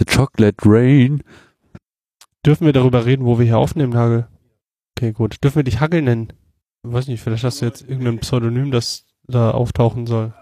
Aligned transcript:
The 0.00 0.06
Chocolate 0.06 0.56
Rain. 0.64 1.22
Dürfen 2.46 2.64
wir 2.64 2.72
darüber 2.72 3.04
reden, 3.04 3.26
wo 3.26 3.38
wir 3.38 3.44
hier 3.44 3.58
aufnehmen, 3.58 3.94
Hagel? 3.94 4.28
Okay, 4.96 5.12
gut. 5.12 5.44
Dürfen 5.44 5.56
wir 5.56 5.62
dich 5.62 5.78
Hagel 5.80 6.00
nennen? 6.00 6.32
Ich 6.82 6.90
weiß 6.90 7.06
nicht, 7.08 7.20
vielleicht 7.20 7.44
hast 7.44 7.60
du 7.60 7.66
jetzt 7.66 7.82
irgendein 7.82 8.18
Pseudonym, 8.18 8.70
das 8.70 9.04
da 9.24 9.50
auftauchen 9.50 10.06
soll. 10.06 10.32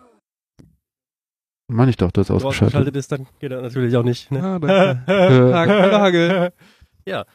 Meine 1.67 1.91
ich 1.91 1.97
doch, 1.97 2.13
das 2.13 2.29
ist 2.29 2.31
ausgeschaltet. 2.31 2.77
ausgeschaltet 2.77 2.97
ist, 2.97 3.11
dann 3.11 3.27
geht 3.41 3.51
er 3.51 3.61
natürlich 3.61 3.97
auch 3.97 4.05
nicht. 4.05 4.31
Ne? 4.31 4.43
Ah, 4.45 4.59
danke. 5.05 5.55
Hagel, 5.55 5.93
Hagel. 5.99 6.53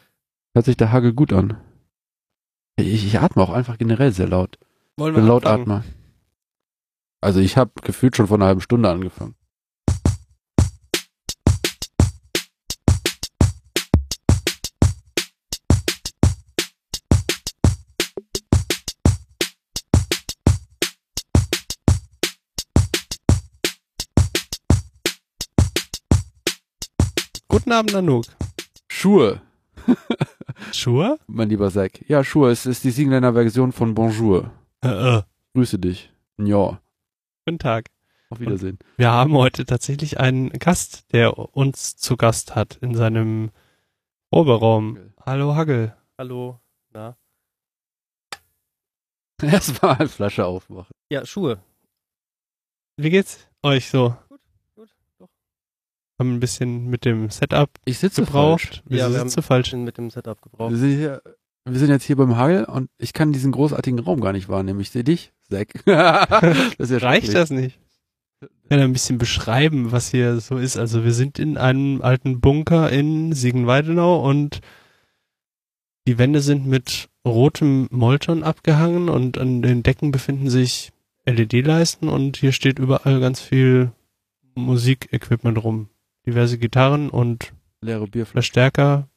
Hört 0.54 0.64
sich 0.64 0.78
der 0.78 0.92
Hagel 0.92 1.12
gut 1.12 1.34
an. 1.34 1.58
Ich, 2.76 3.04
ich 3.06 3.20
atme 3.20 3.42
auch 3.42 3.50
einfach 3.50 3.76
generell 3.76 4.12
sehr 4.12 4.28
laut. 4.28 4.58
Wollen 4.96 5.12
Ich 5.12 5.16
bin 5.16 5.24
wir 5.24 5.28
laut? 5.28 5.44
Atmer. 5.44 5.84
Also 7.20 7.40
ich 7.40 7.58
habe 7.58 7.72
gefühlt 7.82 8.16
schon 8.16 8.28
vor 8.28 8.38
einer 8.38 8.46
halben 8.46 8.62
Stunde 8.62 8.88
angefangen. 8.88 9.34
Guten 27.54 27.70
Abend, 27.70 27.92
Nanook. 27.92 28.24
Schuhe, 28.88 29.40
Schuhe? 30.72 31.20
mein 31.28 31.48
lieber 31.48 31.70
Zack. 31.70 32.04
Ja, 32.08 32.24
Schuhe, 32.24 32.50
es 32.50 32.66
ist 32.66 32.82
die 32.82 32.90
Singländer 32.90 33.34
Version 33.34 33.70
von 33.70 33.94
Bonjour. 33.94 34.50
Äh, 34.84 35.18
äh. 35.18 35.22
Grüße 35.54 35.78
dich. 35.78 36.12
Ja, 36.36 36.80
Guten 37.46 37.60
Tag. 37.60 37.90
auf 38.30 38.40
Wiedersehen. 38.40 38.80
Wir 38.96 39.12
haben 39.12 39.34
heute 39.34 39.64
tatsächlich 39.66 40.18
einen 40.18 40.50
Gast, 40.50 41.12
der 41.12 41.38
uns 41.56 41.96
zu 41.96 42.16
Gast 42.16 42.56
hat 42.56 42.74
in 42.80 42.96
seinem 42.96 43.52
Proberaum. 44.32 45.12
Hallo 45.24 45.54
Hagel. 45.54 45.94
Hallo. 46.18 46.58
Na? 46.92 47.16
Erstmal 49.42 50.08
Flasche 50.08 50.44
aufmachen. 50.44 50.92
Ja, 51.08 51.24
Schuhe. 51.24 51.62
Wie 52.96 53.10
geht's 53.10 53.46
euch 53.62 53.88
so? 53.88 54.16
Haben 56.18 56.34
ein 56.34 56.40
bisschen 56.40 56.86
mit 56.88 57.04
dem 57.04 57.30
Setup 57.30 57.70
Ich 57.84 57.98
sitze 57.98 58.24
gebraucht. 58.24 58.62
falsch. 58.66 58.82
Wieso 58.86 59.02
Ja, 59.02 59.12
wir 59.12 59.20
sitzt 59.20 59.36
du 59.36 59.42
falsch? 59.42 59.72
Mit 59.72 59.98
dem 59.98 60.10
Setup 60.10 60.40
gebraucht. 60.40 60.70
Wir 60.70 60.78
sind, 60.78 60.96
hier, 60.96 61.22
wir 61.64 61.78
sind 61.78 61.90
jetzt 61.90 62.04
hier 62.04 62.16
beim 62.16 62.36
Hagel 62.36 62.64
und 62.64 62.88
ich 62.98 63.12
kann 63.12 63.32
diesen 63.32 63.50
großartigen 63.52 63.98
Raum 63.98 64.20
gar 64.20 64.32
nicht 64.32 64.48
wahrnehmen. 64.48 64.80
Ich 64.80 64.90
sehe 64.90 65.04
dich, 65.04 65.32
Zack. 65.50 65.72
das 65.86 66.74
ist 66.78 66.90
ja 66.90 66.98
Reicht 66.98 67.34
das 67.34 67.50
nicht? 67.50 67.78
Ich 68.40 68.68
kann 68.68 68.80
ein 68.80 68.92
bisschen 68.92 69.18
beschreiben, 69.18 69.92
was 69.92 70.10
hier 70.10 70.40
so 70.40 70.56
ist. 70.58 70.76
Also 70.76 71.04
wir 71.04 71.12
sind 71.12 71.38
in 71.38 71.56
einem 71.56 72.02
alten 72.02 72.40
Bunker 72.40 72.90
in 72.90 73.32
Siegen-Weidenau 73.32 74.20
und 74.28 74.60
die 76.06 76.18
Wände 76.18 76.40
sind 76.40 76.66
mit 76.66 77.08
rotem 77.26 77.88
Molton 77.90 78.42
abgehangen 78.42 79.08
und 79.08 79.38
an 79.38 79.62
den 79.62 79.82
Decken 79.82 80.12
befinden 80.12 80.50
sich 80.50 80.92
LED-Leisten 81.26 82.08
und 82.08 82.36
hier 82.36 82.52
steht 82.52 82.78
überall 82.78 83.20
ganz 83.20 83.40
viel 83.40 83.92
Musikequipment 84.54 85.62
rum. 85.64 85.88
Diverse 86.26 86.58
Gitarren 86.58 87.10
und 87.10 87.52
Leere 87.80 88.06
Bierflasche. 88.06 88.32
Verstärker, 88.32 89.08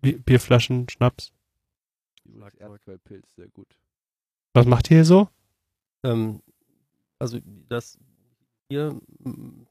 Bi- 0.00 0.18
Bierflaschen, 0.18 0.88
Schnaps. 0.88 1.32
Erdquellpilz, 2.58 3.34
sehr 3.34 3.48
gut. 3.48 3.76
Was 4.54 4.66
macht 4.66 4.90
ihr 4.90 4.98
hier 4.98 5.04
so? 5.04 5.28
Ähm, 6.04 6.42
also 7.18 7.38
das 7.68 7.98
hier 8.68 9.00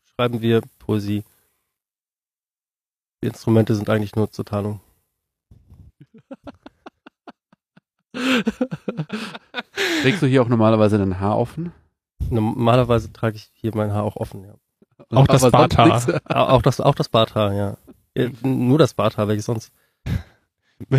schreiben 0.05 0.41
wir 0.41 0.61
Poesie. 0.79 1.23
Die 3.23 3.27
Instrumente 3.27 3.75
sind 3.75 3.89
eigentlich 3.89 4.15
nur 4.15 4.31
zur 4.31 4.45
Tarnung. 4.45 4.81
Trägst 10.01 10.21
du 10.21 10.27
hier 10.27 10.41
auch 10.41 10.47
normalerweise 10.47 10.97
dein 10.97 11.19
Haar 11.19 11.37
offen? 11.37 11.71
Normalerweise 12.29 13.11
trage 13.13 13.37
ich 13.37 13.51
hier 13.53 13.75
mein 13.75 13.91
Haar 13.91 14.03
auch 14.03 14.15
offen, 14.15 14.43
ja. 14.43 14.55
Auch 15.09 15.27
das 15.27 15.49
Barthaar. 15.49 16.21
Auch 16.51 16.61
das, 16.61 16.79
auch 16.81 16.95
das 16.95 17.09
Barthaar, 17.09 17.53
ja. 17.53 17.77
ja. 18.15 18.29
Nur 18.43 18.77
das 18.77 18.93
Barthaar, 18.93 19.27
welches 19.27 19.45
sonst? 19.45 19.71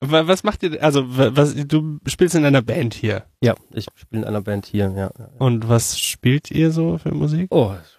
Wa- 0.00 0.26
Was 0.28 0.44
macht 0.44 0.62
ihr, 0.62 0.82
also 0.82 1.16
wa- 1.16 1.30
was, 1.34 1.54
du 1.54 1.98
spielst 2.06 2.34
in 2.34 2.44
einer 2.44 2.60
Band 2.62 2.92
hier. 2.94 3.24
Ja, 3.42 3.54
ich 3.72 3.86
spiele 3.94 4.22
in 4.22 4.28
einer 4.28 4.42
Band 4.42 4.66
hier, 4.66 4.90
ja. 4.94 5.10
Und 5.38 5.68
was 5.68 5.98
spielt 5.98 6.50
ihr 6.50 6.72
so 6.72 6.98
für 6.98 7.12
Musik? 7.14 7.46
Oh, 7.50 7.72
das 7.74 7.86
ist 7.86 7.92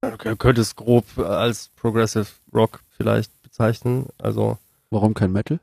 schwierig. 0.00 0.18
Du 0.24 0.36
könnte 0.36 0.60
es 0.62 0.74
grob 0.76 1.18
als 1.18 1.68
Progressive 1.76 2.26
Rock 2.54 2.80
vielleicht 2.96 3.42
bezeichnen. 3.42 4.06
Also, 4.18 4.56
Warum 4.90 5.12
kein 5.12 5.32
Metal? 5.32 5.60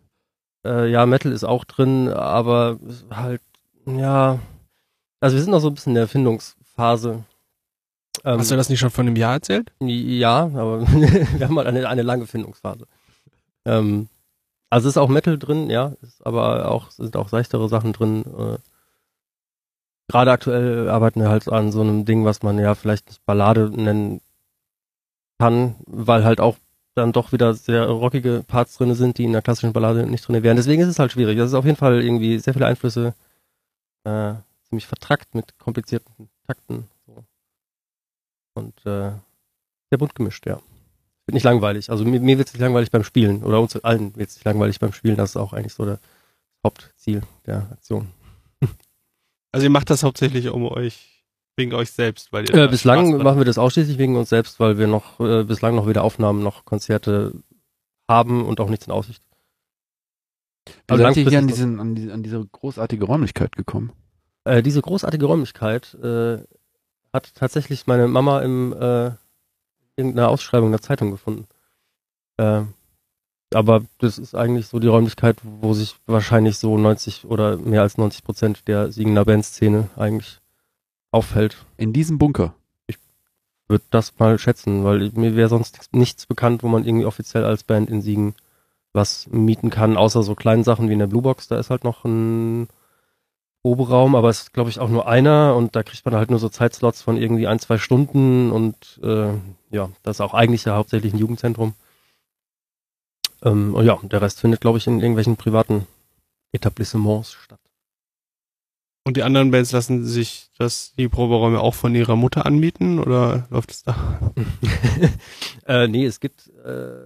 äh, 0.67 0.87
ja, 0.91 1.05
Metal 1.07 1.31
ist 1.31 1.43
auch 1.43 1.63
drin, 1.63 2.09
aber 2.09 2.77
halt, 3.09 3.41
ja. 3.87 4.39
Also 5.25 5.37
wir 5.37 5.41
sind 5.41 5.53
noch 5.53 5.59
so 5.59 5.69
ein 5.69 5.73
bisschen 5.73 5.89
in 5.89 5.95
der 5.95 6.03
Erfindungsphase. 6.03 7.23
Ähm, 8.23 8.37
Hast 8.37 8.51
du 8.51 8.55
das 8.55 8.69
nicht 8.69 8.79
schon 8.79 8.91
vor 8.91 9.03
einem 9.03 9.15
Jahr 9.15 9.33
erzählt? 9.33 9.71
Ja, 9.79 10.43
aber 10.43 10.81
wir 10.87 11.47
haben 11.47 11.57
halt 11.57 11.65
eine, 11.65 11.89
eine 11.89 12.03
lange 12.03 12.27
Findungsphase. 12.27 12.85
Ähm, 13.65 14.07
also 14.69 14.87
ist 14.87 14.99
auch 14.99 15.09
Metal 15.09 15.39
drin, 15.39 15.71
ja, 15.71 15.93
ist 16.03 16.23
aber 16.23 16.69
auch 16.69 16.91
sind 16.91 17.17
auch 17.17 17.29
seichtere 17.29 17.67
Sachen 17.69 17.91
drin. 17.91 18.23
Äh, 18.37 18.57
Gerade 20.09 20.31
aktuell 20.31 20.89
arbeiten 20.89 21.21
wir 21.21 21.29
halt 21.29 21.49
an 21.49 21.71
so 21.71 21.81
einem 21.81 22.05
Ding, 22.05 22.23
was 22.23 22.43
man 22.43 22.59
ja 22.59 22.75
vielleicht 22.75 23.07
nicht 23.07 23.25
Ballade 23.25 23.71
nennen 23.75 24.21
kann, 25.39 25.73
weil 25.87 26.23
halt 26.23 26.39
auch 26.39 26.57
dann 26.93 27.13
doch 27.13 27.31
wieder 27.31 27.55
sehr 27.55 27.87
rockige 27.87 28.43
Parts 28.45 28.77
drin 28.77 28.93
sind, 28.93 29.17
die 29.17 29.23
in 29.23 29.33
der 29.33 29.41
klassischen 29.41 29.73
Ballade 29.73 30.05
nicht 30.05 30.27
drin 30.27 30.43
wären. 30.43 30.57
Deswegen 30.57 30.83
ist 30.83 30.89
es 30.89 30.99
halt 30.99 31.13
schwierig. 31.13 31.39
Das 31.39 31.47
ist 31.47 31.55
auf 31.55 31.65
jeden 31.65 31.77
Fall 31.77 32.03
irgendwie 32.03 32.37
sehr 32.37 32.53
viele 32.53 32.67
Einflüsse, 32.67 33.15
äh, 34.03 34.35
ziemlich 34.75 34.87
vertrackt 34.87 35.33
mit 35.35 35.57
komplizierten 35.57 36.29
Takten. 36.45 36.89
So. 37.07 37.23
Und 38.55 38.77
äh, 38.85 39.11
sehr 39.89 39.97
bunt 39.97 40.15
gemischt, 40.15 40.45
ja. 40.45 40.55
Wird 41.25 41.33
nicht 41.33 41.43
langweilig. 41.43 41.89
Also 41.89 42.03
mir, 42.03 42.19
mir 42.19 42.37
wird 42.37 42.49
es 42.49 42.53
nicht 42.53 42.61
langweilig 42.61 42.91
beim 42.91 43.05
Spielen. 43.05 43.43
Oder 43.43 43.61
uns 43.61 43.75
allen 43.77 44.15
wird 44.17 44.29
es 44.29 44.35
nicht 44.35 44.45
langweilig 44.45 44.79
beim 44.79 44.91
Spielen. 44.91 45.15
Das 45.15 45.31
ist 45.31 45.37
auch 45.37 45.53
eigentlich 45.53 45.73
so 45.73 45.85
das 45.85 45.99
Hauptziel 46.63 47.21
der 47.45 47.69
Aktion. 47.71 48.09
Also 49.51 49.67
ihr 49.67 49.71
macht 49.71 49.89
das 49.89 50.03
hauptsächlich 50.03 50.49
um 50.49 50.65
euch, 50.65 51.23
wegen 51.55 51.73
euch 51.73 51.89
selbst, 51.89 52.33
weil 52.33 52.43
ihr 52.43 52.53
Äh, 52.53 52.67
bislang 52.67 53.23
machen 53.23 53.37
wir 53.37 53.45
das 53.45 53.57
ausschließlich 53.57 53.97
wegen 53.97 54.17
uns 54.17 54.27
selbst, 54.27 54.59
weil 54.59 54.77
wir 54.77 54.87
noch 54.87 55.17
äh, 55.21 55.45
bislang 55.45 55.75
noch 55.75 55.87
weder 55.87 56.03
Aufnahmen 56.03 56.43
noch 56.43 56.65
Konzerte 56.65 57.31
haben 58.05 58.43
und 58.43 58.59
auch 58.59 58.69
nichts 58.69 58.85
in 58.85 58.91
Aussicht. 58.91 59.23
Wie 60.67 60.73
Also 60.89 61.03
seid 61.05 61.15
ihr 61.15 61.29
hier 61.29 61.39
an, 61.39 61.47
diesen, 61.47 61.79
an, 61.79 61.95
die, 61.95 62.11
an 62.11 62.21
diese 62.21 62.45
großartige 62.45 63.05
Räumlichkeit 63.05 63.55
gekommen? 63.55 63.93
Äh, 64.45 64.63
diese 64.63 64.81
großartige 64.81 65.25
Räumlichkeit 65.25 65.93
äh, 65.95 66.37
hat 67.11 67.35
tatsächlich 67.35 67.87
meine 67.87 68.07
Mama 68.07 68.41
im 68.41 68.73
äh, 68.73 69.11
irgendeiner 69.95 70.29
Ausschreibung 70.29 70.67
in 70.67 70.73
der 70.73 70.81
Zeitung 70.81 71.11
gefunden. 71.11 71.47
Äh, 72.37 72.61
aber 73.53 73.83
das 73.99 74.17
ist 74.17 74.35
eigentlich 74.35 74.67
so 74.67 74.79
die 74.79 74.87
Räumlichkeit, 74.87 75.37
wo 75.43 75.73
sich 75.73 75.95
wahrscheinlich 76.05 76.57
so 76.57 76.77
90 76.77 77.25
oder 77.25 77.57
mehr 77.57 77.81
als 77.81 77.97
90 77.97 78.23
Prozent 78.23 78.67
der 78.67 78.91
Siegener 78.91 79.25
Bandszene 79.25 79.89
eigentlich 79.95 80.41
aufhält. 81.11 81.65
In 81.77 81.93
diesem 81.93 82.17
Bunker. 82.17 82.53
Würde 83.67 83.85
das 83.89 84.19
mal 84.19 84.37
schätzen, 84.37 84.83
weil 84.83 85.09
mir 85.15 85.35
wäre 85.35 85.49
sonst 85.49 85.89
nichts, 85.91 86.27
bekannt, 86.27 86.61
wo 86.61 86.67
man 86.67 86.85
irgendwie 86.85 87.05
offiziell 87.05 87.45
als 87.45 87.63
Band 87.63 87.89
in 87.89 88.01
Siegen 88.01 88.35
was 88.93 89.27
mieten 89.27 89.71
kann, 89.71 89.97
außer 89.97 90.21
so 90.21 90.35
kleinen 90.35 90.63
Sachen 90.63 90.87
wie 90.87 90.93
in 90.93 90.99
der 90.99 91.07
Bluebox. 91.07 91.47
Da 91.47 91.57
ist 91.57 91.71
halt 91.71 91.83
noch 91.83 92.05
ein 92.05 92.67
Proberaum, 93.65 94.13
aber 94.13 94.29
es 94.29 94.41
ist, 94.41 94.53
glaube 94.53 94.69
ich, 94.69 94.79
auch 94.79 94.89
nur 94.89 95.07
einer 95.07 95.55
und 95.55 95.75
da 95.75 95.81
kriegt 95.81 96.05
man 96.05 96.13
halt 96.13 96.29
nur 96.29 96.37
so 96.37 96.49
Zeitslots 96.49 97.01
von 97.01 97.17
irgendwie 97.17 97.47
ein, 97.47 97.57
zwei 97.57 97.79
Stunden 97.79 98.51
und 98.51 98.99
äh, 99.01 99.33
ja, 99.71 99.89
das 100.03 100.17
ist 100.17 100.21
auch 100.21 100.35
eigentlich 100.35 100.65
ja 100.65 100.75
hauptsächlich 100.75 101.13
ein 101.13 101.17
Jugendzentrum. 101.17 101.73
Ähm, 103.41 103.73
und 103.73 103.83
ja, 103.83 103.97
der 104.03 104.21
Rest 104.21 104.39
findet, 104.39 104.61
glaube 104.61 104.77
ich, 104.77 104.85
in 104.85 104.99
irgendwelchen 104.99 105.35
privaten 105.35 105.87
Etablissements 106.51 107.33
statt. 107.33 107.59
Und 109.03 109.17
die 109.17 109.23
anderen 109.23 109.49
Bands 109.49 109.71
lassen 109.71 110.05
sich 110.05 110.51
das, 110.59 110.93
die 110.95 111.07
Proberäume 111.07 111.59
auch 111.59 111.73
von 111.73 111.95
ihrer 111.95 112.15
Mutter 112.15 112.45
anmieten 112.45 112.99
oder 112.99 113.47
läuft 113.49 113.71
es 113.71 113.81
da? 113.81 114.19
äh, 115.65 115.87
nee, 115.87 116.05
es 116.05 116.19
gibt, 116.19 116.51
äh, 116.63 117.01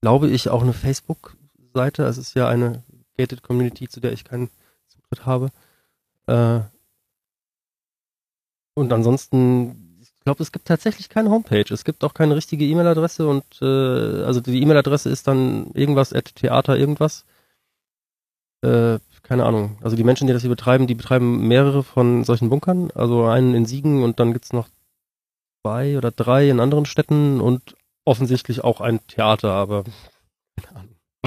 glaube 0.00 0.30
ich, 0.30 0.48
auch 0.48 0.62
eine 0.62 0.72
Facebook-Seite. 0.72 2.04
Es 2.04 2.16
ist 2.16 2.32
ja 2.32 2.48
eine 2.48 2.84
gated 3.18 3.42
Community, 3.42 3.86
zu 3.86 4.00
der 4.00 4.12
ich 4.12 4.24
keinen 4.24 4.48
Zutritt 5.08 5.26
habe. 5.26 5.50
Äh, 6.26 6.60
und 8.74 8.92
ansonsten, 8.92 9.98
ich 10.00 10.14
glaube, 10.20 10.42
es 10.42 10.52
gibt 10.52 10.66
tatsächlich 10.68 11.08
keine 11.08 11.30
Homepage. 11.30 11.64
Es 11.72 11.84
gibt 11.84 12.04
auch 12.04 12.14
keine 12.14 12.36
richtige 12.36 12.64
E-Mail-Adresse 12.64 13.26
und 13.26 13.44
äh, 13.60 14.24
also 14.24 14.40
die 14.40 14.62
E-Mail-Adresse 14.62 15.10
ist 15.10 15.26
dann 15.26 15.70
irgendwas 15.72 16.12
at 16.12 16.34
Theater 16.36 16.76
irgendwas. 16.76 17.24
Äh, 18.62 18.98
keine 19.22 19.44
Ahnung. 19.44 19.78
Also 19.82 19.96
die 19.96 20.04
Menschen, 20.04 20.26
die 20.26 20.32
das 20.32 20.42
hier 20.42 20.50
betreiben, 20.50 20.86
die 20.86 20.94
betreiben 20.94 21.46
mehrere 21.48 21.82
von 21.82 22.24
solchen 22.24 22.50
Bunkern. 22.50 22.90
Also 22.94 23.24
einen 23.26 23.54
in 23.54 23.66
Siegen 23.66 24.02
und 24.02 24.20
dann 24.20 24.32
gibt's 24.32 24.52
noch 24.52 24.68
zwei 25.62 25.98
oder 25.98 26.10
drei 26.10 26.48
in 26.48 26.60
anderen 26.60 26.86
Städten 26.86 27.40
und 27.40 27.74
offensichtlich 28.04 28.64
auch 28.64 28.80
ein 28.80 29.06
Theater, 29.06 29.50
aber 29.50 29.84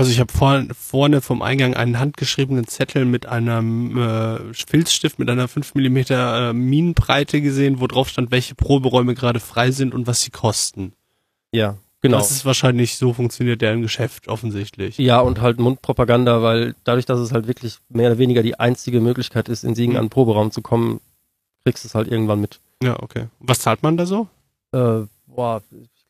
Also 0.01 0.11
ich 0.11 0.19
habe 0.19 0.33
vor, 0.33 0.63
vorne 0.75 1.21
vom 1.21 1.41
Eingang 1.43 1.75
einen 1.75 1.99
handgeschriebenen 1.99 2.65
Zettel 2.67 3.05
mit 3.05 3.27
einem 3.27 3.97
äh, 3.97 4.53
Filzstift 4.53 5.19
mit 5.19 5.29
einer 5.29 5.47
5 5.47 5.75
mm 5.75 5.97
äh, 6.09 6.53
Minenbreite 6.53 7.39
gesehen, 7.39 7.79
wo 7.79 7.85
drauf 7.85 8.09
stand, 8.09 8.31
welche 8.31 8.55
Proberäume 8.55 9.13
gerade 9.13 9.39
frei 9.39 9.69
sind 9.69 9.93
und 9.93 10.07
was 10.07 10.21
sie 10.21 10.31
kosten. 10.31 10.93
ja, 11.51 11.77
genau. 12.01 12.17
Das 12.17 12.31
ist 12.31 12.45
wahrscheinlich 12.45 12.97
so 12.97 13.13
funktioniert 13.13 13.61
deren 13.61 13.83
Geschäft 13.83 14.27
offensichtlich. 14.27 14.97
Ja, 14.97 15.19
und 15.19 15.39
halt 15.39 15.59
Mundpropaganda, 15.59 16.41
weil 16.41 16.73
dadurch, 16.83 17.05
dass 17.05 17.19
es 17.19 17.31
halt 17.31 17.45
wirklich 17.45 17.77
mehr 17.89 18.09
oder 18.09 18.17
weniger 18.17 18.41
die 18.41 18.59
einzige 18.59 19.01
Möglichkeit 19.01 19.49
ist, 19.49 19.63
in 19.63 19.75
Siegen 19.75 19.93
Mhm. 19.93 19.99
an 19.99 20.05
den 20.05 20.09
Proberaum 20.09 20.49
zu 20.49 20.63
kommen, 20.63 20.99
kriegst 21.63 21.83
du 21.83 21.89
es 21.89 21.93
halt 21.93 22.07
irgendwann 22.07 22.41
mit. 22.41 22.59
Ja, 22.81 22.99
okay. 23.03 23.27
Was 23.39 23.59
zahlt 23.59 23.83
man 23.83 23.97
da 23.97 24.07
so? 24.07 24.27
Äh, 24.71 25.01
boah, 25.27 25.61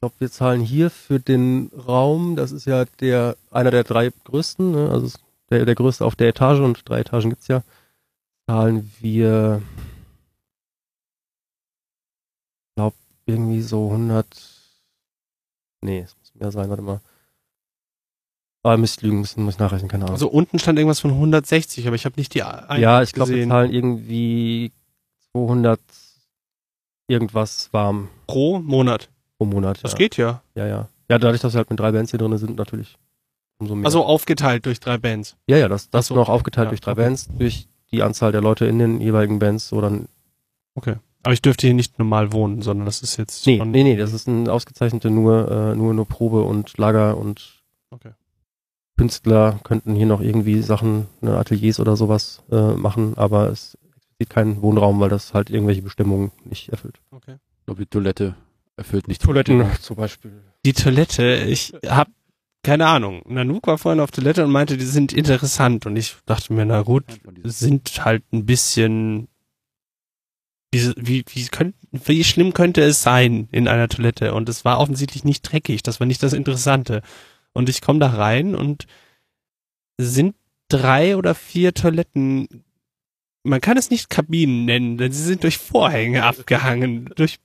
glaube, 0.01 0.15
wir 0.17 0.31
zahlen 0.31 0.61
hier 0.61 0.89
für 0.89 1.19
den 1.19 1.71
Raum, 1.87 2.35
das 2.35 2.51
ist 2.51 2.65
ja 2.65 2.85
der 2.99 3.37
einer 3.51 3.69
der 3.69 3.83
drei 3.83 4.11
größten, 4.25 4.71
ne? 4.71 4.89
also 4.89 5.15
der, 5.51 5.65
der 5.65 5.75
größte 5.75 6.03
auf 6.03 6.15
der 6.15 6.29
Etage 6.29 6.59
und 6.59 6.89
drei 6.89 7.01
Etagen 7.01 7.29
gibt's 7.29 7.47
ja, 7.47 7.61
zahlen 8.47 8.91
wir, 8.99 9.61
glaube 12.75 12.95
irgendwie 13.27 13.61
so 13.61 13.91
100, 13.91 14.25
nee, 15.81 15.99
es 15.99 16.17
muss 16.17 16.33
mehr 16.33 16.51
sein, 16.51 16.69
warte 16.69 16.81
mal. 16.81 16.99
Ah, 18.63 18.77
müsst 18.77 19.03
lügen, 19.03 19.19
muss, 19.19 19.37
muss 19.37 19.55
ich 19.55 19.59
nachrechnen, 19.59 19.89
keine 19.89 20.05
Ahnung. 20.05 20.15
Also 20.15 20.29
unten 20.29 20.57
stand 20.57 20.79
irgendwas 20.79 20.99
von 20.99 21.11
160, 21.11 21.85
aber 21.85 21.95
ich 21.95 22.05
habe 22.05 22.19
nicht 22.19 22.33
die 22.33 22.39
ja, 22.39 23.01
ich 23.03 23.11
glaube, 23.11 23.33
wir 23.33 23.47
zahlen 23.47 23.71
irgendwie 23.71 24.71
200 25.31 25.79
irgendwas 27.07 27.71
warm 27.71 28.09
pro 28.25 28.59
Monat. 28.59 29.10
Pro 29.41 29.45
Monat. 29.45 29.83
Das 29.83 29.93
ja. 29.93 29.97
geht 29.97 30.17
ja. 30.17 30.43
Ja, 30.53 30.67
ja. 30.67 30.87
Ja, 31.09 31.17
dadurch, 31.17 31.41
dass 31.41 31.53
wir 31.53 31.57
halt 31.57 31.69
mit 31.71 31.79
drei 31.79 31.91
Bands 31.91 32.11
hier 32.11 32.19
drin 32.19 32.37
sind, 32.37 32.57
natürlich 32.57 32.97
umso 33.57 33.75
mehr. 33.75 33.85
Also 33.85 34.05
aufgeteilt 34.05 34.65
durch 34.67 34.79
drei 34.79 34.97
Bands. 34.97 35.35
ja, 35.47 35.57
ja, 35.57 35.67
das, 35.67 35.89
das 35.89 36.07
so. 36.07 36.15
noch 36.15 36.29
aufgeteilt 36.29 36.67
Ja, 36.67 36.69
durch 36.69 36.81
drei 36.81 36.91
okay. 36.91 37.01
Bands, 37.01 37.27
durch 37.37 37.67
die 37.91 38.03
Anzahl 38.03 38.31
der 38.31 38.41
Leute 38.41 38.65
in 38.65 38.77
den 38.77 39.01
jeweiligen 39.01 39.39
Bands, 39.39 39.67
so 39.69 39.81
dann. 39.81 40.07
Okay. 40.75 40.95
Aber 41.23 41.33
ich 41.33 41.41
dürfte 41.41 41.67
hier 41.67 41.73
nicht 41.73 41.97
normal 41.99 42.31
wohnen, 42.33 42.61
sondern 42.61 42.85
das 42.85 43.01
ist 43.01 43.17
jetzt 43.17 43.45
Nee, 43.45 43.61
nee, 43.65 43.83
nee, 43.83 43.95
das 43.95 44.13
ist 44.13 44.27
ein 44.27 44.47
ausgezeichnete 44.47 45.09
nur, 45.09 45.51
äh, 45.51 45.75
nur, 45.75 45.93
nur 45.93 46.07
Probe 46.07 46.41
und 46.43 46.77
Lager 46.77 47.17
und 47.17 47.61
Okay. 47.93 48.11
Künstler 48.97 49.59
könnten 49.63 49.95
hier 49.95 50.05
noch 50.05 50.21
irgendwie 50.21 50.61
Sachen, 50.61 51.07
ne, 51.19 51.37
Ateliers 51.37 51.79
oder 51.79 51.97
sowas 51.97 52.41
äh, 52.51 52.71
machen, 52.73 53.17
aber 53.17 53.49
es 53.49 53.77
explizit 53.97 54.29
kein 54.29 54.61
Wohnraum, 54.61 54.99
weil 55.01 55.09
das 55.09 55.33
halt 55.33 55.49
irgendwelche 55.49 55.81
Bestimmungen 55.81 56.31
nicht 56.45 56.69
erfüllt. 56.69 57.01
okay. 57.11 57.35
Ich 57.59 57.65
glaube, 57.65 57.81
die 57.81 57.89
Toilette 57.89 58.35
erfüllt 58.81 59.07
nicht. 59.07 59.21
Toiletten 59.21 59.65
zum 59.81 59.95
Beispiel. 59.95 60.43
Die 60.65 60.73
Toilette, 60.73 61.45
ich 61.47 61.73
hab 61.87 62.09
keine 62.63 62.87
Ahnung. 62.87 63.23
Nanook 63.27 63.65
war 63.67 63.77
vorhin 63.77 63.99
auf 63.99 64.11
Toilette 64.11 64.43
und 64.43 64.51
meinte, 64.51 64.77
die 64.77 64.85
sind 64.85 65.13
interessant 65.13 65.85
und 65.85 65.95
ich 65.95 66.15
dachte 66.25 66.53
mir, 66.53 66.65
na 66.65 66.83
gut, 66.83 67.05
sind 67.43 68.05
halt 68.05 68.23
ein 68.31 68.45
bisschen 68.45 69.27
wie, 70.73 70.93
wie, 70.95 71.25
wie, 71.33 71.47
könnt, 71.47 71.75
wie 71.91 72.23
schlimm 72.23 72.53
könnte 72.53 72.81
es 72.81 73.03
sein 73.03 73.49
in 73.51 73.67
einer 73.67 73.89
Toilette? 73.89 74.33
Und 74.33 74.47
es 74.47 74.63
war 74.63 74.79
offensichtlich 74.79 75.23
nicht 75.23 75.41
dreckig, 75.41 75.83
das 75.83 75.99
war 75.99 76.07
nicht 76.07 76.23
das 76.23 76.33
Interessante. 76.33 77.01
Und 77.53 77.67
ich 77.67 77.81
komme 77.81 77.99
da 77.99 78.07
rein 78.07 78.55
und 78.55 78.87
es 79.97 80.13
sind 80.13 80.35
drei 80.69 81.17
oder 81.17 81.35
vier 81.35 81.73
Toiletten, 81.73 82.63
man 83.43 83.59
kann 83.59 83.75
es 83.75 83.89
nicht 83.89 84.09
Kabinen 84.09 84.65
nennen, 84.65 84.97
denn 84.97 85.11
sie 85.11 85.23
sind 85.23 85.43
durch 85.43 85.57
Vorhänge 85.57 86.23
abgehangen. 86.23 87.09
Durch, 87.15 87.39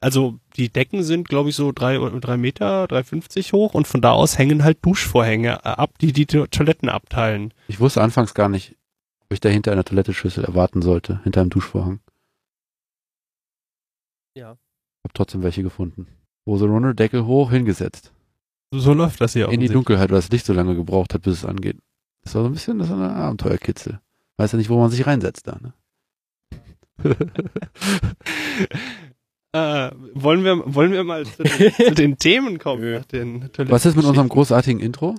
also 0.00 0.38
die 0.56 0.68
Decken 0.68 1.02
sind, 1.02 1.28
glaube 1.28 1.48
ich, 1.50 1.56
so 1.56 1.72
drei, 1.72 1.96
drei 2.20 2.36
Meter, 2.36 2.84
3,50 2.86 3.52
hoch 3.52 3.74
und 3.74 3.86
von 3.86 4.00
da 4.00 4.12
aus 4.12 4.38
hängen 4.38 4.64
halt 4.64 4.78
Duschvorhänge 4.84 5.64
ab, 5.64 5.98
die 6.00 6.12
die 6.12 6.26
To- 6.26 6.46
Toiletten 6.46 6.88
abteilen. 6.88 7.52
Ich 7.68 7.80
wusste 7.80 8.02
anfangs 8.02 8.34
gar 8.34 8.48
nicht, 8.48 8.76
ob 9.24 9.32
ich 9.32 9.40
da 9.40 9.48
hinter 9.48 9.72
einer 9.72 9.84
Toilettenschüssel 9.84 10.44
erwarten 10.44 10.82
sollte, 10.82 11.20
hinter 11.24 11.40
einem 11.40 11.50
Duschvorhang. 11.50 12.00
Ja. 14.36 14.56
Hab 15.04 15.14
trotzdem 15.14 15.42
welche 15.42 15.62
gefunden. 15.62 16.06
Hose 16.46 16.66
runter, 16.66 16.94
Deckel 16.94 17.26
hoch, 17.26 17.50
hingesetzt. 17.50 18.12
So 18.72 18.92
läuft 18.92 19.20
das 19.20 19.32
hier 19.32 19.48
In 19.48 19.60
die. 19.60 19.68
Dunkelheit, 19.68 20.10
weil 20.10 20.18
das 20.18 20.30
Licht 20.30 20.46
so 20.46 20.52
lange 20.52 20.74
gebraucht 20.74 21.14
hat, 21.14 21.22
bis 21.22 21.38
es 21.38 21.44
angeht. 21.44 21.78
Das 22.22 22.34
war 22.34 22.42
so 22.42 22.48
ein 22.48 22.52
bisschen, 22.52 22.78
das 22.78 22.90
war 22.90 22.96
eine 22.96 23.14
Abenteuerkitzel. 23.14 24.00
Weiß 24.36 24.52
ja 24.52 24.58
nicht, 24.58 24.68
wo 24.70 24.78
man 24.78 24.90
sich 24.90 25.06
reinsetzt 25.06 25.46
da, 25.46 25.58
ne? 25.60 25.72
Äh, 29.52 29.90
wollen 30.14 30.44
wir, 30.44 30.62
wollen 30.74 30.92
wir 30.92 31.04
mal 31.04 31.24
zu 31.26 31.42
den, 31.42 31.72
zu 31.88 31.94
den 31.94 32.18
Themen 32.18 32.58
kommen? 32.58 33.04
Den 33.10 33.50
Was 33.56 33.86
ist 33.86 33.96
mit 33.96 34.04
unserem 34.04 34.28
großartigen 34.28 34.80
Intro? 34.80 35.14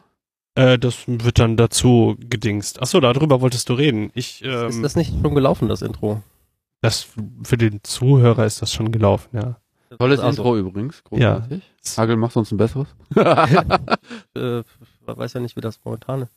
Äh, 0.55 0.77
das 0.77 1.03
wird 1.07 1.39
dann 1.39 1.57
dazu 1.57 2.15
gedingst. 2.19 2.81
Achso, 2.81 2.99
darüber 2.99 3.41
wolltest 3.41 3.69
du 3.69 3.73
reden. 3.73 4.11
Ich, 4.13 4.43
ähm, 4.43 4.67
ist 4.67 4.83
das 4.83 4.95
nicht 4.95 5.13
schon 5.21 5.35
gelaufen, 5.35 5.67
das 5.67 5.81
Intro? 5.81 6.21
das, 6.81 7.07
für 7.43 7.57
den 7.57 7.83
Zuhörer 7.83 8.45
ist 8.45 8.61
das 8.61 8.73
schon 8.73 8.91
gelaufen, 8.91 9.29
ja. 9.35 9.57
Tolles 9.97 10.19
Also, 10.19 10.43
Intro 10.43 10.57
übrigens, 10.57 11.03
großartig. 11.03 11.63
Hagel, 11.97 12.15
machst 12.15 12.35
du 12.35 12.39
uns 12.41 12.51
ein 12.51 12.57
besseres? 12.57 12.87
Äh, 14.35 14.63
weiß 15.05 15.33
ja 15.33 15.39
nicht, 15.39 15.55
wie 15.55 15.61
das 15.61 15.79
momentan 15.83 16.21
ist. 16.21 16.31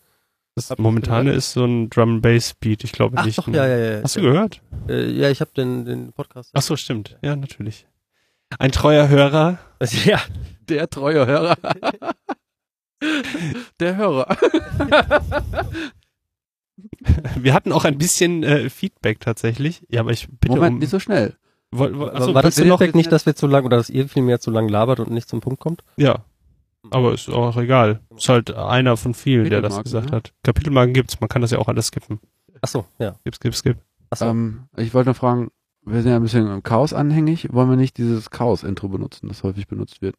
Das 0.54 0.76
momentane 0.76 1.24
gehört? 1.24 1.38
ist 1.38 1.52
so 1.52 1.64
ein 1.64 1.88
Drum 1.88 2.14
and 2.16 2.22
Bass 2.22 2.52
Beat, 2.54 2.84
ich 2.84 2.92
glaube 2.92 3.16
Ach 3.18 3.24
nicht. 3.24 3.38
doch, 3.38 3.48
ja, 3.48 3.66
ja, 3.66 3.76
ja. 3.96 4.02
Hast 4.02 4.16
du 4.16 4.20
gehört? 4.20 4.60
Äh, 4.88 5.10
ja, 5.10 5.30
ich 5.30 5.40
habe 5.40 5.50
den, 5.56 5.84
den 5.86 6.12
Podcast. 6.12 6.50
Ach 6.52 6.60
so, 6.62 6.76
stimmt. 6.76 7.16
Ja, 7.22 7.34
natürlich. 7.36 7.86
Ein 8.58 8.70
treuer 8.70 9.08
Hörer. 9.08 9.58
Ja, 10.04 10.20
Der 10.68 10.88
treue 10.90 11.26
Hörer. 11.26 11.56
Der 13.80 13.96
Hörer. 13.96 14.36
Wir 17.36 17.52
hatten 17.54 17.72
auch 17.72 17.84
ein 17.84 17.98
bisschen 17.98 18.42
äh, 18.42 18.70
Feedback 18.70 19.20
tatsächlich. 19.20 19.82
Ja, 19.88 20.00
aber 20.00 20.10
ich 20.12 20.28
bitte 20.28 20.54
Moment, 20.54 20.74
um. 20.74 20.78
nicht 20.80 20.90
so 20.90 20.98
schnell. 21.00 21.36
Woll- 21.70 21.98
woll- 21.98 22.10
achso, 22.14 22.34
war 22.34 22.42
das 22.42 22.56
bitte 22.56 22.68
noch? 22.68 22.78
Feedback 22.78 22.94
nicht, 22.94 23.10
dass 23.10 23.26
wir 23.26 23.34
zu 23.34 23.46
lang 23.46 23.64
oder 23.64 23.76
dass 23.78 23.90
ihr 23.90 24.08
viel 24.08 24.22
mehr 24.22 24.40
zu 24.40 24.50
lang 24.50 24.68
labert 24.68 25.00
und 25.00 25.10
nicht 25.10 25.28
zum 25.28 25.40
Punkt 25.40 25.60
kommt? 25.60 25.82
Ja, 25.96 26.24
aber 26.90 27.14
ist 27.14 27.28
auch 27.28 27.56
egal. 27.56 28.00
Ist 28.16 28.28
halt 28.28 28.52
einer 28.54 28.96
von 28.96 29.14
vielen, 29.14 29.48
der 29.50 29.62
das 29.62 29.82
gesagt 29.82 30.10
ne? 30.10 30.16
hat. 30.16 30.32
Kapitelmarken 30.42 30.94
gibt's, 30.94 31.20
man 31.20 31.28
kann 31.28 31.42
das 31.42 31.50
ja 31.50 31.58
auch 31.58 31.68
alles 31.68 31.86
skippen. 31.88 32.20
Ach 32.60 32.68
so, 32.68 32.84
ja. 32.98 33.16
Gibt's, 33.24 33.40
gibt's, 33.40 33.62
gibt's. 33.62 33.82
Ach 34.10 34.16
so. 34.18 34.24
Ähm, 34.26 34.64
ich 34.76 34.92
wollte 34.94 35.10
noch 35.10 35.16
fragen, 35.16 35.50
wir 35.84 36.02
sind 36.02 36.10
ja 36.10 36.16
ein 36.16 36.22
bisschen 36.22 36.46
im 36.50 36.62
Chaos 36.62 36.92
anhängig. 36.92 37.52
Wollen 37.52 37.68
wir 37.70 37.76
nicht 37.76 37.96
dieses 37.98 38.30
Chaos-Intro 38.30 38.88
benutzen, 38.88 39.28
das 39.28 39.42
häufig 39.42 39.66
benutzt 39.66 40.02
wird? 40.02 40.16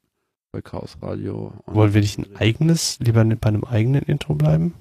Bei 0.51 0.61
Chaos 0.61 0.97
Radio. 1.01 1.53
Wollen 1.65 1.93
wir 1.93 2.01
nicht 2.01 2.17
ein 2.19 2.35
eigenes, 2.35 2.99
lieber 2.99 3.23
bei 3.23 3.47
einem 3.49 3.63
eigenen 3.63 4.01
Intro 4.03 4.35
bleiben? 4.35 4.73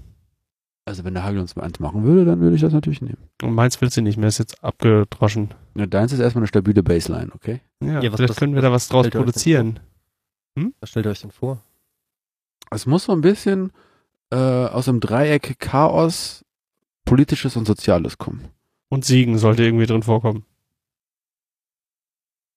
Also 0.84 1.04
wenn 1.04 1.14
der 1.14 1.22
Hagel 1.22 1.40
uns 1.40 1.54
mal 1.54 1.62
eins 1.62 1.78
machen 1.78 2.02
würde, 2.02 2.24
dann 2.24 2.40
würde 2.40 2.56
ich 2.56 2.62
das 2.62 2.72
natürlich 2.72 3.00
nehmen. 3.00 3.18
Und 3.42 3.54
meins 3.54 3.80
willst 3.80 3.96
du 3.96 4.02
nicht 4.02 4.16
mehr, 4.18 4.28
ist 4.28 4.38
jetzt 4.38 4.62
abgedroschen. 4.64 5.54
Ja, 5.76 5.86
deins 5.86 6.12
ist 6.12 6.18
erstmal 6.18 6.40
eine 6.42 6.48
stabile 6.48 6.82
Baseline, 6.82 7.30
okay? 7.34 7.60
Ja, 7.80 8.00
Ja, 8.00 8.10
was- 8.10 8.16
vielleicht 8.16 8.30
was- 8.30 8.36
können 8.36 8.54
wir 8.54 8.62
da 8.62 8.72
was 8.72 8.88
draus 8.88 9.08
produzieren. 9.08 9.78
Was 10.80 10.90
stellt 10.90 11.06
ihr 11.06 11.10
euch 11.10 11.20
denn 11.20 11.30
vor? 11.30 11.62
Es 12.74 12.86
muss 12.86 13.04
so 13.04 13.12
ein 13.12 13.20
bisschen 13.20 13.72
äh, 14.30 14.36
aus 14.36 14.86
dem 14.86 15.00
Dreieck 15.00 15.58
Chaos, 15.58 16.44
Politisches 17.04 17.56
und 17.56 17.66
Soziales 17.66 18.18
kommen. 18.18 18.48
Und 18.88 19.04
Siegen 19.04 19.38
sollte 19.38 19.62
irgendwie 19.64 19.86
drin 19.86 20.02
vorkommen. 20.02 20.44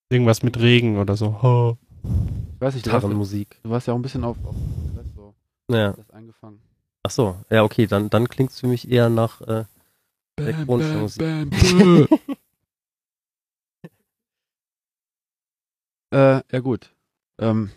Irgendwas 0.09 0.43
mit 0.43 0.59
Regen 0.59 0.97
oder 0.97 1.15
so. 1.17 1.41
Ho. 1.41 1.77
Ich 2.55 2.61
weiß 2.61 2.75
nicht, 2.75 2.85
du 2.85 2.91
warst, 2.91 3.01
Gitarrenmusik. 3.03 3.59
du 3.63 3.69
warst 3.69 3.87
ja 3.87 3.93
auch 3.93 3.97
ein 3.97 4.01
bisschen 4.01 4.23
auf, 4.23 4.37
auf 4.45 4.55
so 5.15 5.33
Ja. 5.69 5.93
das 5.93 6.09
eingefangen. 6.11 6.59
Ach 7.03 7.09
so, 7.11 7.35
ja, 7.49 7.63
okay, 7.63 7.85
dann, 7.87 8.09
dann 8.09 8.29
klingt 8.29 8.51
es 8.51 8.59
für 8.59 8.67
mich 8.67 8.89
eher 8.89 9.09
nach, 9.09 9.41
äh, 9.41 9.65
Elektronische 10.37 10.97
Musik. 10.97 11.21
bam, 11.21 11.49
bam. 11.49 12.07
äh, 16.11 16.41
ja 16.51 16.59
gut. 16.59 16.93
Ähm, 17.39 17.71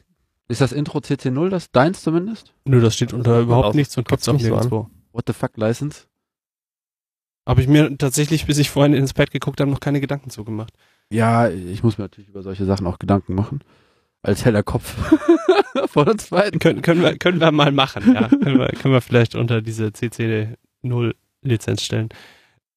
ist 0.48 0.60
das 0.60 0.72
Intro 0.72 0.98
CC0, 0.98 1.50
das 1.50 1.70
deins 1.70 2.02
zumindest? 2.02 2.54
Nö, 2.64 2.80
das 2.80 2.94
steht 2.94 3.12
unter 3.12 3.40
überhaupt 3.40 3.74
nichts 3.74 3.96
und 3.96 4.08
gibt's 4.08 4.28
auch 4.28 4.34
nirgendwo. 4.34 4.88
What 5.12 5.24
the 5.26 5.32
fuck 5.32 5.56
License? 5.56 6.06
Habe 7.46 7.62
ich 7.62 7.68
mir 7.68 7.96
tatsächlich, 7.96 8.46
bis 8.46 8.58
ich 8.58 8.70
vorhin 8.70 8.94
ins 8.94 9.14
Bett 9.14 9.30
geguckt 9.30 9.60
habe, 9.60 9.70
noch 9.70 9.80
keine 9.80 10.00
Gedanken 10.00 10.30
zugemacht. 10.30 10.72
Ja, 11.10 11.48
ich 11.48 11.82
muss 11.82 11.96
mir 11.96 12.04
natürlich 12.04 12.28
über 12.28 12.42
solche 12.42 12.66
Sachen 12.66 12.86
auch 12.86 12.98
Gedanken 12.98 13.34
machen. 13.34 13.60
Als 14.22 14.44
heller 14.44 14.62
Kopf 14.62 14.94
vor 15.86 16.04
der 16.04 16.18
zweiten. 16.18 16.58
Können, 16.58 16.82
können, 16.82 17.02
wir, 17.02 17.16
können 17.16 17.40
wir 17.40 17.52
mal 17.52 17.72
machen, 17.72 18.14
ja. 18.14 18.28
können, 18.28 18.58
wir, 18.58 18.68
können 18.68 18.92
wir 18.92 19.00
vielleicht 19.00 19.34
unter 19.34 19.62
diese 19.62 19.86
CC0 19.86 21.14
Lizenz 21.42 21.82
stellen. 21.82 22.08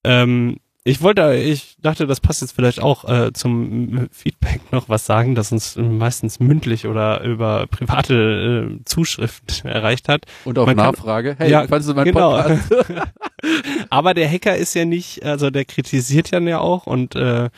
Ähm, 0.03 0.57
ich 0.83 1.01
wollte, 1.01 1.35
ich 1.35 1.75
dachte, 1.81 2.07
das 2.07 2.19
passt 2.19 2.41
jetzt 2.41 2.53
vielleicht 2.53 2.81
auch 2.81 3.05
äh, 3.07 3.31
zum 3.33 4.07
Feedback 4.11 4.61
noch 4.71 4.89
was 4.89 5.05
sagen, 5.05 5.35
das 5.35 5.51
uns 5.51 5.75
meistens 5.75 6.39
mündlich 6.39 6.87
oder 6.87 7.21
über 7.23 7.67
private 7.67 8.69
äh, 8.79 8.83
Zuschriften 8.85 9.69
erreicht 9.69 10.09
hat. 10.09 10.25
Und 10.45 10.57
auf 10.57 10.65
Man 10.65 10.75
kann- 10.77 10.85
Nachfrage. 10.87 11.35
Hey, 11.37 11.51
Ja, 11.51 11.67
fandest 11.67 11.89
du 11.91 11.93
meinen 11.93 12.05
genau. 12.05 12.35
Podcast? 12.41 12.73
Aber 13.89 14.13
der 14.13 14.29
Hacker 14.29 14.55
ist 14.55 14.73
ja 14.73 14.85
nicht, 14.85 15.23
also 15.23 15.49
der 15.49 15.65
kritisiert 15.65 16.31
ja 16.31 16.39
ja 16.39 16.59
auch 16.59 16.87
und 16.87 17.15
äh, 17.15 17.49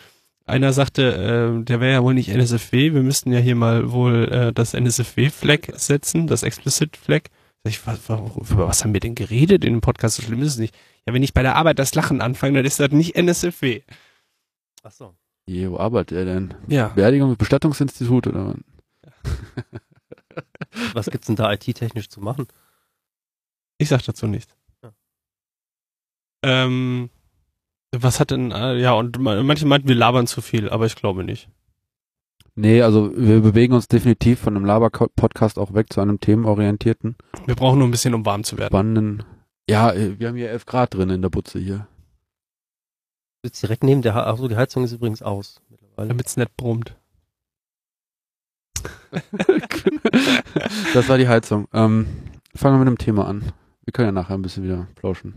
einer 0.46 0.74
sagte, 0.74 1.56
äh, 1.62 1.63
der 1.63 1.80
wäre 1.80 1.94
ja 1.94 2.03
wohl 2.03 2.13
nicht 2.13 2.27
NSFW, 2.30 2.94
wir 2.94 3.03
müssten 3.03 3.32
ja 3.32 3.39
hier 3.39 3.56
mal 3.56 3.92
wohl 3.94 4.25
äh, 4.30 4.51
das 4.53 4.74
NSFW-Flag 4.74 5.60
setzen, 5.77 6.27
das 6.27 6.44
Explicit-Flag. 6.44 7.24
Ich, 7.65 7.86
was, 7.88 8.10
über 8.10 8.67
was 8.67 8.84
haben 8.84 8.93
wir 8.93 9.00
denn 9.00 9.15
geredet 9.15 9.63
in 9.63 9.74
dem 9.74 9.82
Podcast? 9.82 10.17
So 10.17 10.24
schlimm 10.24 10.41
ist 10.41 10.50
es 10.53 10.58
nicht. 10.58 10.75
Ja, 11.05 11.13
wenn 11.13 11.24
ich 11.24 11.34
bei 11.34 11.43
der 11.43 11.55
Arbeit 11.55 11.79
das 11.79 11.96
Lachen 11.96 12.20
anfange, 12.22 12.58
dann 12.60 12.65
ist 12.65 12.79
das 12.79 12.91
nicht 12.91 13.15
NSFW. 13.15 13.82
Ach 14.84 14.91
so. 14.91 15.15
Je, 15.46 15.70
wo 15.70 15.77
arbeitet 15.77 16.17
er 16.17 16.25
denn? 16.25 16.53
Ja. 16.67 16.89
Beerdigung, 16.89 17.36
Bestattungsinstitut 17.38 18.27
oder 18.27 18.48
was? 18.53 18.58
Was 20.93 21.05
gibt's 21.12 21.27
denn 21.27 21.36
da 21.36 21.51
IT-technisch 21.53 22.10
zu 22.10 22.20
machen? 22.20 22.48
Ich 23.77 23.89
sag 23.89 24.01
dazu 24.03 24.25
nichts. 24.25 24.55
Ja. 24.82 24.91
Ähm, 26.43 27.10
was 27.91 28.20
hat 28.20 28.32
denn, 28.32 28.51
äh, 28.51 28.75
ja, 28.77 28.93
und 28.93 29.20
ma- 29.20 29.43
manche 29.43 29.67
meinten, 29.67 29.88
wir 29.88 29.93
labern 29.96 30.25
zu 30.25 30.41
viel, 30.41 30.70
aber 30.70 30.88
ich 30.88 30.96
glaube 30.96 31.24
nicht. 31.24 31.48
Nee, 32.56 32.82
also 32.84 33.12
wir 33.16 33.42
bewegen 33.42 33.74
uns 33.74 33.88
definitiv 33.88 34.40
von 34.40 34.56
einem 34.56 34.66
Laber-Podcast 34.66 35.58
auch 35.58 35.74
weg 35.74 35.92
zu 35.92 36.02
einem 36.02 36.20
themenorientierten, 36.20 37.16
Wir 37.48 37.56
brauchen 37.56 37.80
nur 37.80 37.88
ein 37.88 37.92
bisschen, 37.92 38.14
um 38.14 38.26
warm 38.26 38.44
zu 38.44 38.58
werden. 38.58 38.70
spannenden. 38.72 39.24
Ja, 39.70 39.92
äh, 39.92 40.20
wir 40.20 40.28
haben 40.28 40.36
hier 40.36 40.52
11 40.52 40.66
Grad 40.66 40.94
drin 40.94 41.10
in 41.10 41.22
der 41.22 41.30
Butze 41.30 41.58
hier. 41.58 41.88
Sitzt 43.44 43.64
direkt 43.64 43.84
neben 43.84 44.02
der, 44.04 44.36
so, 44.38 44.48
die 44.48 44.56
Heizung 44.56 44.84
ist 44.84 44.92
übrigens 44.94 45.22
aus 45.24 45.62
mittlerweile. 45.70 46.10
Damit's 46.10 46.38
nicht 46.38 46.56
brummt. 46.56 46.96
das 50.94 51.10
war 51.10 51.18
die 51.18 51.28
Heizung. 51.28 51.68
Ähm, 51.74 52.08
fangen 52.56 52.76
wir 52.76 52.80
mit 52.80 52.88
einem 52.88 52.98
Thema 52.98 53.28
an. 53.28 53.52
Wir 53.86 53.92
können 53.94 54.08
ja 54.08 54.12
nachher 54.12 54.36
ein 54.36 54.42
bisschen 54.42 54.64
wieder 54.64 54.88
plauschen. 54.96 55.36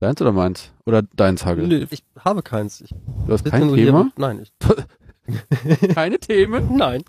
Deins 0.00 0.20
oder 0.20 0.32
meins? 0.32 0.72
Oder 0.86 1.02
deins, 1.02 1.44
Hagel? 1.46 1.68
Nee, 1.68 1.86
Ich 1.90 2.02
habe 2.18 2.42
keins. 2.42 2.80
Ich 2.80 2.90
Du 3.26 3.32
hast 3.32 3.44
kein 3.44 3.68
hier 3.74 3.86
Thema? 3.86 4.00
und- 4.02 4.18
Nein, 4.18 4.40
ich, 4.42 4.52
Keine 5.94 6.18
Themen? 6.18 6.76
nein. 6.76 7.02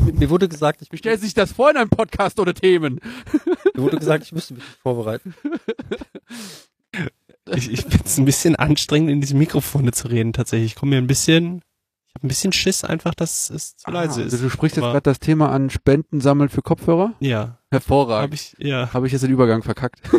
Mir- 0.00 0.30
wurde 0.30 0.48
gesagt, 0.48 0.82
ich 0.82 0.90
Wie 0.92 0.96
stellt 0.98 1.20
sich 1.20 1.34
das 1.34 1.52
vor 1.52 1.70
in 1.70 1.76
einem 1.76 1.90
Podcast 1.90 2.38
ohne 2.40 2.54
Themen? 2.54 3.00
mir 3.74 3.82
wurde 3.82 3.96
gesagt, 3.98 4.24
ich 4.24 4.32
müsste 4.32 4.54
mich 4.54 4.62
nicht 4.64 4.78
vorbereiten. 4.82 5.34
ich, 7.54 7.70
ich 7.72 7.80
finde 7.82 8.04
es 8.04 8.18
ein 8.18 8.24
bisschen 8.24 8.56
anstrengend, 8.56 9.10
in 9.10 9.20
diese 9.20 9.36
Mikrofone 9.36 9.92
zu 9.92 10.08
reden, 10.08 10.32
tatsächlich. 10.32 10.72
Ich 10.72 10.76
komme 10.76 10.90
mir 10.90 10.98
ein 10.98 11.06
bisschen, 11.06 11.62
ich 12.06 12.14
habe 12.14 12.26
ein 12.26 12.28
bisschen 12.28 12.52
Schiss 12.52 12.84
einfach, 12.84 13.14
dass 13.14 13.50
es 13.50 13.76
zu 13.76 13.90
leise 13.90 14.22
Ah, 14.22 14.24
ist. 14.26 14.40
Du 14.42 14.50
sprichst 14.50 14.76
jetzt 14.76 14.84
gerade 14.84 15.00
das 15.02 15.20
Thema 15.20 15.50
an 15.50 15.70
Spenden 15.70 16.20
sammeln 16.20 16.48
für 16.48 16.62
Kopfhörer? 16.62 17.14
Ja, 17.20 17.58
Hervorragend. 17.70 18.22
habe 18.24 18.34
ich, 18.34 18.54
ja. 18.58 18.92
Habe 18.92 19.06
ich 19.06 19.12
jetzt 19.12 19.22
den 19.22 19.30
Übergang 19.32 19.62
verkackt? 19.62 20.00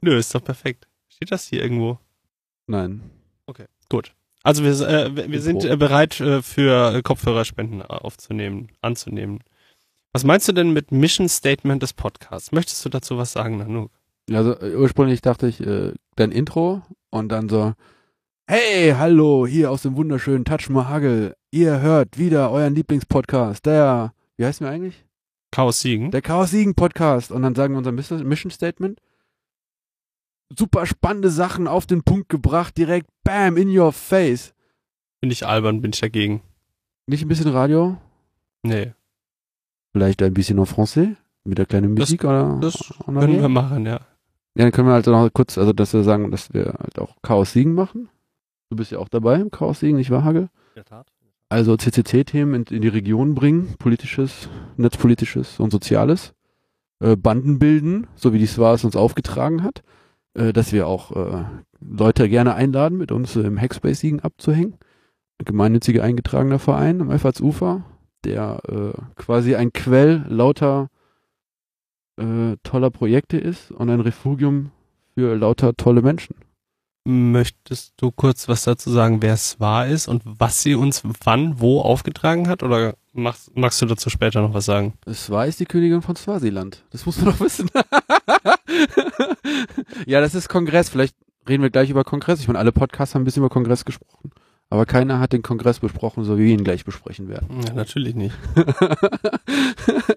Nö, 0.00 0.16
ist 0.18 0.34
doch 0.34 0.44
perfekt. 0.44 0.86
Steht 1.08 1.32
das 1.32 1.46
hier 1.46 1.62
irgendwo? 1.62 1.98
Nein. 2.66 3.10
Gut. 3.88 4.12
Also 4.46 4.62
wir, 4.62 4.88
äh, 4.88 5.30
wir 5.30 5.42
sind 5.42 5.64
äh, 5.64 5.76
bereit 5.76 6.20
äh, 6.20 6.40
für 6.40 6.94
äh, 6.94 7.02
Kopfhörerspenden 7.02 7.82
aufzunehmen, 7.82 8.68
anzunehmen. 8.80 9.40
Was 10.12 10.22
meinst 10.22 10.46
du 10.46 10.52
denn 10.52 10.72
mit 10.72 10.92
Mission 10.92 11.28
Statement 11.28 11.82
des 11.82 11.92
Podcasts? 11.92 12.52
Möchtest 12.52 12.84
du 12.84 12.88
dazu 12.88 13.18
was 13.18 13.32
sagen, 13.32 13.58
Nanook? 13.58 13.90
Also 14.30 14.52
äh, 14.60 14.76
ursprünglich 14.76 15.20
dachte 15.20 15.48
ich, 15.48 15.60
äh, 15.60 15.92
dein 16.14 16.30
Intro 16.30 16.82
und 17.10 17.28
dann 17.30 17.48
so, 17.48 17.72
hey, 18.46 18.94
hallo, 18.96 19.48
hier 19.48 19.72
aus 19.72 19.82
dem 19.82 19.96
wunderschönen 19.96 20.44
Touch 20.44 20.70
Hagel. 20.70 21.34
Ihr 21.50 21.80
hört 21.80 22.16
wieder 22.16 22.52
euren 22.52 22.76
Lieblingspodcast, 22.76 23.66
der, 23.66 24.12
wie 24.36 24.44
heißt 24.44 24.60
mir 24.60 24.68
eigentlich? 24.68 25.04
Chaos 25.50 25.80
Siegen? 25.80 26.12
Der 26.12 26.22
Chaos 26.22 26.52
Siegen 26.52 26.76
Podcast. 26.76 27.32
Und 27.32 27.42
dann 27.42 27.56
sagen 27.56 27.74
wir 27.74 27.78
unser 27.78 27.90
Miss- 27.90 28.10
Mission 28.10 28.52
Statement. 28.52 29.00
Super 30.56 30.86
spannende 30.86 31.30
Sachen 31.30 31.66
auf 31.66 31.86
den 31.86 32.02
Punkt 32.02 32.28
gebracht, 32.28 32.76
direkt 32.78 33.08
bam, 33.24 33.56
in 33.56 33.76
your 33.76 33.92
face. 33.92 34.54
Finde 35.20 35.32
ich 35.32 35.46
albern, 35.46 35.80
bin 35.80 35.92
ich 35.92 36.00
dagegen. 36.00 36.42
Nicht 37.06 37.22
ein 37.22 37.28
bisschen 37.28 37.50
Radio? 37.50 37.96
Nee, 38.62 38.92
Vielleicht 39.92 40.22
ein 40.22 40.34
bisschen 40.34 40.58
en 40.58 40.66
français? 40.66 41.16
Mit 41.44 41.56
der 41.58 41.64
kleinen 41.66 41.96
Das- 41.96 42.08
Musik 42.10 42.24
oder? 42.24 42.58
das 42.60 42.92
en 43.06 43.14
können 43.18 43.40
wir 43.40 43.48
machen, 43.48 43.86
ja. 43.86 43.92
Ja, 44.54 44.64
dann 44.64 44.72
können 44.72 44.88
wir 44.88 44.92
halt 44.94 45.06
noch 45.06 45.28
kurz, 45.32 45.56
also 45.58 45.72
dass 45.72 45.92
wir 45.94 46.02
sagen, 46.02 46.30
dass 46.30 46.52
wir 46.52 46.74
halt 46.78 46.98
auch 46.98 47.16
Chaos 47.22 47.52
Siegen 47.52 47.72
machen. 47.74 48.08
Du 48.70 48.76
bist 48.76 48.90
ja 48.90 48.98
auch 48.98 49.08
dabei 49.08 49.36
im 49.40 49.50
Chaos 49.50 49.80
Siegen, 49.80 49.96
nicht 49.96 50.10
wahr, 50.10 50.24
Hagel? 50.24 50.42
In 50.42 50.48
der 50.76 50.84
Tat. 50.84 51.06
Also 51.48 51.76
CCC-Themen 51.76 52.54
in, 52.66 52.76
in 52.76 52.82
die 52.82 52.88
Region 52.88 53.34
bringen, 53.34 53.74
politisches, 53.78 54.48
netzpolitisches 54.76 55.60
und 55.60 55.70
soziales. 55.70 56.34
Äh, 57.00 57.16
Banden 57.16 57.58
bilden, 57.58 58.06
so 58.16 58.32
wie 58.32 58.38
die 58.38 58.46
SWAS 58.46 58.84
uns 58.84 58.96
aufgetragen 58.96 59.62
hat. 59.62 59.82
Äh, 60.36 60.52
dass 60.52 60.72
wir 60.72 60.86
auch 60.86 61.12
äh, 61.12 61.44
Leute 61.80 62.28
gerne 62.28 62.54
einladen, 62.54 62.98
mit 62.98 63.10
uns 63.10 63.36
im 63.36 63.58
Hackspace 63.58 64.00
Siegen 64.00 64.20
abzuhängen. 64.20 64.74
Ein 65.38 65.46
gemeinnütziger 65.46 66.02
eingetragener 66.02 66.58
Verein 66.58 67.00
am 67.00 67.10
Ufer, 67.40 67.84
der 68.24 68.60
äh, 68.68 68.92
quasi 69.16 69.54
ein 69.54 69.72
Quell 69.72 70.26
lauter 70.28 70.88
äh, 72.18 72.56
toller 72.62 72.90
Projekte 72.90 73.38
ist 73.38 73.70
und 73.70 73.88
ein 73.88 74.00
Refugium 74.00 74.72
für 75.14 75.34
lauter 75.36 75.74
tolle 75.74 76.02
Menschen. 76.02 76.36
Möchtest 77.08 77.92
du 77.98 78.10
kurz 78.10 78.48
was 78.48 78.64
dazu 78.64 78.90
sagen, 78.90 79.22
wer 79.22 79.34
es 79.34 79.60
wahr 79.60 79.86
ist 79.86 80.08
und 80.08 80.22
was 80.24 80.62
sie 80.62 80.74
uns 80.74 81.02
wann, 81.22 81.60
wo 81.60 81.80
aufgetragen 81.80 82.48
hat? 82.48 82.64
Oder 82.64 82.94
machst, 83.12 83.56
magst 83.56 83.80
du 83.80 83.86
dazu 83.86 84.10
später 84.10 84.42
noch 84.42 84.54
was 84.54 84.64
sagen? 84.64 84.94
Es 85.06 85.30
war 85.30 85.46
ist 85.46 85.60
die 85.60 85.66
Königin 85.66 86.02
von 86.02 86.16
Swasiland. 86.16 86.82
Das 86.90 87.06
muss 87.06 87.18
man 87.18 87.26
doch 87.32 87.38
wissen. 87.38 87.70
ja, 90.04 90.20
das 90.20 90.34
ist 90.34 90.48
Kongress. 90.48 90.88
Vielleicht 90.88 91.14
reden 91.48 91.62
wir 91.62 91.70
gleich 91.70 91.90
über 91.90 92.02
Kongress. 92.02 92.40
Ich 92.40 92.48
meine, 92.48 92.58
alle 92.58 92.72
Podcasts 92.72 93.14
haben 93.14 93.22
ein 93.22 93.24
bisschen 93.24 93.42
über 93.44 93.50
Kongress 93.50 93.84
gesprochen. 93.84 94.32
Aber 94.68 94.84
keiner 94.84 95.20
hat 95.20 95.32
den 95.32 95.42
Kongress 95.42 95.78
besprochen, 95.78 96.24
so 96.24 96.38
wie 96.38 96.46
wir 96.46 96.54
ihn 96.54 96.64
gleich 96.64 96.84
besprechen 96.84 97.28
werden. 97.28 97.60
Ja, 97.64 97.72
natürlich 97.72 98.16
nicht. 98.16 98.34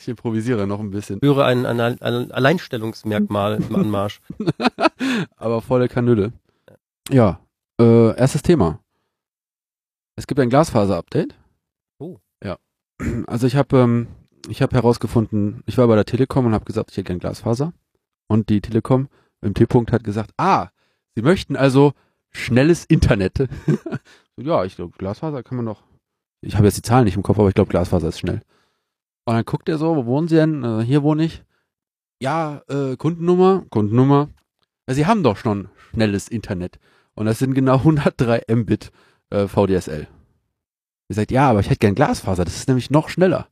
ich 0.00 0.08
improvisiere 0.08 0.66
noch 0.66 0.80
ein 0.80 0.90
bisschen. 0.90 1.18
Ich 1.20 1.28
höre 1.28 1.44
ein, 1.44 1.66
ein, 1.66 1.80
ein 1.80 2.30
Alleinstellungsmerkmal 2.30 3.56
im 3.56 3.76
Anmarsch. 3.76 4.20
Aber 5.36 5.60
volle 5.60 5.88
Kanüle. 5.88 6.32
Ja, 7.10 7.40
äh, 7.80 8.16
erstes 8.16 8.42
Thema. 8.42 8.80
Es 10.16 10.26
gibt 10.26 10.40
ein 10.40 10.50
Glasfaser-Update. 10.50 11.34
Oh. 11.98 12.18
Ja. 12.42 12.58
Also 13.26 13.46
ich 13.46 13.56
habe 13.56 13.78
ähm, 13.78 14.08
ich 14.48 14.62
habe 14.62 14.74
herausgefunden, 14.74 15.62
ich 15.66 15.78
war 15.78 15.86
bei 15.86 15.96
der 15.96 16.04
Telekom 16.04 16.46
und 16.46 16.54
habe 16.54 16.64
gesagt, 16.64 16.90
ich 16.90 16.96
hätte 16.96 17.08
gern 17.08 17.18
Glasfaser. 17.18 17.72
Und 18.28 18.48
die 18.48 18.60
Telekom 18.60 19.08
im 19.42 19.54
T-Punkt 19.54 19.92
hat 19.92 20.04
gesagt, 20.04 20.32
ah, 20.36 20.68
sie 21.14 21.22
möchten 21.22 21.56
also 21.56 21.92
schnelles 22.30 22.84
Internet. 22.84 23.48
ja, 24.36 24.64
ich 24.64 24.76
glaube, 24.76 24.96
Glasfaser 24.96 25.42
kann 25.42 25.56
man 25.56 25.64
noch. 25.64 25.82
Ich 26.42 26.56
habe 26.56 26.66
jetzt 26.66 26.76
die 26.76 26.82
Zahlen 26.82 27.04
nicht 27.04 27.16
im 27.16 27.22
Kopf, 27.22 27.38
aber 27.38 27.48
ich 27.48 27.54
glaube, 27.54 27.70
Glasfaser 27.70 28.08
ist 28.08 28.20
schnell. 28.20 28.40
Und 29.24 29.34
dann 29.34 29.44
guckt 29.44 29.68
er 29.68 29.78
so, 29.78 29.96
wo 29.96 30.06
wohnen 30.06 30.28
Sie 30.28 30.36
denn? 30.36 30.64
Äh, 30.64 30.82
hier 30.84 31.02
wohne 31.02 31.24
ich. 31.24 31.42
Ja, 32.20 32.62
äh, 32.68 32.96
Kundennummer, 32.96 33.64
Kundennummer. 33.70 34.28
Ja, 34.88 34.94
Sie 34.94 35.06
haben 35.06 35.22
doch 35.22 35.36
schon 35.36 35.68
schnelles 35.92 36.28
Internet. 36.28 36.78
Und 37.14 37.26
das 37.26 37.38
sind 37.38 37.54
genau 37.54 37.76
103 37.78 38.44
Mbit 38.54 38.90
äh, 39.30 39.46
VDSL. 39.46 40.08
Ihr 41.08 41.16
sagt, 41.16 41.32
ja, 41.32 41.50
aber 41.50 41.60
ich 41.60 41.66
hätte 41.66 41.80
gern 41.80 41.94
Glasfaser, 41.94 42.44
das 42.44 42.56
ist 42.56 42.68
nämlich 42.68 42.90
noch 42.90 43.08
schneller. 43.08 43.48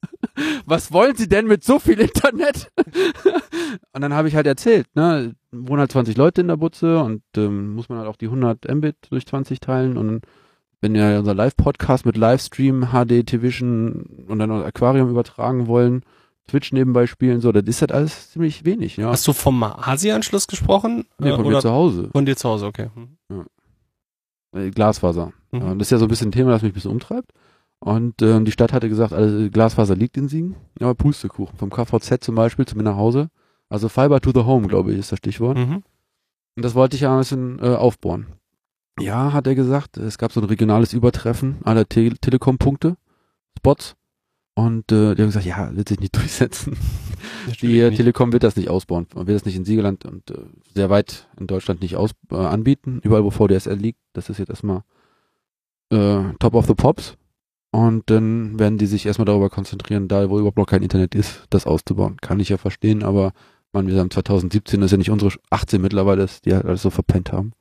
Was 0.64 0.92
wollen 0.92 1.16
Sie 1.16 1.28
denn 1.28 1.46
mit 1.46 1.64
so 1.64 1.78
viel 1.78 1.98
Internet? 1.98 2.70
und 3.92 4.00
dann 4.00 4.14
habe 4.14 4.28
ich 4.28 4.36
halt 4.36 4.46
erzählt, 4.46 4.86
ne, 4.94 5.34
wohnen 5.50 5.80
halt 5.80 5.92
20 5.92 6.16
Leute 6.16 6.40
in 6.40 6.48
der 6.48 6.56
Butze 6.56 7.02
und 7.02 7.22
ähm, 7.36 7.74
muss 7.74 7.88
man 7.88 7.98
halt 7.98 8.08
auch 8.08 8.16
die 8.16 8.26
100 8.26 8.72
Mbit 8.72 8.96
durch 9.10 9.26
20 9.26 9.60
teilen 9.60 9.96
und 9.96 10.06
dann, 10.06 10.20
wenn 10.80 10.94
wir 10.94 11.18
unser 11.18 11.34
Live-Podcast 11.34 12.06
mit 12.06 12.16
Livestream, 12.16 12.88
HD, 12.92 13.26
Television 13.26 14.24
und 14.28 14.38
dann 14.38 14.48
noch 14.48 14.64
Aquarium 14.64 15.10
übertragen 15.10 15.66
wollen, 15.66 16.02
Twitch 16.48 16.72
nebenbei 16.72 17.06
spielen, 17.06 17.40
so, 17.40 17.52
das 17.52 17.64
ist 17.64 17.80
halt 17.80 17.92
alles 17.92 18.32
ziemlich 18.32 18.64
wenig, 18.64 18.96
ja. 18.96 19.10
Hast 19.10 19.26
du 19.28 19.32
vom 19.32 19.62
ASI-Anschluss 19.62 20.46
gesprochen? 20.48 21.04
Nee, 21.18 21.28
Äh, 21.30 21.36
von 21.36 21.44
oder 21.46 21.56
mir 21.56 21.60
zu 21.62 21.70
Hause. 21.70 22.08
von 22.12 22.26
dir 22.26 22.36
zu 22.36 22.48
Hause, 22.48 22.66
okay. 22.66 22.88
Hm. 23.28 23.46
Äh, 24.52 24.70
Glasfaser. 24.70 25.32
Mhm. 25.52 25.60
Ja, 25.60 25.74
das 25.74 25.86
ist 25.86 25.90
ja 25.92 25.98
so 25.98 26.06
ein 26.06 26.08
bisschen 26.08 26.28
ein 26.28 26.32
Thema, 26.32 26.50
das 26.50 26.62
mich 26.62 26.72
ein 26.72 26.74
bisschen 26.74 26.90
umtreibt. 26.90 27.32
Und 27.78 28.20
ähm, 28.20 28.44
die 28.44 28.52
Stadt 28.52 28.72
hatte 28.72 28.88
gesagt, 28.88 29.12
also 29.12 29.48
Glasfaser 29.48 29.94
liegt 29.96 30.16
in 30.16 30.28
Siegen. 30.28 30.56
Ja, 30.78 30.88
aber 30.88 30.94
Pustekuchen. 30.96 31.56
Vom 31.56 31.70
KVZ 31.70 32.22
zum 32.22 32.34
Beispiel 32.34 32.66
zu 32.66 32.76
mir 32.76 32.82
nach 32.82 32.96
Hause. 32.96 33.30
Also 33.68 33.88
Fiber 33.88 34.20
to 34.20 34.32
the 34.34 34.40
Home, 34.44 34.66
glaube 34.66 34.92
ich, 34.92 34.98
ist 34.98 35.12
das 35.12 35.18
Stichwort. 35.18 35.56
Mhm. 35.56 35.82
Und 36.56 36.64
das 36.64 36.74
wollte 36.74 36.96
ich 36.96 37.02
ja 37.02 37.12
ein 37.12 37.18
bisschen 37.20 37.58
äh, 37.60 37.68
aufbohren. 37.76 38.26
Ja, 38.98 39.32
hat 39.32 39.46
er 39.46 39.54
gesagt, 39.54 39.96
es 39.96 40.18
gab 40.18 40.32
so 40.32 40.40
ein 40.40 40.46
regionales 40.46 40.92
Übertreffen 40.92 41.58
aller 41.64 41.88
Te 41.88 42.10
Telekom-Punkte, 42.20 42.96
Spots. 43.56 43.96
Und 44.54 44.92
äh, 44.92 45.14
die 45.14 45.22
haben 45.22 45.28
gesagt, 45.28 45.46
ja, 45.46 45.74
wird 45.74 45.88
sich 45.88 46.00
nicht 46.00 46.16
durchsetzen. 46.16 46.76
Die 47.62 47.78
äh, 47.78 47.90
nicht. 47.90 47.98
Telekom 47.98 48.32
wird 48.32 48.42
das 48.42 48.56
nicht 48.56 48.68
ausbauen, 48.68 49.06
wird 49.14 49.28
das 49.28 49.44
nicht 49.44 49.56
in 49.56 49.64
Siegerland 49.64 50.04
und 50.04 50.30
äh, 50.30 50.42
sehr 50.74 50.90
weit 50.90 51.28
in 51.38 51.46
Deutschland 51.46 51.80
nicht 51.80 51.96
aus, 51.96 52.10
äh, 52.30 52.34
anbieten. 52.34 53.00
Überall, 53.02 53.24
wo 53.24 53.30
VDSL 53.30 53.76
liegt, 53.76 54.00
das 54.12 54.28
ist 54.28 54.38
jetzt 54.38 54.50
erstmal 54.50 54.82
äh, 55.90 56.34
Top 56.38 56.54
of 56.54 56.66
the 56.66 56.74
Pops. 56.74 57.16
Und 57.72 58.10
dann 58.10 58.58
werden 58.58 58.78
die 58.78 58.86
sich 58.86 59.06
erstmal 59.06 59.26
darüber 59.26 59.48
konzentrieren, 59.48 60.08
da 60.08 60.28
wo 60.28 60.38
überhaupt 60.38 60.58
noch 60.58 60.66
kein 60.66 60.82
Internet 60.82 61.14
ist, 61.14 61.44
das 61.50 61.66
auszubauen. 61.66 62.16
Kann 62.20 62.40
ich 62.40 62.48
ja 62.48 62.56
verstehen, 62.56 63.04
aber 63.04 63.32
man, 63.72 63.86
wir 63.86 63.98
haben 64.00 64.10
2017, 64.10 64.80
das 64.80 64.88
ist 64.88 64.92
ja 64.92 64.98
nicht 64.98 65.10
unsere 65.10 65.32
18 65.50 65.80
mittlerweile, 65.80 66.26
die 66.44 66.52
halt 66.52 66.64
alles 66.64 66.82
so 66.82 66.90
verpennt 66.90 67.32
haben. 67.32 67.52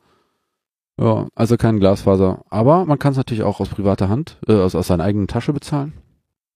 Ja, 1.00 1.28
also 1.36 1.56
kein 1.58 1.80
Glasfaser. 1.80 2.44
Aber 2.50 2.86
man 2.86 3.00
kann 3.00 3.12
es 3.12 3.18
natürlich 3.18 3.44
auch 3.44 3.60
aus 3.60 3.70
privater 3.70 4.10
Hand, 4.10 4.38
äh, 4.48 4.54
aus, 4.54 4.76
aus 4.76 4.88
seiner 4.88 5.04
eigenen 5.06 5.28
Tasche 5.28 5.54
bezahlen. 5.54 5.94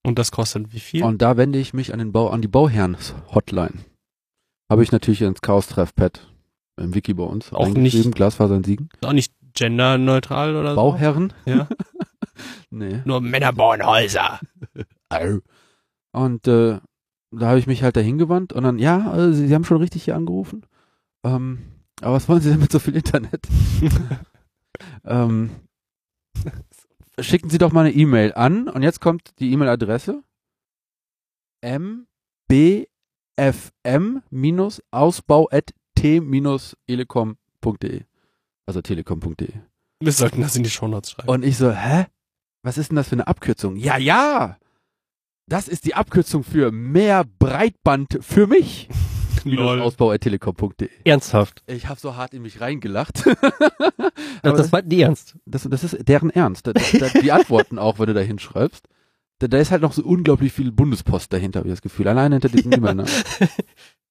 Und 0.02 0.18
das 0.18 0.30
kostet 0.32 0.72
wie 0.74 0.80
viel? 0.80 1.02
Und 1.02 1.22
da 1.22 1.36
wende 1.38 1.58
ich 1.58 1.72
mich 1.72 1.92
an 1.94 1.98
den 1.98 2.12
Bau, 2.12 2.28
an 2.28 2.42
die 2.42 2.48
Bauherren-Hotline. 2.48 3.72
Habe 4.70 4.82
ich 4.82 4.92
natürlich 4.92 5.22
ins 5.22 5.40
Chaos-Treffpad 5.40 6.28
im 6.76 6.94
Wiki 6.94 7.14
bei 7.14 7.22
uns 7.24 7.52
Auch 7.52 7.68
nicht- 7.68 8.12
Glasfaser 8.12 8.56
in 8.56 8.64
Siegen. 8.64 8.88
Auch 9.02 9.12
nicht 9.12 9.32
genderneutral 9.54 10.56
oder 10.56 10.74
Bauherren? 10.74 11.32
so? 11.46 11.50
Ja. 11.52 11.68
Nee. 12.70 13.00
Nur 13.04 13.20
Männer 13.20 13.52
bauen 13.52 13.86
Häuser. 13.86 14.40
Und 16.12 16.48
äh, 16.48 16.78
da 17.30 17.46
habe 17.46 17.58
ich 17.60 17.68
mich 17.68 17.84
halt 17.84 17.96
dahin 17.96 18.18
gewandt 18.18 18.52
und 18.52 18.64
dann, 18.64 18.78
ja, 18.80 19.16
äh, 19.16 19.32
Sie, 19.32 19.46
Sie 19.46 19.54
haben 19.54 19.64
schon 19.64 19.76
richtig 19.76 20.02
hier 20.04 20.16
angerufen. 20.16 20.66
Ähm, 21.24 21.60
aber 22.00 22.14
was 22.14 22.28
wollen 22.28 22.40
Sie 22.40 22.50
denn 22.50 22.58
mit 22.60 22.72
so 22.72 22.80
viel 22.80 22.96
Internet? 22.96 23.46
ähm, 25.04 25.50
schicken 27.18 27.50
Sie 27.50 27.58
doch 27.58 27.72
mal 27.72 27.86
eine 27.86 27.94
E-Mail 27.94 28.32
an 28.34 28.68
und 28.68 28.82
jetzt 28.82 29.00
kommt 29.00 29.38
die 29.38 29.52
E-Mail-Adresse 29.52 30.22
mbfm-ausbau.t-elecom.de 36.84 38.04
also 38.66 38.80
telekom.de 38.80 39.48
Wir 40.00 40.12
sollten 40.12 40.40
das 40.40 40.56
in 40.56 40.62
die 40.62 40.70
Shownotes 40.70 41.10
schreiben. 41.12 41.28
und 41.28 41.44
ich 41.44 41.56
so, 41.58 41.70
hä? 41.70 42.06
Was 42.62 42.78
ist 42.78 42.88
denn 42.90 42.96
das 42.96 43.08
für 43.08 43.16
eine 43.16 43.26
Abkürzung? 43.26 43.76
Ja, 43.76 43.98
ja! 43.98 44.56
Das 45.46 45.68
ist 45.68 45.84
die 45.84 45.94
Abkürzung 45.94 46.42
für 46.44 46.72
mehr 46.72 47.24
Breitband 47.38 48.18
für 48.22 48.46
mich. 48.46 48.88
Ausbau.telekom.de. 49.46 50.88
Ernsthaft. 51.04 51.62
Ich 51.66 51.88
habe 51.88 52.00
so 52.00 52.16
hart 52.16 52.34
in 52.34 52.42
mich 52.42 52.60
reingelacht. 52.60 53.24
Das, 54.42 54.58
das 54.58 54.72
meint 54.72 54.92
die 54.92 55.00
ernst. 55.00 55.36
das, 55.46 55.62
das 55.62 55.84
ist 55.84 56.06
deren 56.06 56.28
Ernst. 56.28 56.66
Da, 56.66 56.72
da, 56.72 57.08
die 57.08 57.32
antworten 57.32 57.78
auch, 57.78 57.98
wenn 57.98 58.06
du 58.06 58.14
da 58.14 58.20
hinschreibst. 58.20 58.86
Da, 59.38 59.48
da 59.48 59.58
ist 59.58 59.70
halt 59.70 59.80
noch 59.80 59.94
so 59.94 60.02
unglaublich 60.04 60.52
viel 60.52 60.70
Bundespost 60.70 61.32
dahinter, 61.32 61.60
habe 61.60 61.68
ich 61.68 61.72
das 61.72 61.80
Gefühl. 61.80 62.08
Allein 62.08 62.32
hinter 62.32 62.50
diesem 62.50 62.72
E-Mail. 62.74 62.94
Ne? 62.94 63.04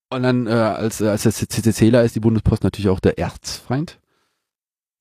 Und 0.09 0.23
dann, 0.23 0.47
äh, 0.47 0.51
als, 0.51 1.01
äh, 1.01 1.07
als 1.07 1.23
der 1.23 1.31
CCCler 1.33 2.03
ist 2.03 2.15
die 2.15 2.19
Bundespost 2.19 2.63
natürlich 2.63 2.89
auch 2.89 2.99
der 2.99 3.19
Erzfeind. 3.19 3.99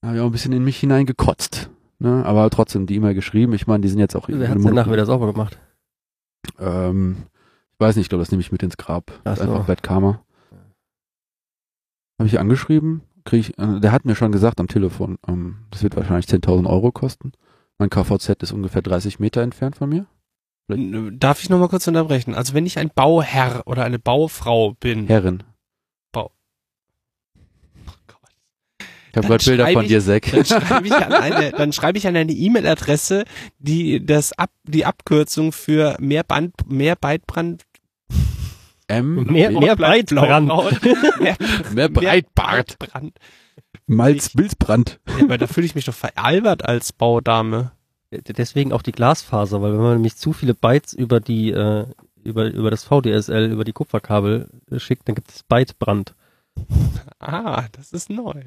Da 0.03 0.09
habe 0.09 0.19
ich 0.19 0.23
auch 0.23 0.27
ein 0.27 0.33
bisschen 0.33 0.53
in 0.53 0.65
mich 0.65 0.79
hineingekotzt. 0.79 1.71
Ne? 1.99 2.25
Aber 2.27 2.51
trotzdem 2.51 2.87
die 2.87 2.97
E-Mail 2.97 3.15
geschrieben. 3.15 3.55
Ich 3.55 3.67
meine, 3.67 3.81
die 3.81 3.89
sind 3.89 4.01
jetzt 4.01 4.17
auch 4.17 4.29
Wer 4.29 4.49
hat 4.49 4.59
denn 4.59 4.75
nachher 4.75 4.93
wieder 4.93 5.07
sauber 5.07 5.33
gemacht? 5.33 5.59
Ähm, 6.59 7.25
weiß 7.83 7.97
nicht, 7.97 8.07
ich 8.07 8.09
glaube, 8.09 8.23
das 8.23 8.31
nehme 8.31 8.41
ich 8.41 8.53
mit 8.53 8.62
ins 8.62 8.77
Grab. 8.79 9.12
Das 9.25 9.39
ist 9.41 9.45
so. 9.45 9.53
Einfach 9.53 9.67
Bad 9.67 9.83
Karma. 9.83 10.25
Habe 12.19 12.29
ich 12.29 12.39
angeschrieben, 12.39 13.03
krieg 13.25 13.41
ich, 13.41 13.59
äh, 13.59 13.81
der 13.81 13.93
hat 13.93 14.05
mir 14.05 14.15
schon 14.15 14.33
gesagt 14.33 14.61
am 14.61 14.69
Telefon, 14.69 15.19
ähm, 15.27 15.67
das 15.71 15.83
wird 15.83 15.97
wahrscheinlich 15.97 16.27
10.000 16.27 16.69
Euro 16.69 16.93
kosten. 16.93 17.33
Mein 17.79 17.91
KVZ 17.91 18.43
ist 18.43 18.53
ungefähr 18.53 18.83
30 18.83 19.19
Meter 19.19 19.43
entfernt 19.43 19.77
von 19.77 19.89
mir. 19.89 20.07
Darf 20.69 21.43
ich 21.43 21.51
noch 21.51 21.59
mal 21.59 21.69
kurz 21.69 21.87
unterbrechen? 21.89 22.35
Also 22.35 22.55
wenn 22.55 22.65
ich 22.65 22.79
ein 22.79 22.91
Bauherr 22.95 23.62
oder 23.67 23.85
eine 23.85 23.99
Baufrau 23.99 24.75
bin, 24.75 25.07
Herrin. 25.09 25.43
Bau. 26.12 26.31
Oh 27.89 27.93
Gott. 28.07 28.31
Ich 29.11 29.17
habe 29.17 29.27
gerade 29.27 29.45
Bilder 29.45 29.67
von 29.73 29.83
ich- 29.83 29.89
dir, 29.89 30.01
Zack. 30.01 30.31
dann 30.31 30.45
schreibe 30.45 30.87
ich 30.87 30.93
an 30.95 31.12
eine, 31.12 31.51
dann 31.51 31.73
schreibe 31.73 31.99
ich 31.99 32.07
an 32.07 32.17
eine 32.17 32.33
E-Mail-Adresse, 32.33 33.25
die 33.59 34.07
das 34.07 34.33
ab, 34.39 34.51
die 34.62 34.85
Abkürzung 34.87 35.51
für 35.53 35.97
mehr 35.99 36.23
Band, 36.23 36.55
mehr 36.71 36.95
Beitbrand, 36.95 37.65
M. 38.89 39.25
Mehr, 39.25 39.51
mehr 39.59 39.77
Breitbrand. 39.77 40.49
mehr, 41.21 41.37
mehr 41.73 41.89
Breitbart. 41.89 42.79
Breitbrand. 42.79 43.19
Malz, 43.87 44.31
Bilzbrand. 44.31 45.01
Ja, 45.19 45.25
aber 45.25 45.39
da 45.39 45.47
fühle 45.47 45.67
ich 45.67 45.75
mich 45.75 45.85
doch 45.85 45.95
veralbert 45.95 46.65
als 46.65 46.93
Baudame. 46.93 47.73
Deswegen 48.11 48.73
auch 48.73 48.83
die 48.83 48.93
Glasfaser, 48.93 49.62
weil 49.62 49.73
wenn 49.73 49.81
man 49.81 49.95
nämlich 49.95 50.17
zu 50.17 50.33
viele 50.33 50.55
Bytes 50.55 50.93
über 50.93 51.21
die 51.21 51.51
äh, 51.51 51.87
über 52.23 52.53
über 52.53 52.71
das 52.71 52.85
VDSL 52.85 53.51
über 53.51 53.64
die 53.64 53.73
Kupferkabel 53.73 54.49
äh, 54.71 54.79
schickt, 54.79 55.09
dann 55.09 55.14
gibt 55.14 55.31
es 55.31 55.42
Bytebrand. 55.42 56.14
Ah, 57.18 57.64
das 57.73 57.92
ist 57.92 58.11
neu. 58.11 58.42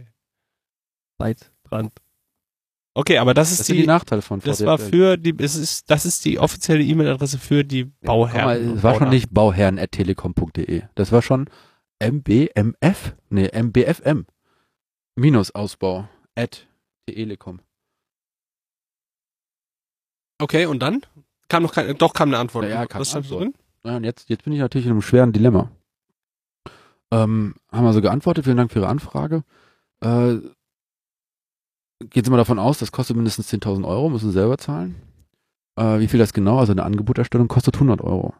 Bytebrand. 1.17 1.93
Okay, 2.97 3.17
aber 3.17 3.33
das 3.33 3.51
ist 3.51 3.59
Das 3.59 3.67
sind 3.67 3.75
die 3.75 3.81
die, 3.81 3.87
Nachteile 3.87 4.21
von 4.21 4.39
das 4.39 4.59
VDSL. 4.59 4.65
war 4.67 4.77
für 4.79 5.17
die, 5.17 5.35
es 5.37 5.55
ist, 5.55 5.91
das 5.91 6.05
ist 6.05 6.23
die 6.23 6.39
offizielle 6.39 6.81
E-Mail-Adresse 6.81 7.37
für 7.37 7.63
die 7.65 7.79
Ja, 7.81 7.87
Bauherren. 8.01 8.45
mal, 8.45 8.69
und 8.69 8.77
es 8.77 8.83
war 8.83 8.95
schon 8.95 9.09
nicht 9.09 9.33
bauherren.telekom.de. 9.33 10.83
Das 10.95 11.11
war 11.11 11.21
schon 11.21 11.49
mbmf, 11.99 13.15
nee, 13.29 13.49
mbfm. 13.53 14.25
Minus 15.15 15.51
Ausbau 15.53 16.07
at 16.35 16.67
telekom. 17.05 17.59
Okay, 20.41 20.65
und 20.65 20.79
dann? 20.79 21.01
Kam 21.49 21.63
noch 21.63 21.73
keine, 21.73 21.95
doch 21.95 22.13
kam 22.13 22.29
eine 22.29 22.37
Antwort. 22.39 22.65
Ja, 22.65 22.71
ja, 22.71 22.85
kam 22.85 23.01
Was 23.01 23.15
Antwort. 23.15 23.41
drin? 23.41 23.53
Ja, 23.85 23.97
und 23.97 24.03
jetzt, 24.03 24.29
jetzt 24.29 24.43
bin 24.43 24.53
ich 24.53 24.59
natürlich 24.59 24.85
in 24.87 24.91
einem 24.93 25.01
schweren 25.01 25.31
Dilemma. 25.31 25.69
Ähm, 27.11 27.55
haben 27.71 27.85
wir 27.85 27.93
so 27.93 28.01
geantwortet, 28.01 28.45
vielen 28.45 28.57
Dank 28.57 28.71
für 28.71 28.79
Ihre 28.79 28.87
Anfrage. 28.87 29.43
Äh, 30.01 30.37
geht 31.99 32.25
Sie 32.25 32.31
mal 32.31 32.37
davon 32.37 32.59
aus, 32.59 32.77
das 32.77 32.91
kostet 32.91 33.15
mindestens 33.15 33.51
10.000 33.51 33.87
Euro, 33.87 34.09
müssen 34.09 34.29
Sie 34.29 34.33
selber 34.33 34.57
zahlen. 34.57 34.95
Äh, 35.77 35.99
wie 35.99 36.07
viel 36.07 36.19
das 36.19 36.33
genau, 36.33 36.59
also 36.59 36.71
eine 36.71 36.83
Angeboterstellung 36.83 37.47
kostet 37.47 37.75
100 37.75 38.01
Euro. 38.01 38.33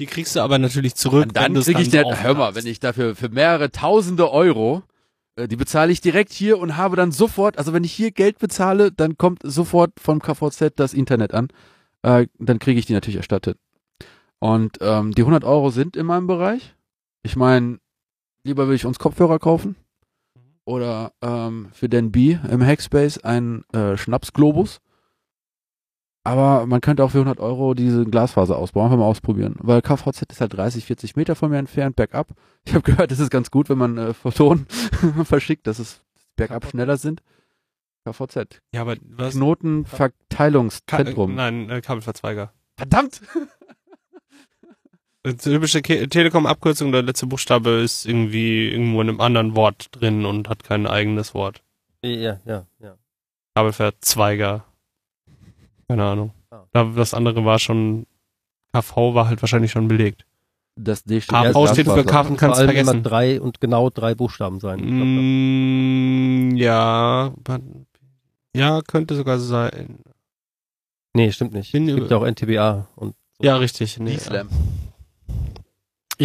Die 0.00 0.06
kriegst 0.06 0.34
du 0.34 0.40
aber 0.40 0.58
natürlich 0.58 0.94
zurück. 0.94 1.26
Und 1.26 1.36
dann 1.36 1.54
kriege 1.54 1.80
ich, 1.80 1.90
so 1.90 1.92
der, 1.92 2.22
hör 2.22 2.34
mal, 2.34 2.54
wenn 2.54 2.66
ich 2.66 2.80
dafür 2.80 3.14
für 3.14 3.28
mehrere 3.28 3.70
Tausende 3.70 4.30
Euro, 4.30 4.82
äh, 5.36 5.46
die 5.46 5.56
bezahle 5.56 5.92
ich 5.92 6.00
direkt 6.00 6.32
hier 6.32 6.58
und 6.58 6.76
habe 6.76 6.96
dann 6.96 7.12
sofort, 7.12 7.58
also 7.58 7.72
wenn 7.72 7.84
ich 7.84 7.92
hier 7.92 8.10
Geld 8.10 8.38
bezahle, 8.38 8.90
dann 8.90 9.16
kommt 9.16 9.40
sofort 9.44 9.92
vom 10.00 10.20
KVZ 10.20 10.72
das 10.76 10.94
Internet 10.94 11.34
an, 11.34 11.48
äh, 12.02 12.26
dann 12.38 12.58
kriege 12.58 12.78
ich 12.78 12.86
die 12.86 12.94
natürlich 12.94 13.16
erstattet. 13.16 13.58
Und 14.40 14.78
ähm, 14.80 15.12
die 15.12 15.22
100 15.22 15.44
Euro 15.44 15.70
sind 15.70 15.96
in 15.96 16.06
meinem 16.06 16.26
Bereich. 16.26 16.74
Ich 17.22 17.36
meine, 17.36 17.78
lieber 18.42 18.66
will 18.66 18.74
ich 18.74 18.86
uns 18.86 18.98
Kopfhörer 18.98 19.38
kaufen 19.38 19.76
oder 20.64 21.12
ähm, 21.22 21.68
für 21.72 21.88
den 21.88 22.12
B 22.12 22.38
im 22.50 22.64
Hackspace 22.64 23.18
ein 23.18 23.64
äh, 23.72 23.96
Schnapsglobus. 23.96 24.80
Aber 26.24 26.66
man 26.66 26.80
könnte 26.80 27.02
auch 27.02 27.10
für 27.10 27.18
100 27.18 27.40
Euro 27.40 27.74
diese 27.74 28.04
Glasfaser 28.04 28.56
ausbauen, 28.56 28.84
einfach 28.84 28.98
mal 28.98 29.06
ausprobieren. 29.06 29.56
Weil 29.58 29.82
KVZ 29.82 30.30
ist 30.30 30.40
halt 30.40 30.54
30, 30.56 30.84
40 30.84 31.16
Meter 31.16 31.34
von 31.34 31.50
mir 31.50 31.58
entfernt, 31.58 31.96
bergab. 31.96 32.28
Ich 32.64 32.74
habe 32.74 32.82
gehört, 32.84 33.10
es 33.10 33.18
ist 33.18 33.30
ganz 33.30 33.50
gut, 33.50 33.68
wenn 33.70 33.78
man 33.78 33.98
äh, 33.98 34.14
Photonen 34.14 34.66
verschickt, 35.24 35.66
dass 35.66 35.80
es 35.80 36.00
bergab 36.36 36.64
schneller 36.64 36.96
sind. 36.96 37.22
KVZ. 38.04 38.60
Ja, 38.72 38.82
aber 38.82 38.94
was? 39.02 39.34
Ka 39.34 39.38
Knotenverteilungszentrum. 39.40 41.34
nein, 41.34 41.68
äh, 41.70 41.80
Kabelverzweiger. 41.80 42.52
Verdammt! 42.76 43.20
Die 45.24 45.36
typische 45.36 45.82
Telekom-Abkürzung, 45.82 46.90
der 46.90 47.02
letzte 47.02 47.26
Buchstabe 47.26 47.70
ist 47.70 48.06
irgendwie 48.06 48.70
irgendwo 48.70 49.00
in 49.02 49.08
einem 49.08 49.20
anderen 49.20 49.54
Wort 49.54 49.88
drin 49.92 50.24
und 50.26 50.48
hat 50.48 50.64
kein 50.64 50.86
eigenes 50.86 51.32
Wort. 51.32 51.62
Ja, 52.02 52.40
ja, 52.44 52.66
ja. 52.80 52.96
Kabelverzweiger. 53.54 54.64
Keine 55.86 56.04
Ahnung. 56.04 56.32
Ah. 56.50 56.64
Da, 56.72 56.84
das 56.84 57.14
andere 57.14 57.44
war 57.44 57.60
schon, 57.60 58.06
KV 58.72 59.14
war 59.14 59.28
halt 59.28 59.40
wahrscheinlich 59.42 59.70
schon 59.70 59.86
belegt. 59.86 60.26
Das 60.74 61.04
D 61.04 61.20
steht 61.20 61.38
KV 61.38 61.66
für 61.66 61.72
steht 61.72 61.86
für. 61.86 62.04
Karten, 62.04 62.36
kannst 62.36 62.58
Vor 62.58 62.66
allem 62.66 62.76
immer 62.76 62.84
vergessen. 62.84 63.02
drei 63.04 63.40
und 63.40 63.60
genau 63.60 63.90
drei 63.90 64.14
Buchstaben 64.16 64.58
sein. 64.58 64.80
Mm, 64.80 66.56
ja, 66.56 67.32
ja, 68.56 68.80
könnte 68.82 69.14
sogar 69.14 69.38
sein. 69.38 69.98
nee, 71.14 71.30
stimmt 71.30 71.52
nicht. 71.52 71.70
Bin 71.72 71.88
es 71.88 71.94
gibt 71.94 72.10
ja 72.10 72.16
auch 72.16 72.26
NTBA 72.26 72.88
und 72.96 73.14
so. 73.38 73.44
Ja, 73.44 73.56
richtig. 73.56 73.98
Nee, 74.00 74.18
ja, 74.30 74.44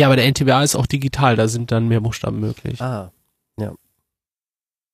aber 0.05 0.15
der 0.15 0.27
NTBA 0.27 0.63
ist 0.63 0.75
auch 0.75 0.85
digital, 0.85 1.35
da 1.35 1.47
sind 1.47 1.71
dann 1.71 1.87
mehr 1.87 2.01
Buchstaben 2.01 2.39
möglich. 2.39 2.81
Ah, 2.81 3.11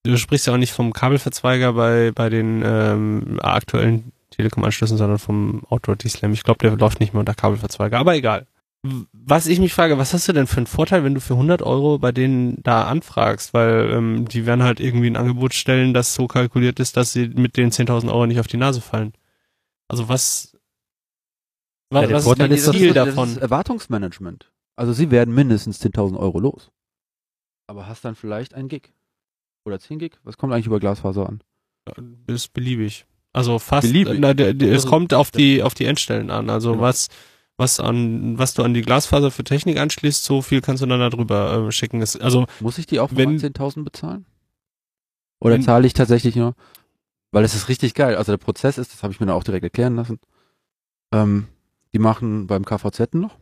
Du 0.06 0.18
sprichst 0.18 0.46
ja 0.46 0.52
auch 0.52 0.58
nicht 0.58 0.72
vom 0.72 0.92
Kabelverzweiger 0.92 1.72
bei, 1.72 2.12
bei 2.14 2.28
den 2.28 2.62
ähm, 2.64 3.40
aktuellen 3.42 4.12
Telekom-Anschlüssen, 4.30 4.98
sondern 4.98 5.18
vom 5.18 5.64
Outdoor 5.70 5.96
D-Slam. 5.96 6.34
Ich 6.34 6.42
glaube, 6.42 6.58
der 6.58 6.76
läuft 6.76 7.00
nicht 7.00 7.14
mehr 7.14 7.20
unter 7.20 7.34
Kabelverzweiger, 7.34 7.98
aber 7.98 8.14
egal. 8.14 8.46
Was 9.12 9.46
ich 9.46 9.60
mich 9.60 9.72
frage, 9.72 9.96
was 9.96 10.12
hast 10.12 10.28
du 10.28 10.34
denn 10.34 10.46
für 10.46 10.58
einen 10.58 10.66
Vorteil, 10.66 11.04
wenn 11.04 11.14
du 11.14 11.20
für 11.22 11.32
100 11.32 11.62
Euro 11.62 11.98
bei 11.98 12.12
denen 12.12 12.62
da 12.62 12.84
anfragst? 12.84 13.54
Weil 13.54 13.90
ähm, 13.92 14.28
die 14.28 14.44
werden 14.44 14.62
halt 14.62 14.78
irgendwie 14.78 15.06
ein 15.06 15.16
Angebot 15.16 15.54
stellen, 15.54 15.94
das 15.94 16.14
so 16.14 16.26
kalkuliert 16.26 16.80
ist, 16.80 16.98
dass 16.98 17.14
sie 17.14 17.28
mit 17.28 17.56
den 17.56 17.70
10.000 17.70 18.08
Euro 18.08 18.26
nicht 18.26 18.40
auf 18.40 18.46
die 18.46 18.58
Nase 18.58 18.82
fallen. 18.82 19.14
Also 19.88 20.10
was, 20.10 20.54
was, 21.88 22.02
Ja, 22.02 22.08
der 22.08 22.16
was 22.16 22.24
Vorteil 22.24 22.52
ist 22.52 22.60
ist, 22.60 22.66
dein 22.66 22.74
Ziel 22.74 22.92
das, 22.92 23.06
davon? 23.06 23.28
Das 23.28 23.36
ist 23.36 23.42
Erwartungsmanagement. 23.42 24.50
Also 24.76 24.92
sie 24.92 25.10
werden 25.10 25.34
mindestens 25.34 25.80
10.000 25.80 26.18
Euro 26.18 26.38
los. 26.40 26.70
Aber 27.66 27.86
hast 27.86 28.04
dann 28.04 28.14
vielleicht 28.14 28.54
ein 28.54 28.68
Gig. 28.68 28.92
Oder 29.64 29.78
10 29.80 29.98
Gig? 29.98 30.18
Was 30.24 30.36
kommt 30.36 30.52
eigentlich 30.52 30.66
über 30.66 30.80
Glasfaser 30.80 31.28
an? 31.28 31.42
ist 32.26 32.52
beliebig. 32.54 33.06
Also 33.32 33.58
fast, 33.58 33.86
Beliebig? 33.86 34.18
Na, 34.20 34.32
der, 34.32 34.54
der, 34.54 34.68
es 34.70 34.74
Also, 34.84 34.88
kommt 34.90 35.12
auf 35.14 35.30
die, 35.30 35.62
auf 35.62 35.74
die 35.74 35.84
Endstellen 35.84 36.30
an. 36.30 36.48
Also 36.50 36.70
Genau. 36.72 36.82
was, 36.82 37.08
was 37.56 37.78
an, 37.80 38.38
was 38.38 38.54
du 38.54 38.62
an 38.62 38.74
die 38.74 38.82
Glasfaser 38.82 39.30
für 39.30 39.44
Technik 39.44 39.78
anschließt, 39.78 40.24
so 40.24 40.40
viel 40.42 40.60
kannst 40.60 40.82
du 40.82 40.86
dann 40.86 41.00
da 41.00 41.10
drüber 41.10 41.66
äh, 41.68 41.72
schicken. 41.72 42.00
Es, 42.00 42.16
also, 42.16 42.46
Muss 42.60 42.78
ich 42.78 42.86
die 42.86 43.00
auch 43.00 43.10
Wenn- 43.12 43.34
mal 43.36 43.38
10.000 43.40 43.84
bezahlen? 43.84 44.24
Oder 45.40 45.60
zahle 45.60 45.86
ich 45.86 45.92
tatsächlich 45.92 46.36
nur, 46.36 46.54
weil 47.32 47.44
es 47.44 47.54
ist 47.54 47.68
richtig 47.68 47.92
geil. 47.94 48.16
Also 48.16 48.32
der 48.32 48.38
Prozess 48.38 48.78
ist, 48.78 48.92
das 48.94 49.02
habe 49.02 49.12
ich 49.12 49.20
mir 49.20 49.26
dann 49.26 49.36
auch 49.36 49.44
direkt 49.44 49.64
erklären 49.64 49.94
lassen. 49.96 50.18
Ähm, 51.12 51.48
die 51.92 51.98
machen 51.98 52.46
beim 52.46 52.64
KVZ 52.64 53.12
ein 53.14 53.22
Loch, 53.22 53.36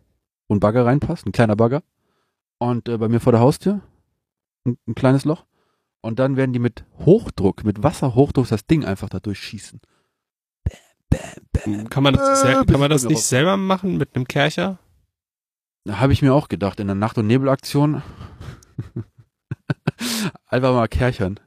wo 0.49 0.55
ein 0.55 0.61
Bagger 0.61 0.85
reinpasst, 0.87 1.27
ein 1.27 1.33
kleiner 1.33 1.57
Bagger. 1.57 1.83
Und 2.59 2.89
äh, 2.89 2.99
bei 2.99 3.09
mir 3.09 3.21
vor 3.21 3.33
der 3.33 3.41
Haustür 3.41 3.81
ein, 4.65 4.79
ein 4.87 4.95
kleines 4.95 5.25
Loch. 5.25 5.45
Und 6.01 6.19
dann 6.19 6.37
werden 6.37 6.53
die 6.53 6.59
mit 6.59 6.85
Hochdruck, 6.99 7.65
mit 7.65 7.83
Wasserhochdruck 7.83 8.49
das 8.49 8.67
Ding 8.67 8.85
einfach 8.85 9.09
da 9.09 9.21
durchschießen. 9.21 9.81
Bam, 10.65 10.79
bam, 11.11 11.75
bam. 11.75 11.91
Kann 11.91 12.03
man 12.03 12.15
das, 12.15 12.45
Äh, 12.45 12.65
kann 12.65 12.81
man 12.81 12.91
das 12.91 13.05
nicht 13.05 13.23
selber 13.23 13.57
machen 13.57 13.99
mit 13.99 14.15
einem 14.17 14.27
Kercher? 14.27 14.79
Da 15.85 15.99
habe 15.99 16.13
ich 16.13 16.23
mir 16.23 16.35
auch 16.35 16.49
gedacht, 16.49 16.81
in 16.81 16.87
der 16.87 16.97
Nacht- 16.97 17.19
und 17.19 17.27
Nebelaktion 17.27 18.03
einfach 20.47 20.73
mal 20.75 20.89
kerchern. 20.89 21.41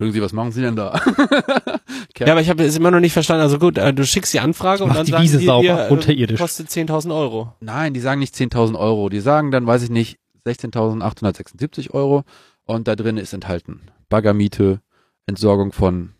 Sagen 0.00 0.12
Sie, 0.12 0.22
was 0.22 0.32
machen 0.32 0.50
Sie 0.50 0.62
denn 0.62 0.76
da? 0.76 0.98
Ja, 2.18 2.32
aber 2.32 2.42
ich 2.42 2.50
habe 2.50 2.62
es 2.64 2.76
immer 2.76 2.90
noch 2.90 3.00
nicht 3.00 3.14
verstanden. 3.14 3.42
Also 3.42 3.58
gut, 3.58 3.78
äh, 3.78 3.94
du 3.94 4.04
schickst 4.04 4.34
die 4.34 4.40
Anfrage 4.40 4.84
und 4.84 4.94
dann 4.94 5.06
die 5.06 5.12
sagen 5.12 5.24
Wiese 5.24 5.38
die 5.38 5.46
sauber, 5.46 5.62
dir, 5.62 5.86
äh, 5.86 5.90
unterirdisch. 5.90 6.38
kostet 6.38 6.68
10.000 6.68 7.14
Euro. 7.16 7.54
Nein, 7.60 7.94
die 7.94 8.00
sagen 8.00 8.20
nicht 8.20 8.34
10.000 8.34 8.78
Euro. 8.78 9.08
Die 9.08 9.20
sagen 9.20 9.50
dann, 9.50 9.66
weiß 9.66 9.82
ich 9.84 9.90
nicht, 9.90 10.18
16.876 10.44 11.92
Euro. 11.92 12.24
Und 12.66 12.88
da 12.88 12.96
drin 12.96 13.16
ist 13.16 13.32
enthalten 13.32 13.80
Baggermiete, 14.10 14.82
Entsorgung 15.26 15.72
von 15.72 16.12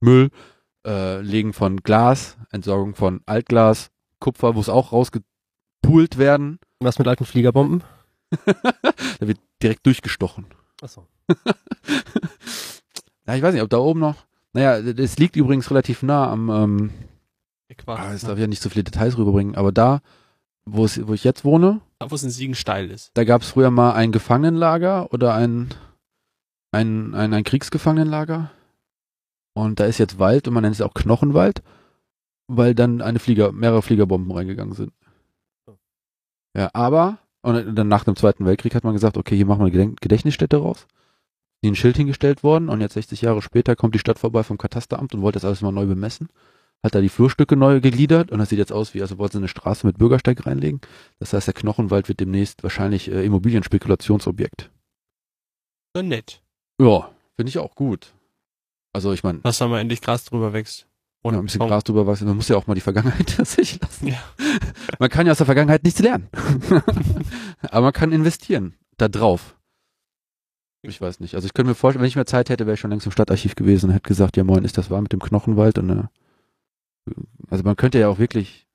Müll, 0.00 0.30
äh, 0.86 1.20
Legen 1.20 1.52
von 1.52 1.82
Glas, 1.82 2.38
Entsorgung 2.50 2.94
von 2.94 3.20
Altglas, 3.26 3.90
Kupfer 4.18 4.54
muss 4.54 4.70
auch 4.70 4.92
rausgepult 4.92 6.16
werden. 6.16 6.58
Was 6.80 6.98
mit 6.98 7.06
alten 7.06 7.26
Fliegerbomben? 7.26 7.84
da 8.46 9.28
wird 9.28 9.38
direkt 9.62 9.84
durchgestochen. 9.84 10.46
Achso. 10.80 11.06
Ja, 13.26 13.34
ich 13.34 13.42
weiß 13.42 13.54
nicht, 13.54 13.62
ob 13.62 13.70
da 13.70 13.78
oben 13.78 14.00
noch. 14.00 14.16
Naja, 14.52 14.78
es 14.78 15.18
liegt 15.18 15.36
übrigens 15.36 15.70
relativ 15.70 16.02
nah 16.02 16.30
am. 16.30 16.48
Ähm, 16.48 16.90
ah, 17.86 18.12
jetzt 18.12 18.24
darf 18.24 18.34
ich 18.34 18.40
ja 18.40 18.46
nicht 18.46 18.62
so 18.62 18.70
viele 18.70 18.84
Details 18.84 19.18
rüberbringen, 19.18 19.56
aber 19.56 19.72
da, 19.72 20.00
wo, 20.64 20.84
es, 20.84 21.06
wo 21.06 21.12
ich 21.14 21.24
jetzt 21.24 21.44
wohne, 21.44 21.80
Da, 21.98 22.10
wo 22.10 22.14
es 22.14 22.22
in 22.22 22.30
Siegen 22.30 22.54
steil 22.54 22.90
ist. 22.90 23.10
da 23.14 23.24
gab 23.24 23.42
es 23.42 23.50
früher 23.50 23.70
mal 23.70 23.92
ein 23.92 24.12
Gefangenenlager 24.12 25.12
oder 25.12 25.34
ein, 25.34 25.68
ein, 26.72 27.14
ein, 27.14 27.34
ein 27.34 27.44
Kriegsgefangenenlager. 27.44 28.50
Und 29.54 29.80
da 29.80 29.86
ist 29.86 29.98
jetzt 29.98 30.18
Wald 30.18 30.46
und 30.46 30.54
man 30.54 30.62
nennt 30.62 30.74
es 30.74 30.82
auch 30.82 30.94
Knochenwald, 30.94 31.62
weil 32.46 32.74
dann 32.74 33.00
eine 33.00 33.18
Flieger, 33.18 33.52
mehrere 33.52 33.82
Fliegerbomben 33.82 34.30
reingegangen 34.30 34.74
sind. 34.74 34.92
Ja, 36.56 36.70
aber, 36.72 37.18
und 37.42 37.74
dann 37.74 37.88
nach 37.88 38.04
dem 38.04 38.16
Zweiten 38.16 38.46
Weltkrieg 38.46 38.74
hat 38.74 38.84
man 38.84 38.94
gesagt, 38.94 39.16
okay, 39.16 39.36
hier 39.36 39.46
machen 39.46 39.64
wir 39.64 39.80
eine 39.80 39.94
Gedächtnisstätte 39.94 40.58
raus. 40.58 40.86
Die 41.66 41.72
ein 41.72 41.74
Schild 41.74 41.96
hingestellt 41.96 42.44
worden 42.44 42.68
und 42.68 42.80
jetzt 42.80 42.94
60 42.94 43.22
Jahre 43.22 43.42
später 43.42 43.74
kommt 43.74 43.92
die 43.96 43.98
Stadt 43.98 44.20
vorbei 44.20 44.44
vom 44.44 44.56
Katasteramt 44.56 45.12
und 45.16 45.22
wollte 45.22 45.38
das 45.40 45.44
alles 45.44 45.62
mal 45.62 45.72
neu 45.72 45.84
bemessen. 45.84 46.28
Hat 46.80 46.94
da 46.94 47.00
die 47.00 47.08
Flurstücke 47.08 47.56
neu 47.56 47.80
gegliedert 47.80 48.30
und 48.30 48.38
das 48.38 48.50
sieht 48.50 48.60
jetzt 48.60 48.70
aus 48.70 48.94
wie, 48.94 49.02
also 49.02 49.18
wollten 49.18 49.32
sie 49.32 49.38
eine 49.38 49.48
Straße 49.48 49.84
mit 49.84 49.98
Bürgersteig 49.98 50.46
reinlegen. 50.46 50.80
Das 51.18 51.32
heißt, 51.32 51.48
der 51.48 51.54
Knochenwald 51.54 52.06
wird 52.06 52.20
demnächst 52.20 52.62
wahrscheinlich 52.62 53.10
äh, 53.10 53.24
Immobilienspekulationsobjekt. 53.24 54.70
So 55.96 56.02
nett. 56.02 56.40
Ja, 56.80 57.10
finde 57.34 57.50
ich 57.50 57.58
auch 57.58 57.74
gut. 57.74 58.14
Also 58.92 59.12
ich 59.12 59.24
meine, 59.24 59.40
Dass 59.40 59.58
da 59.58 59.66
mal 59.66 59.80
endlich 59.80 60.00
Gras 60.00 60.24
drüber 60.24 60.52
wächst. 60.52 60.86
ja, 61.24 61.32
ein 61.32 61.42
bisschen 61.42 61.58
Baum. 61.58 61.68
Gras 61.68 61.82
drüber 61.82 62.06
wachsen, 62.06 62.28
man 62.28 62.36
muss 62.36 62.46
ja 62.46 62.56
auch 62.56 62.68
mal 62.68 62.74
die 62.74 62.80
Vergangenheit 62.80 63.28
sich 63.44 63.80
lassen. 63.80 64.06
Ja. 64.06 64.22
Man 65.00 65.10
kann 65.10 65.26
ja 65.26 65.32
aus 65.32 65.38
der 65.38 65.46
Vergangenheit 65.46 65.82
nichts 65.82 65.98
lernen. 65.98 66.28
Aber 67.62 67.86
man 67.86 67.92
kann 67.92 68.12
investieren 68.12 68.74
da 68.98 69.08
drauf. 69.08 69.56
Ich 70.88 71.00
weiß 71.00 71.20
nicht. 71.20 71.34
Also 71.34 71.46
ich 71.46 71.54
könnte 71.54 71.70
mir 71.70 71.74
vorstellen, 71.74 72.02
wenn 72.02 72.08
ich 72.08 72.16
mehr 72.16 72.26
Zeit 72.26 72.48
hätte, 72.48 72.66
wäre 72.66 72.74
ich 72.74 72.80
schon 72.80 72.90
längst 72.90 73.06
im 73.06 73.12
Stadtarchiv 73.12 73.54
gewesen 73.56 73.86
und 73.86 73.94
hätte 73.94 74.08
gesagt, 74.08 74.36
ja 74.36 74.44
moin, 74.44 74.64
ist 74.64 74.78
das 74.78 74.90
wahr 74.90 75.02
mit 75.02 75.12
dem 75.12 75.20
Knochenwald? 75.20 75.78
Und, 75.78 75.90
äh, 75.90 77.12
also 77.50 77.64
man 77.64 77.76
könnte 77.76 77.98
ja 77.98 78.08
auch 78.08 78.18
wirklich, 78.18 78.66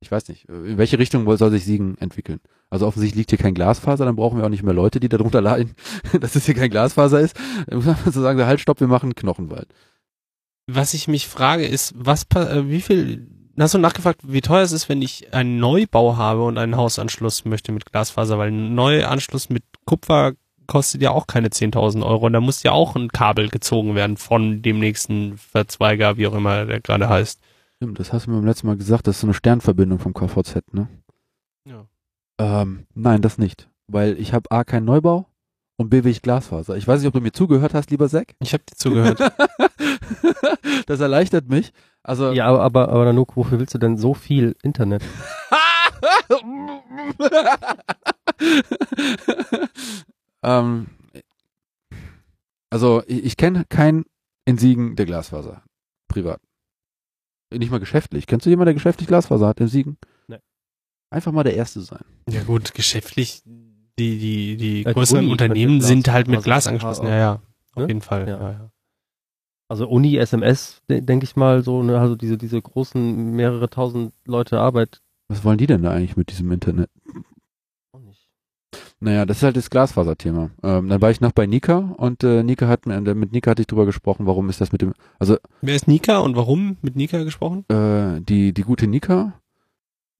ich 0.00 0.10
weiß 0.10 0.28
nicht, 0.28 0.48
in 0.48 0.78
welche 0.78 0.98
Richtung 0.98 1.24
soll 1.36 1.50
sich 1.50 1.64
Siegen 1.64 1.96
entwickeln? 1.98 2.40
Also 2.70 2.86
offensichtlich 2.86 3.18
liegt 3.18 3.30
hier 3.30 3.38
kein 3.38 3.54
Glasfaser, 3.54 4.04
dann 4.04 4.16
brauchen 4.16 4.38
wir 4.38 4.44
auch 4.44 4.50
nicht 4.50 4.62
mehr 4.62 4.74
Leute, 4.74 5.00
die 5.00 5.08
darunter 5.08 5.40
leiden, 5.40 5.74
dass 6.20 6.34
es 6.34 6.46
hier 6.46 6.54
kein 6.54 6.70
Glasfaser 6.70 7.20
ist. 7.20 7.36
Dann 7.66 7.78
muss 7.78 7.86
man 7.86 8.12
so 8.12 8.20
sagen, 8.20 8.44
halt, 8.44 8.60
stopp, 8.60 8.80
wir 8.80 8.88
machen 8.88 9.14
Knochenwald. 9.14 9.68
Was 10.66 10.94
ich 10.94 11.08
mich 11.08 11.28
frage, 11.28 11.66
ist, 11.66 11.94
was, 11.96 12.26
äh, 12.34 12.68
wie 12.68 12.80
viel, 12.80 13.28
hast 13.58 13.74
du 13.74 13.78
nachgefragt, 13.78 14.20
wie 14.22 14.40
teuer 14.40 14.62
es 14.62 14.72
ist, 14.72 14.88
wenn 14.88 15.02
ich 15.02 15.32
einen 15.32 15.58
Neubau 15.58 16.16
habe 16.16 16.42
und 16.44 16.58
einen 16.58 16.76
Hausanschluss 16.76 17.44
möchte 17.44 17.72
mit 17.72 17.86
Glasfaser, 17.86 18.38
weil 18.38 18.50
ein 18.50 18.74
Neuanschluss 18.74 19.50
mit 19.50 19.62
Kupfer 19.84 20.32
kostet 20.66 21.02
ja 21.02 21.10
auch 21.10 21.26
keine 21.26 21.48
10.000 21.48 22.04
Euro 22.04 22.26
und 22.26 22.32
da 22.32 22.40
muss 22.40 22.62
ja 22.62 22.72
auch 22.72 22.96
ein 22.96 23.08
Kabel 23.08 23.48
gezogen 23.48 23.94
werden 23.94 24.16
von 24.16 24.62
dem 24.62 24.78
nächsten 24.78 25.36
Verzweiger, 25.38 26.16
wie 26.16 26.26
auch 26.26 26.34
immer 26.34 26.66
der 26.66 26.80
gerade 26.80 27.08
heißt. 27.08 27.40
Stimmt, 27.76 27.98
das 27.98 28.12
hast 28.12 28.26
du 28.26 28.30
mir 28.30 28.36
beim 28.36 28.46
letzten 28.46 28.66
Mal 28.66 28.76
gesagt, 28.76 29.06
das 29.06 29.16
ist 29.16 29.20
so 29.20 29.26
eine 29.26 29.34
Sternverbindung 29.34 29.98
vom 29.98 30.14
KVZ, 30.14 30.72
ne? 30.72 30.88
Ja. 31.68 31.86
Ähm, 32.38 32.86
nein, 32.94 33.22
das 33.22 33.38
nicht. 33.38 33.68
Weil 33.86 34.18
ich 34.18 34.32
habe 34.32 34.50
A, 34.50 34.64
keinen 34.64 34.84
Neubau 34.84 35.26
und 35.76 35.90
B, 35.90 36.04
will 36.04 36.12
ich 36.12 36.22
Glasfaser. 36.22 36.76
Ich 36.76 36.86
weiß 36.86 37.00
nicht, 37.00 37.08
ob 37.08 37.14
du 37.14 37.20
mir 37.20 37.32
zugehört 37.32 37.74
hast, 37.74 37.90
lieber 37.90 38.08
Zack. 38.08 38.34
Ich 38.40 38.52
habe 38.52 38.62
dir 38.64 38.76
zugehört. 38.76 39.18
das 40.86 41.00
erleichtert 41.00 41.48
mich. 41.48 41.72
Also, 42.02 42.32
Ja, 42.32 42.46
aber, 42.46 42.62
aber, 42.62 42.88
aber 42.88 43.04
Nanook, 43.06 43.36
wofür 43.36 43.58
willst 43.58 43.74
du 43.74 43.78
denn 43.78 43.96
so 43.96 44.14
viel 44.14 44.56
Internet? 44.62 45.02
ähm, 50.44 50.86
also, 52.70 53.02
ich, 53.06 53.24
ich 53.24 53.36
kenne 53.36 53.64
keinen 53.68 54.04
in 54.46 54.58
Siegen, 54.58 54.96
der 54.96 55.06
Glasfaser. 55.06 55.56
hat. 55.56 55.64
Privat. 56.08 56.40
Nicht 57.52 57.70
mal 57.70 57.80
geschäftlich. 57.80 58.26
Kennst 58.26 58.46
du 58.46 58.50
jemanden, 58.50 58.66
der 58.68 58.74
geschäftlich 58.74 59.06
Glasfaser 59.08 59.46
hat 59.46 59.60
in 59.60 59.68
Siegen? 59.68 59.96
Nee. 60.28 60.38
Einfach 61.10 61.32
mal 61.32 61.44
der 61.44 61.54
Erste 61.54 61.80
sein. 61.80 62.04
ja 62.28 62.42
gut, 62.42 62.74
geschäftlich, 62.74 63.42
die, 63.44 64.18
die, 64.18 64.56
die 64.56 64.82
Ja, 64.82 64.88
die 64.90 64.94
größeren 64.94 65.20
Uni 65.24 65.32
Unternehmen 65.32 65.80
sind 65.80 66.08
halt 66.10 66.26
mit 66.26 66.36
Glas- 66.42 66.44
Glas 66.44 66.66
angeschlossen. 66.66 67.06
Ja, 67.06 67.16
ja, 67.16 67.32
auf 67.74 67.82
Ne? 67.82 67.86
jeden 67.88 68.00
Fall. 68.00 68.28
Ja. 68.28 68.40
Ja. 68.40 68.50
Ja, 68.52 68.70
Also 69.68 69.88
Uni, 69.88 70.16
SMS, 70.16 70.82
de 70.88 71.00
denke 71.00 71.24
ich 71.24 71.36
mal, 71.36 71.62
so, 71.62 71.82
ne, 71.84 71.98
also 72.00 72.16
diese, 72.16 72.36
diese 72.36 72.60
großen, 72.60 73.32
mehrere 73.36 73.70
tausend 73.70 74.12
Leute 74.26 74.58
Arbeit. 74.58 75.00
Was 75.28 75.44
wollen 75.44 75.58
die 75.58 75.66
denn 75.68 75.82
da 75.82 75.92
eigentlich 75.92 76.16
mit 76.16 76.30
diesem 76.30 76.50
Internet? 76.50 76.90
Naja, 79.04 79.26
das 79.26 79.36
ist 79.36 79.42
halt 79.42 79.58
das 79.58 79.68
Glasfaser-Thema. 79.68 80.50
Ähm, 80.62 80.88
dann 80.88 81.02
war 81.02 81.10
ich 81.10 81.20
noch 81.20 81.32
bei 81.32 81.44
Nika 81.44 81.76
und 81.76 82.24
äh, 82.24 82.42
Nika 82.42 82.68
hat 82.68 82.86
mir, 82.86 82.98
mit 83.14 83.32
Nika 83.32 83.50
hatte 83.50 83.60
ich 83.60 83.66
drüber 83.66 83.84
gesprochen, 83.84 84.24
warum 84.24 84.48
ist 84.48 84.62
das 84.62 84.72
mit 84.72 84.80
dem, 84.80 84.94
also 85.18 85.36
Wer 85.60 85.76
ist 85.76 85.86
Nika 85.86 86.20
und 86.20 86.36
warum 86.36 86.78
mit 86.80 86.96
Nika 86.96 87.22
gesprochen? 87.22 87.66
äh, 87.68 88.22
die, 88.22 88.54
die 88.54 88.62
gute 88.62 88.86
Nika 88.86 89.38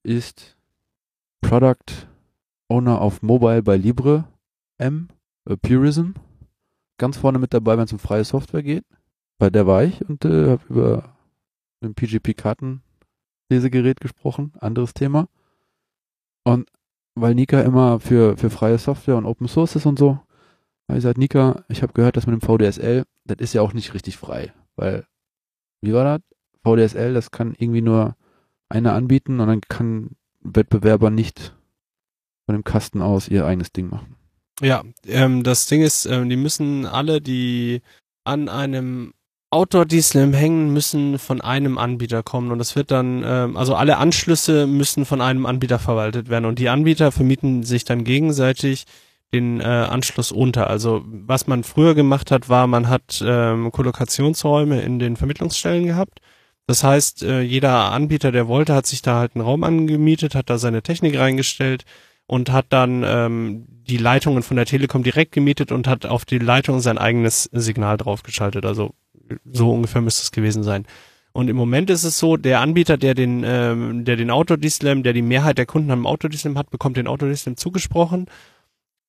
ist 0.03 0.55
Product 1.41 2.05
Owner 2.67 3.01
auf 3.01 3.23
Mobile 3.23 3.63
bei 3.63 3.75
Libre 3.75 4.25
M, 4.77 5.07
äh, 5.49 5.57
Purism. 5.57 6.11
Ganz 6.99 7.17
vorne 7.17 7.39
mit 7.39 7.55
dabei, 7.55 7.79
wenn 7.79 7.85
es 7.85 7.93
um 7.93 7.97
freie 7.97 8.23
Software 8.23 8.61
geht. 8.61 8.85
Bei 9.39 9.49
der 9.49 9.65
war 9.65 9.83
ich 9.83 10.07
und 10.07 10.25
äh, 10.25 10.51
habe 10.51 10.61
über 10.69 11.15
ein 11.81 11.95
PGP-Kartenlesegerät 11.95 13.99
gesprochen, 13.99 14.53
anderes 14.59 14.93
Thema. 14.93 15.27
Und 16.43 16.69
weil 17.15 17.33
Nika 17.33 17.61
immer 17.61 17.99
für, 17.99 18.37
für 18.37 18.49
freie 18.49 18.77
Software 18.77 19.17
und 19.17 19.25
Open 19.25 19.47
Source 19.47 19.75
ist 19.75 19.85
und 19.85 19.97
so, 19.97 20.19
habe 20.87 20.97
ich 20.99 21.03
gesagt, 21.03 21.17
Nika, 21.17 21.63
ich 21.69 21.81
habe 21.81 21.93
gehört, 21.93 22.17
dass 22.17 22.27
mit 22.27 22.39
dem 22.39 22.41
VDSL, 22.41 23.05
das 23.25 23.37
ist 23.39 23.53
ja 23.53 23.61
auch 23.61 23.73
nicht 23.73 23.93
richtig 23.93 24.17
frei. 24.17 24.53
Weil, 24.75 25.05
wie 25.81 25.93
war 25.93 26.03
das? 26.03 26.21
VDSL, 26.63 27.13
das 27.13 27.31
kann 27.31 27.55
irgendwie 27.57 27.81
nur 27.81 28.15
einer 28.69 28.93
anbieten 28.93 29.39
und 29.39 29.47
dann 29.47 29.61
kann 29.61 30.15
Wettbewerber 30.41 31.09
nicht 31.09 31.55
von 32.45 32.55
dem 32.55 32.63
Kasten 32.63 33.01
aus 33.01 33.27
ihr 33.27 33.45
eigenes 33.45 33.71
Ding 33.71 33.89
machen. 33.89 34.15
Ja, 34.61 34.83
ähm, 35.05 35.43
das 35.43 35.67
Ding 35.67 35.81
ist, 35.81 36.05
ähm, 36.05 36.29
die 36.29 36.37
müssen 36.37 36.85
alle, 36.85 37.21
die 37.21 37.81
an 38.23 38.49
einem 38.49 39.13
Outdoor-D-Slam 39.55 40.33
hängen, 40.33 40.73
müssen 40.73 41.17
von 41.17 41.39
einem 41.39 41.77
Anbieter 41.77 42.23
kommen 42.23 42.51
und 42.51 42.59
das 42.59 42.75
wird 42.75 42.91
dann, 42.91 43.23
ähm, 43.25 43.55
also 43.55 43.73
alle 43.73 43.97
Anschlüsse 43.97 44.67
müssen 44.67 45.05
von 45.05 45.21
einem 45.21 45.45
Anbieter 45.45 45.79
verwaltet 45.79 46.29
werden 46.29 46.43
und 46.43 46.59
die 46.59 46.67
Anbieter 46.67 47.13
vermieten 47.13 47.63
sich 47.63 47.85
dann 47.85 48.03
gegenseitig 48.03 48.83
den 49.33 49.61
äh, 49.61 49.63
Anschluss 49.63 50.33
unter. 50.33 50.69
Also 50.69 51.03
was 51.05 51.47
man 51.47 51.63
früher 51.63 51.95
gemacht 51.95 52.31
hat, 52.31 52.49
war, 52.49 52.67
man 52.67 52.89
hat 52.89 53.23
ähm, 53.25 53.71
Kollokationsräume 53.71 54.81
in 54.81 54.99
den 54.99 55.15
Vermittlungsstellen 55.15 55.85
gehabt. 55.85 56.19
Das 56.67 56.83
heißt, 56.83 57.23
äh, 57.23 57.39
jeder 57.39 57.91
Anbieter, 57.91 58.33
der 58.33 58.49
wollte, 58.49 58.75
hat 58.75 58.85
sich 58.85 59.01
da 59.01 59.19
halt 59.19 59.35
einen 59.35 59.45
Raum 59.45 59.63
angemietet, 59.63 60.35
hat 60.35 60.49
da 60.49 60.57
seine 60.57 60.81
Technik 60.81 61.17
reingestellt 61.17 61.85
und 62.27 62.51
hat 62.51 62.65
dann 62.69 63.03
ähm, 63.05 63.65
die 63.69 63.97
Leitungen 63.97 64.43
von 64.43 64.57
der 64.57 64.65
Telekom 64.65 65.03
direkt 65.03 65.31
gemietet 65.31 65.71
und 65.71 65.87
hat 65.87 66.05
auf 66.05 66.25
die 66.25 66.39
Leitung 66.39 66.81
sein 66.81 66.97
eigenes 66.97 67.49
Signal 67.53 67.95
draufgeschaltet. 67.97 68.65
Also 68.65 68.93
so 69.51 69.71
ungefähr 69.71 70.01
müsste 70.01 70.23
es 70.23 70.31
gewesen 70.31 70.63
sein. 70.63 70.85
Und 71.33 71.49
im 71.49 71.57
Moment 71.57 71.89
ist 71.89 72.05
es 72.05 72.17
so, 72.17 72.37
der 72.37 72.61
Anbieter, 72.61 72.97
der 72.97 73.13
den, 73.13 73.43
ähm, 73.45 74.05
der 74.05 74.15
den 74.15 74.31
Autodislam, 74.31 75.03
der 75.03 75.13
die 75.13 75.21
Mehrheit 75.21 75.57
der 75.57 75.65
Kunden 75.65 75.91
am 75.91 76.07
Autodislam 76.07 76.57
hat, 76.57 76.69
bekommt 76.69 76.97
den 76.97 77.07
Autodislam 77.07 77.57
zugesprochen. 77.57 78.27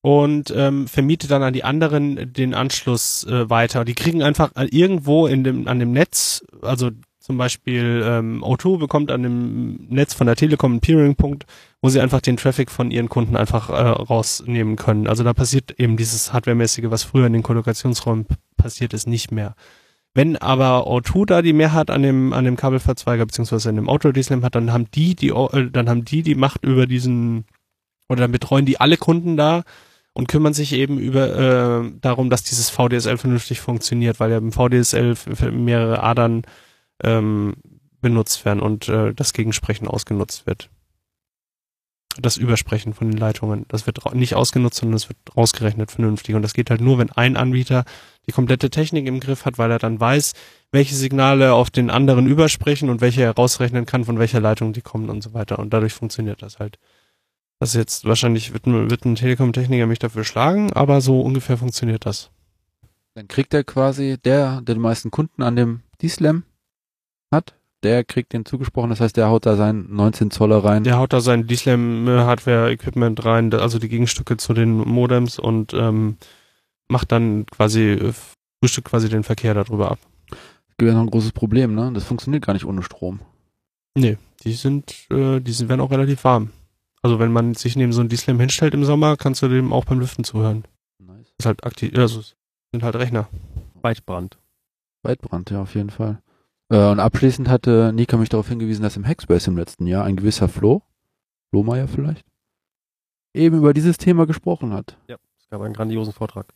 und 0.01 0.53
ähm, 0.55 0.87
vermietet 0.87 1.31
dann 1.31 1.43
an 1.43 1.53
die 1.53 1.63
anderen 1.63 2.31
den 2.31 2.53
Anschluss 2.53 3.25
äh, 3.25 3.49
weiter. 3.49 3.83
Die 3.83 3.95
kriegen 3.95 4.23
einfach 4.23 4.51
irgendwo 4.55 5.27
in 5.27 5.43
dem 5.43 5.67
an 5.67 5.79
dem 5.79 5.91
Netz, 5.91 6.43
also 6.61 6.91
zum 7.19 7.37
Beispiel 7.37 8.01
ähm, 8.05 8.41
O2 8.41 8.79
bekommt 8.79 9.11
an 9.11 9.21
dem 9.21 9.87
Netz 9.89 10.13
von 10.13 10.27
der 10.27 10.37
Telekom 10.37 10.71
einen 10.71 10.79
Peering-Punkt, 10.79 11.45
wo 11.81 11.89
sie 11.89 11.99
einfach 11.99 12.21
den 12.21 12.37
Traffic 12.37 12.71
von 12.71 12.89
ihren 12.89 13.09
Kunden 13.09 13.35
einfach 13.35 13.69
äh, 13.69 13.73
rausnehmen 13.73 14.77
können. 14.77 15.07
Also 15.07 15.25
da 15.25 15.33
passiert 15.33 15.77
eben 15.77 15.97
dieses 15.97 16.31
Hardware-mäßige, 16.31 16.85
was 16.89 17.03
früher 17.03 17.27
in 17.27 17.33
den 17.33 17.43
Kollokationsräumen 17.43 18.27
passiert 18.55 18.93
ist, 18.93 19.07
nicht 19.07 19.33
mehr. 19.33 19.55
Wenn 20.17 20.35
aber 20.35 20.87
O2 20.87 21.27
da 21.27 21.43
die 21.43 21.53
Mehrheit 21.53 21.91
an 21.91 22.01
dem 22.01 22.33
an 22.33 22.43
dem 22.43 22.55
Kabelverzweiger 22.55 23.27
beziehungsweise 23.27 23.69
in 23.69 23.75
dem 23.75 23.87
Auto 23.87 24.11
DSLAM 24.11 24.43
hat, 24.43 24.55
dann 24.55 24.73
haben 24.73 24.89
die 24.89 25.13
die 25.13 25.29
äh, 25.29 25.69
dann 25.69 25.87
haben 25.87 26.05
die 26.05 26.23
die 26.23 26.33
Macht 26.33 26.65
über 26.65 26.87
diesen 26.87 27.45
oder 28.09 28.21
dann 28.21 28.31
betreuen 28.31 28.65
die 28.65 28.79
alle 28.79 28.97
Kunden 28.97 29.37
da 29.37 29.61
und 30.13 30.27
kümmern 30.27 30.55
sich 30.55 30.73
eben 30.73 30.97
über 30.97 31.83
äh, 31.85 31.91
darum, 32.01 32.31
dass 32.31 32.41
dieses 32.41 32.71
VDSL 32.71 33.19
vernünftig 33.19 33.61
funktioniert, 33.61 34.19
weil 34.19 34.31
ja 34.31 34.39
im 34.39 34.51
VDSL 34.51 35.13
mehrere 35.51 36.01
Adern 36.01 36.41
ähm, 37.03 37.53
benutzt 38.01 38.43
werden 38.43 38.59
und 38.59 38.89
äh, 38.89 39.13
das 39.13 39.33
Gegensprechen 39.33 39.87
ausgenutzt 39.87 40.47
wird. 40.47 40.71
Das 42.19 42.37
Übersprechen 42.37 42.93
von 42.93 43.11
den 43.11 43.17
Leitungen, 43.17 43.65
das 43.67 43.85
wird 43.85 44.13
nicht 44.15 44.35
ausgenutzt, 44.35 44.79
sondern 44.79 44.95
es 44.95 45.09
wird 45.09 45.17
rausgerechnet 45.35 45.91
vernünftig. 45.91 46.35
Und 46.35 46.41
das 46.41 46.53
geht 46.53 46.69
halt 46.69 46.81
nur, 46.81 46.97
wenn 46.97 47.11
ein 47.11 47.37
Anbieter 47.37 47.85
die 48.27 48.31
komplette 48.31 48.69
Technik 48.69 49.07
im 49.07 49.19
Griff 49.19 49.45
hat, 49.45 49.57
weil 49.57 49.71
er 49.71 49.79
dann 49.79 49.99
weiß, 49.99 50.33
welche 50.71 50.95
Signale 50.95 51.53
auf 51.53 51.69
den 51.69 51.89
anderen 51.89 52.27
übersprechen 52.27 52.89
und 52.89 53.01
welche 53.01 53.21
er 53.21 53.35
rausrechnen 53.35 53.85
kann, 53.85 54.05
von 54.05 54.19
welcher 54.19 54.39
Leitung 54.39 54.73
die 54.73 54.81
kommen 54.81 55.09
und 55.09 55.21
so 55.21 55.33
weiter. 55.33 55.59
Und 55.59 55.73
dadurch 55.73 55.93
funktioniert 55.93 56.41
das 56.41 56.59
halt. 56.59 56.77
Das 57.59 57.73
jetzt 57.73 58.05
wahrscheinlich 58.05 58.53
wird, 58.53 58.65
wird 58.65 59.05
ein 59.05 59.15
Telekom-Techniker 59.15 59.87
mich 59.87 59.99
dafür 59.99 60.23
schlagen, 60.23 60.73
aber 60.73 61.01
so 61.01 61.21
ungefähr 61.21 61.57
funktioniert 61.57 62.05
das. 62.05 62.29
Dann 63.15 63.27
kriegt 63.27 63.53
er 63.53 63.63
quasi 63.63 64.17
der, 64.23 64.61
der 64.61 64.75
die 64.75 64.81
meisten 64.81 65.09
Kunden 65.09 65.41
an 65.41 65.55
dem 65.55 65.81
D-Slam 66.01 66.43
hat, 67.31 67.55
der 67.83 68.03
kriegt 68.03 68.33
den 68.33 68.45
zugesprochen, 68.45 68.89
das 68.89 68.99
heißt, 68.99 69.17
der 69.17 69.29
haut 69.29 69.45
da 69.45 69.55
sein 69.55 69.85
19 69.89 70.31
Zoller 70.31 70.63
rein. 70.63 70.83
Der 70.83 70.97
haut 70.97 71.13
da 71.13 71.21
sein 71.21 71.47
D-Slam-Hardware-Equipment 71.47 73.23
rein, 73.23 73.53
also 73.53 73.79
die 73.79 73.89
Gegenstücke 73.89 74.37
zu 74.37 74.53
den 74.53 74.77
Modems 74.77 75.37
und 75.39 75.73
ähm, 75.73 76.17
macht 76.87 77.11
dann 77.11 77.45
quasi, 77.45 78.11
frühstückt 78.59 78.89
quasi 78.89 79.09
den 79.09 79.23
Verkehr 79.23 79.53
darüber 79.53 79.91
ab. 79.91 79.99
Das 80.29 80.77
gibt 80.77 80.89
ja 80.89 80.93
noch 80.93 81.03
ein 81.03 81.09
großes 81.09 81.31
Problem, 81.31 81.75
ne? 81.75 81.91
Das 81.93 82.03
funktioniert 82.03 82.45
gar 82.45 82.53
nicht 82.53 82.65
ohne 82.65 82.83
Strom. 82.83 83.19
Nee, 83.95 84.17
die 84.43 84.53
sind, 84.53 85.07
äh, 85.11 85.39
die 85.39 85.51
sind, 85.51 85.69
werden 85.69 85.81
auch 85.81 85.91
relativ 85.91 86.23
warm. 86.23 86.51
Also 87.01 87.19
wenn 87.19 87.31
man 87.31 87.53
sich 87.53 87.75
neben 87.75 87.93
so 87.93 88.01
ein 88.01 88.09
D-Slam 88.09 88.39
hinstellt 88.39 88.73
im 88.73 88.85
Sommer, 88.85 89.17
kannst 89.17 89.41
du 89.41 89.47
dem 89.47 89.71
auch 89.71 89.85
beim 89.85 89.99
Lüften 89.99 90.23
zuhören. 90.23 90.65
Nice. 90.99 91.25
Das 91.25 91.35
ist 91.39 91.45
halt 91.45 91.63
aktiv, 91.63 91.95
also 91.95 92.21
sind 92.71 92.83
halt 92.83 92.95
Rechner. 92.95 93.27
Weitbrand. 93.81 94.37
Weitbrand, 95.03 95.51
ja, 95.51 95.61
auf 95.61 95.75
jeden 95.75 95.89
Fall. 95.89 96.21
Äh, 96.69 96.89
und 96.89 96.99
abschließend 96.99 97.49
hatte 97.49 97.91
Nika 97.93 98.17
mich 98.17 98.29
darauf 98.29 98.49
hingewiesen, 98.49 98.83
dass 98.83 98.97
im 98.97 99.05
Hackspace 99.07 99.47
im 99.47 99.57
letzten 99.57 99.87
Jahr 99.87 100.03
ein 100.05 100.15
gewisser 100.15 100.49
Flo, 100.49 100.81
Lohmeier 101.51 101.87
vielleicht, 101.87 102.25
eben 103.33 103.57
über 103.57 103.73
dieses 103.73 103.97
Thema 103.97 104.25
gesprochen 104.25 104.73
hat. 104.73 104.97
Ja, 105.07 105.17
es 105.39 105.47
gab 105.49 105.61
einen 105.61 105.73
grandiosen 105.73 106.13
Vortrag. 106.13 106.53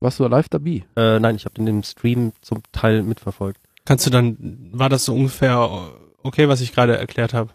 Warst 0.00 0.20
du 0.20 0.26
live 0.26 0.48
dabei? 0.48 0.84
Äh, 0.96 1.18
nein, 1.18 1.36
ich 1.36 1.44
habe 1.44 1.54
den 1.54 1.66
im 1.66 1.82
Stream 1.82 2.32
zum 2.40 2.62
Teil 2.72 3.02
mitverfolgt. 3.02 3.60
Kannst 3.84 4.06
du 4.06 4.10
dann, 4.10 4.70
war 4.72 4.88
das 4.88 5.04
so 5.04 5.14
ungefähr 5.14 5.58
okay, 6.22 6.48
was 6.48 6.60
ich 6.60 6.72
gerade 6.72 6.96
erklärt 6.96 7.34
habe? 7.34 7.50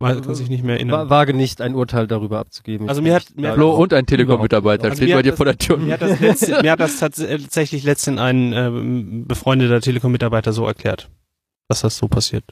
Weil 0.00 0.20
kann 0.20 0.34
sich 0.34 0.48
nicht 0.48 0.64
mehr 0.64 0.76
erinnern. 0.76 1.08
Wage 1.08 1.34
nicht 1.34 1.60
ein 1.60 1.74
Urteil 1.74 2.06
darüber 2.06 2.40
abzugeben. 2.40 2.88
Also 2.88 3.00
mir 3.00 3.14
hat 3.14 3.26
mir 3.36 3.54
Flo 3.54 3.74
und 3.74 3.92
ein 3.94 4.06
Telekom-Mitarbeiter 4.06 4.90
also 4.90 4.96
steht 4.96 5.14
bei 5.14 5.22
dir 5.22 5.30
das, 5.30 5.36
vor 5.36 5.46
der 5.46 5.56
Tür. 5.56 5.76
Mir 5.78 5.94
hat 5.94 6.02
das, 6.02 6.20
letzte, 6.20 6.62
mir 6.62 6.72
hat 6.72 6.80
das 6.80 6.98
tatsächlich 6.98 7.84
letztens 7.84 8.20
ein 8.20 8.52
äh, 8.52 8.70
befreundeter 9.24 9.80
Telekom-Mitarbeiter 9.80 10.52
so 10.52 10.66
erklärt, 10.66 11.08
dass 11.68 11.82
das 11.82 11.96
so 11.96 12.08
passiert. 12.08 12.44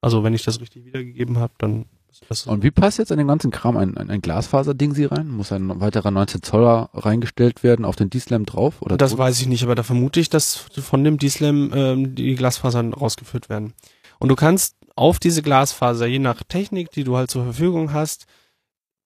Also 0.00 0.22
wenn 0.24 0.34
ich 0.34 0.44
das 0.44 0.60
richtig 0.60 0.84
wiedergegeben 0.84 1.38
habe, 1.38 1.54
dann 1.58 1.86
ist 2.10 2.24
das 2.28 2.42
so. 2.42 2.50
Und 2.50 2.62
wie 2.62 2.70
passt 2.70 2.98
jetzt 2.98 3.12
an 3.12 3.18
den 3.18 3.28
ganzen 3.28 3.50
Kram 3.50 3.76
ein, 3.76 3.96
ein, 3.96 4.10
ein 4.10 4.20
Glasfaser-Ding 4.20 4.94
sie 4.94 5.06
rein? 5.06 5.28
Muss 5.28 5.52
ein 5.52 5.80
weiterer 5.80 6.10
19 6.10 6.42
Zoller 6.42 6.90
reingestellt 6.92 7.62
werden 7.62 7.84
auf 7.84 7.96
den 7.96 8.10
D-Slam 8.10 8.46
drauf? 8.46 8.82
Oder 8.82 8.96
das 8.96 9.12
tot? 9.12 9.18
weiß 9.20 9.40
ich 9.40 9.48
nicht, 9.48 9.64
aber 9.64 9.74
da 9.74 9.82
vermute 9.82 10.20
ich, 10.20 10.28
dass 10.28 10.56
von 10.56 11.02
dem 11.02 11.18
D-Slam 11.18 11.72
ähm, 11.74 12.14
die 12.14 12.34
Glasfasern 12.34 12.92
rausgeführt 12.92 13.48
werden. 13.48 13.74
Und 14.18 14.28
du 14.28 14.36
kannst 14.36 14.76
auf 14.98 15.20
diese 15.20 15.42
Glasfaser, 15.42 16.06
je 16.06 16.18
nach 16.18 16.42
Technik, 16.42 16.90
die 16.90 17.04
du 17.04 17.16
halt 17.16 17.30
zur 17.30 17.44
Verfügung 17.44 17.92
hast, 17.92 18.26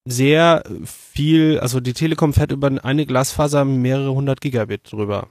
sehr 0.05 0.65
viel, 0.85 1.61
also 1.61 1.81
die 1.81 1.93
Telekom 1.93 2.33
fährt 2.33 2.51
über 2.51 2.71
eine 2.83 3.07
Glasfaser 3.07 3.65
mehrere 3.65 4.13
hundert 4.13 4.41
Gigabit 4.41 4.91
drüber. 4.91 5.29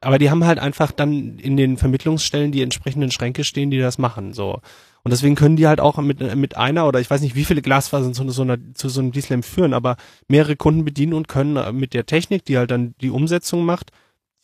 Aber 0.00 0.18
die 0.18 0.30
haben 0.30 0.44
halt 0.44 0.58
einfach 0.58 0.92
dann 0.92 1.38
in 1.38 1.56
den 1.56 1.78
Vermittlungsstellen 1.78 2.52
die 2.52 2.62
entsprechenden 2.62 3.10
Schränke 3.10 3.44
stehen, 3.44 3.70
die 3.70 3.78
das 3.78 3.98
machen, 3.98 4.34
so. 4.34 4.60
Und 5.04 5.10
deswegen 5.10 5.36
können 5.36 5.56
die 5.56 5.66
halt 5.66 5.80
auch 5.80 5.96
mit, 5.96 6.36
mit 6.36 6.56
einer 6.56 6.86
oder 6.86 7.00
ich 7.00 7.10
weiß 7.10 7.22
nicht, 7.22 7.34
wie 7.34 7.44
viele 7.44 7.62
Glasfasern 7.62 8.14
zu 8.14 8.28
so, 8.30 8.42
einer, 8.42 8.58
zu 8.74 8.88
so 8.88 9.00
einem 9.00 9.10
D-Slam 9.10 9.42
führen, 9.42 9.74
aber 9.74 9.96
mehrere 10.28 10.54
Kunden 10.54 10.84
bedienen 10.84 11.14
und 11.14 11.28
können 11.28 11.76
mit 11.76 11.94
der 11.94 12.06
Technik, 12.06 12.44
die 12.44 12.58
halt 12.58 12.70
dann 12.70 12.94
die 13.00 13.10
Umsetzung 13.10 13.64
macht, 13.64 13.90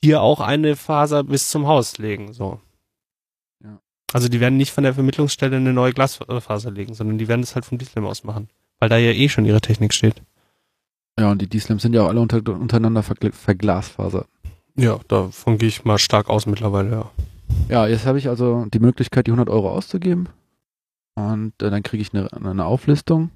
hier 0.03 0.23
auch 0.23 0.41
eine 0.41 0.75
Faser 0.75 1.23
bis 1.23 1.51
zum 1.51 1.67
Haus 1.67 1.99
legen, 1.99 2.33
so. 2.33 2.61
Also 4.13 4.29
die 4.29 4.41
werden 4.41 4.57
nicht 4.57 4.73
von 4.73 4.85
der 4.85 4.95
Vermittlungsstelle 4.95 5.57
eine 5.57 5.73
neue 5.73 5.93
Glasfaser 5.93 6.71
legen, 6.71 6.95
sondern 6.95 7.19
die 7.19 7.29
werden 7.29 7.43
das 7.43 7.55
halt 7.55 7.67
vom 7.67 7.79
D-Slam 7.79 8.07
aus 8.07 8.25
machen. 8.25 8.49
Weil 8.79 8.89
da 8.89 8.97
ja 8.97 9.13
eh 9.13 9.29
schon 9.29 9.45
ihre 9.45 9.61
Technik 9.61 9.93
steht. 9.93 10.23
Ja, 11.19 11.31
und 11.31 11.43
die 11.43 11.49
D-Slams 11.49 11.83
sind 11.83 11.95
ja 11.95 12.05
auch 12.05 12.09
alle 12.09 12.21
unter, 12.21 12.39
untereinander 12.55 13.03
verglasfasert. 13.03 14.27
Ja, 14.77 14.99
davon 15.09 15.59
gehe 15.59 15.69
ich 15.69 15.85
mal 15.85 15.99
stark 15.99 16.31
aus 16.31 16.47
mittlerweile, 16.47 16.91
ja. 16.91 17.11
Ja, 17.69 17.87
jetzt 17.87 18.07
habe 18.07 18.19
ich 18.19 18.29
also 18.29 18.67
die 18.67 18.79
Möglichkeit, 18.79 19.27
die 19.27 19.33
100 19.33 19.51
Euro 19.51 19.71
auszugeben. 19.71 20.29
Und 21.15 21.61
äh, 21.61 21.71
dann 21.71 21.83
kriege 21.83 22.01
ich 22.01 22.15
eine, 22.15 22.33
eine 22.33 22.65
Auflistung, 22.65 23.31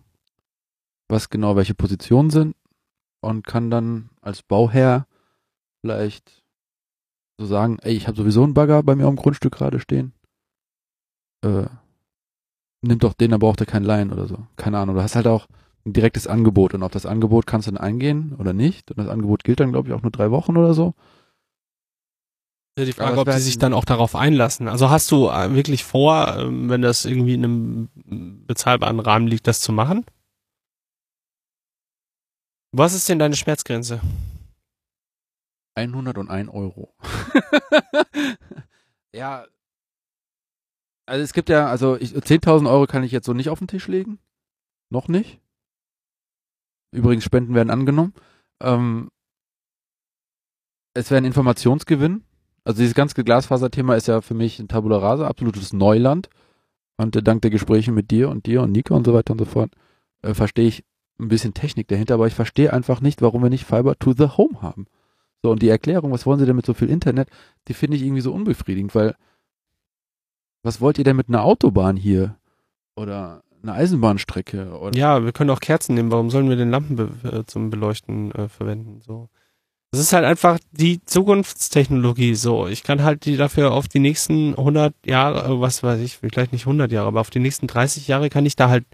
was 1.09 1.29
genau 1.29 1.57
welche 1.57 1.75
Positionen 1.75 2.31
sind. 2.31 2.57
Und 3.21 3.47
kann 3.47 3.71
dann 3.71 4.11
als 4.21 4.43
Bauherr 4.43 5.07
vielleicht 5.81 6.45
so 7.39 7.47
sagen, 7.47 7.79
ey, 7.83 7.95
ich 7.95 8.07
habe 8.07 8.17
sowieso 8.17 8.43
einen 8.45 8.55
Bagger 8.55 8.83
bei 8.83 8.95
mir 8.95 9.07
am 9.07 9.17
Grundstück 9.17 9.53
gerade 9.55 9.81
stehen 9.81 10.13
äh, 11.43 11.67
nimm 12.83 12.99
doch 12.99 13.15
den, 13.15 13.31
dann 13.31 13.41
braucht 13.41 13.61
er 13.61 13.67
keinen 13.67 13.85
Laien 13.85 14.13
oder 14.13 14.27
so. 14.27 14.39
Keine 14.57 14.79
Ahnung. 14.79 14.97
Du 14.97 15.03
hast 15.03 15.17
halt 15.17 15.27
auch 15.27 15.47
ein 15.85 15.93
direktes 15.93 16.27
Angebot 16.27 16.75
und 16.75 16.83
auf 16.83 16.93
das 16.93 17.07
Angebot 17.07 17.47
kannst 17.47 17.67
du 17.67 17.73
dann 17.73 17.81
eingehen 17.81 18.35
oder 18.39 18.53
nicht. 18.53 18.91
Und 18.91 18.99
das 18.99 19.09
Angebot 19.09 19.45
gilt 19.45 19.61
dann, 19.61 19.73
glaube 19.73 19.89
ich, 19.89 19.95
auch 19.95 20.03
nur 20.03 20.13
drei 20.13 20.31
Wochen 20.31 20.57
oder 20.57 20.75
so. 20.75 20.95
Ja, 22.79 22.87
die 22.87 22.93
Frage, 22.93 23.21
ob 23.21 23.31
sie 23.31 23.39
sich 23.39 23.59
dann 23.59 23.75
auch 23.75 23.85
darauf 23.85 24.17
einlassen. 24.17 24.67
Also 24.67 24.89
hast 24.89 25.11
du 25.11 25.29
äh, 25.29 25.55
wirklich 25.55 25.85
vor, 25.85 26.37
ähm, 26.39 26.71
wenn 26.71 26.81
das 26.81 27.05
irgendwie 27.05 27.35
in 27.35 27.45
einem 27.45 28.47
bezahlbaren 28.47 28.99
Rahmen 28.99 29.27
liegt, 29.27 29.47
das 29.47 29.61
zu 29.61 29.73
machen? 29.73 30.07
Was 32.75 32.95
ist 32.95 33.09
denn 33.11 33.19
deine 33.19 33.37
Schmerzgrenze? 33.37 34.01
101 35.75 36.49
Euro. 36.51 36.95
ja, 39.15 39.45
also 41.13 41.23
es 41.23 41.35
gibt 41.35 41.51
ja, 41.51 41.67
also 41.67 41.93
10.000 41.93 42.71
Euro 42.71 42.87
kann 42.87 43.05
ich 43.05 43.13
jetzt 43.13 43.27
so 43.27 43.35
nicht 43.35 43.51
auf 43.51 43.59
den 43.59 43.69
Tisch 43.69 43.87
legen. 43.87 44.19
Noch 44.89 45.09
nicht. 45.09 45.43
Übrigens, 46.91 47.23
Spenden 47.23 47.55
werden 47.55 47.69
angenommen. 47.69 48.15
Ähm, 48.63 49.11
es 50.95 51.11
wäre 51.11 51.19
ein 51.19 51.27
Informationsgewinn. 51.27 52.25
Also 52.65 52.81
dieses 52.81 52.95
ganze 52.95 53.23
Glasfaser-Thema 53.25 53.95
ist 53.95 54.09
ja 54.09 54.23
für 54.23 54.33
mich 54.33 54.59
ein 54.59 54.69
Tabula 54.69 54.97
Rasa, 54.97 55.27
absolutes 55.27 55.75
Neuland. 55.75 56.31
Und 56.97 57.29
dank 57.29 57.43
der 57.43 57.51
Gespräche 57.51 57.93
mit 57.93 58.11
dir 58.11 58.31
und 58.31 58.47
dir 58.47 58.63
und 58.63 58.73
Nico 58.73 58.97
und 58.97 59.05
so 59.05 59.13
weiter 59.13 59.33
und 59.33 59.39
so 59.39 59.45
fort, 59.45 59.71
äh, 60.23 60.33
verstehe 60.33 60.67
ich 60.67 60.83
ein 61.21 61.29
bisschen 61.29 61.53
Technik 61.53 61.89
dahinter, 61.89 62.15
aber 62.15 62.27
ich 62.27 62.35
verstehe 62.35 62.73
einfach 62.73 63.03
nicht, 63.03 63.21
warum 63.21 63.43
wir 63.43 63.51
nicht 63.51 63.67
Fiber 63.67 63.99
to 63.99 64.15
the 64.15 64.29
Home 64.39 64.63
haben. 64.63 64.87
So, 65.43 65.51
und 65.51 65.61
die 65.61 65.69
Erklärung, 65.69 66.11
was 66.11 66.25
wollen 66.25 66.39
sie 66.39 66.47
denn 66.47 66.57
mit 66.57 66.65
so 66.65 66.73
viel 66.73 66.89
Internet, 66.89 67.29
die 67.69 67.75
finde 67.75 67.99
ich 67.99 68.03
irgendwie 68.03 68.23
so 68.23 68.33
unbefriedigend, 68.33 68.95
weil 68.95 69.15
was 70.63 70.81
wollt 70.81 70.99
ihr 70.99 71.05
denn 71.05 71.17
mit 71.17 71.29
einer 71.29 71.45
Autobahn 71.45 71.97
hier? 71.97 72.37
Oder 72.97 73.43
eine 73.63 73.73
Eisenbahnstrecke? 73.73 74.79
Oder? 74.79 74.99
Ja, 74.99 75.25
wir 75.25 75.33
können 75.33 75.51
auch 75.51 75.61
Kerzen 75.61 75.95
nehmen. 75.95 76.11
Warum 76.11 76.31
sollen 76.31 76.49
wir 76.49 76.57
den 76.57 76.71
Lampen 76.71 76.97
be 76.97 77.11
äh, 77.25 77.45
zum 77.47 77.71
Beleuchten 77.71 78.33
äh, 78.33 78.49
verwenden? 78.49 79.01
So. 79.01 79.29
Das 79.93 80.01
ist 80.01 80.13
halt 80.13 80.25
einfach 80.25 80.59
die 80.73 81.05
Zukunftstechnologie. 81.05 82.35
So, 82.35 82.67
ich 82.67 82.83
kann 82.83 83.03
halt 83.03 83.25
die 83.25 83.37
dafür 83.37 83.73
auf 83.73 83.89
die 83.89 83.99
nächsten 83.99 84.51
100 84.51 84.95
Jahre, 85.05 85.53
äh, 85.53 85.61
was 85.61 85.83
weiß 85.83 86.01
ich, 86.01 86.19
vielleicht 86.19 86.53
nicht 86.53 86.67
100 86.67 86.91
Jahre, 86.91 87.09
aber 87.09 87.21
auf 87.21 87.31
die 87.31 87.41
nächsten 87.41 87.67
30 87.67 88.09
Jahre 88.09 88.31
kann 88.31 88.47
ich 88.47 88.57
da 88.57 88.69
halt 88.69 88.85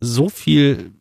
so 0.00 0.28
viel 0.28 0.92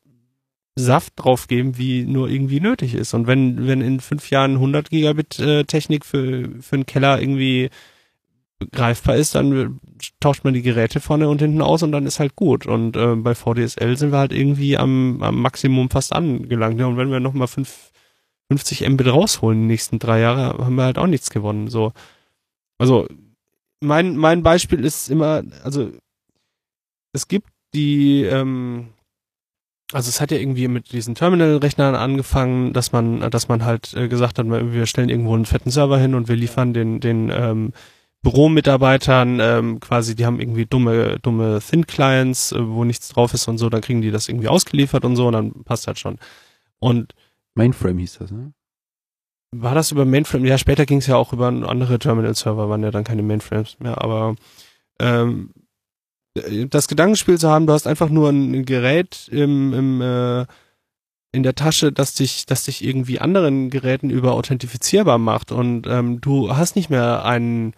Saft 0.75 1.13
draufgeben, 1.15 1.77
wie 1.77 2.03
nur 2.03 2.29
irgendwie 2.29 2.59
nötig 2.59 2.93
ist. 2.93 3.13
Und 3.15 3.25
wenn, 3.25 3.67
wenn 3.67 3.81
in 3.81 3.99
fünf 3.99 4.29
Jahren 4.29 4.53
100 4.53 4.89
Gigabit 4.91 5.39
äh, 5.39 5.63
Technik 5.63 6.05
für, 6.05 6.49
für 6.61 6.75
einen 6.75 6.85
Keller 6.85 7.19
irgendwie 7.19 7.69
greifbar 8.71 9.15
ist, 9.15 9.35
dann 9.35 9.79
tauscht 10.19 10.43
man 10.43 10.53
die 10.53 10.61
Geräte 10.61 10.99
vorne 10.99 11.29
und 11.29 11.41
hinten 11.41 11.61
aus 11.61 11.83
und 11.83 11.91
dann 11.91 12.05
ist 12.05 12.19
halt 12.19 12.35
gut. 12.35 12.65
Und 12.65 12.95
äh, 12.95 13.15
bei 13.15 13.35
VDSL 13.35 13.97
sind 13.97 14.11
wir 14.11 14.17
halt 14.17 14.33
irgendwie 14.33 14.77
am, 14.77 15.21
am 15.21 15.41
Maximum 15.41 15.89
fast 15.89 16.13
angelangt. 16.13 16.79
Ja, 16.79 16.87
und 16.87 16.97
wenn 16.97 17.11
wir 17.11 17.19
nochmal 17.19 17.47
50 17.47 18.87
Mbit 18.89 19.07
rausholen 19.07 19.61
die 19.61 19.67
nächsten 19.67 19.99
drei 19.99 20.19
Jahre, 20.19 20.65
haben 20.65 20.75
wir 20.75 20.83
halt 20.83 20.97
auch 20.97 21.07
nichts 21.07 21.29
gewonnen. 21.29 21.67
So. 21.67 21.93
Also 22.79 23.07
mein, 23.79 24.17
mein 24.17 24.41
Beispiel 24.43 24.83
ist 24.83 25.09
immer, 25.09 25.43
also 25.63 25.91
es 27.13 27.27
gibt 27.27 27.49
die, 27.73 28.23
ähm, 28.23 28.89
also 29.93 30.09
es 30.09 30.19
hat 30.19 30.31
ja 30.31 30.37
irgendwie 30.37 30.67
mit 30.67 30.91
diesen 30.91 31.15
Terminal-Rechnern 31.15 31.95
angefangen, 31.95 32.73
dass 32.73 32.91
man, 32.91 33.29
dass 33.29 33.47
man 33.47 33.63
halt 33.63 33.93
äh, 33.93 34.07
gesagt 34.07 34.39
hat, 34.39 34.47
wir 34.47 34.85
stellen 34.85 35.09
irgendwo 35.09 35.35
einen 35.35 35.45
fetten 35.45 35.71
Server 35.71 35.97
hin 35.99 36.15
und 36.15 36.27
wir 36.27 36.35
liefern 36.35 36.73
den, 36.73 36.99
den 36.99 37.29
ähm, 37.29 37.71
Büromitarbeitern 38.23 39.39
ähm, 39.39 39.79
quasi, 39.79 40.15
die 40.15 40.25
haben 40.25 40.39
irgendwie 40.39 40.65
dumme, 40.65 41.19
dumme 41.19 41.59
Thin-Clients, 41.59 42.51
äh, 42.51 42.67
wo 42.67 42.83
nichts 42.83 43.09
drauf 43.09 43.33
ist 43.33 43.47
und 43.47 43.57
so, 43.57 43.69
dann 43.69 43.81
kriegen 43.81 44.01
die 44.01 44.11
das 44.11 44.27
irgendwie 44.27 44.47
ausgeliefert 44.47 45.05
und 45.05 45.15
so 45.15 45.27
und 45.27 45.33
dann 45.33 45.63
passt 45.63 45.87
halt 45.87 45.99
schon. 45.99 46.17
Und 46.79 47.13
Mainframe 47.55 47.99
hieß 47.99 48.19
das, 48.19 48.31
ne? 48.31 48.53
War 49.51 49.73
das 49.75 49.91
über 49.91 50.03
Mainframe? 50.03 50.45
Ja, 50.45 50.57
später 50.57 50.85
ging 50.85 50.97
es 50.97 51.07
ja 51.07 51.15
auch 51.15 51.31
über 51.31 51.47
andere 51.47 51.99
Terminal-Server, 51.99 52.69
waren 52.69 52.83
ja 52.83 52.91
dann 52.91 53.05
keine 53.05 53.23
Mainframes 53.23 53.79
mehr, 53.79 54.01
aber 54.01 54.35
ähm, 54.99 55.53
das 56.69 56.87
Gedankenspiel 56.87 57.37
zu 57.37 57.49
haben, 57.49 57.65
du 57.65 57.73
hast 57.73 57.87
einfach 57.87 58.09
nur 58.09 58.29
ein 58.29 58.65
Gerät 58.65 59.29
im, 59.31 59.73
im 59.73 60.01
äh, 60.01 60.45
in 61.31 61.43
der 61.43 61.55
Tasche, 61.55 61.91
das 61.91 62.13
dich, 62.13 62.45
das 62.45 62.65
dich 62.65 62.83
irgendwie 62.83 63.19
anderen 63.19 63.69
Geräten 63.69 64.09
über 64.09 64.33
authentifizierbar 64.33 65.17
macht 65.17 65.51
und 65.51 65.85
ähm, 65.87 66.21
du 66.21 66.55
hast 66.55 66.75
nicht 66.75 66.89
mehr 66.89 67.25
einen 67.25 67.73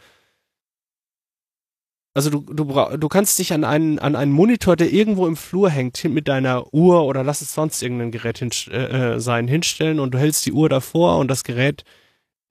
also 2.20 2.30
du, 2.32 2.42
du, 2.42 2.98
du 2.98 3.08
kannst 3.08 3.40
dich 3.40 3.54
an 3.54 3.64
einen, 3.64 3.98
an 3.98 4.18
einen 4.18 4.34
Monitor, 4.34 4.76
der 4.76 4.92
irgendwo 4.92 5.26
im 5.26 5.38
Flur 5.38 5.70
hängt, 5.70 6.04
mit 6.04 6.28
deiner 6.28 6.74
Uhr 6.74 7.06
oder 7.06 7.24
lass 7.24 7.40
es 7.40 7.54
sonst 7.54 7.82
irgendein 7.82 8.12
Gerät 8.12 8.40
hin, 8.40 8.52
äh, 8.70 9.14
äh, 9.14 9.20
sein, 9.22 9.48
hinstellen 9.48 10.02
und 10.02 10.14
du 10.14 10.18
hältst 10.18 10.46
die 10.46 10.52
Uhr 10.52 10.68
davor 10.68 11.18
und 11.18 11.30
das 11.30 11.46
Gerät 11.46 11.86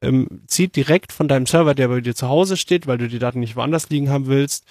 ähm, 0.00 0.26
zieht 0.46 0.74
direkt 0.74 1.12
von 1.12 1.28
deinem 1.28 1.44
Server, 1.44 1.74
der 1.74 1.88
bei 1.88 2.00
dir 2.00 2.14
zu 2.14 2.30
Hause 2.30 2.56
steht, 2.56 2.86
weil 2.86 2.96
du 2.96 3.08
die 3.08 3.18
Daten 3.18 3.40
nicht 3.40 3.56
woanders 3.56 3.90
liegen 3.90 4.08
haben 4.08 4.26
willst, 4.26 4.64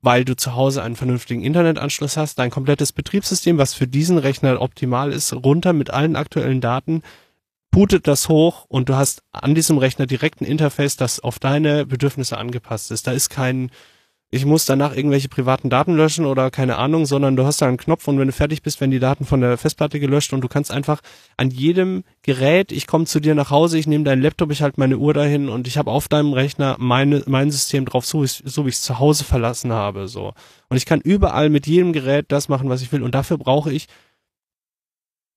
weil 0.00 0.24
du 0.24 0.36
zu 0.36 0.54
Hause 0.54 0.80
einen 0.80 0.94
vernünftigen 0.94 1.42
Internetanschluss 1.42 2.16
hast, 2.16 2.38
dein 2.38 2.50
komplettes 2.50 2.92
Betriebssystem, 2.92 3.58
was 3.58 3.74
für 3.74 3.88
diesen 3.88 4.18
Rechner 4.18 4.62
optimal 4.62 5.12
ist, 5.12 5.32
runter 5.32 5.72
mit 5.72 5.90
allen 5.90 6.14
aktuellen 6.14 6.60
Daten, 6.60 7.02
bootet 7.72 8.06
das 8.06 8.28
hoch 8.28 8.64
und 8.68 8.88
du 8.88 8.94
hast 8.94 9.24
an 9.32 9.56
diesem 9.56 9.78
Rechner 9.78 10.06
direkt 10.06 10.40
ein 10.40 10.46
Interface, 10.46 10.96
das 10.96 11.18
auf 11.18 11.40
deine 11.40 11.84
Bedürfnisse 11.84 12.38
angepasst 12.38 12.92
ist. 12.92 13.08
Da 13.08 13.10
ist 13.10 13.28
kein 13.28 13.72
ich 14.30 14.44
muss 14.44 14.64
danach 14.64 14.94
irgendwelche 14.94 15.28
privaten 15.28 15.70
Daten 15.70 15.94
löschen 15.94 16.26
oder 16.26 16.50
keine 16.50 16.76
Ahnung, 16.76 17.06
sondern 17.06 17.36
du 17.36 17.44
hast 17.44 17.62
da 17.62 17.68
einen 17.68 17.76
Knopf 17.76 18.08
und 18.08 18.18
wenn 18.18 18.26
du 18.26 18.32
fertig 18.32 18.62
bist, 18.62 18.80
werden 18.80 18.90
die 18.90 18.98
Daten 18.98 19.24
von 19.24 19.40
der 19.40 19.56
Festplatte 19.56 20.00
gelöscht 20.00 20.32
und 20.32 20.40
du 20.40 20.48
kannst 20.48 20.72
einfach 20.72 21.00
an 21.36 21.50
jedem 21.50 22.02
Gerät, 22.22 22.72
ich 22.72 22.88
komme 22.88 23.06
zu 23.06 23.20
dir 23.20 23.36
nach 23.36 23.50
Hause, 23.50 23.78
ich 23.78 23.86
nehme 23.86 24.04
deinen 24.04 24.22
Laptop, 24.22 24.50
ich 24.50 24.62
halte 24.62 24.80
meine 24.80 24.98
Uhr 24.98 25.14
dahin 25.14 25.48
und 25.48 25.68
ich 25.68 25.78
habe 25.78 25.92
auf 25.92 26.08
deinem 26.08 26.32
Rechner 26.32 26.76
meine, 26.80 27.22
mein 27.26 27.52
System 27.52 27.84
drauf, 27.84 28.04
so, 28.04 28.22
wie 28.22 28.68
ich 28.68 28.74
es 28.74 28.82
zu 28.82 28.98
Hause 28.98 29.22
verlassen 29.22 29.72
habe, 29.72 30.08
so. 30.08 30.34
Und 30.68 30.76
ich 30.76 30.86
kann 30.86 31.00
überall 31.00 31.48
mit 31.48 31.68
jedem 31.68 31.92
Gerät 31.92 32.26
das 32.28 32.48
machen, 32.48 32.68
was 32.68 32.82
ich 32.82 32.90
will 32.90 33.02
und 33.02 33.14
dafür 33.14 33.38
brauche 33.38 33.72
ich 33.72 33.86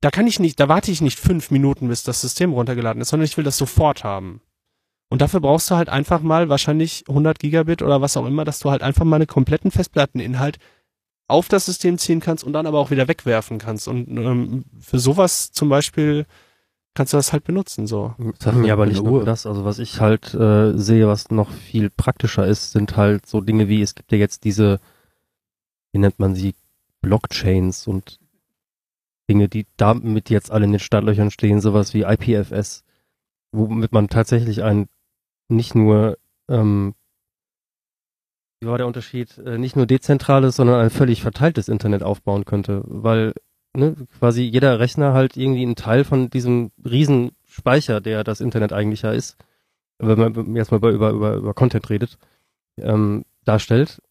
da 0.01 0.11
kann 0.11 0.27
ich 0.27 0.39
nicht, 0.39 0.59
da 0.59 0.69
warte 0.69 0.91
ich 0.91 1.01
nicht 1.01 1.19
fünf 1.19 1.51
Minuten, 1.51 1.89
bis 1.89 2.03
das 2.03 2.21
System 2.21 2.53
runtergeladen 2.53 3.01
ist, 3.01 3.09
sondern 3.09 3.25
ich 3.25 3.35
will 3.35 3.43
das 3.43 3.57
sofort 3.57 4.03
haben. 4.03 4.41
Und 5.09 5.21
dafür 5.21 5.39
brauchst 5.39 5.69
du 5.71 5.75
halt 5.75 5.89
einfach 5.89 6.21
mal 6.21 6.49
wahrscheinlich 6.49 7.03
100 7.07 7.39
Gigabit 7.39 7.81
oder 7.81 7.99
was 8.01 8.15
auch 8.15 8.27
immer, 8.27 8.45
dass 8.45 8.59
du 8.59 8.69
halt 8.69 8.83
einfach 8.83 9.05
mal 9.05 9.15
einen 9.15 9.27
kompletten 9.27 9.71
Festplatteninhalt 9.71 10.59
auf 11.27 11.47
das 11.47 11.65
System 11.65 11.97
ziehen 11.97 12.19
kannst 12.19 12.43
und 12.43 12.53
dann 12.53 12.67
aber 12.67 12.79
auch 12.79 12.91
wieder 12.91 13.07
wegwerfen 13.07 13.57
kannst. 13.57 13.87
Und 13.87 14.07
ähm, 14.07 14.65
für 14.79 14.99
sowas 14.99 15.51
zum 15.51 15.69
Beispiel 15.69 16.25
kannst 16.93 17.13
du 17.13 17.17
das 17.17 17.33
halt 17.33 17.43
benutzen. 17.43 17.87
So. 17.87 18.13
Ja, 18.63 18.73
aber 18.73 18.85
nicht 18.85 19.03
nur 19.03 19.25
das. 19.25 19.45
Also 19.45 19.65
was 19.65 19.79
ich 19.79 19.99
halt 19.99 20.33
äh, 20.33 20.77
sehe, 20.77 21.07
was 21.07 21.29
noch 21.31 21.51
viel 21.51 21.89
praktischer 21.89 22.45
ist, 22.45 22.71
sind 22.71 22.97
halt 22.97 23.25
so 23.25 23.41
Dinge 23.41 23.67
wie, 23.67 23.81
es 23.81 23.95
gibt 23.95 24.11
ja 24.11 24.17
jetzt 24.17 24.43
diese, 24.43 24.79
wie 25.91 25.99
nennt 25.99 26.19
man 26.19 26.35
sie, 26.35 26.55
Blockchains 27.01 27.87
und 27.87 28.19
Dinge, 29.29 29.47
die 29.47 29.65
damit 29.77 30.29
jetzt 30.29 30.51
alle 30.51 30.65
in 30.65 30.71
den 30.71 30.79
Startlöchern 30.79 31.31
stehen, 31.31 31.61
sowas 31.61 31.93
wie 31.93 32.01
IPFS, 32.01 32.83
womit 33.51 33.91
man 33.93 34.09
tatsächlich 34.09 34.63
ein 34.63 34.87
nicht 35.49 35.75
nur, 35.75 36.17
ähm, 36.47 36.95
wie 38.61 38.67
war 38.67 38.77
der 38.77 38.87
Unterschied, 38.87 39.37
äh, 39.39 39.57
nicht 39.57 39.75
nur 39.75 39.85
dezentrales, 39.85 40.55
sondern 40.55 40.81
ein 40.81 40.89
völlig 40.89 41.21
verteiltes 41.21 41.69
Internet 41.69 42.03
aufbauen 42.03 42.45
könnte, 42.45 42.83
weil 42.85 43.33
ne, 43.75 43.95
quasi 44.19 44.43
jeder 44.43 44.79
Rechner 44.79 45.13
halt 45.13 45.37
irgendwie 45.37 45.63
einen 45.63 45.75
Teil 45.75 46.03
von 46.03 46.29
diesem 46.29 46.71
riesen 46.83 47.31
Speicher, 47.45 48.01
der 48.01 48.23
das 48.23 48.41
Internet 48.41 48.73
eigentlich 48.73 49.01
ja 49.01 49.11
ist, 49.11 49.37
wenn 49.97 50.19
man 50.19 50.55
jetzt 50.55 50.71
mal 50.71 50.77
über, 50.77 50.91
über, 50.91 51.35
über 51.35 51.53
Content 51.53 51.89
redet, 51.89 52.17
ähm, 52.77 53.25
darstellt. 53.43 54.01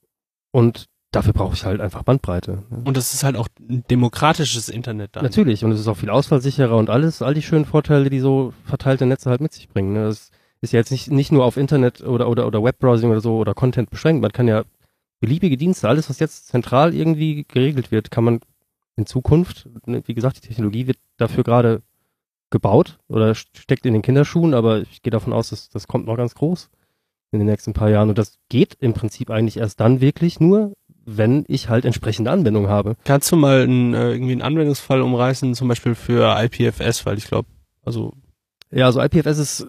Und 0.50 0.86
dafür 1.12 1.32
brauche 1.32 1.54
ich 1.54 1.64
halt 1.64 1.80
einfach 1.80 2.02
Bandbreite. 2.02 2.64
Ne? 2.70 2.82
Und 2.84 2.96
das 2.96 3.14
ist 3.14 3.24
halt 3.24 3.36
auch 3.36 3.48
ein 3.60 3.84
demokratisches 3.90 4.68
Internet 4.68 5.16
dann. 5.16 5.24
Natürlich, 5.24 5.64
und 5.64 5.72
es 5.72 5.80
ist 5.80 5.88
auch 5.88 5.96
viel 5.96 6.10
ausfallsicherer 6.10 6.76
und 6.76 6.90
alles, 6.90 7.22
all 7.22 7.34
die 7.34 7.42
schönen 7.42 7.64
Vorteile, 7.64 8.10
die 8.10 8.20
so 8.20 8.52
verteilte 8.64 9.06
Netze 9.06 9.30
halt 9.30 9.40
mit 9.40 9.52
sich 9.52 9.68
bringen. 9.68 9.92
Ne? 9.92 10.04
Das 10.04 10.30
ist 10.60 10.72
ja 10.72 10.78
jetzt 10.78 10.90
nicht, 10.90 11.10
nicht 11.10 11.32
nur 11.32 11.44
auf 11.44 11.56
Internet 11.56 12.02
oder, 12.02 12.28
oder, 12.28 12.46
oder 12.46 12.62
Webbrowsing 12.62 13.10
oder 13.10 13.20
so 13.20 13.36
oder 13.36 13.54
Content 13.54 13.90
beschränkt. 13.90 14.22
Man 14.22 14.32
kann 14.32 14.48
ja 14.48 14.64
beliebige 15.20 15.56
Dienste, 15.56 15.88
alles, 15.88 16.08
was 16.08 16.18
jetzt 16.18 16.48
zentral 16.48 16.94
irgendwie 16.94 17.44
geregelt 17.44 17.90
wird, 17.90 18.10
kann 18.10 18.24
man 18.24 18.40
in 18.96 19.06
Zukunft, 19.06 19.68
ne, 19.86 20.02
wie 20.06 20.14
gesagt, 20.14 20.36
die 20.36 20.48
Technologie 20.48 20.86
wird 20.86 20.98
dafür 21.16 21.44
gerade 21.44 21.82
gebaut 22.50 22.98
oder 23.08 23.34
steckt 23.34 23.86
in 23.86 23.92
den 23.92 24.02
Kinderschuhen, 24.02 24.54
aber 24.54 24.80
ich 24.80 25.02
gehe 25.02 25.10
davon 25.10 25.32
aus, 25.32 25.50
dass 25.50 25.68
das 25.68 25.86
kommt 25.86 26.06
noch 26.06 26.16
ganz 26.16 26.34
groß 26.34 26.70
in 27.30 27.40
den 27.40 27.46
nächsten 27.46 27.74
paar 27.74 27.90
Jahren. 27.90 28.08
Und 28.08 28.18
das 28.18 28.38
geht 28.48 28.76
im 28.80 28.94
Prinzip 28.94 29.30
eigentlich 29.30 29.58
erst 29.58 29.80
dann 29.80 30.00
wirklich 30.00 30.40
nur, 30.40 30.72
wenn 31.04 31.44
ich 31.48 31.68
halt 31.68 31.84
entsprechende 31.84 32.30
Anwendungen 32.30 32.70
habe. 32.70 32.96
Kannst 33.04 33.30
du 33.30 33.36
mal 33.36 33.62
einen, 33.62 33.94
äh, 33.94 34.12
irgendwie 34.12 34.32
einen 34.32 34.42
Anwendungsfall 34.42 35.02
umreißen, 35.02 35.54
zum 35.54 35.68
Beispiel 35.68 35.94
für 35.94 36.36
IPFS, 36.38 37.04
weil 37.06 37.18
ich 37.18 37.26
glaube, 37.28 37.48
also 37.84 38.14
ja, 38.70 38.86
also 38.86 39.00
IPFS 39.00 39.38
ist 39.38 39.66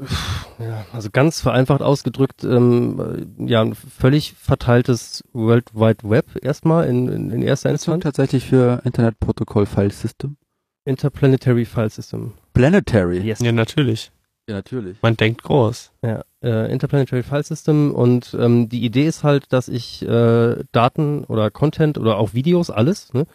ja, 0.60 0.86
also 0.92 1.10
ganz 1.12 1.40
vereinfacht 1.40 1.82
ausgedrückt 1.82 2.44
ähm, 2.44 3.36
ja 3.38 3.62
ein 3.62 3.76
völlig 3.76 4.34
verteiltes 4.34 5.24
World 5.32 5.74
Wide 5.74 6.10
Web 6.10 6.26
erstmal 6.42 6.88
in, 6.88 7.08
in, 7.08 7.32
in 7.32 7.42
erster 7.42 7.70
Instanz. 7.70 8.04
tatsächlich 8.04 8.46
für 8.46 8.82
Internet 8.84 9.20
Protocol 9.20 9.66
File 9.66 9.92
System. 9.92 10.38
Interplanetary 10.86 11.66
File 11.66 11.90
System. 11.90 12.34
Planetary. 12.54 13.20
Yes. 13.20 13.40
Ja, 13.40 13.52
natürlich. 13.52 14.12
Ja, 14.50 14.56
natürlich. 14.56 14.98
Man 15.02 15.16
denkt 15.16 15.44
groß. 15.44 15.92
Ja, 16.02 16.24
äh, 16.44 16.72
Interplanetary 16.72 17.24
File 17.24 17.44
System 17.44 17.94
und 17.94 18.36
ähm, 18.38 18.68
die 18.68 18.84
Idee 18.84 19.06
ist 19.06 19.24
halt, 19.24 19.54
dass 19.54 19.68
ich 19.70 20.02
äh, 20.02 20.56
Daten 20.72 21.24
oder 21.26 21.52
Content 21.52 21.98
oder 21.98 22.18
auch 22.18 22.34
Videos, 22.34 22.70
alles, 22.70 23.14
ne, 23.14 23.28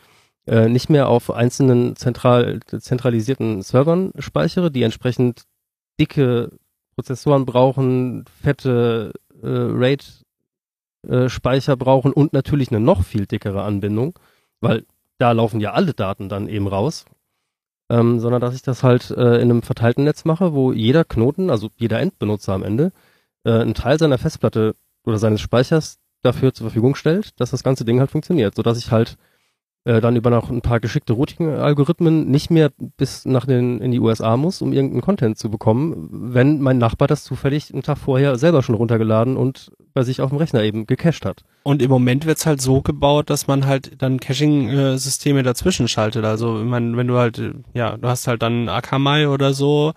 äh, 0.46 0.68
nicht 0.68 0.90
mehr 0.90 1.08
auf 1.08 1.30
einzelnen 1.30 1.96
zentral, 1.96 2.60
zentralisierten 2.66 3.62
Servern 3.62 4.12
speichere, 4.18 4.70
die 4.70 4.82
entsprechend 4.82 5.44
dicke 6.00 6.50
Prozessoren 6.94 7.44
brauchen, 7.44 8.24
fette 8.42 9.12
äh, 9.42 9.48
RAID-Speicher 11.08 11.72
äh, 11.72 11.76
brauchen 11.76 12.12
und 12.12 12.32
natürlich 12.32 12.70
eine 12.70 12.80
noch 12.80 13.04
viel 13.04 13.26
dickere 13.26 13.62
Anbindung, 13.62 14.18
weil 14.60 14.84
da 15.18 15.32
laufen 15.32 15.60
ja 15.60 15.72
alle 15.72 15.92
Daten 15.92 16.28
dann 16.28 16.48
eben 16.48 16.66
raus. 16.66 17.04
Ähm, 17.90 18.18
sondern 18.18 18.40
dass 18.40 18.54
ich 18.54 18.62
das 18.62 18.82
halt 18.82 19.10
äh, 19.10 19.36
in 19.36 19.50
einem 19.50 19.60
verteilten 19.60 20.04
Netz 20.04 20.24
mache, 20.24 20.54
wo 20.54 20.72
jeder 20.72 21.04
Knoten, 21.04 21.50
also 21.50 21.68
jeder 21.76 22.00
Endbenutzer 22.00 22.54
am 22.54 22.62
Ende, 22.62 22.92
äh, 23.44 23.52
einen 23.52 23.74
Teil 23.74 23.98
seiner 23.98 24.16
Festplatte 24.16 24.74
oder 25.04 25.18
seines 25.18 25.42
Speichers 25.42 25.98
dafür 26.22 26.54
zur 26.54 26.68
Verfügung 26.68 26.94
stellt, 26.94 27.38
dass 27.38 27.50
das 27.50 27.62
ganze 27.62 27.84
Ding 27.84 28.00
halt 28.00 28.10
funktioniert, 28.10 28.54
sodass 28.54 28.78
ich 28.78 28.90
halt 28.90 29.18
äh, 29.84 30.00
dann 30.00 30.16
über 30.16 30.30
noch 30.30 30.50
ein 30.50 30.62
paar 30.62 30.80
geschickte 30.80 31.12
Routing-Algorithmen 31.12 32.30
nicht 32.30 32.50
mehr 32.50 32.70
bis 32.96 33.26
nach 33.26 33.44
den 33.44 33.80
in 33.80 33.90
die 33.90 34.00
USA 34.00 34.36
muss, 34.36 34.62
um 34.62 34.72
irgendeinen 34.72 35.02
Content 35.02 35.38
zu 35.38 35.50
bekommen, 35.50 36.08
wenn 36.10 36.60
mein 36.60 36.78
Nachbar 36.78 37.06
das 37.06 37.22
zufällig 37.22 37.72
einen 37.72 37.82
Tag 37.82 37.98
vorher 37.98 38.36
selber 38.38 38.62
schon 38.62 38.74
runtergeladen 38.74 39.36
und 39.36 39.72
bei 39.92 40.02
sich 40.02 40.20
auf 40.20 40.30
dem 40.30 40.38
Rechner 40.38 40.62
eben 40.62 40.86
gecached 40.86 41.26
hat. 41.26 41.44
Und 41.62 41.82
im 41.82 41.90
Moment 41.90 42.24
wird's 42.24 42.46
halt 42.46 42.62
so 42.62 42.80
gebaut, 42.80 43.28
dass 43.28 43.46
man 43.46 43.66
halt 43.66 44.02
dann 44.02 44.20
Caching-Systeme 44.20 45.42
dazwischen 45.42 45.86
schaltet. 45.86 46.24
Also 46.24 46.60
ich 46.60 46.66
meine, 46.66 46.96
wenn 46.96 47.06
du 47.06 47.16
halt, 47.18 47.40
ja, 47.74 47.96
du 47.96 48.08
hast 48.08 48.26
halt 48.26 48.42
dann 48.42 48.68
Akamai 48.68 49.28
oder 49.28 49.52
so, 49.52 49.92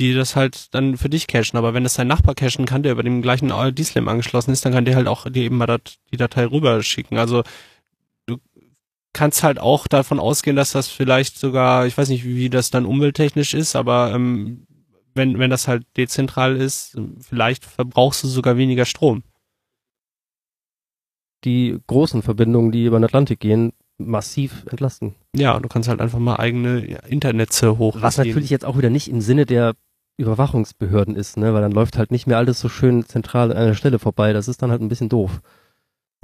die 0.00 0.14
das 0.14 0.34
halt 0.34 0.74
dann 0.74 0.96
für 0.96 1.08
dich 1.08 1.26
cachen. 1.26 1.56
Aber 1.56 1.74
wenn 1.74 1.84
es 1.84 1.94
dein 1.94 2.08
Nachbar 2.08 2.34
cachen 2.34 2.64
kann, 2.64 2.82
der 2.82 2.92
über 2.92 3.02
dem 3.02 3.22
gleichen 3.22 3.52
D-Slam 3.74 4.08
angeschlossen 4.08 4.50
ist, 4.50 4.64
dann 4.64 4.72
kann 4.72 4.84
der 4.84 4.96
halt 4.96 5.06
auch 5.06 5.30
dir 5.30 5.44
eben 5.44 5.58
mal 5.58 5.66
dat, 5.66 5.98
die 6.10 6.16
Datei 6.16 6.46
rüberschicken. 6.46 7.18
Also 7.18 7.44
kannst 9.14 9.42
halt 9.42 9.58
auch 9.58 9.86
davon 9.86 10.20
ausgehen, 10.20 10.56
dass 10.56 10.72
das 10.72 10.88
vielleicht 10.88 11.38
sogar, 11.38 11.86
ich 11.86 11.96
weiß 11.96 12.10
nicht, 12.10 12.24
wie 12.24 12.50
das 12.50 12.70
dann 12.70 12.84
umwelttechnisch 12.84 13.54
ist, 13.54 13.76
aber 13.76 14.12
ähm, 14.14 14.66
wenn, 15.14 15.38
wenn 15.38 15.50
das 15.50 15.68
halt 15.68 15.86
dezentral 15.96 16.56
ist, 16.56 16.98
vielleicht 17.20 17.64
verbrauchst 17.64 18.22
du 18.24 18.28
sogar 18.28 18.58
weniger 18.58 18.84
Strom. 18.84 19.22
die 21.44 21.78
großen 21.86 22.22
Verbindungen, 22.22 22.72
die 22.72 22.84
über 22.84 22.98
den 22.98 23.04
Atlantik 23.04 23.40
gehen, 23.40 23.72
massiv 23.98 24.64
entlasten. 24.70 25.14
Ja, 25.36 25.60
du 25.60 25.68
kannst 25.68 25.88
halt 25.88 26.00
einfach 26.00 26.18
mal 26.18 26.36
eigene 26.36 26.98
Internetze 27.06 27.78
hoch. 27.78 27.96
Was 28.00 28.18
natürlich 28.18 28.50
jetzt 28.50 28.64
auch 28.64 28.76
wieder 28.78 28.90
nicht 28.90 29.08
im 29.08 29.20
Sinne 29.20 29.46
der 29.46 29.74
Überwachungsbehörden 30.16 31.16
ist, 31.16 31.36
ne, 31.36 31.54
weil 31.54 31.62
dann 31.62 31.72
läuft 31.72 31.98
halt 31.98 32.10
nicht 32.10 32.26
mehr 32.26 32.38
alles 32.38 32.60
so 32.60 32.68
schön 32.68 33.04
zentral 33.04 33.50
an 33.50 33.56
einer 33.58 33.74
Stelle 33.74 33.98
vorbei. 33.98 34.32
Das 34.32 34.48
ist 34.48 34.62
dann 34.62 34.70
halt 34.70 34.80
ein 34.80 34.88
bisschen 34.88 35.08
doof. 35.08 35.40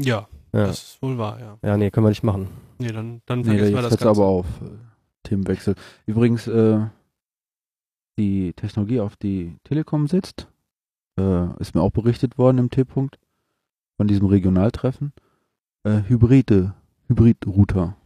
Ja, 0.00 0.28
Ja, 0.52 0.66
das 0.66 0.82
ist 0.82 1.02
wohl 1.02 1.16
wahr, 1.18 1.38
ja. 1.40 1.58
ja 1.62 1.76
nee, 1.76 1.90
können 1.90 2.06
wir 2.06 2.10
nicht 2.10 2.22
machen. 2.24 2.48
Nee, 2.78 2.88
dann, 2.92 3.22
dann 3.26 3.40
Nee, 3.40 3.44
vergessen 3.46 3.74
wir 3.74 3.82
jetzt 3.82 3.92
das 3.92 4.00
Ganze. 4.00 4.20
aber 4.20 4.26
auf. 4.28 4.46
äh, 4.62 4.70
Themenwechsel. 5.22 5.74
Übrigens, 6.06 6.46
äh, 6.48 6.80
die 8.18 8.52
Technologie, 8.54 9.00
auf 9.00 9.16
die 9.16 9.56
Telekom 9.64 10.06
sitzt, 10.08 10.48
äh, 11.18 11.46
ist 11.60 11.74
mir 11.74 11.82
auch 11.82 11.90
berichtet 11.92 12.38
worden 12.38 12.58
im 12.58 12.70
T-Punkt 12.70 13.18
von 13.96 14.08
diesem 14.08 14.26
Regionaltreffen. 14.26 15.12
Äh, 15.84 16.02
Hybride, 16.08 16.74
Hybrid-Router. 17.08 17.96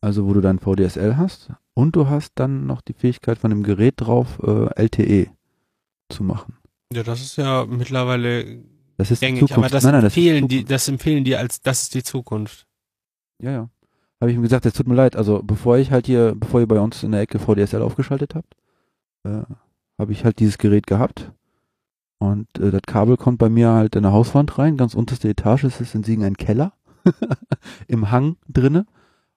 Also 0.00 0.26
wo 0.26 0.32
du 0.32 0.40
dein 0.40 0.58
VDSL 0.58 1.16
hast 1.16 1.50
und 1.74 1.94
du 1.94 2.08
hast 2.08 2.32
dann 2.36 2.66
noch 2.66 2.80
die 2.80 2.92
Fähigkeit 2.94 3.38
von 3.38 3.50
dem 3.50 3.62
Gerät 3.62 3.94
drauf, 3.98 4.40
äh, 4.42 4.68
LTE 4.82 5.28
zu 6.08 6.24
machen. 6.24 6.56
Ja, 6.92 7.02
das 7.04 7.20
ist 7.20 7.36
ja 7.36 7.64
mittlerweile 7.66 8.62
Das 9.02 9.10
ist 9.10 9.20
die 9.20 9.26
gängig, 9.26 9.40
Zukunft. 9.40 9.58
aber 9.58 9.68
das 9.68 9.82
nein, 9.82 9.94
nein, 9.94 10.02
das 10.02 10.16
empfehlen 10.16 10.46
die 10.46 10.58
die, 10.58 10.64
das 10.64 10.86
empfehlen 10.86 11.24
die 11.24 11.34
als, 11.36 11.60
das 11.60 11.82
ist 11.82 11.94
die 11.94 12.04
Zukunft. 12.04 12.68
Ja, 13.40 13.50
ja. 13.50 13.70
Habe 14.20 14.30
ich 14.30 14.36
ihm 14.36 14.42
gesagt, 14.42 14.64
es 14.64 14.74
tut 14.74 14.86
mir 14.86 14.94
leid. 14.94 15.16
Also 15.16 15.42
bevor 15.42 15.76
ich 15.76 15.90
halt 15.90 16.06
hier, 16.06 16.36
bevor 16.36 16.60
ihr 16.60 16.68
bei 16.68 16.78
uns 16.78 17.02
in 17.02 17.10
der 17.10 17.22
Ecke 17.22 17.40
VDSL 17.40 17.82
aufgeschaltet 17.82 18.36
habt, 18.36 18.54
äh, 19.24 19.42
habe 19.98 20.12
ich 20.12 20.24
halt 20.24 20.38
dieses 20.38 20.56
Gerät 20.56 20.86
gehabt. 20.86 21.32
Und 22.18 22.46
äh, 22.60 22.70
das 22.70 22.82
Kabel 22.82 23.16
kommt 23.16 23.38
bei 23.38 23.48
mir 23.48 23.70
halt 23.70 23.96
in 23.96 24.04
der 24.04 24.12
Hauswand 24.12 24.56
rein, 24.56 24.76
ganz 24.76 24.94
unterste 24.94 25.28
Etage, 25.28 25.64
es 25.64 25.80
ist 25.80 25.96
in 25.96 26.04
Siegen 26.04 26.22
ein 26.22 26.36
Keller, 26.36 26.72
im 27.88 28.12
Hang 28.12 28.36
drinne. 28.48 28.86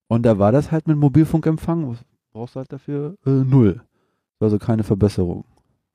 Und 0.07 0.23
da 0.23 0.37
war 0.37 0.51
das 0.51 0.71
halt 0.71 0.87
mit 0.87 0.97
Mobilfunkempfang, 0.97 1.89
was 1.89 1.97
brauchst 2.31 2.53
du 2.53 2.59
halt 2.59 2.71
dafür? 2.71 3.17
Äh, 3.25 3.31
null. 3.31 3.81
Also 4.39 4.59
keine 4.59 4.83
Verbesserung. 4.83 5.45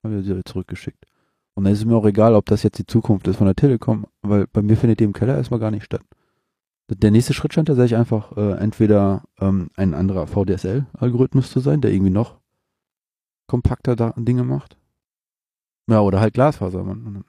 Habe 0.03 0.19
ich 0.19 0.27
sie 0.27 0.43
zurückgeschickt. 0.45 1.07
Und 1.61 1.65
dann 1.65 1.75
ist 1.75 1.81
es 1.81 1.85
mir 1.85 1.95
auch 1.95 2.07
egal, 2.07 2.35
ob 2.35 2.47
das 2.47 2.63
jetzt 2.63 2.79
die 2.79 2.87
Zukunft 2.87 3.29
ist 3.29 3.37
von 3.37 3.45
der 3.45 3.55
Telekom, 3.55 4.07
weil 4.23 4.47
bei 4.47 4.63
mir 4.63 4.79
findet 4.79 4.99
die 4.99 5.05
im 5.05 5.13
Keller 5.13 5.37
erstmal 5.37 5.61
gar 5.61 5.71
nicht 5.71 5.85
statt. 5.85 6.01
Der 6.89 7.11
nächste 7.11 7.35
Schritt 7.35 7.53
scheint 7.53 7.69
tatsächlich 7.69 7.99
einfach 7.99 8.35
äh, 8.39 8.53
entweder 8.53 9.25
ähm, 9.39 9.69
ein 9.77 9.93
anderer 9.93 10.27
VDSL-Algorithmus 10.27 11.51
zu 11.51 11.61
sein, 11.61 11.83
der 11.83 11.93
irgendwie 11.93 12.13
noch 12.13 12.39
kompakter 13.47 13.95
da 13.95 14.15
Dinge 14.17 14.43
macht. 14.43 14.79
Ja, 15.87 16.01
oder 16.01 16.19
halt 16.19 16.33
Glasfaser. 16.33 16.83
Man, 16.83 17.25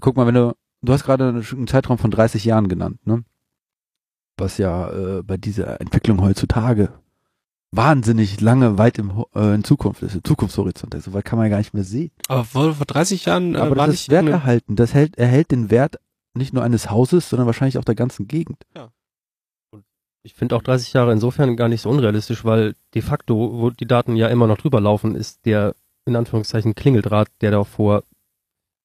guck 0.00 0.16
mal, 0.16 0.26
wenn 0.26 0.34
du, 0.34 0.56
du 0.82 0.92
hast 0.92 1.04
gerade 1.04 1.28
einen, 1.28 1.46
einen 1.48 1.68
Zeitraum 1.68 1.98
von 1.98 2.10
30 2.10 2.44
Jahren 2.44 2.66
genannt, 2.66 3.06
ne? 3.06 3.22
Was 4.36 4.58
ja 4.58 4.90
äh, 4.90 5.22
bei 5.22 5.36
dieser 5.36 5.80
Entwicklung 5.80 6.20
heutzutage 6.22 6.88
wahnsinnig 7.72 8.40
lange 8.40 8.78
weit 8.78 8.98
im, 8.98 9.16
Ho- 9.16 9.28
äh, 9.34 9.54
in 9.54 9.64
Zukunft 9.64 10.02
ist, 10.02 10.14
im 10.14 10.24
Zukunftshorizont 10.24 10.94
ist. 10.94 11.04
So 11.04 11.12
weit 11.12 11.24
kann 11.24 11.38
man 11.38 11.46
ja 11.46 11.50
gar 11.50 11.58
nicht 11.58 11.74
mehr 11.74 11.84
sehen. 11.84 12.10
Aber 12.28 12.44
vor, 12.44 12.74
vor 12.74 12.86
30 12.86 13.24
Jahren 13.26 13.54
äh, 13.54 13.58
Aber 13.58 13.70
war 13.76 13.86
das 13.86 13.90
nicht 13.94 14.00
ist 14.02 14.08
Wert 14.10 14.22
eine- 14.22 14.30
erhalten. 14.32 14.76
Das 14.76 14.92
hält, 14.94 15.16
erhält 15.18 15.50
den 15.50 15.70
Wert 15.70 15.96
nicht 16.34 16.52
nur 16.52 16.62
eines 16.62 16.90
Hauses, 16.90 17.28
sondern 17.28 17.46
wahrscheinlich 17.46 17.78
auch 17.78 17.84
der 17.84 17.94
ganzen 17.94 18.26
Gegend. 18.28 18.64
Ich 20.22 20.34
finde 20.34 20.54
auch 20.56 20.62
30 20.62 20.92
Jahre 20.92 21.12
insofern 21.12 21.56
gar 21.56 21.68
nicht 21.68 21.80
so 21.80 21.88
unrealistisch, 21.90 22.44
weil 22.44 22.74
de 22.94 23.00
facto, 23.02 23.34
wo 23.58 23.70
die 23.70 23.86
Daten 23.86 24.16
ja 24.16 24.28
immer 24.28 24.46
noch 24.46 24.58
drüber 24.58 24.80
laufen, 24.80 25.14
ist 25.16 25.46
der 25.46 25.74
in 26.04 26.14
Anführungszeichen 26.14 26.74
Klingeldraht, 26.74 27.28
der 27.40 27.50
da 27.52 27.64
vor 27.64 28.04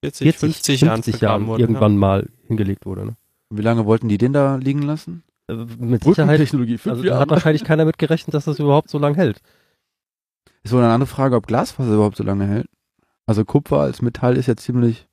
40, 0.02 0.24
40, 0.24 0.40
50 0.40 0.80
50 0.90 1.22
Jahren, 1.22 1.48
wurde, 1.48 1.62
irgendwann 1.62 1.98
mal 1.98 2.30
hingelegt 2.48 2.86
wurde. 2.86 3.06
Ne? 3.06 3.16
Wie 3.50 3.62
lange 3.62 3.86
wollten 3.86 4.08
die 4.08 4.18
den 4.18 4.32
da 4.34 4.56
liegen 4.56 4.82
lassen? 4.84 5.24
Äh, 5.48 5.54
Mit 5.54 6.04
Sicherheit, 6.04 6.28
Brückentechnologie, 6.28 6.78
fünf 6.78 6.94
also 6.98 7.04
da 7.08 7.20
hat 7.20 7.30
wahrscheinlich 7.30 7.64
keiner 7.64 7.86
mit 7.86 7.98
gerechnet, 7.98 8.34
dass 8.34 8.46
das 8.46 8.60
überhaupt 8.60 8.90
so 8.90 8.98
lang 8.98 9.16
hält. 9.16 9.42
Ist 10.64 10.74
wohl 10.74 10.82
eine 10.82 10.94
andere 10.94 11.08
Frage, 11.08 11.36
ob 11.36 11.46
Glasfaser 11.48 11.94
überhaupt 11.94 12.18
so 12.18 12.24
lange 12.24 12.48
hält. 12.48 12.68
Also 13.28 13.46
Kupfer 13.46 13.80
als 13.82 14.02
Metall 14.02 14.38
ist 14.38 14.48
ja 14.48 14.56
ziemlich, 14.56 15.08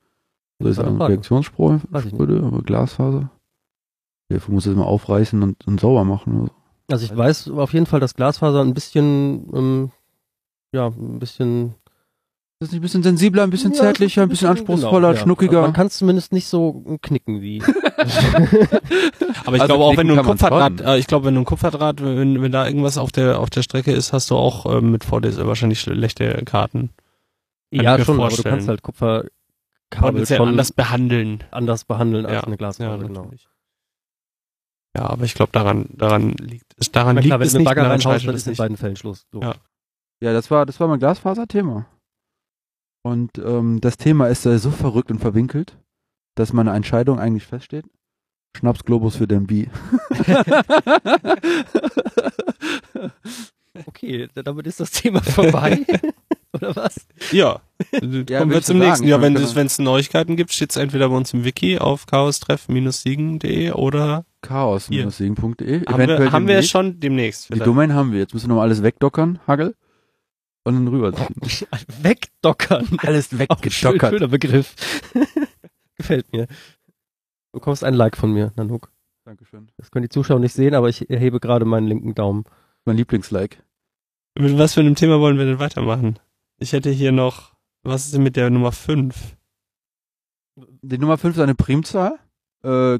soll 0.58 0.70
ich 0.70 0.76
Gute 0.76 0.86
sagen, 0.86 0.96
Frage. 0.98 1.12
reaktionsfroh, 1.14 1.80
Weiß 1.90 2.04
ich 2.06 2.12
nicht. 2.12 2.14
spröde, 2.14 2.42
aber 2.42 2.62
Glasfaser. 2.62 3.30
Du 4.30 4.38
musst 4.48 4.66
es 4.66 4.74
mal 4.74 4.84
aufreißen 4.84 5.42
und, 5.42 5.66
und 5.66 5.78
sauber 5.80 6.04
machen. 6.04 6.40
Oder 6.40 6.46
so. 6.48 6.54
Also 6.90 7.04
ich 7.04 7.16
weiß 7.16 7.48
auf 7.50 7.72
jeden 7.74 7.84
Fall, 7.86 8.00
dass 8.00 8.14
Glasfaser 8.14 8.62
ein 8.62 8.72
bisschen, 8.72 9.46
ähm, 9.54 9.90
ja, 10.72 10.86
ein 10.86 11.18
bisschen 11.18 11.74
das 12.62 12.70
nicht 12.72 12.80
ein 12.80 12.82
bisschen 12.82 13.02
sensibler, 13.02 13.42
ein 13.42 13.50
bisschen 13.50 13.72
Ja, 13.72 13.78
zärtlicher, 13.80 14.22
ein 14.22 14.28
bisschen 14.28 14.48
anspruchsvoller, 14.48 15.08
genau, 15.08 15.12
ja. 15.12 15.16
schnuckiger? 15.22 15.60
Man 15.62 15.72
kann 15.72 15.88
es 15.88 15.98
zumindest 15.98 16.32
nicht 16.32 16.46
so 16.48 16.98
knicken 17.02 17.40
wie. 17.42 17.62
Aber 19.44 19.56
ich 19.56 19.62
Also 19.62 19.66
glaube 19.66 19.84
auch, 19.84 19.96
wenn 19.96 20.08
du 20.08 20.14
ein 20.18 20.24
Kupferdraht, 20.24 20.80
äh, 20.80 20.98
ich 20.98 21.06
glaube, 21.06 21.26
wenn 21.26 21.34
du 21.34 21.40
ein 21.42 21.44
Kupferdraht, 21.44 22.02
wenn, 22.02 22.40
wenn 22.42 22.52
da 22.52 22.66
irgendwas 22.66 22.98
auf 22.98 23.12
der 23.12 23.38
auf 23.40 23.50
der 23.50 23.62
Strecke 23.62 23.92
ist, 23.92 24.12
hast 24.12 24.30
du 24.30 24.36
auch 24.36 24.66
ähm, 24.66 24.90
mit 24.92 25.04
VDSL 25.04 25.46
wahrscheinlich 25.46 25.80
schlechte 25.80 26.42
Karten. 26.44 26.90
Kann 27.74 27.84
ja, 27.84 28.04
schon, 28.04 28.20
aber 28.20 28.28
du 28.34 28.42
kannst 28.42 28.68
halt 28.68 28.82
Kupferkabel 28.82 30.26
schon 30.26 30.48
anders 30.48 30.72
behandeln. 30.72 31.42
anders 31.50 31.84
behandeln 31.84 32.26
als 32.26 32.34
Ja, 32.34 32.40
eine 32.44 32.56
Glasfaser, 32.56 32.96
Ja, 33.02 33.06
genau. 33.08 33.30
Ja, 34.94 35.06
aber 35.08 35.24
ich 35.24 35.34
glaube, 35.34 35.52
daran, 35.52 35.86
daran 35.94 36.32
liegt 36.32 36.74
es, 36.76 36.92
daran 36.92 37.16
klar, 37.16 37.22
liegt 37.22 37.40
wenn 37.40 37.46
es 37.46 37.54
nicht, 37.54 37.64
Bagger 37.64 37.88
reinhaust, 37.88 38.26
dann 38.26 38.34
es 38.34 38.42
ist 38.42 38.48
in 38.48 38.56
beiden 38.56 38.76
Fällen 38.76 38.96
Schluss. 38.96 39.26
So. 39.32 39.40
Ja. 39.40 39.54
Ja, 40.20 40.32
das 40.34 40.50
war, 40.50 40.66
das 40.66 40.78
war 40.80 40.86
mein 40.86 40.98
Glasfaser-Thema. 40.98 41.86
Und 43.04 43.38
ähm, 43.38 43.80
das 43.80 43.96
Thema 43.96 44.28
ist 44.28 44.46
äh, 44.46 44.58
so 44.58 44.70
verrückt 44.70 45.10
und 45.10 45.18
verwinkelt, 45.18 45.76
dass 46.36 46.52
meine 46.52 46.72
Entscheidung 46.72 47.18
eigentlich 47.18 47.46
feststeht. 47.46 47.84
Schnapsglobus 48.56 49.16
für 49.16 49.26
den 49.26 49.46
B. 49.46 49.66
Okay, 53.86 54.28
da- 54.34 54.42
damit 54.42 54.66
ist 54.66 54.80
das 54.80 54.90
Thema 54.90 55.22
vorbei. 55.22 55.84
Oder 56.52 56.76
was? 56.76 57.06
Ja, 57.30 57.60
Ja, 58.28 58.40
kommen 58.40 58.50
wir 58.52 58.60
zum 58.60 58.76
so 58.78 58.84
nächsten. 58.84 59.06
sagen. 59.06 59.08
Ja, 59.08 59.16
Ich 59.16 59.22
wenn 59.22 59.36
es 59.36 59.54
wenn 59.54 59.66
es 59.66 59.78
Neuigkeiten 59.78 60.36
gibt, 60.36 60.52
steht 60.52 60.70
es 60.70 60.76
entweder 60.76 61.08
bei 61.08 61.16
uns 61.16 61.32
im 61.32 61.44
Wiki 61.44 61.78
auf 61.78 62.04
chaostreff-siegen.de 62.06 63.70
oder 63.72 64.26
Chaos-siegen.de. 64.42 65.86
haben 65.86 66.06
wir, 66.06 66.32
haben 66.32 66.46
wir 66.48 66.58
es 66.58 66.68
schon 66.68 67.00
demnächst. 67.00 67.44
Die 67.44 67.54
vielleicht. 67.54 67.66
Domain 67.66 67.94
haben 67.94 68.12
wir. 68.12 68.18
Jetzt 68.18 68.34
müssen 68.34 68.50
wir 68.50 68.56
noch 68.56 68.60
alles 68.62 68.82
wegdockern, 68.82 69.38
Hagel. 69.46 69.74
Und 70.64 70.74
dann 70.74 70.88
rüberziehen. 70.88 71.34
Wegdockern. 72.02 72.86
Alles 72.98 73.32
ein 73.32 73.46
schön- 73.70 73.98
schöner 74.18 74.28
Begriff. 74.28 74.74
Gefällt 75.96 76.32
mir. 76.32 76.46
Du 76.46 77.58
bekommst 77.58 77.84
ein 77.84 77.94
Like 77.94 78.16
von 78.16 78.32
mir, 78.32 78.52
Nanook. 78.56 78.90
Dankeschön. 79.24 79.70
Das 79.76 79.90
können 79.90 80.04
die 80.04 80.08
Zuschauer 80.08 80.38
nicht 80.40 80.54
sehen, 80.54 80.74
aber 80.74 80.88
ich 80.88 81.08
erhebe 81.10 81.40
gerade 81.40 81.64
meinen 81.64 81.86
linken 81.86 82.14
Daumen. 82.14 82.44
Mein 82.84 82.96
Lieblingslike. 82.96 83.58
Mit 84.38 84.56
was 84.58 84.74
für 84.74 84.80
einem 84.80 84.94
Thema 84.94 85.20
wollen 85.20 85.38
wir 85.38 85.44
denn 85.44 85.58
weitermachen? 85.58 86.18
Ich 86.58 86.72
hätte 86.72 86.90
hier 86.90 87.12
noch, 87.12 87.52
was 87.82 88.06
ist 88.06 88.14
denn 88.14 88.22
mit 88.22 88.36
der 88.36 88.50
Nummer 88.50 88.72
5? 88.72 89.36
Die 90.82 90.98
Nummer 90.98 91.18
5 91.18 91.36
ist 91.36 91.42
eine 91.42 91.54
Primzahl. 91.54 92.18
Äh, 92.64 92.98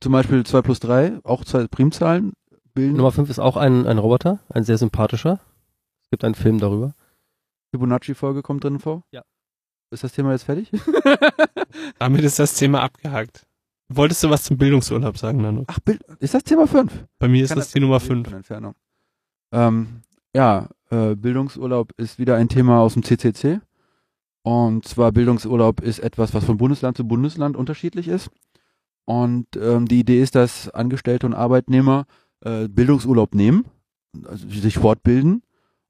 zum 0.00 0.12
Beispiel 0.12 0.44
2 0.44 0.62
plus 0.62 0.80
3, 0.80 1.18
auch 1.24 1.44
zwei 1.44 1.66
Primzahlen 1.66 2.32
bilden. 2.74 2.96
Nummer 2.96 3.12
5 3.12 3.28
ist 3.30 3.38
auch 3.40 3.56
ein, 3.56 3.86
ein 3.86 3.98
Roboter, 3.98 4.40
ein 4.48 4.64
sehr 4.64 4.78
sympathischer. 4.78 5.40
Es 6.12 6.14
gibt 6.14 6.24
einen 6.24 6.34
Film 6.34 6.58
darüber. 6.58 6.94
Fibonacci-Folge 7.70 8.42
kommt 8.42 8.62
drin 8.62 8.78
vor. 8.78 9.02
Ja. 9.12 9.22
Ist 9.90 10.04
das 10.04 10.12
Thema 10.12 10.32
jetzt 10.32 10.42
fertig? 10.42 10.70
Damit 11.98 12.22
ist 12.22 12.38
das 12.38 12.52
Thema 12.52 12.82
abgehakt. 12.82 13.46
Wolltest 13.88 14.22
du 14.22 14.28
was 14.28 14.44
zum 14.44 14.58
Bildungsurlaub 14.58 15.16
sagen, 15.16 15.40
Nano? 15.40 15.64
Ach, 15.68 15.80
Bild, 15.80 16.02
ist 16.18 16.34
das 16.34 16.44
Thema 16.44 16.66
5? 16.66 17.06
Bei 17.18 17.28
mir 17.28 17.42
ist 17.42 17.56
das 17.56 17.72
die 17.72 17.80
Nummer 17.80 17.98
5. 17.98 18.28
Von 18.28 18.36
Entfernung. 18.36 18.74
Ähm, 19.52 20.02
ja, 20.36 20.68
äh, 20.90 21.14
Bildungsurlaub 21.14 21.92
ist 21.96 22.18
wieder 22.18 22.36
ein 22.36 22.50
Thema 22.50 22.80
aus 22.80 22.92
dem 22.92 23.04
CCC. 23.04 23.62
Und 24.42 24.86
zwar 24.86 25.12
Bildungsurlaub 25.12 25.80
ist 25.80 26.00
etwas, 26.00 26.34
was 26.34 26.44
von 26.44 26.58
Bundesland 26.58 26.98
zu 26.98 27.08
Bundesland 27.08 27.56
unterschiedlich 27.56 28.08
ist. 28.08 28.28
Und 29.06 29.46
ähm, 29.56 29.88
die 29.88 30.00
Idee 30.00 30.20
ist, 30.20 30.34
dass 30.34 30.68
Angestellte 30.68 31.24
und 31.24 31.32
Arbeitnehmer 31.32 32.04
äh, 32.44 32.68
Bildungsurlaub 32.68 33.34
nehmen, 33.34 33.64
also 34.26 34.46
sich 34.46 34.76
fortbilden 34.76 35.42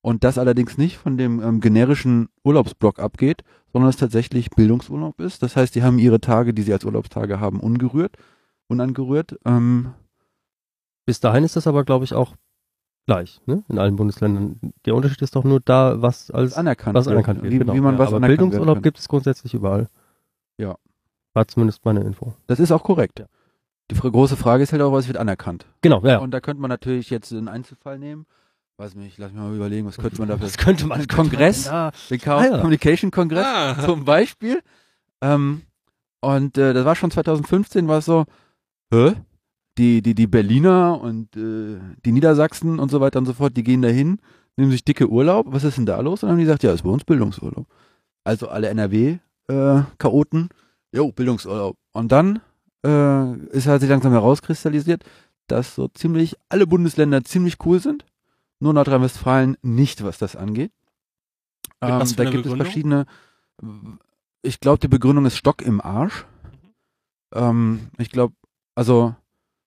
und 0.02 0.24
das 0.24 0.36
allerdings 0.36 0.76
nicht 0.76 0.98
von 0.98 1.16
dem 1.16 1.40
ähm, 1.40 1.60
generischen 1.60 2.28
Urlaubsblock 2.44 2.98
abgeht, 2.98 3.42
sondern 3.72 3.88
es 3.88 3.96
tatsächlich 3.96 4.50
Bildungsurlaub 4.50 5.20
ist. 5.20 5.42
Das 5.42 5.56
heißt, 5.56 5.74
die 5.74 5.82
haben 5.82 5.98
ihre 5.98 6.20
Tage, 6.20 6.52
die 6.52 6.62
sie 6.62 6.72
als 6.72 6.84
Urlaubstage 6.84 7.40
haben, 7.40 7.60
ungerührt, 7.60 8.16
unangerührt. 8.68 9.38
Ähm, 9.44 9.94
Bis 11.06 11.20
dahin 11.20 11.44
ist 11.44 11.56
das 11.56 11.66
aber, 11.66 11.84
glaube 11.84 12.04
ich, 12.04 12.14
auch 12.14 12.34
gleich, 13.06 13.40
ne? 13.46 13.64
In 13.68 13.78
allen 13.78 13.96
Bundesländern. 13.96 14.60
Der 14.84 14.94
Unterschied 14.94 15.22
ist 15.22 15.34
doch 15.34 15.44
nur 15.44 15.60
da, 15.60 16.02
was 16.02 16.30
als 16.30 16.54
anerkannt 16.54 16.94
was 16.94 17.06
wird. 17.06 17.16
anerkannt 17.16 17.42
wird. 17.42 17.52
Wie, 17.52 17.58
genau. 17.58 17.74
wie 17.74 17.80
man 17.80 17.94
ja, 17.94 17.98
was 17.98 18.08
aber 18.08 18.18
anerkannt 18.18 18.38
Bildungsurlaub 18.38 18.82
gibt 18.82 18.98
es 18.98 19.08
grundsätzlich 19.08 19.54
überall. 19.54 19.88
Ja. 20.58 20.76
War 21.32 21.48
zumindest 21.48 21.84
meine 21.84 22.00
Info. 22.00 22.34
Das 22.46 22.60
ist 22.60 22.72
auch 22.72 22.82
korrekt. 22.82 23.20
Ja. 23.20 23.26
Die 23.90 23.94
große 23.94 24.36
Frage 24.36 24.62
ist 24.62 24.72
halt 24.72 24.82
auch, 24.82 24.92
was 24.92 25.06
wird 25.06 25.16
anerkannt. 25.16 25.66
Genau, 25.80 26.04
ja. 26.04 26.18
Und 26.18 26.32
da 26.32 26.40
könnte 26.40 26.60
man 26.60 26.68
natürlich 26.68 27.10
jetzt 27.10 27.32
einen 27.32 27.48
Einzelfall 27.48 27.98
nehmen. 27.98 28.26
Weiß 28.82 28.96
nicht, 28.96 29.16
lass 29.16 29.30
mich 29.30 29.40
mal 29.40 29.54
überlegen, 29.54 29.86
was 29.86 29.96
könnte 29.96 30.18
man 30.18 30.28
dafür. 30.28 30.44
Das 30.46 30.56
könnte 30.58 30.86
man. 30.86 31.06
Kongress? 31.06 31.66
Ja, 31.66 31.92
Den 32.10 32.20
Chaos 32.20 32.42
Ah, 32.42 32.46
ja. 32.50 32.56
Communication 32.58 33.12
Kongress 33.12 33.46
Ah, 33.46 33.76
zum 33.84 34.04
Beispiel. 34.04 34.60
Ähm, 35.20 35.62
und 36.20 36.58
äh, 36.58 36.72
das 36.74 36.84
war 36.84 36.96
schon 36.96 37.12
2015, 37.12 37.86
war 37.86 37.98
es 37.98 38.06
so, 38.06 38.24
hä? 38.92 39.12
die, 39.78 40.02
die, 40.02 40.16
die 40.16 40.26
Berliner 40.26 41.00
und 41.00 41.36
äh, 41.36 41.78
die 42.04 42.10
Niedersachsen 42.10 42.80
und 42.80 42.90
so 42.90 43.00
weiter 43.00 43.20
und 43.20 43.26
so 43.26 43.34
fort, 43.34 43.56
die 43.56 43.62
gehen 43.62 43.82
dahin, 43.82 44.18
nehmen 44.56 44.72
sich 44.72 44.84
dicke 44.84 45.08
Urlaub. 45.08 45.46
Was 45.50 45.62
ist 45.62 45.78
denn 45.78 45.86
da 45.86 46.00
los? 46.00 46.24
Und 46.24 46.26
dann 46.26 46.30
haben 46.30 46.38
die 46.38 46.44
gesagt, 46.46 46.64
ja, 46.64 46.72
ist 46.72 46.82
bei 46.82 46.90
uns 46.90 47.04
Bildungsurlaub. 47.04 47.68
Also 48.24 48.48
alle 48.48 48.66
NRW-Chaoten, 48.68 50.48
äh, 50.92 50.96
jo, 50.96 51.12
Bildungsurlaub. 51.12 51.76
Und 51.92 52.10
dann 52.10 52.40
äh, 52.84 53.36
ist 53.56 53.68
halt 53.68 53.80
sich 53.80 53.90
langsam 53.90 54.10
herauskristallisiert, 54.10 55.04
dass 55.46 55.76
so 55.76 55.86
ziemlich 55.86 56.34
alle 56.48 56.66
Bundesländer 56.66 57.22
ziemlich 57.22 57.58
cool 57.64 57.78
sind, 57.78 58.04
nur 58.62 58.72
Nordrhein-Westfalen 58.72 59.56
nicht, 59.62 60.04
was 60.04 60.18
das 60.18 60.36
angeht. 60.36 60.72
Ähm, 61.80 62.00
Was 62.00 62.14
da 62.14 62.24
gibt 62.24 62.36
es 62.36 62.42
Begründung? 62.42 62.66
verschiedene. 62.66 63.06
Ich 64.42 64.60
glaube, 64.60 64.78
die 64.78 64.88
Begründung 64.88 65.26
ist 65.26 65.36
Stock 65.36 65.62
im 65.62 65.80
Arsch. 65.80 66.24
Ähm, 67.34 67.90
ich 67.98 68.10
glaube, 68.10 68.34
also 68.74 69.14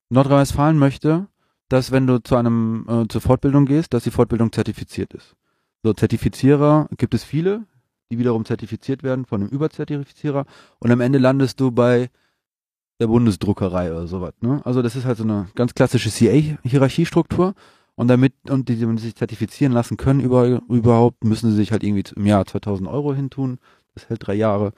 Nordrhein-Westfalen 0.09 0.79
möchte, 0.79 1.27
dass 1.67 1.91
wenn 1.91 2.07
du 2.07 2.19
zu 2.19 2.35
einem 2.35 2.85
äh, 2.87 3.07
zur 3.07 3.21
Fortbildung 3.21 3.65
gehst, 3.65 3.93
dass 3.93 4.03
die 4.03 4.11
Fortbildung 4.11 4.51
zertifiziert 4.51 5.13
ist. 5.13 5.35
So 5.83 5.93
Zertifizierer 5.93 6.87
gibt 6.97 7.13
es 7.13 7.23
viele, 7.23 7.65
die 8.09 8.17
wiederum 8.17 8.45
zertifiziert 8.45 9.03
werden 9.03 9.25
von 9.25 9.41
einem 9.41 9.49
Überzertifizierer 9.49 10.45
und 10.79 10.91
am 10.91 11.01
Ende 11.01 11.19
landest 11.19 11.59
du 11.59 11.71
bei 11.71 12.09
der 12.99 13.07
Bundesdruckerei 13.07 13.91
oder 13.91 14.07
sowas. 14.07 14.33
Ne? 14.41 14.61
Also 14.63 14.81
das 14.81 14.95
ist 14.95 15.05
halt 15.05 15.17
so 15.17 15.23
eine 15.23 15.49
ganz 15.55 15.73
klassische 15.73 16.09
CA-Hierarchiestruktur 16.09 17.55
und 17.95 18.07
damit 18.07 18.33
und 18.49 18.69
die, 18.69 18.75
die 18.75 18.97
sich 18.97 19.15
zertifizieren 19.15 19.73
lassen 19.73 19.97
können 19.97 20.19
über, 20.19 20.61
überhaupt, 20.69 21.23
müssen 21.23 21.49
sie 21.49 21.55
sich 21.55 21.71
halt 21.71 21.83
irgendwie 21.83 22.03
im 22.15 22.25
Jahr 22.25 22.45
2000 22.45 22.89
Euro 22.89 23.13
hintun. 23.13 23.59
Das 23.93 24.09
hält 24.09 24.27
drei 24.27 24.35
Jahre. 24.35 24.73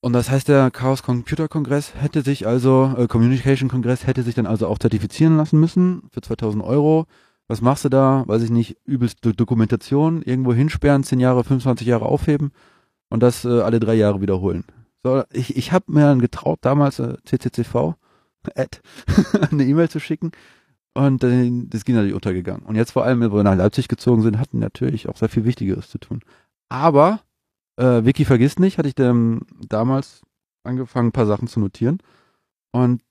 Und 0.00 0.12
das 0.12 0.30
heißt, 0.30 0.48
der 0.48 0.70
Chaos 0.70 1.02
Computer 1.02 1.48
Kongress 1.48 1.94
hätte 1.94 2.22
sich 2.22 2.46
also, 2.46 2.94
äh, 2.96 3.06
Communication 3.06 3.68
Kongress 3.68 4.06
hätte 4.06 4.22
sich 4.22 4.34
dann 4.34 4.46
also 4.46 4.66
auch 4.66 4.78
zertifizieren 4.78 5.36
lassen 5.36 5.58
müssen 5.58 6.02
für 6.12 6.20
2000 6.20 6.62
Euro. 6.62 7.06
Was 7.48 7.60
machst 7.60 7.84
du 7.84 7.88
da? 7.88 8.24
Weiß 8.26 8.42
ich 8.42 8.50
nicht, 8.50 8.76
übelst 8.84 9.24
Do 9.24 9.32
Dokumentation, 9.32 10.22
irgendwo 10.22 10.52
hinsperren, 10.52 11.04
10 11.04 11.20
Jahre, 11.20 11.44
25 11.44 11.86
Jahre 11.86 12.06
aufheben 12.06 12.50
und 13.08 13.22
das 13.22 13.44
äh, 13.44 13.60
alle 13.60 13.80
drei 13.80 13.94
Jahre 13.94 14.20
wiederholen. 14.20 14.64
So, 15.02 15.22
ich, 15.32 15.56
ich 15.56 15.72
habe 15.72 15.92
mir 15.92 16.02
dann 16.02 16.20
getraut, 16.20 16.58
damals 16.62 16.98
äh, 16.98 17.16
CCCV, 17.24 17.94
Ad, 18.54 18.80
eine 19.50 19.64
E-Mail 19.64 19.88
zu 19.88 20.00
schicken 20.00 20.32
und 20.96 21.22
äh, 21.24 21.50
das 21.68 21.84
ging 21.84 21.94
natürlich 21.94 22.14
untergegangen. 22.14 22.64
Und 22.64 22.74
jetzt 22.74 22.92
vor 22.92 23.04
allem, 23.04 23.20
wo 23.30 23.36
wir 23.36 23.42
nach 23.42 23.54
Leipzig 23.54 23.86
gezogen 23.86 24.22
sind, 24.22 24.38
hatten 24.38 24.58
natürlich 24.58 25.08
auch 25.08 25.16
sehr 25.16 25.28
viel 25.28 25.44
Wichtigeres 25.44 25.90
zu 25.90 25.98
tun. 25.98 26.20
Aber 26.70 27.20
äh, 27.76 28.04
Wiki 28.04 28.24
vergisst 28.24 28.58
nicht, 28.58 28.78
hatte 28.78 28.88
ich 28.88 28.94
dann 28.94 29.42
damals 29.68 30.22
angefangen, 30.64 31.08
ein 31.08 31.12
paar 31.12 31.26
Sachen 31.26 31.48
zu 31.48 31.60
notieren. 31.60 31.98
Und 32.72 33.02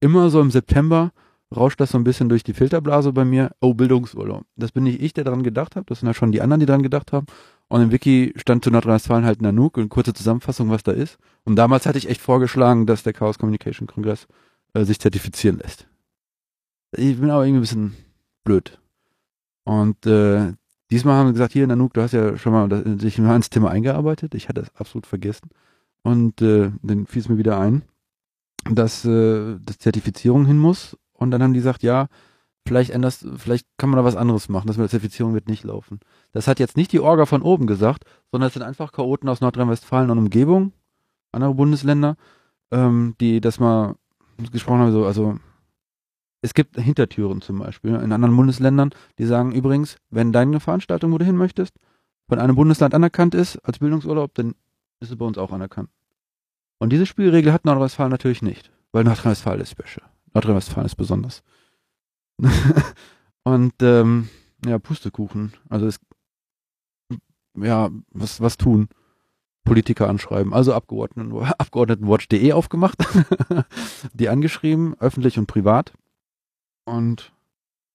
immer 0.00 0.30
so 0.30 0.40
im 0.40 0.50
September 0.50 1.12
rauscht 1.54 1.80
das 1.80 1.90
so 1.90 1.98
ein 1.98 2.04
bisschen 2.04 2.28
durch 2.28 2.42
die 2.42 2.52
Filterblase 2.52 3.12
bei 3.12 3.24
mir. 3.24 3.52
Oh, 3.60 3.74
Bildungsurlaub. 3.74 4.44
Das 4.56 4.72
bin 4.72 4.82
nicht 4.82 5.00
ich, 5.00 5.12
der 5.12 5.22
daran 5.22 5.44
gedacht 5.44 5.76
habe. 5.76 5.86
Das 5.86 6.00
sind 6.00 6.08
ja 6.08 6.14
schon 6.14 6.32
die 6.32 6.42
anderen, 6.42 6.58
die 6.60 6.66
daran 6.66 6.82
gedacht 6.82 7.12
haben. 7.12 7.26
Und 7.68 7.80
im 7.80 7.92
Wiki 7.92 8.32
stand 8.36 8.64
zu 8.64 8.72
Nordrhein-Westfalen 8.72 9.24
halt 9.24 9.40
Nanook 9.40 9.76
und 9.76 9.88
kurze 9.88 10.14
Zusammenfassung, 10.14 10.70
was 10.70 10.82
da 10.82 10.90
ist. 10.90 11.18
Und 11.44 11.54
damals 11.54 11.86
hatte 11.86 11.98
ich 11.98 12.08
echt 12.08 12.20
vorgeschlagen, 12.20 12.86
dass 12.86 13.04
der 13.04 13.12
Chaos 13.12 13.38
Communication 13.38 13.86
Kongress 13.86 14.26
äh, 14.74 14.84
sich 14.84 14.98
zertifizieren 14.98 15.58
lässt. 15.58 15.86
Ich 16.92 17.20
bin 17.20 17.30
aber 17.30 17.44
irgendwie 17.44 17.58
ein 17.58 17.62
bisschen 17.62 17.96
blöd. 18.44 18.78
Und 19.64 20.06
äh, 20.06 20.54
diesmal 20.90 21.16
haben 21.16 21.28
sie 21.28 21.34
gesagt, 21.34 21.52
hier 21.52 21.66
Nanook, 21.66 21.94
du 21.94 22.02
hast 22.02 22.12
ja 22.12 22.36
schon 22.36 22.52
mal 22.52 22.68
das, 22.68 22.82
dich 22.84 23.18
mal 23.18 23.36
ins 23.36 23.50
Thema 23.50 23.70
eingearbeitet. 23.70 24.34
Ich 24.34 24.48
hatte 24.48 24.62
das 24.62 24.74
absolut 24.74 25.06
vergessen. 25.06 25.50
Und 26.02 26.42
äh, 26.42 26.72
dann 26.82 27.06
fiel 27.06 27.22
es 27.22 27.28
mir 27.28 27.38
wieder 27.38 27.58
ein, 27.58 27.82
dass 28.70 29.04
äh, 29.04 29.56
das 29.60 29.78
Zertifizierung 29.78 30.46
hin 30.46 30.58
muss. 30.58 30.96
Und 31.12 31.30
dann 31.30 31.42
haben 31.42 31.52
die 31.52 31.60
gesagt, 31.60 31.82
ja, 31.82 32.08
vielleicht 32.66 32.90
änderst, 32.90 33.26
vielleicht 33.36 33.66
kann 33.76 33.90
man 33.90 33.98
da 33.98 34.04
was 34.04 34.16
anderes 34.16 34.48
machen. 34.48 34.66
Das 34.66 34.76
mit 34.76 34.84
der 34.84 34.90
Zertifizierung 34.90 35.34
wird 35.34 35.48
nicht 35.48 35.64
laufen. 35.64 36.00
Das 36.32 36.48
hat 36.48 36.58
jetzt 36.58 36.76
nicht 36.76 36.92
die 36.92 37.00
Orga 37.00 37.26
von 37.26 37.42
oben 37.42 37.66
gesagt, 37.66 38.04
sondern 38.30 38.48
es 38.48 38.54
sind 38.54 38.62
einfach 38.62 38.92
Chaoten 38.92 39.28
aus 39.28 39.40
Nordrhein-Westfalen 39.40 40.10
und 40.10 40.18
Umgebung, 40.18 40.72
andere 41.32 41.54
Bundesländer, 41.54 42.16
ähm, 42.70 43.14
die 43.20 43.40
das 43.40 43.60
mal 43.60 43.96
gesprochen 44.52 44.80
haben. 44.80 44.92
So, 44.92 45.04
also 45.04 45.38
es 46.42 46.54
gibt 46.54 46.76
Hintertüren 46.76 47.42
zum 47.42 47.58
Beispiel 47.58 47.94
in 47.94 48.12
anderen 48.12 48.36
Bundesländern, 48.36 48.90
die 49.18 49.26
sagen 49.26 49.52
übrigens, 49.52 49.96
wenn 50.10 50.32
deine 50.32 50.60
Veranstaltung, 50.60 51.12
wo 51.12 51.18
du 51.18 51.24
hin 51.24 51.36
möchtest, 51.36 51.74
von 52.28 52.38
einem 52.38 52.56
Bundesland 52.56 52.94
anerkannt 52.94 53.34
ist 53.34 53.56
als 53.58 53.78
Bildungsurlaub, 53.78 54.34
dann 54.34 54.54
ist 55.00 55.10
es 55.10 55.16
bei 55.16 55.24
uns 55.24 55.38
auch 55.38 55.52
anerkannt. 55.52 55.90
Und 56.78 56.92
diese 56.92 57.06
Spielregel 57.06 57.52
hat 57.52 57.64
Nordrhein-Westfalen 57.64 58.10
natürlich 58.10 58.42
nicht, 58.42 58.70
weil 58.92 59.04
Nordrhein-Westfalen 59.04 59.60
ist 59.60 59.70
special. 59.70 60.08
Nordrhein-Westfalen 60.32 60.86
ist 60.86 60.94
besonders. 60.94 61.42
Und 63.42 63.74
ähm, 63.82 64.28
ja, 64.64 64.78
Pustekuchen. 64.78 65.52
Also 65.68 65.86
es 65.86 65.98
ja, 67.56 67.90
was, 68.10 68.40
was 68.40 68.56
tun? 68.56 68.88
Politiker 69.64 70.08
anschreiben. 70.08 70.52
Also 70.52 70.72
Abgeordneten, 70.74 71.36
Abgeordnetenwatch.de 71.58 72.52
aufgemacht, 72.52 72.98
die 74.14 74.28
angeschrieben, 74.28 74.94
öffentlich 74.98 75.38
und 75.38 75.46
privat. 75.46 75.92
Und 76.84 77.32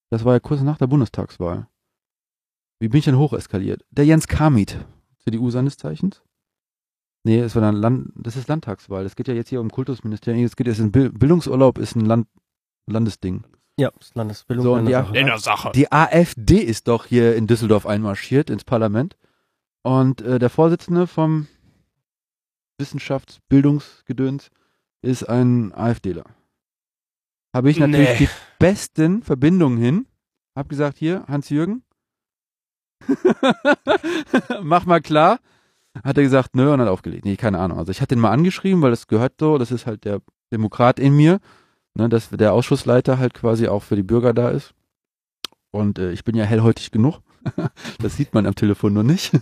das 0.09 0.23
war 0.25 0.33
ja 0.33 0.39
kurz 0.39 0.61
nach 0.61 0.77
der 0.77 0.87
Bundestagswahl. 0.87 1.67
Wie 2.79 2.89
bin 2.89 2.99
ich 2.99 3.05
denn 3.05 3.17
hocheskaliert? 3.17 3.85
Der 3.89 4.05
Jens 4.05 4.27
Kamit, 4.27 4.77
CDU 5.19 5.49
seines 5.49 5.77
Zeichens. 5.77 6.21
Nee, 7.23 7.39
es 7.39 7.55
war 7.55 7.61
dann 7.61 7.75
Land, 7.75 8.11
das 8.15 8.35
ist 8.35 8.47
Landtagswahl. 8.47 9.03
Das 9.03 9.15
geht 9.15 9.27
ja 9.27 9.33
jetzt 9.33 9.49
hier 9.49 9.59
um 9.59 9.71
Kultusministerium. 9.71 10.45
Es 10.45 10.55
geht 10.55 10.67
jetzt 10.67 10.79
in 10.79 10.91
Bild, 10.91 11.17
Bildungsurlaub 11.17 11.79
ist 11.79 11.95
ein 11.95 12.05
Land, 12.05 12.27
Landesding. 12.85 13.43
Ja, 13.77 13.91
das 13.97 14.13
Landesbildung. 14.13 14.63
So, 14.63 14.77
die, 14.77 14.91
Landessache. 14.91 15.17
In 15.17 15.25
der 15.25 15.39
Sache. 15.39 15.71
die 15.73 15.91
AfD 15.91 16.59
ist 16.59 16.87
doch 16.87 17.05
hier 17.05 17.35
in 17.35 17.47
Düsseldorf 17.47 17.85
einmarschiert 17.85 18.49
ins 18.49 18.63
Parlament. 18.63 19.17
Und 19.81 20.21
äh, 20.21 20.39
der 20.39 20.49
Vorsitzende 20.49 21.07
vom 21.07 21.47
Wissenschaftsbildungsgedöns 22.77 24.51
ist 25.01 25.23
ein 25.23 25.73
AfDler. 25.73 26.25
Habe 27.55 27.69
ich 27.69 27.79
natürlich 27.79 28.09
Nee. 28.09 28.17
die 28.25 28.29
besten 28.59 29.23
Verbindungen 29.23 29.77
hin. 29.77 30.07
Hab 30.57 30.67
gesagt, 30.67 30.97
hier, 30.97 31.23
Hans-Jürgen, 31.29 31.83
mach 34.61 34.85
mal 34.85 34.99
klar. 35.01 35.39
Hat 36.03 36.17
er 36.17 36.23
gesagt, 36.23 36.55
nö, 36.55 36.73
und 36.73 36.81
hat 36.81 36.89
aufgelegt. 36.89 37.23
Nee, 37.23 37.37
keine 37.37 37.59
Ahnung. 37.59 37.77
Also 37.77 37.91
ich 37.91 38.01
hatte 38.01 38.15
ihn 38.15 38.19
mal 38.19 38.31
angeschrieben, 38.31 38.81
weil 38.81 38.89
das 38.91 39.07
gehört 39.07 39.35
so, 39.39 39.57
das 39.57 39.71
ist 39.71 39.85
halt 39.85 40.03
der 40.03 40.21
Demokrat 40.51 40.99
in 40.99 41.15
mir, 41.15 41.39
ne, 41.93 42.09
dass 42.09 42.29
der 42.29 42.51
Ausschussleiter 42.51 43.19
halt 43.19 43.33
quasi 43.33 43.69
auch 43.69 43.83
für 43.83 43.95
die 43.95 44.03
Bürger 44.03 44.33
da 44.33 44.49
ist. 44.49 44.73
Und 45.71 45.97
äh, 45.97 46.11
ich 46.11 46.25
bin 46.25 46.35
ja 46.35 46.43
hellhäutig 46.43 46.91
genug. 46.91 47.21
das 47.99 48.17
sieht 48.17 48.33
man 48.33 48.45
am 48.47 48.55
Telefon 48.55 48.93
nur 48.93 49.03
nicht. 49.03 49.31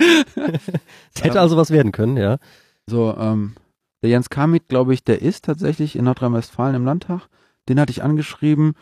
Es 0.00 1.24
hätte 1.24 1.40
also 1.40 1.56
was 1.56 1.72
werden 1.72 1.90
können, 1.90 2.16
ja. 2.16 2.38
So, 2.86 3.16
ähm, 3.18 3.54
der 4.02 4.10
Jens 4.10 4.30
Kamit, 4.30 4.68
glaube 4.68 4.94
ich, 4.94 5.04
der 5.04 5.22
ist 5.22 5.44
tatsächlich 5.44 5.96
in 5.96 6.04
Nordrhein-Westfalen 6.04 6.76
im 6.76 6.84
Landtag. 6.84 7.28
Den 7.68 7.80
hatte 7.80 7.90
ich 7.90 8.02
angeschrieben, 8.02 8.74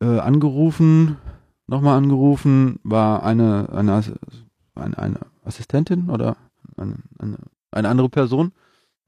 äh, 0.00 0.18
angerufen, 0.18 1.16
nochmal 1.66 1.96
angerufen, 1.96 2.80
war 2.82 3.22
eine, 3.22 3.68
eine, 3.72 4.02
eine, 4.74 4.98
eine 4.98 5.20
Assistentin 5.44 6.10
oder 6.10 6.36
eine, 6.76 6.96
eine, 7.18 7.38
eine 7.70 7.88
andere 7.88 8.08
Person, 8.08 8.52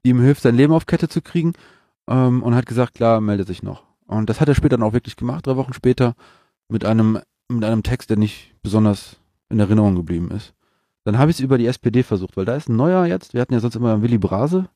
die 0.05 0.11
ihm 0.11 0.21
hilft, 0.21 0.41
sein 0.41 0.55
Leben 0.55 0.73
auf 0.73 0.85
Kette 0.85 1.09
zu 1.09 1.21
kriegen 1.21 1.53
ähm, 2.07 2.41
und 2.41 2.55
hat 2.55 2.65
gesagt, 2.65 2.95
klar, 2.95 3.21
melde 3.21 3.43
sich 3.43 3.63
noch. 3.63 3.83
Und 4.07 4.29
das 4.29 4.39
hat 4.39 4.47
er 4.47 4.55
später 4.55 4.77
dann 4.77 4.87
auch 4.87 4.93
wirklich 4.93 5.15
gemacht, 5.15 5.45
drei 5.45 5.55
Wochen 5.57 5.73
später, 5.73 6.15
mit 6.69 6.85
einem, 6.85 7.19
mit 7.49 7.63
einem 7.63 7.83
Text, 7.83 8.09
der 8.09 8.17
nicht 8.17 8.55
besonders 8.63 9.17
in 9.49 9.59
Erinnerung 9.59 9.95
geblieben 9.95 10.31
ist. 10.31 10.53
Dann 11.03 11.17
habe 11.17 11.31
ich 11.31 11.37
es 11.37 11.43
über 11.43 11.57
die 11.57 11.67
SPD 11.67 12.03
versucht, 12.03 12.37
weil 12.37 12.45
da 12.45 12.55
ist 12.55 12.69
ein 12.69 12.77
neuer 12.77 13.05
jetzt. 13.05 13.33
Wir 13.33 13.41
hatten 13.41 13.53
ja 13.53 13.59
sonst 13.59 13.75
immer 13.75 14.01
Willy 14.01 14.17
Brase 14.17 14.69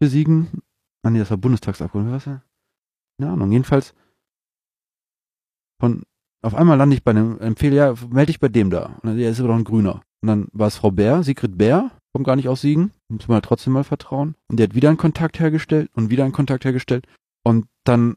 für 0.00 0.08
Siegen. 0.08 0.62
Ah 1.02 1.10
nee, 1.10 1.18
das 1.18 1.30
war 1.30 1.36
Bundestagsabgeordneter. 1.36 2.16
Was? 2.16 2.24
Keine 3.18 3.32
Ahnung. 3.32 3.52
Jedenfalls 3.52 3.94
von 5.80 6.04
auf 6.42 6.54
einmal 6.54 6.78
lande 6.78 6.96
ich 6.96 7.04
bei 7.04 7.10
einem 7.10 7.38
empfehle 7.38 7.76
ja, 7.76 7.94
melde 8.10 8.26
dich 8.26 8.40
bei 8.40 8.48
dem 8.48 8.70
da. 8.70 8.98
Und 9.02 9.16
der 9.16 9.30
ist 9.30 9.40
aber 9.40 9.48
doch 9.48 9.56
ein 9.56 9.64
Grüner. 9.64 10.02
Und 10.22 10.28
dann 10.28 10.48
war 10.52 10.68
es 10.68 10.76
Frau 10.76 10.90
Bär, 10.90 11.22
Sigrid 11.22 11.58
Bär, 11.58 11.90
kommt 12.12 12.26
gar 12.26 12.36
nicht 12.36 12.48
aus 12.48 12.62
Siegen, 12.62 12.92
muss 13.08 13.28
man 13.28 13.36
halt 13.36 13.44
trotzdem 13.44 13.74
mal 13.74 13.84
vertrauen. 13.84 14.34
Und 14.48 14.58
die 14.58 14.62
hat 14.62 14.74
wieder 14.74 14.88
einen 14.88 14.98
Kontakt 14.98 15.38
hergestellt 15.38 15.90
und 15.94 16.10
wieder 16.10 16.24
einen 16.24 16.32
Kontakt 16.32 16.64
hergestellt. 16.64 17.06
Und 17.44 17.66
dann 17.84 18.16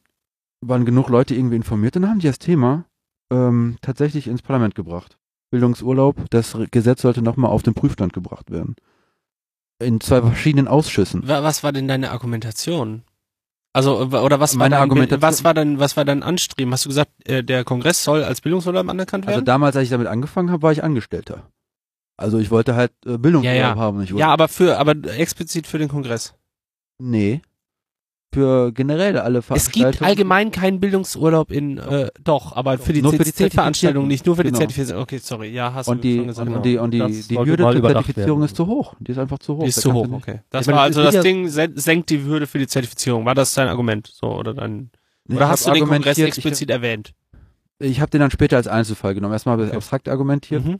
waren 0.61 0.85
genug 0.85 1.09
Leute 1.09 1.35
irgendwie 1.35 1.57
informiert 1.57 1.95
dann 1.95 2.07
haben 2.07 2.19
die 2.19 2.27
das 2.27 2.39
Thema 2.39 2.85
ähm, 3.31 3.77
tatsächlich 3.81 4.27
ins 4.27 4.41
Parlament 4.41 4.75
gebracht. 4.75 5.17
Bildungsurlaub, 5.51 6.29
das 6.29 6.57
Gesetz 6.71 7.01
sollte 7.01 7.21
nochmal 7.21 7.51
auf 7.51 7.63
den 7.63 7.73
Prüfstand 7.73 8.13
gebracht 8.13 8.49
werden. 8.51 8.75
In 9.85 9.99
zwei 10.01 10.21
verschiedenen 10.21 10.67
Ausschüssen. 10.67 11.27
Wa- 11.27 11.43
Was 11.43 11.63
war 11.63 11.71
denn 11.71 11.87
deine 11.87 12.11
Argumentation? 12.11 13.03
Also 13.75 13.97
oder 14.01 14.39
was 14.39 14.53
war 14.53 14.59
Meine 14.59 14.75
dein, 14.75 14.81
Argumentation- 14.83 15.21
was 15.23 15.43
war 15.43 15.53
dann 15.55 15.79
was 15.79 15.97
war 15.97 16.05
dein 16.05 16.21
Anstreben? 16.21 16.71
Hast 16.73 16.85
du 16.85 16.89
gesagt, 16.89 17.11
äh, 17.27 17.43
der 17.43 17.63
Kongress 17.63 18.03
soll 18.03 18.23
als 18.23 18.41
Bildungsurlaub 18.41 18.87
anerkannt 18.87 19.25
Also 19.25 19.37
werden? 19.37 19.45
damals, 19.45 19.75
als 19.75 19.85
ich 19.85 19.89
damit 19.89 20.07
angefangen 20.07 20.51
habe, 20.51 20.61
war 20.61 20.71
ich 20.71 20.83
Angestellter. 20.83 21.49
Also 22.15 22.37
ich 22.37 22.51
wollte 22.51 22.75
halt 22.75 22.91
äh, 23.05 23.17
Bildungsurlaub 23.17 23.45
Ja, 23.45 23.53
ja. 23.53 23.75
haben. 23.75 24.03
ja, 24.15 24.27
aber 24.29 24.47
für 24.47 24.77
aber 24.77 24.93
explizit 25.17 25.65
für 25.65 25.79
den 25.79 25.89
Kongress. 25.89 26.35
Nee. 26.99 27.41
Für 28.33 28.71
generell 28.71 29.17
alle 29.17 29.39
Es 29.39 29.45
Veranstaltungen. 29.45 29.91
gibt 29.91 30.03
allgemein 30.03 30.51
keinen 30.51 30.79
Bildungsurlaub 30.79 31.51
in, 31.51 31.77
äh, 31.77 32.09
doch, 32.23 32.55
aber 32.55 32.77
für 32.77 32.91
die 32.93 33.01
Nur 33.01 33.11
für 33.13 33.23
die 33.23 33.31
CCC-Veranstaltungen, 33.33 34.07
nicht 34.07 34.25
nur 34.25 34.35
für 34.35 34.43
die 34.43 34.49
Genau. 34.49 34.59
Zertifizierung. 34.59 35.03
Okay, 35.03 35.17
sorry, 35.19 35.49
ja, 35.49 35.73
hast 35.73 35.87
und 35.87 35.97
du 35.97 36.01
die, 36.01 36.17
schon 36.17 36.27
gesagt. 36.27 36.47
und, 36.47 36.53
genau. 36.53 36.63
die, 36.63 36.77
und 36.77 36.91
die, 36.91 36.99
Das 36.99 37.27
die 37.27 37.37
Hürde 37.37 37.63
zur 37.63 37.71
überdacht 37.73 38.05
Zertifizierung 38.05 38.39
werden. 38.39 38.45
ist 38.45 38.55
zu 38.55 38.67
hoch. 38.67 38.95
Die 38.99 39.11
ist 39.11 39.17
einfach 39.17 39.39
zu 39.39 39.55
hoch. 39.57 39.63
Die 39.63 39.69
ist 39.69 39.77
Da 39.77 39.81
zu 39.81 39.93
hoch, 39.93 40.07
du 40.07 40.15
okay. 40.15 40.39
Das 40.49 40.67
Ich 40.67 40.73
war 40.73 40.87
es 40.89 40.97
also 40.97 41.03
das 41.11 41.23
Ding 41.23 41.47
sen- 41.47 41.77
senkt 41.77 42.09
die 42.09 42.23
Hürde 42.23 42.47
für 42.47 42.59
die 42.59 42.67
Zertifizierung. 42.67 43.25
War 43.25 43.35
das 43.35 43.53
dein 43.53 43.67
Argument? 43.67 44.07
So, 44.07 44.27
oder 44.35 44.53
dein, 44.53 44.89
Ich 45.27 45.35
oder 45.35 45.45
hab 45.45 45.51
hast 45.53 45.67
du 45.67 45.71
den 45.71 45.87
Kongress 45.87 46.17
explizit 46.17 46.69
erwähnt? 46.69 47.13
Ich, 47.79 47.91
ich 47.91 48.01
habe 48.01 48.09
den 48.11 48.21
dann 48.21 48.31
später 48.31 48.57
als 48.57 48.67
Einzelfall 48.67 49.13
genommen. 49.13 49.33
Erstmal 49.33 49.59
ich 49.59 49.67
Okay. 49.67 49.75
abstrakt 49.77 50.09
argumentiert. 50.09 50.65
Mhm. 50.65 50.79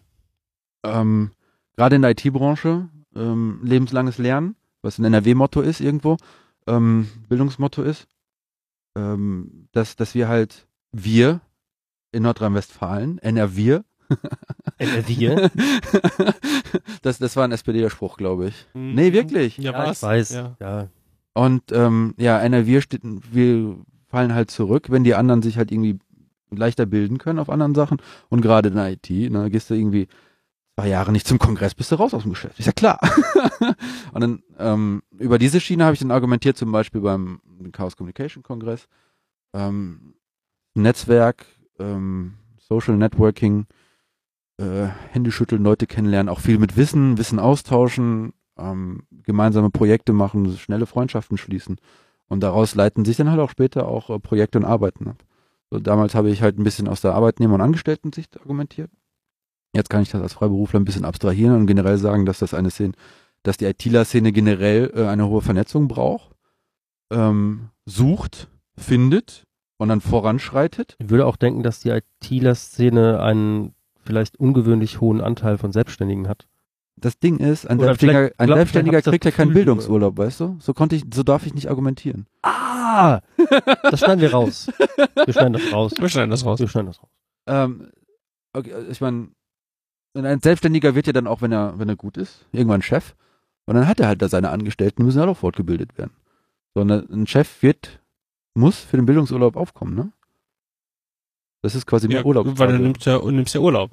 Ähm, 0.84 1.32
Gerade 1.76 1.96
in 1.96 2.02
der 2.04 2.12
IT-Branche, 2.12 2.90
ähm, 3.16 3.60
lebenslanges 3.64 4.18
Lernen, 4.18 4.56
was 4.82 5.00
ein 5.00 5.06
NRW-Motto 5.06 5.62
ist 5.62 5.80
irgendwo, 5.82 6.18
ähm, 6.68 7.10
Bildungsmotto 7.30 7.84
ist, 7.84 8.08
ähm, 8.98 9.68
dass, 9.72 9.96
dass 9.96 10.16
wir 10.16 10.28
halt, 10.28 10.68
wir 10.92 11.42
in 12.12 12.24
Nordrhein-Westfalen, 12.24 13.18
NRW, 13.20 13.80
NRW? 14.78 15.50
das, 17.02 17.18
das 17.18 17.36
war 17.36 17.44
ein 17.46 17.52
SPD-Spruch, 17.52 18.18
glaube 18.18 18.48
ich. 18.50 18.68
Mhm. 18.74 18.94
Nee, 18.94 19.14
wirklich. 19.14 19.58
Ja, 19.58 19.72
Ja, 19.72 19.78
was? 19.88 19.98
ich 19.98 20.04
weiß. 20.04 20.30
Ja. 20.34 20.56
Ja. 20.60 20.88
Und 21.34 21.72
ähm, 21.72 22.14
ja, 22.18 22.40
NRW 22.40 22.82
steht, 22.82 23.02
wir 23.04 23.78
fallen 24.08 24.36
halt 24.36 24.52
zurück, 24.52 24.92
wenn 24.92 25.04
die 25.04 25.16
anderen 25.16 25.42
sich 25.42 25.58
halt 25.58 25.72
irgendwie 25.72 25.98
leichter 26.52 26.86
bilden 26.86 27.18
können 27.18 27.40
auf 27.40 27.50
anderen 27.50 27.74
Sachen. 27.74 27.98
Und 28.30 28.42
gerade 28.42 28.70
in 28.70 28.76
der 28.76 28.92
IT, 28.92 29.10
ne, 29.10 29.50
gehst 29.50 29.70
du 29.70 29.74
irgendwie 29.74 30.08
zwei 30.76 30.88
Jahre 30.88 31.12
nicht 31.12 31.28
zum 31.28 31.40
Kongress, 31.40 31.76
bist 31.76 31.92
du 31.92 31.96
raus 31.96 32.14
aus 32.14 32.24
dem 32.24 32.32
Geschäft. 32.32 32.60
Ist 32.60 32.66
ja 32.66 32.72
klar. 32.72 33.00
und 34.14 34.22
dann 34.22 34.44
ähm, 34.58 35.04
über 35.18 35.38
diese 35.38 35.60
Schiene 35.60 35.86
habe 35.86 35.94
ich 35.94 36.00
dann 36.00 36.12
argumentiert, 36.12 36.58
zum 36.58 36.72
Beispiel 36.72 37.02
beim 37.02 37.42
Chaos 37.72 37.96
Communication 37.96 38.44
Kongress. 38.44 38.88
Ähm, 39.54 40.16
Netzwerk, 40.74 41.46
ähm, 41.80 42.34
Social 42.58 42.98
Networking, 42.98 43.68
äh, 44.58 44.88
Hände 45.12 45.32
schütteln, 45.32 45.64
Leute 45.64 45.86
kennenlernen, 45.86 46.30
auch 46.30 46.40
viel 46.40 46.58
mit 46.58 46.76
Wissen, 46.76 47.18
Wissen 47.18 47.40
austauschen, 47.40 48.34
ähm, 48.58 49.04
gemeinsame 49.24 49.70
Projekte 49.70 50.14
machen, 50.14 50.58
schnelle 50.58 50.86
Freundschaften 50.86 51.38
schließen. 51.38 51.78
Und 52.28 52.42
daraus 52.42 52.74
leiten 52.74 53.06
sich 53.06 53.18
dann 53.18 53.30
halt 53.30 53.40
auch 53.40 53.50
später 53.50 53.88
auch 53.88 54.10
äh, 54.10 54.20
Projekte 54.20 54.58
und 54.58 54.66
Arbeiten 54.66 55.08
ab. 55.08 55.24
So, 55.70 55.80
damals 55.80 56.16
habe 56.16 56.30
ich 56.30 56.42
halt 56.42 56.58
ein 56.58 56.64
bisschen 56.64 56.88
aus 56.88 57.02
der 57.02 57.14
Arbeitnehmer- 57.14 57.56
und 57.56 57.62
Angestellten-Sicht 57.62 58.40
argumentiert. 58.40 58.90
Jetzt 59.74 59.90
kann 59.90 60.04
ich 60.04 60.12
das 60.12 60.22
als 60.22 60.34
Freiberufler 60.34 60.80
ein 60.80 60.86
bisschen 60.86 61.06
abstrahieren 61.06 61.56
und 61.56 61.66
generell 61.66 61.98
sagen, 61.98 62.26
dass 62.26 62.40
das 62.40 62.54
eine 62.54 62.70
Szene, 62.70 62.94
dass 63.42 63.58
die 63.58 63.66
ITler-Szene 63.66 64.32
generell 64.32 64.92
äh, 64.96 65.08
eine 65.08 65.28
hohe 65.28 65.42
Vernetzung 65.42 65.88
braucht, 65.88 66.36
ähm, 67.12 67.70
sucht, 67.86 68.50
findet 68.78 69.46
und 69.78 69.90
dann 69.90 70.02
voranschreitet. 70.02 70.96
Ich 71.00 71.10
würde 71.10 71.26
auch 71.26 71.36
denken, 71.36 71.64
dass 71.64 71.80
die 71.80 71.90
ITler-Szene 71.90 73.20
einen 73.22 73.74
vielleicht 74.06 74.40
ungewöhnlich 74.40 75.02
hohen 75.02 75.22
Anteil 75.22 75.58
von 75.58 75.72
Selbstständigen 75.72 76.28
hat. 76.28 76.48
Das 76.96 77.20
Ding 77.20 77.38
ist, 77.38 77.66
ein 77.66 77.80
Oder 77.80 77.88
Selbstständiger, 77.88 78.32
ein 78.38 78.46
glaub, 78.46 78.58
Selbstständiger 78.58 79.02
kriegt 79.02 79.26
ja 79.26 79.32
keinen 79.32 79.50
Gefühl, 79.50 79.66
Bildungsurlaub, 79.66 80.18
weißt 80.18 80.40
du? 80.40 80.58
So 80.60 80.74
konnte 80.74 80.96
ich, 80.96 81.04
so 81.14 81.24
darf 81.24 81.46
ich 81.46 81.54
nicht 81.54 81.70
argumentieren. 81.70 82.28
Ah! 82.44 83.22
Das 83.90 84.00
schneiden 84.00 84.22
wir 84.22 84.32
raus. 84.32 84.72
Wir 85.26 85.34
schneiden 85.34 85.54
das 85.54 85.74
raus. 85.74 85.94
Wir 85.98 86.10
schneiden 86.10 86.30
das 86.30 86.46
raus. 86.46 86.60
Wir 86.60 86.68
schneiden 86.68 86.88
das 86.88 87.02
raus. 87.02 87.10
Ähm, 87.48 87.92
okay, 88.54 88.72
ich 88.90 89.02
meine, 89.02 89.30
ein 90.16 90.40
Selbstständiger 90.42 90.96
wird 90.96 91.08
ja 91.08 91.14
dann 91.14 91.28
auch, 91.28 91.42
wenn 91.42 91.52
er, 91.52 91.78
wenn 91.80 91.90
er 91.90 91.96
gut 91.96 92.18
ist, 92.18 92.46
irgendwann 92.52 92.82
Chef. 92.82 93.16
Und 93.66 93.76
dann 93.76 93.88
hat 93.88 94.00
er 94.00 94.08
halt 94.08 94.22
da 94.22 94.30
seine 94.30 94.50
Angestellten, 94.50 95.04
müssen 95.06 95.20
halt 95.20 95.30
auch 95.30 95.38
fortgebildet 95.38 95.98
werden. 95.98 96.12
Sondern 96.76 97.08
ein 97.12 97.28
Chef 97.28 97.62
wird, 97.64 98.00
muss 98.56 98.80
für 98.80 98.98
den 98.98 99.06
Bildungsurlaub 99.06 99.56
aufkommen, 99.56 99.96
ne? 99.96 100.12
Das 101.64 101.76
ist 101.76 101.86
quasi 101.86 102.08
mehr 102.08 102.20
Ja, 102.20 102.26
Urlaub. 102.26 102.46
weil 102.60 102.74
du 102.74 102.80
nimmst 102.80 103.06
ja, 103.06 103.20
nimmst 103.24 103.56
ja 103.56 103.62
Urlaub. 103.62 103.92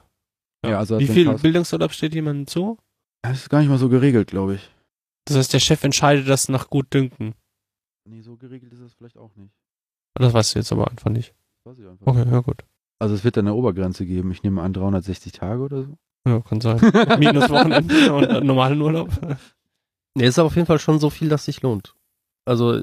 Ja, 0.67 0.79
also 0.79 0.99
Wie 0.99 1.07
viel 1.07 1.25
Chaos- 1.27 1.43
Bildungsurlaub 1.43 1.93
steht 1.93 2.15
jemandem 2.15 2.47
zu? 2.47 2.79
Das 3.23 3.39
ist 3.39 3.49
gar 3.51 3.61
nicht 3.61 3.69
mal 3.69 3.79
so 3.79 3.89
geregelt, 3.89 4.29
glaube 4.29 4.57
ich. 4.57 4.71
Das 5.27 5.37
heißt, 5.37 5.53
der 5.53 5.61
Chef 5.61 5.83
entscheidet 5.85 6.29
das 6.29 6.49
nach 6.49 6.69
Gutdünken. 6.69 7.35
Nee, 8.09 8.23
so 8.23 8.37
geregelt 8.37 8.73
ist 8.73 8.81
es 8.81 8.95
vielleicht 8.95 9.17
auch 9.19 9.35
nicht. 9.37 9.55
Das 10.15 10.33
weißt 10.35 10.55
du 10.55 10.59
jetzt 10.59 10.73
aber 10.73 10.91
einfach 10.91 11.11
nicht. 11.11 11.35
Das 11.65 11.73
weiß 11.73 11.79
ich 11.79 11.87
einfach 11.87 12.07
Okay, 12.07 12.25
nicht. 12.25 12.33
ja 12.33 12.41
gut. 12.41 12.65
Also 12.99 13.15
es 13.15 13.23
wird 13.25 13.37
dann 13.37 13.47
eine 13.47 13.55
Obergrenze 13.55 14.05
geben. 14.05 14.33
Ich 14.33 14.43
nehme 14.43 14.61
an 14.63 14.73
360 14.73 15.33
Tage 15.33 15.63
oder 15.63 15.85
so. 15.85 15.97
Ja, 16.27 16.41
kann 16.41 16.61
sein. 16.61 16.79
Minus 17.19 17.49
Wochenende 17.49 18.13
und 18.13 18.25
äh, 18.25 18.41
normalen 18.41 18.81
Urlaub. 18.81 19.09
Nee, 20.15 20.27
ist 20.27 20.39
aber 20.39 20.47
auf 20.47 20.57
jeden 20.57 20.67
Fall 20.67 20.79
schon 20.79 20.99
so 20.99 21.09
viel, 21.11 21.29
dass 21.29 21.45
sich 21.47 21.63
lohnt. 21.63 21.95
Also, 22.45 22.83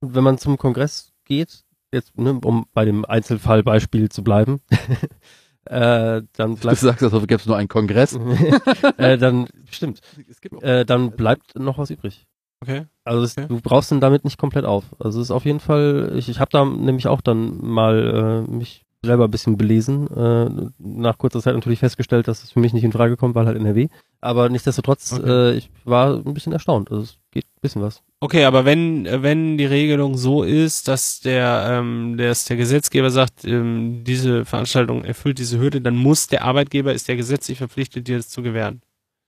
wenn 0.00 0.24
man 0.24 0.38
zum 0.38 0.58
Kongress 0.58 1.12
geht, 1.24 1.64
jetzt, 1.92 2.16
ne, 2.18 2.38
um 2.44 2.66
bei 2.72 2.84
dem 2.84 3.04
Einzelfallbeispiel 3.04 4.08
zu 4.10 4.22
bleiben, 4.22 4.60
äh, 5.64 6.22
dann 6.32 6.54
Du 6.54 6.60
bleibt, 6.60 6.78
sagst, 6.78 7.02
als 7.02 7.12
gäbe 7.12 7.36
es 7.36 7.46
nur 7.46 7.56
einen 7.56 7.68
Kongress. 7.68 8.14
äh, 8.96 9.16
dann, 9.18 9.46
stimmt, 9.70 10.00
Es 10.28 10.40
gibt 10.40 10.62
äh, 10.62 10.84
dann 10.84 11.12
bleibt 11.12 11.58
noch 11.58 11.78
was 11.78 11.90
übrig. 11.90 12.26
Okay. 12.62 12.86
Also 13.04 13.22
es, 13.24 13.38
Okay. 13.38 13.46
du 13.48 13.60
brauchst 13.60 13.90
ihn 13.90 14.00
damit 14.00 14.24
nicht 14.24 14.38
komplett 14.38 14.64
auf. 14.66 14.84
Also 14.98 15.20
es 15.20 15.28
ist 15.28 15.30
auf 15.30 15.44
jeden 15.46 15.60
Fall, 15.60 16.12
ich, 16.16 16.28
ich 16.28 16.40
habe 16.40 16.50
da 16.50 16.64
nämlich 16.64 17.06
auch 17.06 17.20
dann 17.22 17.58
mal 17.64 18.44
äh, 18.46 18.50
mich 18.50 18.84
selber 19.04 19.24
ein 19.24 19.30
bisschen 19.30 19.56
belesen. 19.56 20.08
Äh, 20.08 20.70
nach 20.78 21.18
kurzer 21.18 21.40
Zeit 21.40 21.54
natürlich 21.54 21.78
festgestellt, 21.78 22.28
dass 22.28 22.44
es 22.44 22.52
für 22.52 22.60
mich 22.60 22.72
nicht 22.72 22.84
in 22.84 22.92
Frage 22.92 23.16
kommt, 23.16 23.34
weil 23.34 23.46
halt 23.46 23.56
NRW. 23.56 23.88
Aber 24.20 24.48
nichtsdestotrotz, 24.48 25.12
Okay. 25.12 25.28
äh, 25.28 25.52
ich 25.56 25.70
war 25.84 26.16
ein 26.16 26.34
bisschen 26.34 26.52
erstaunt. 26.52 26.90
Also 26.90 27.02
es 27.04 27.18
geht 27.30 27.44
ein 27.44 27.60
bisschen 27.62 27.82
was. 27.82 28.02
Okay, 28.20 28.44
aber 28.44 28.66
wenn, 28.66 29.06
wenn 29.22 29.56
die 29.56 29.64
Regelung 29.64 30.16
so 30.18 30.42
ist, 30.42 30.88
dass 30.88 31.20
der, 31.20 31.66
ähm, 31.70 32.16
dass 32.18 32.44
der 32.44 32.58
Gesetzgeber 32.58 33.10
sagt, 33.10 33.44
ähm, 33.46 34.04
diese 34.04 34.44
Veranstaltung 34.44 35.04
erfüllt 35.04 35.38
diese 35.38 35.58
Hürde, 35.58 35.80
dann 35.80 35.96
muss 35.96 36.26
der 36.26 36.44
Arbeitgeber, 36.44 36.92
ist 36.92 37.08
der 37.08 37.16
gesetzlich 37.16 37.56
verpflichtet, 37.58 38.06
dir 38.08 38.18
das 38.18 38.28
zu 38.28 38.42
gewähren. 38.42 38.82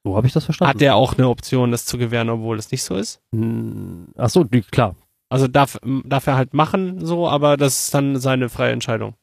So 0.04 0.16
habe 0.16 0.26
ich 0.26 0.32
das 0.34 0.44
verstanden. 0.44 0.68
Hat 0.74 0.80
der 0.82 0.96
auch 0.96 1.14
eine 1.16 1.28
Option, 1.28 1.70
das 1.70 1.86
zu 1.86 1.96
gewähren, 1.96 2.28
obwohl 2.28 2.58
es 2.58 2.70
nicht 2.70 2.82
so 2.82 2.96
ist? 2.96 3.20
Hm, 3.34 4.08
Ach 4.18 4.28
so, 4.28 4.44
klar. 4.70 4.96
Also 5.30 5.48
darf, 5.48 5.78
darf 6.04 6.26
er 6.26 6.36
halt 6.36 6.52
machen, 6.52 7.06
so, 7.06 7.26
aber 7.26 7.56
das 7.56 7.84
ist 7.84 7.94
dann 7.94 8.18
seine 8.18 8.50
freie 8.50 8.72
Entscheidung. 8.72 9.14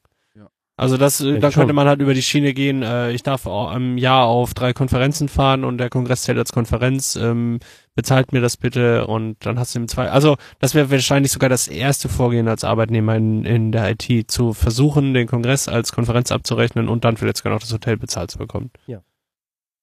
Also 0.80 0.96
das, 0.96 1.20
äh, 1.20 1.38
da 1.40 1.50
könnte 1.50 1.74
man 1.74 1.86
halt 1.86 2.00
über 2.00 2.14
die 2.14 2.22
Schiene 2.22 2.54
gehen, 2.54 2.82
äh, 2.82 3.12
ich 3.12 3.22
darf 3.22 3.44
auch 3.44 3.74
im 3.74 3.98
Jahr 3.98 4.24
auf 4.24 4.54
drei 4.54 4.72
Konferenzen 4.72 5.28
fahren 5.28 5.62
und 5.62 5.76
der 5.76 5.90
Kongress 5.90 6.22
zählt 6.22 6.38
als 6.38 6.52
Konferenz, 6.52 7.16
ähm, 7.16 7.58
bezahlt 7.94 8.32
mir 8.32 8.40
das 8.40 8.56
bitte 8.56 9.06
und 9.06 9.36
dann 9.44 9.58
hast 9.58 9.74
du 9.74 9.80
im 9.80 9.88
zwei, 9.88 10.10
also 10.10 10.38
das 10.58 10.74
wäre 10.74 10.90
wahrscheinlich 10.90 11.32
sogar 11.32 11.50
das 11.50 11.68
erste 11.68 12.08
Vorgehen 12.08 12.48
als 12.48 12.64
Arbeitnehmer 12.64 13.14
in, 13.14 13.44
in 13.44 13.72
der 13.72 13.90
IT, 13.90 14.30
zu 14.30 14.54
versuchen, 14.54 15.12
den 15.12 15.26
Kongress 15.26 15.68
als 15.68 15.92
Konferenz 15.92 16.32
abzurechnen 16.32 16.88
und 16.88 17.04
dann 17.04 17.18
vielleicht 17.18 17.36
sogar 17.36 17.52
noch 17.52 17.60
das 17.60 17.74
Hotel 17.74 17.98
bezahlt 17.98 18.30
zu 18.30 18.38
bekommen. 18.38 18.70
Ja. 18.86 19.02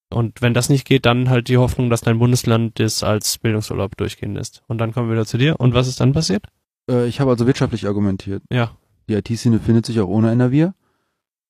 Und 0.10 0.42
wenn 0.42 0.56
das 0.56 0.68
nicht 0.68 0.88
geht, 0.88 1.06
dann 1.06 1.30
halt 1.30 1.48
die 1.48 1.58
Hoffnung, 1.58 1.92
dass 1.92 2.02
dein 2.02 2.18
Bundesland 2.18 2.80
das 2.80 3.04
als 3.04 3.38
Bildungsurlaub 3.38 3.98
durchgehen 3.98 4.34
lässt. 4.34 4.64
Und 4.66 4.80
dann 4.80 4.94
kommen 4.94 5.10
wir 5.10 5.14
wieder 5.14 5.28
zu 5.28 5.38
dir. 5.38 5.60
Und 5.60 5.76
was 5.76 5.88
ist 5.88 6.00
dann 6.00 6.14
passiert? 6.14 6.48
Äh, 6.90 7.06
ich 7.06 7.20
habe 7.20 7.30
also 7.30 7.46
wirtschaftlich 7.46 7.86
argumentiert. 7.86 8.42
Ja. 8.50 8.72
Die 9.08 9.14
IT-Szene 9.14 9.60
findet 9.60 9.86
sich 9.86 10.00
auch 10.00 10.08
ohne 10.08 10.32
NRW. 10.32 10.72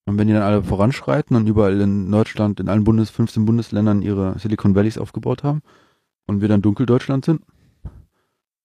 Und 0.08 0.18
wenn 0.18 0.28
die 0.28 0.34
dann 0.34 0.44
alle 0.44 0.64
voranschreiten 0.64 1.36
und 1.36 1.48
überall 1.48 1.82
in 1.82 2.10
Deutschland, 2.10 2.62
in 2.62 2.70
allen 2.70 2.86
Bundes, 2.86 3.10
15 3.10 3.46
Bundesländern 3.46 4.02
ihre 4.02 4.40
Silicon 4.40 4.74
Valleys 4.74 4.98
aufgebaut 4.98 5.44
haben 5.44 5.62
und 6.28 6.40
wir 6.40 6.48
dann 6.48 6.62
Dunkeldeutschland 6.62 7.26
sind. 7.26 7.42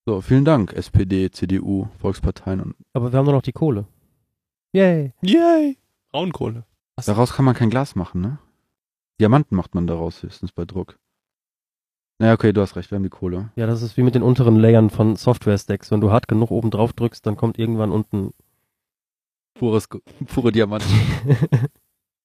So, 0.06 0.20
vielen 0.20 0.44
Dank, 0.44 0.72
SPD, 0.72 1.32
CDU, 1.32 1.88
Volksparteien 1.98 2.60
und 2.60 2.76
Aber 2.92 3.12
wir 3.12 3.18
haben 3.18 3.26
doch 3.26 3.32
noch 3.32 3.42
die 3.42 3.52
Kohle. 3.52 3.86
Yay. 4.72 5.14
Yay! 5.20 5.78
Braunkohle. 6.12 6.64
daraus 6.94 7.32
kann 7.32 7.44
man 7.44 7.56
kein 7.56 7.70
Glas 7.70 7.96
machen, 7.96 8.20
ne? 8.20 8.38
Diamanten 9.20 9.56
macht 9.56 9.74
man 9.74 9.88
daraus 9.88 10.22
höchstens 10.22 10.52
bei 10.52 10.64
Druck. 10.64 10.96
Naja, 12.20 12.34
okay, 12.34 12.52
du 12.52 12.60
hast 12.60 12.76
recht, 12.76 12.92
wir 12.92 12.96
haben 12.96 13.02
die 13.02 13.08
Kohle. 13.08 13.50
Ja, 13.56 13.66
das 13.66 13.82
ist 13.82 13.96
wie 13.96 14.04
mit 14.04 14.14
den 14.14 14.22
unteren 14.22 14.60
Layern 14.60 14.90
von 14.90 15.16
Software-Stacks. 15.16 15.90
Wenn 15.90 16.00
du 16.00 16.12
hart 16.12 16.28
genug 16.28 16.52
oben 16.52 16.70
drauf 16.70 16.92
drückst, 16.92 17.26
dann 17.26 17.36
kommt 17.36 17.58
irgendwann 17.58 17.90
unten. 17.90 18.32
Pures, 19.54 19.88
pure 20.26 20.52
Diamanten. 20.52 20.90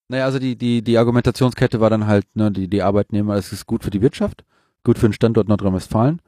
Naja, 0.10 0.24
also 0.24 0.40
die, 0.40 0.56
die, 0.56 0.82
die 0.82 0.98
Argumentationskette 0.98 1.82
war 1.82 1.90
dann 1.90 2.08
halt, 2.08 2.26
ne, 2.34 2.50
die, 2.50 2.70
die 2.70 2.82
Arbeitnehmer, 2.82 3.36
es 3.36 3.52
ist 3.52 3.66
gut 3.66 3.84
für 3.84 3.90
die 3.90 4.02
Wirtschaft, 4.02 4.46
gut 4.86 4.98
für 4.98 5.10
den 5.10 5.12
Standort 5.14 5.50
Nordrhein-Westfalen. 5.50 6.22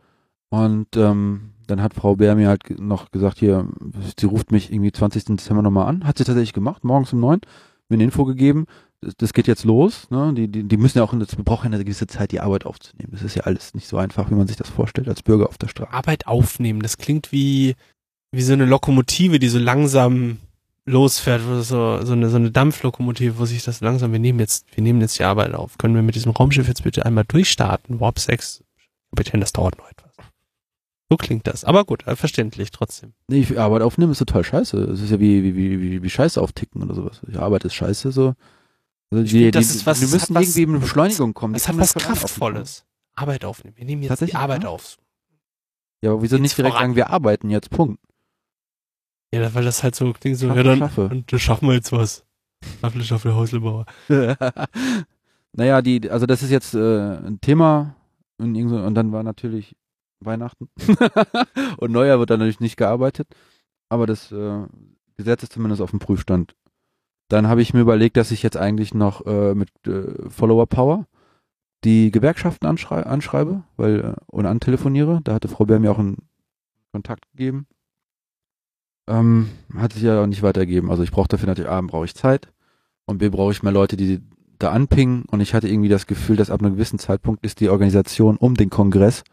Und 0.50 0.98
ähm, 0.98 1.52
dann 1.66 1.82
hat 1.82 1.94
Frau 1.94 2.18
Bär 2.18 2.36
mir 2.36 2.50
halt 2.50 2.78
noch 2.78 3.10
gesagt, 3.12 3.40
hier, 3.40 3.70
sie 4.20 4.26
ruft 4.26 4.52
mich 4.52 4.74
irgendwie 4.74 4.92
20. 4.92 5.24
Dezember 5.24 5.62
nochmal 5.62 5.88
an. 5.88 6.06
Hat 6.06 6.18
sie 6.18 6.26
tatsächlich 6.26 6.52
gemacht, 6.52 6.84
morgens 6.84 7.14
um 7.14 7.22
neun, 7.22 7.40
mir 7.88 7.96
eine 7.96 8.04
Info 8.04 8.26
gegeben, 8.26 8.66
das, 9.00 9.16
das 9.16 9.32
geht 9.32 9.48
jetzt 9.48 9.64
los. 9.64 10.10
Ne? 10.10 10.34
Die, 10.34 10.50
die, 10.50 10.64
die 10.66 10.76
müssen 10.78 10.98
ja 10.98 11.06
auch, 11.06 11.14
in- 11.14 11.22
das 11.22 11.34
braucht 11.38 11.64
ja 11.64 11.72
eine 11.72 11.82
gewisse 11.82 12.08
Zeit, 12.08 12.34
die 12.34 12.42
Arbeit 12.42 12.66
aufzunehmen. 12.66 13.14
Das 13.14 13.22
ist 13.22 13.36
ja 13.36 13.44
alles 13.44 13.76
nicht 13.76 13.88
so 13.88 13.96
einfach, 13.96 14.30
wie 14.30 14.36
man 14.36 14.48
sich 14.48 14.58
das 14.58 14.70
vorstellt, 14.70 15.08
als 15.08 15.24
Bürger 15.24 15.48
auf 15.48 15.58
der 15.58 15.70
Straße. 15.70 15.94
Arbeit 15.94 16.28
aufnehmen, 16.28 16.82
das 16.82 16.98
klingt 16.98 17.32
wie, 17.32 17.76
wie 18.34 18.42
so 18.42 18.52
eine 18.52 18.66
Lokomotive, 18.66 19.40
die 19.40 19.48
so 19.48 19.58
langsam 19.60 20.40
losfährt, 20.90 21.42
wo 21.48 21.62
so, 21.62 22.04
so 22.06 22.14
eine, 22.14 22.30
so 22.30 22.36
eine 22.38 22.52
Dampflokomotive, 22.52 23.38
wo 23.40 23.46
sich 23.46 23.64
das 23.64 23.82
langsam, 23.82 24.12
wir 24.12 24.20
nehmen 24.20 24.40
jetzt, 24.40 24.66
wir 24.76 24.84
nehmen 24.84 25.02
jetzt 25.02 25.20
die 25.20 25.24
Arbeit 25.24 25.54
auf. 25.54 25.78
Können 25.78 25.96
wir 25.96 26.02
mit 26.02 26.16
diesem 26.16 26.32
Raumschiff 26.32 26.68
jetzt 26.68 26.84
bitte 26.84 27.06
einmal 27.06 27.26
durchstarten? 27.28 28.00
Warp 28.00 28.20
6. 28.20 28.64
Kapitän, 29.12 29.40
das 29.42 29.54
dauert 29.54 29.78
noch 29.78 29.90
etwas. 29.90 30.10
So 31.10 31.18
klingt 31.18 31.48
das. 31.48 31.64
Aber 31.64 31.86
gut, 31.86 32.06
äh, 32.06 32.16
verständlich 32.16 32.70
trotzdem. 32.72 33.14
Nee, 33.28 33.40
ich, 33.40 33.58
Arbeit 33.60 33.82
aufnehmen 33.82 34.12
ist 34.12 34.20
total 34.20 34.44
scheiße. 34.44 34.78
Es 34.84 35.02
ist 35.02 35.10
ja 35.10 35.20
wie, 35.20 35.44
wie, 35.44 35.56
wie, 35.56 35.82
wie, 35.82 36.04
wie 36.04 36.10
Scheiße 36.10 36.40
aufticken 36.42 36.84
oder 36.84 36.94
sowas. 36.94 37.22
Die 37.28 37.38
Arbeit 37.38 37.66
ist 37.66 37.74
scheiße, 37.74 38.12
so. 38.12 38.36
Also 39.12 39.24
die, 39.24 39.50
das 39.50 39.70
die, 39.70 39.76
ist 39.78 39.86
was- 39.88 40.02
wir 40.02 40.06
das 40.08 40.14
müssen 40.14 40.36
was- 40.36 40.44
irgendwie 40.56 40.72
eine 40.72 40.80
Beschleunigung 40.80 41.34
kommen. 41.34 41.56
Die 41.56 41.60
hat 41.62 41.78
was 41.80 41.96
nicht 41.96 42.06
Kraftvolles. 42.06 42.86
Arbeit 43.16 43.44
aufnehmen. 43.44 43.76
Wir 43.76 43.86
nehmen 43.86 44.04
jetzt 44.04 44.22
die 44.22 44.36
Arbeit 44.36 44.64
ja? 44.64 44.70
auf. 44.70 44.98
Ja, 46.02 46.12
aber 46.12 46.22
wieso 46.22 46.36
Geht's 46.36 46.42
nicht 46.44 46.58
direkt 46.58 46.74
voran. 46.74 46.84
sagen, 46.90 46.96
wir 46.96 47.10
arbeiten 47.10 47.50
jetzt, 47.50 47.70
Punkt. 47.72 48.00
Ja, 49.34 49.54
weil 49.54 49.64
das 49.64 49.84
halt 49.84 49.96
so 49.96 50.12
klingt 50.14 50.38
so, 50.38 50.48
Schaffe, 50.48 50.58
ja 50.58 50.64
dann, 50.64 50.80
schaffe. 50.80 51.08
und 51.08 51.32
dann 51.32 51.40
schaffen 51.40 51.68
wir 51.68 51.76
jetzt 51.76 51.92
was. 51.92 52.26
Schaffle, 52.82 53.04
schaffle, 53.04 53.36
Häuslebauer. 53.36 53.86
naja, 55.54 55.82
die, 55.82 56.10
also 56.10 56.26
das 56.26 56.44
ist 56.44 56.50
jetzt 56.50 56.74
äh, 56.74 57.18
ein 57.18 57.40
Thema 57.42 57.96
und, 58.38 58.56
und 58.56 58.96
dann 58.96 59.12
war 59.12 59.24
natürlich 59.24 59.76
Weihnachten 60.20 60.70
und 61.78 61.92
Neujahr 61.92 62.20
wird 62.20 62.30
dann 62.30 62.40
natürlich 62.40 62.60
nicht 62.60 62.78
gearbeitet, 62.78 63.28
aber 63.88 64.06
das 64.06 64.32
äh, 64.32 64.66
Gesetz 65.16 65.44
ist 65.44 65.54
zumindest 65.54 65.82
auf 65.82 65.92
dem 65.92 66.00
Prüfstand. 66.00 66.56
Dann 67.30 67.48
habe 67.48 67.62
ich 67.62 67.74
mir 67.74 67.82
überlegt, 67.82 68.18
dass 68.18 68.32
ich 68.32 68.42
jetzt 68.44 68.58
eigentlich 68.58 68.94
noch 68.94 69.26
äh, 69.26 69.54
mit 69.54 69.70
äh, 69.88 70.30
Follower 70.30 70.66
Power 70.66 71.06
die 71.84 72.12
Gewerkschaften 72.12 72.66
anschrei 72.66 73.04
anschreibe, 73.04 73.64
weil 73.78 74.00
äh, 74.00 74.14
und 74.28 74.46
antelefoniere. 74.46 75.22
Da 75.24 75.36
hatte 75.36 75.48
Frau 75.48 75.66
Bär 75.66 75.80
mir 75.80 75.92
auch 75.92 76.00
einen 76.00 76.30
Kontakt 76.92 77.30
gegeben. 77.32 77.68
Ähm, 79.10 79.50
hat 79.76 79.94
sich 79.94 80.04
ja 80.04 80.22
auch 80.22 80.28
nicht 80.28 80.44
weitergegeben. 80.44 80.90
Also 80.92 81.02
ich 81.04 81.12
brauche 81.12 81.28
dafür 81.28 81.48
natürlich 81.48 81.70
A, 81.70 81.82
brauche 81.82 82.06
ich 82.06 82.14
Zeit 82.16 82.54
und 83.06 83.18
B, 83.18 83.30
brauche 83.30 83.52
ich 83.52 83.64
mehr 83.64 83.72
Leute, 83.74 83.98
die 83.98 84.22
da 84.60 84.72
anpingen 84.72 85.24
und 85.32 85.42
ich 85.42 85.54
hatte 85.54 85.68
irgendwie 85.68 85.90
das 85.90 86.06
Gefühl, 86.06 86.36
dass 86.36 86.52
ab 86.52 86.62
einem 86.62 86.74
gewissen 86.74 87.00
Zeitpunkt 87.00 87.44
ist 87.44 87.60
die 87.60 87.70
Organisation 87.70 88.38
um 88.38 88.56
den 88.56 88.70
Kongress 88.70 89.24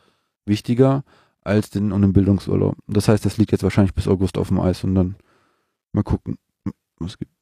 wichtiger 0.46 1.04
als 1.42 1.68
den 1.68 1.92
um 1.92 2.00
den 2.00 2.12
Bildungsurlaub. 2.12 2.76
Das 2.86 3.08
heißt, 3.08 3.24
das 3.26 3.36
liegt 3.36 3.52
jetzt 3.52 3.64
wahrscheinlich 3.64 3.94
bis 3.94 4.08
August 4.08 4.38
auf 4.38 4.48
dem 4.48 4.60
Eis 4.60 4.82
und 4.82 4.94
dann 4.94 5.16
mal 5.92 6.02
gucken, 6.04 6.38
was 6.98 7.12
es 7.12 7.18
gibt. 7.18 7.32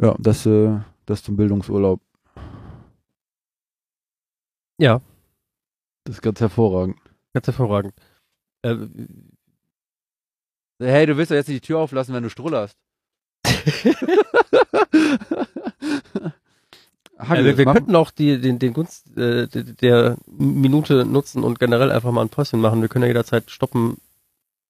Ja, 0.00 0.14
das, 0.18 0.44
äh, 0.46 0.78
das 1.06 1.22
zum 1.22 1.36
Bildungsurlaub. 1.36 2.00
Ja, 4.78 5.00
Das 6.04 6.16
ist 6.16 6.22
ganz 6.22 6.40
hervorragend. 6.40 6.98
ganz 7.32 7.46
hervorragend. 7.46 7.94
Äh, 8.62 8.76
Hey, 10.82 11.06
du 11.06 11.16
willst 11.16 11.30
doch 11.30 11.36
jetzt 11.36 11.48
nicht 11.48 11.62
die 11.62 11.66
Tür 11.66 11.78
auflassen, 11.78 12.14
wenn 12.14 12.22
du 12.22 12.28
strullerst. 12.30 12.76
äh, 13.44 13.54
wir 17.44 17.56
wir 17.58 17.64
könnten 17.66 17.94
auch 17.96 18.10
die, 18.10 18.40
den, 18.40 18.58
den 18.58 18.72
Gunst 18.72 19.16
äh, 19.16 19.46
der- 19.48 20.16
Minute 20.26 21.04
nutzen 21.04 21.42
und 21.44 21.58
generell 21.58 21.90
einfach 21.90 22.10
mal 22.12 22.22
ein 22.22 22.28
Päuschen 22.28 22.60
machen. 22.60 22.80
Wir 22.82 22.88
können 22.88 23.02
ja 23.04 23.08
jederzeit 23.08 23.50
stoppen, 23.50 23.96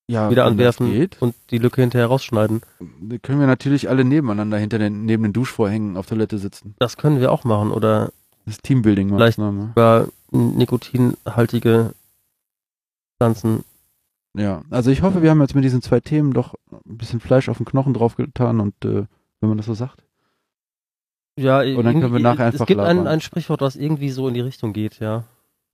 ja, 0.08 0.30
wieder 0.30 0.44
anwerfen 0.44 1.08
und 1.20 1.34
die 1.50 1.58
Lücke 1.58 1.80
hinterher 1.80 2.08
rausschneiden. 2.08 2.60
dann 2.78 3.22
können 3.22 3.40
wir 3.40 3.46
natürlich 3.46 3.88
alle 3.88 4.04
nebeneinander 4.04 4.58
hinter 4.58 4.78
den, 4.78 5.04
neben 5.06 5.22
den 5.22 5.32
Duschvorhängen 5.32 5.96
auf 5.96 6.06
Toilette 6.06 6.38
sitzen. 6.38 6.74
Das 6.78 6.96
können 6.96 7.20
wir 7.20 7.30
auch 7.32 7.44
machen. 7.44 7.70
Oder 7.70 8.12
Das 8.44 8.56
ist 8.56 8.64
Teambuilding-Maßnahme. 8.64 9.68
sogar 9.68 10.08
nikotinhaltige 10.30 11.92
Pflanzen. 13.18 13.64
Ja, 14.36 14.62
also 14.70 14.90
ich 14.90 15.02
hoffe, 15.02 15.22
wir 15.22 15.30
haben 15.30 15.40
jetzt 15.40 15.54
mit 15.54 15.64
diesen 15.64 15.82
zwei 15.82 16.00
Themen 16.00 16.32
doch 16.32 16.54
ein 16.70 16.96
bisschen 16.96 17.20
Fleisch 17.20 17.48
auf 17.48 17.58
den 17.58 17.66
Knochen 17.66 17.92
draufgetan 17.92 18.60
und 18.60 18.84
äh, 18.84 19.04
wenn 19.40 19.48
man 19.48 19.58
das 19.58 19.66
so 19.66 19.74
sagt. 19.74 20.04
Ja, 21.38 21.60
Und 21.60 21.84
dann 21.84 22.00
können 22.00 22.12
wir 22.12 22.20
nachher 22.20 22.46
einfach 22.46 22.60
Es 22.60 22.66
gibt 22.66 22.80
ein, 22.80 23.06
ein 23.06 23.20
Sprichwort, 23.20 23.60
was 23.60 23.76
irgendwie 23.76 24.10
so 24.10 24.28
in 24.28 24.34
die 24.34 24.40
Richtung 24.40 24.72
geht, 24.72 25.00
ja. 25.00 25.24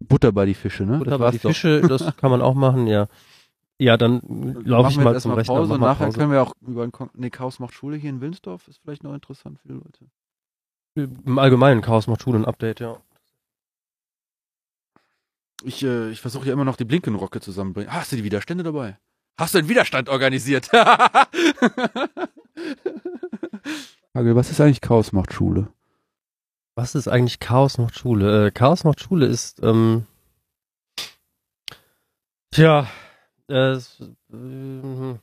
Butter 0.01 0.33
bei 0.33 0.47
die 0.47 0.55
Fische, 0.55 0.85
ne? 0.85 1.01
Oder 1.01 1.13
Das 1.13 1.21
war's 1.21 1.33
die 1.33 1.41
doch. 1.41 1.51
Fische, 1.51 1.81
das 1.83 2.17
kann 2.17 2.31
man 2.31 2.43
auch 2.43 2.55
machen, 2.55 2.87
ja. 2.87 3.09
Ja, 3.81 3.97
dann 3.97 4.21
laufe 4.65 4.91
ich 4.91 4.99
mal 4.99 5.19
zum 5.21 5.33
Rechner. 5.33 5.55
Pause 5.55 5.75
und 5.75 5.81
nachher 5.81 6.07
Pause. 6.07 6.19
können 6.19 6.33
wir 6.33 6.43
auch 6.43 6.53
über 6.67 6.83
ein 6.83 6.91
Kon 6.91 7.11
nee, 7.15 7.31
Chaos 7.31 7.61
macht 7.61 7.75
Schule 7.75 7.97
hier 7.97 8.11
in 8.11 8.21
Wilnsdorf, 8.21 8.67
ist 8.67 8.81
vielleicht 8.83 9.05
noch 9.05 9.15
interessant 9.15 9.61
für 9.61 9.69
die 9.69 9.75
Leute. 9.75 10.07
Im 11.25 11.39
Allgemeinen 11.39 11.81
Chaos 11.81 12.09
macht 12.09 12.23
Schule 12.23 12.39
ein 12.39 12.45
Update, 12.45 12.81
ja. 12.81 12.97
Ich, 15.65 15.83
äh, 15.83 16.11
ich 16.11 16.21
versuche 16.21 16.47
ja 16.47 16.53
immer 16.53 16.65
noch 16.65 16.77
die 16.77 16.85
Blinkenrocke 16.85 17.41
zusammenbringen. 17.41 17.93
Hast 17.93 18.13
du 18.13 18.17
die 18.17 18.25
Widerstände 18.25 18.65
dabei? 18.65 18.99
Hast 19.39 19.55
du 19.55 19.59
einen 19.59 19.69
Widerstand 19.69 20.09
organisiert? 20.09 20.71
Hagel, 20.73 21.29
was 24.35 24.51
ist 24.51 24.61
eigentlich 24.61 24.81
Chaos 24.81 25.13
macht 25.13 25.33
Schule? 25.33 25.69
Was 26.75 26.95
ist 26.95 27.09
eigentlich 27.09 27.41
Chaos 27.41 27.79
macht 27.79 27.99
Schule? 27.99 28.47
Äh, 28.47 28.51
Chaos 28.51 28.85
macht 28.85 29.01
Schule 29.01 29.27
ist, 29.27 29.63
ähm, 29.63 30.07
tja, 32.51 32.87
äh, 33.49 33.75
äh, 33.75 35.15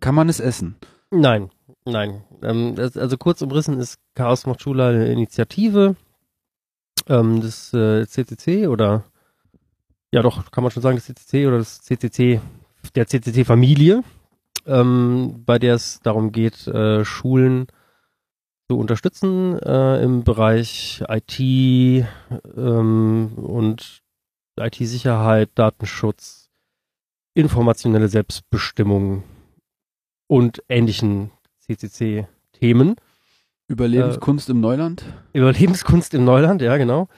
Kann 0.00 0.14
man 0.14 0.28
es 0.28 0.40
essen? 0.40 0.76
nein, 1.10 1.50
nein. 1.84 2.24
Ähm, 2.42 2.74
das, 2.74 2.96
also 2.96 3.16
kurz 3.16 3.42
umrissen 3.42 3.78
ist 3.80 3.98
Chaos 4.14 4.46
macht 4.46 4.60
Schule 4.60 4.86
eine 4.86 5.12
Initiative 5.12 5.96
ähm, 7.08 7.40
des 7.40 7.72
äh, 7.72 8.06
CCC 8.06 8.66
oder 8.66 9.04
ja 10.16 10.22
doch, 10.22 10.50
kann 10.50 10.64
man 10.64 10.70
schon 10.70 10.82
sagen, 10.82 10.96
das 10.96 11.04
CCC 11.04 11.46
oder 11.46 11.58
das 11.58 11.82
CCC, 11.82 12.40
der 12.94 13.06
CCC-Familie, 13.06 14.02
ähm, 14.66 15.42
bei 15.44 15.58
der 15.58 15.74
es 15.74 16.00
darum 16.00 16.32
geht, 16.32 16.66
äh, 16.68 17.04
Schulen 17.04 17.66
zu 18.66 18.78
unterstützen 18.78 19.58
äh, 19.58 20.02
im 20.02 20.24
Bereich 20.24 21.04
IT 21.06 21.38
ähm, 21.38 23.32
und 23.36 24.02
IT-Sicherheit, 24.58 25.50
Datenschutz, 25.54 26.48
informationelle 27.34 28.08
Selbstbestimmung 28.08 29.22
und 30.28 30.62
ähnlichen 30.70 31.30
CCC-Themen. 31.58 32.96
Überlebenskunst 33.68 34.48
im 34.48 34.60
Neuland? 34.60 35.04
Überlebenskunst 35.34 36.14
im 36.14 36.24
Neuland, 36.24 36.62
ja, 36.62 36.78
genau. 36.78 37.08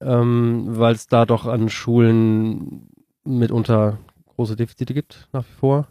Ähm, 0.00 0.64
Weil 0.68 0.94
es 0.94 1.06
da 1.06 1.26
doch 1.26 1.46
an 1.46 1.68
Schulen 1.68 2.88
mitunter 3.24 3.98
große 4.26 4.56
Defizite 4.56 4.94
gibt, 4.94 5.28
nach 5.32 5.44
wie 5.44 5.58
vor. 5.58 5.88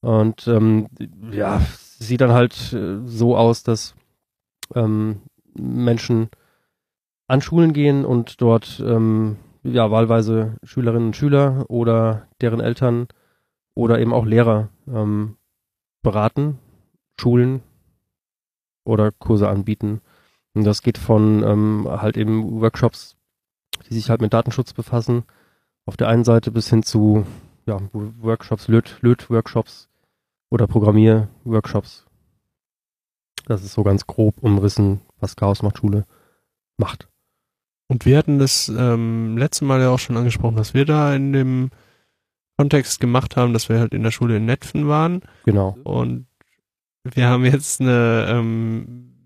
Und 0.00 0.46
ähm, 0.48 0.88
ja, 1.30 1.60
sieht 1.98 2.20
dann 2.20 2.32
halt 2.32 2.72
äh, 2.72 2.98
so 3.04 3.36
aus, 3.36 3.62
dass 3.62 3.94
ähm, 4.74 5.22
Menschen 5.54 6.28
an 7.26 7.40
Schulen 7.40 7.72
gehen 7.72 8.04
und 8.04 8.40
dort 8.40 8.80
ähm, 8.84 9.36
ja 9.62 9.90
wahlweise 9.90 10.56
Schülerinnen 10.62 11.08
und 11.08 11.16
Schüler 11.16 11.64
oder 11.68 12.26
deren 12.40 12.60
Eltern 12.60 13.08
oder 13.74 13.98
eben 14.00 14.12
auch 14.12 14.24
Lehrer 14.24 14.68
ähm, 14.88 15.36
beraten, 16.02 16.58
schulen 17.20 17.62
oder 18.84 19.12
Kurse 19.12 19.48
anbieten. 19.48 20.00
Und 20.58 20.64
das 20.64 20.82
geht 20.82 20.98
von 20.98 21.44
ähm, 21.44 21.86
halt 21.88 22.16
eben 22.16 22.60
Workshops, 22.60 23.14
die 23.88 23.94
sich 23.94 24.10
halt 24.10 24.20
mit 24.20 24.32
Datenschutz 24.32 24.72
befassen, 24.72 25.22
auf 25.86 25.96
der 25.96 26.08
einen 26.08 26.24
Seite 26.24 26.50
bis 26.50 26.68
hin 26.68 26.82
zu 26.82 27.24
ja, 27.64 27.78
Workshops, 27.92 28.66
Löt, 28.66 28.98
Löt-Workshops 29.00 29.88
oder 30.50 30.66
Programmier-Workshops. 30.66 32.06
Das 33.46 33.62
ist 33.62 33.74
so 33.74 33.84
ganz 33.84 34.08
grob 34.08 34.42
umrissen, 34.42 35.00
was 35.20 35.36
Chaos 35.36 35.62
macht 35.62 35.78
Schule 35.78 36.06
macht. 36.76 37.08
Und 37.86 38.04
wir 38.04 38.18
hatten 38.18 38.40
das 38.40 38.68
ähm, 38.68 39.38
letzte 39.38 39.64
Mal 39.64 39.80
ja 39.80 39.90
auch 39.90 40.00
schon 40.00 40.16
angesprochen, 40.16 40.56
dass 40.56 40.74
wir 40.74 40.86
da 40.86 41.14
in 41.14 41.32
dem 41.32 41.70
Kontext 42.56 42.98
gemacht 42.98 43.36
haben, 43.36 43.52
dass 43.52 43.68
wir 43.68 43.78
halt 43.78 43.94
in 43.94 44.02
der 44.02 44.10
Schule 44.10 44.38
in 44.38 44.44
Netfen 44.46 44.88
waren 44.88 45.22
Genau. 45.44 45.78
und 45.84 46.26
wir 47.04 47.28
haben 47.28 47.44
jetzt 47.44 47.80
eine, 47.80 48.26
ähm, 48.28 49.17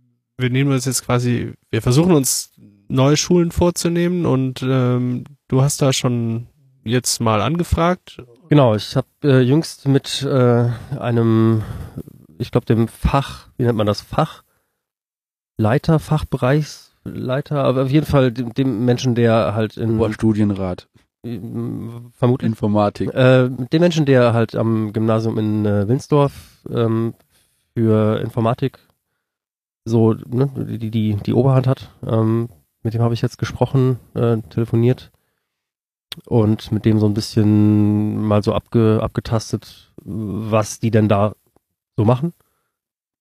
wir 0.42 0.50
nehmen 0.50 0.72
uns 0.72 0.84
jetzt 0.84 1.04
quasi, 1.06 1.54
wir 1.70 1.80
versuchen 1.80 2.12
uns 2.12 2.52
neue 2.88 3.16
Schulen 3.16 3.50
vorzunehmen 3.50 4.26
und 4.26 4.62
ähm, 4.62 5.24
du 5.48 5.62
hast 5.62 5.80
da 5.80 5.92
schon 5.92 6.48
jetzt 6.84 7.20
mal 7.20 7.40
angefragt. 7.40 8.22
Genau, 8.48 8.74
ich 8.74 8.96
habe 8.96 9.06
äh, 9.24 9.40
jüngst 9.40 9.88
mit 9.88 10.22
äh, 10.22 10.68
einem, 10.98 11.62
ich 12.38 12.50
glaube 12.50 12.66
dem 12.66 12.88
Fach, 12.88 13.48
wie 13.56 13.64
nennt 13.64 13.78
man 13.78 13.86
das, 13.86 14.04
Fachleiter, 15.56 15.98
Fachbereichsleiter, 15.98 17.64
aber 17.64 17.84
auf 17.84 17.90
jeden 17.90 18.06
Fall 18.06 18.30
dem, 18.30 18.52
dem 18.52 18.84
Menschen, 18.84 19.14
der 19.14 19.54
halt 19.54 19.78
in 19.78 19.98
Oberstudienrat, 19.98 20.88
äh, 21.24 21.38
vermutlich 22.12 22.50
Informatik. 22.50 23.14
äh, 23.14 23.48
dem 23.48 23.80
Menschen, 23.80 24.04
der 24.04 24.34
halt 24.34 24.54
am 24.54 24.92
Gymnasium 24.92 25.38
in 25.38 25.64
äh, 25.64 25.88
Winsdorf 25.88 26.32
ähm, 26.68 27.14
für 27.74 28.20
Informatik 28.20 28.78
so 29.84 30.14
ne, 30.14 30.48
die, 30.56 30.90
die, 30.90 31.14
die 31.16 31.34
Oberhand 31.34 31.66
hat. 31.66 31.90
Ähm, 32.06 32.48
mit 32.82 32.94
dem 32.94 33.02
habe 33.02 33.14
ich 33.14 33.22
jetzt 33.22 33.38
gesprochen, 33.38 33.98
äh, 34.14 34.38
telefoniert 34.50 35.12
und 36.26 36.72
mit 36.72 36.84
dem 36.84 36.98
so 36.98 37.06
ein 37.06 37.14
bisschen 37.14 38.20
mal 38.22 38.42
so 38.42 38.52
abge, 38.54 39.00
abgetastet, 39.02 39.92
was 40.04 40.80
die 40.80 40.90
denn 40.90 41.08
da 41.08 41.34
so 41.96 42.04
machen 42.04 42.32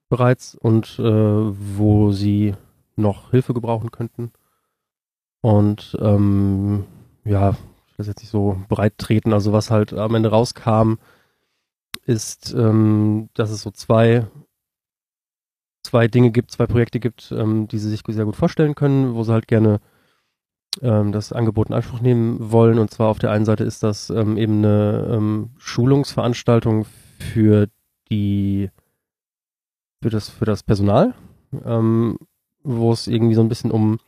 bereits 0.09 0.55
und 0.55 0.99
äh, 0.99 1.03
wo 1.03 2.11
sie 2.11 2.55
noch 2.95 3.31
Hilfe 3.31 3.53
gebrauchen 3.53 3.91
könnten. 3.91 4.31
Und 5.41 5.97
ähm, 6.01 6.85
ja, 7.23 7.55
das 7.97 8.07
jetzt 8.07 8.21
nicht 8.21 8.29
so 8.31 8.57
breit 8.67 8.97
treten. 8.97 9.33
Also 9.33 9.53
was 9.53 9.71
halt 9.71 9.93
am 9.93 10.15
Ende 10.15 10.29
rauskam, 10.29 10.95
ist, 12.05 12.53
ähm, 12.53 13.29
dass 13.33 13.51
es 13.51 13.61
so 13.61 13.71
zwei 13.71 14.27
zwei 15.83 16.07
Dinge 16.07 16.31
gibt, 16.31 16.51
zwei 16.51 16.67
Projekte 16.67 16.99
gibt, 16.99 17.31
ähm, 17.31 17.67
die 17.67 17.77
sie 17.77 17.89
sich 17.89 18.01
sehr 18.07 18.25
gut 18.25 18.35
vorstellen 18.35 18.75
können, 18.75 19.15
wo 19.15 19.23
sie 19.23 19.33
halt 19.33 19.47
gerne 19.47 19.79
ähm, 20.81 21.11
das 21.11 21.33
Angebot 21.33 21.69
in 21.69 21.75
Anspruch 21.75 22.01
nehmen 22.01 22.51
wollen. 22.51 22.79
Und 22.79 22.91
zwar 22.91 23.09
auf 23.09 23.19
der 23.19 23.31
einen 23.31 23.45
Seite 23.45 23.63
ist 23.63 23.83
das 23.83 24.09
ähm, 24.09 24.37
eben 24.37 24.59
eine 24.59 25.07
ähm, 25.11 25.49
Schulungsveranstaltung 25.57 26.85
für 27.19 27.67
die 28.09 28.69
für 30.01 30.09
das 30.09 30.29
für 30.29 30.45
das 30.45 30.63
Personal, 30.63 31.13
ähm, 31.65 32.17
wo 32.63 32.91
es 32.91 33.07
irgendwie 33.07 33.35
so 33.35 33.41
ein 33.41 33.49
bisschen 33.49 33.71
um 33.71 33.99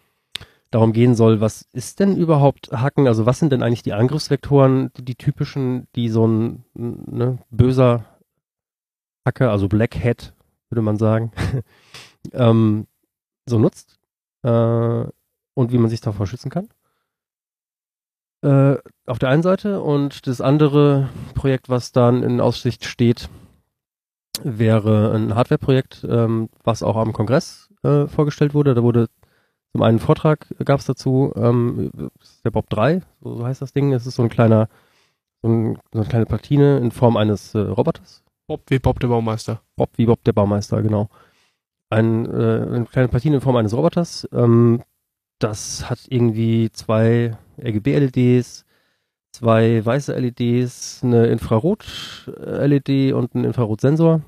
darum 0.73 0.91
gehen 0.91 1.13
soll, 1.13 1.39
was 1.39 1.67
ist 1.73 1.99
denn 1.99 2.17
überhaupt 2.17 2.71
Hacken? 2.71 3.07
Also 3.07 3.27
was 3.27 3.37
sind 3.37 3.51
denn 3.51 3.61
eigentlich 3.61 3.83
die 3.83 3.93
Angriffsvektoren, 3.93 4.91
die, 4.97 5.05
die 5.05 5.15
typischen, 5.15 5.87
die 5.95 6.09
so 6.09 6.25
ein 6.25 6.65
ne, 6.73 7.37
böser 7.51 8.05
Hacker, 9.25 9.51
also 9.51 9.67
Black 9.67 10.03
Hat, 10.03 10.33
würde 10.73 10.81
man 10.81 10.97
sagen, 10.97 11.31
ähm, 12.33 12.87
so 13.45 13.59
nutzt 13.59 13.99
äh, 14.41 14.49
und 15.53 15.71
wie 15.71 15.77
man 15.77 15.89
sich 15.89 16.01
davor 16.01 16.25
schützen 16.25 16.49
kann. 16.49 16.69
Äh, 18.41 18.77
auf 19.05 19.19
der 19.19 19.29
einen 19.29 19.43
Seite 19.43 19.81
und 19.81 20.25
das 20.27 20.41
andere 20.41 21.09
Projekt, 21.35 21.69
was 21.69 21.91
dann 21.91 22.23
in 22.23 22.41
Aussicht 22.41 22.85
steht, 22.85 23.29
wäre 24.43 25.13
ein 25.13 25.35
Hardware-Projekt, 25.35 26.05
ähm, 26.09 26.49
was 26.63 26.81
auch 26.81 26.95
am 26.95 27.13
Kongress 27.13 27.69
äh, 27.83 28.07
vorgestellt 28.07 28.53
wurde. 28.55 28.73
Da 28.73 28.81
wurde 28.81 29.07
zum 29.71 29.81
einen 29.83 29.99
Vortrag 29.99 30.47
gab 30.65 30.79
es 30.79 30.85
dazu, 30.85 31.31
ähm, 31.35 31.91
der 32.43 32.51
Bob 32.51 32.69
3, 32.69 33.01
so, 33.21 33.45
heißt 33.45 33.61
das 33.61 33.73
Ding. 33.73 33.93
Es 33.93 34.07
ist 34.07 34.15
so 34.15 34.23
ein 34.23 34.29
kleiner, 34.29 34.67
so, 35.41 35.49
ein, 35.49 35.79
so 35.93 35.99
eine 35.99 36.09
kleine 36.09 36.25
Platine 36.25 36.79
in 36.79 36.91
Form 36.91 37.15
eines 37.15 37.55
äh, 37.55 37.59
Roboters. 37.59 38.23
Bob 38.53 38.69
wie 38.69 38.77
Bob 38.77 38.99
der 38.99 39.07
Baumeister. 39.07 39.61
Bob 39.75 39.89
wie 39.95 40.05
Bob 40.05 40.23
der 40.25 40.33
Baumeister, 40.33 40.83
genau. 40.83 41.09
Ein, 41.89 42.25
äh, 42.27 42.61
eine 42.61 42.85
kleine 42.85 43.07
Platine 43.07 43.35
in 43.37 43.41
Form 43.41 43.55
eines 43.55 43.73
Roboters. 43.73 44.27
Ähm, 44.31 44.83
das 45.39 45.89
hat 45.89 45.99
irgendwie 46.07 46.69
zwei 46.71 47.35
RGB-LEDs, 47.59 48.65
zwei 49.31 49.83
weiße 49.83 50.13
LEDs, 50.13 51.01
eine 51.03 51.25
Infrarot-LED 51.27 53.13
und 53.13 53.33
einen 53.33 53.45
Infrarotsensor 53.45 54.21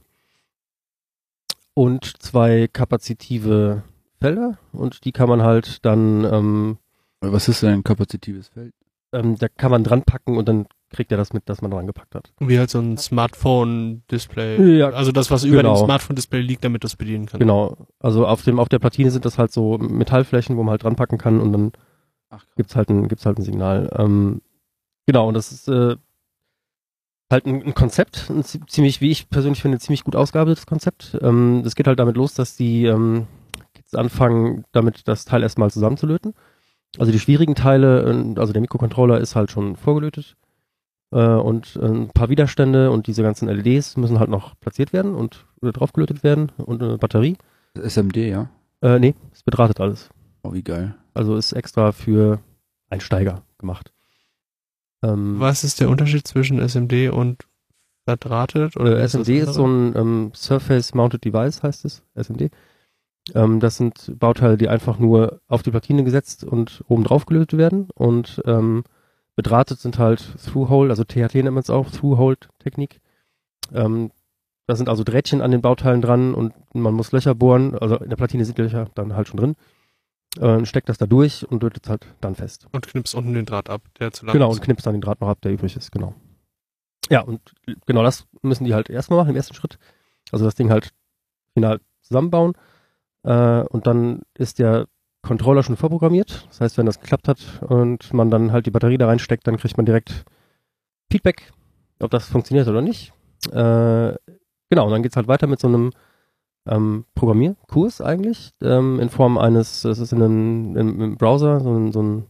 und 1.76 2.24
zwei 2.24 2.68
kapazitive 2.68 3.84
Felder 4.20 4.58
und 4.72 5.06
die 5.06 5.12
kann 5.12 5.30
man 5.30 5.44
halt 5.44 5.86
dann 5.86 6.24
ähm, 6.24 6.78
Was 7.22 7.48
ist 7.48 7.62
denn 7.62 7.74
ein 7.74 7.84
kapazitives 7.84 8.48
Feld? 8.48 8.74
ähm, 9.16 9.38
da 9.38 9.48
kann 9.48 9.72
man 9.72 9.84
dran 9.84 10.04
packen 10.04 10.38
und 10.38 10.48
dann 10.48 10.68
kriegt 10.90 11.12
er 11.12 11.18
das 11.18 11.34
mit, 11.34 11.50
dass 11.50 11.62
man 11.62 11.72
dran 11.72 11.88
gepackt 11.88 12.16
hat. 12.16 12.32
Wie 12.40 12.58
halt 12.58 12.70
so 12.70 12.80
ein 12.80 12.98
Smartphone-Display. 12.98 14.78
Ja, 14.78 14.90
also 14.90 15.12
das, 15.12 15.32
was 15.32 15.44
über 15.44 15.58
genau. 15.58 15.76
dem 15.76 15.86
Smartphone-Display 15.86 16.42
liegt, 16.42 16.64
damit 16.64 16.84
du 16.84 16.88
es 16.88 16.96
bedienen 16.96 17.26
kannst. 17.26 17.40
Genau. 17.40 17.88
Also 18.00 18.26
auf 18.28 18.44
dem 18.44 18.60
auf 18.60 18.70
der 18.70 18.80
Platine 18.80 19.12
sind 19.12 19.26
das 19.26 19.38
halt 19.38 19.52
so 19.52 19.78
Metallflächen, 19.78 20.58
wo 20.58 20.64
man 20.64 20.72
halt 20.72 20.84
dran 20.84 20.96
packen 20.96 21.18
kann 21.18 21.40
und 21.42 21.52
dann 21.52 21.72
Ach, 22.30 22.46
gibt's 22.56 22.76
halt 22.76 22.90
ein 22.90 23.08
gibt's 23.08 23.26
halt 23.26 23.40
ein 23.40 23.44
Signal. 23.44 23.90
Ähm, 23.98 24.42
genau 25.06 25.28
und 25.28 25.34
das 25.34 25.52
ist 25.52 25.68
äh, 25.68 25.96
halt 27.32 27.46
ein, 27.46 27.64
ein 27.64 27.74
Konzept, 27.74 28.30
ein 28.30 28.44
zi- 28.44 28.62
ziemlich, 28.68 29.02
wie 29.02 29.12
ich 29.12 29.30
persönlich 29.30 29.62
finde, 29.62 29.80
ziemlich 29.80 30.04
gut 30.04 30.16
ausgearbeitetes 30.16 30.66
Konzept. 30.68 31.18
Ähm, 31.22 31.62
das 31.64 31.76
geht 31.76 31.88
halt 31.88 32.00
damit 32.00 32.16
los, 32.16 32.36
dass 32.36 32.56
die 32.56 32.86
ähm, 32.86 33.28
Kids 33.74 33.96
anfangen, 33.96 34.66
damit 34.72 35.08
das 35.08 35.26
Teil 35.26 35.44
erstmal 35.44 35.72
zusammenzulöten. 35.72 36.34
Also 36.98 37.12
die 37.12 37.20
schwierigen 37.20 37.56
Teile, 37.56 38.04
äh, 38.04 38.40
also 38.40 38.54
der 38.54 38.62
Mikrocontroller 38.62 39.20
ist 39.20 39.36
halt 39.36 39.52
schon 39.52 39.76
vorgelötet 39.76 40.36
und 41.12 41.76
äh, 41.82 41.86
ein 41.86 42.10
paar 42.10 42.30
Widerstände 42.30 42.92
und 42.92 43.08
diese 43.08 43.24
ganzen 43.24 43.48
LEDs 43.48 43.98
müssen 43.98 44.20
halt 44.20 44.30
noch 44.30 44.60
platziert 44.60 44.92
werden 44.94 45.16
und 45.16 45.46
äh, 45.62 45.72
draufgelötet 45.72 46.24
werden 46.24 46.52
und 46.58 46.82
eine 46.84 46.98
Batterie. 46.98 47.38
SMD, 47.76 48.18
ja? 48.18 48.50
Äh, 48.82 49.00
nee, 49.00 49.16
es 49.34 49.44
bedrahtet 49.44 49.80
alles. 49.80 50.10
Oh, 50.44 50.54
wie 50.54 50.64
geil. 50.64 50.96
Also 51.14 51.36
ist 51.36 51.54
extra 51.54 51.92
für 51.92 52.40
Einsteiger 52.90 53.44
gemacht. 53.58 53.92
Ähm, 55.04 55.40
Was 55.40 55.64
ist 55.64 55.80
der 55.80 55.90
Unterschied 55.90 56.28
zwischen 56.28 56.60
SMD 56.60 57.10
und 57.12 57.46
verdrahtet? 58.06 58.78
Oder 58.78 59.00
Äh, 59.00 59.06
ist 59.06 59.12
SMD 59.16 59.30
ist 59.30 59.54
so 59.54 59.66
ein 59.68 59.96
ähm, 59.96 60.32
Surface 60.36 60.94
Mounted 60.94 61.24
Device, 61.26 61.64
heißt 61.64 61.86
es, 61.86 62.04
SMD. 62.16 62.52
Ähm, 63.34 63.60
das 63.60 63.78
sind 63.78 64.14
Bauteile, 64.20 64.58
die 64.58 64.70
einfach 64.70 65.00
nur 65.00 65.42
auf 65.48 65.64
die 65.64 65.72
Platine 65.72 66.04
gesetzt 66.04 66.44
und 66.44 66.84
oben 66.88 67.04
drauf 67.04 67.26
gelötet 67.26 67.58
werden. 67.58 67.90
Und 67.96 68.42
ähm, 68.46 68.84
bedrahtet 69.36 69.80
sind 69.80 70.00
halt 70.00 70.22
Through-Hole, 70.46 70.90
also 70.90 71.04
THT 71.04 71.36
nennt 71.36 71.52
man 71.52 71.58
es 71.60 71.70
auch, 71.70 71.90
Through-Hole-Technik. 71.92 73.02
Ähm, 73.74 74.12
da 74.68 74.76
sind 74.76 74.90
also 74.90 75.04
Drähtchen 75.04 75.42
an 75.42 75.52
den 75.52 75.62
Bauteilen 75.62 76.02
dran 76.02 76.34
und 76.34 76.54
man 76.74 76.94
muss 76.94 77.12
Löcher 77.12 77.36
bohren, 77.36 77.78
also 77.78 77.98
in 77.98 78.10
der 78.10 78.16
Platine 78.18 78.46
sind 78.46 78.58
Löcher 78.58 78.90
dann 78.96 79.16
halt 79.16 79.28
schon 79.28 79.38
drin. 79.40 79.56
Äh, 80.40 80.66
steckt 80.66 80.90
das 80.90 80.98
da 80.98 81.06
durch 81.06 81.50
und 81.50 81.64
lötet 81.64 81.86
es 81.86 81.90
halt 81.90 82.08
dann 82.20 82.36
fest. 82.36 82.68
Und 82.72 82.88
knippst 82.88 83.16
unten 83.16 83.34
den 83.34 83.46
Draht 83.46 83.70
ab, 83.70 83.82
der 84.00 84.12
zu 84.12 84.26
lang 84.26 84.34
Genau, 84.34 84.50
ist. 84.52 84.58
und 84.58 84.64
knippst 84.64 84.86
dann 84.86 84.94
den 84.94 85.02
Draht 85.02 85.22
noch 85.22 85.30
ab, 85.30 85.40
der 85.42 85.54
übrig 85.54 85.76
ist, 85.76 85.92
genau. 85.92 86.14
Ja, 87.10 87.22
und 87.22 87.40
genau 87.86 88.04
das 88.04 88.26
müssen 88.42 88.66
die 88.66 88.74
halt 88.74 88.90
erstmal 88.90 89.20
machen, 89.20 89.30
im 89.30 89.36
ersten 89.36 89.54
Schritt. 89.54 89.78
Also 90.32 90.44
das 90.46 90.56
Ding 90.56 90.72
halt 90.72 90.92
final 91.54 91.80
zusammenbauen. 92.02 92.54
Äh, 93.24 93.62
und 93.62 93.86
dann 93.88 94.24
ist 94.34 94.60
der 94.60 94.88
Controller 95.26 95.64
schon 95.64 95.76
vorprogrammiert. 95.76 96.46
Das 96.50 96.62
heißt, 96.62 96.78
wenn 96.78 96.86
das 96.86 97.00
geklappt 97.00 97.28
hat 97.28 97.62
und 97.68 98.14
man 98.14 98.30
dann 98.30 98.52
halt 98.52 98.66
die 98.66 98.72
Batterie 98.72 98.98
da 98.98 99.08
reinsteckt, 99.08 99.48
dann 99.48 99.58
kriegt 99.58 99.76
man 99.76 99.86
direkt 99.86 100.24
Feedback, 101.12 101.52
ob 102.00 102.12
das 102.12 102.28
funktioniert 102.28 102.68
oder 102.68 102.82
nicht. 102.82 103.12
Äh, 103.48 104.14
genau, 104.70 104.86
und 104.86 104.92
dann 104.92 105.04
geht's 105.04 105.16
halt 105.16 105.28
weiter 105.28 105.48
mit 105.48 105.60
so 105.60 105.68
einem 105.68 105.92
ähm, 106.68 107.06
Programmierkurs 107.16 108.02
eigentlich, 108.02 108.52
ähm, 108.62 109.00
in 109.00 109.10
Form 109.10 109.38
eines, 109.38 109.82
das 109.82 110.00
ist 110.00 110.14
in 110.14 110.22
einem, 110.22 110.78
im, 110.78 111.02
im 111.02 111.18
Browser, 111.18 111.60
so 111.60 111.72
ein, 111.76 111.92
so 111.92 112.02
ein 112.02 112.26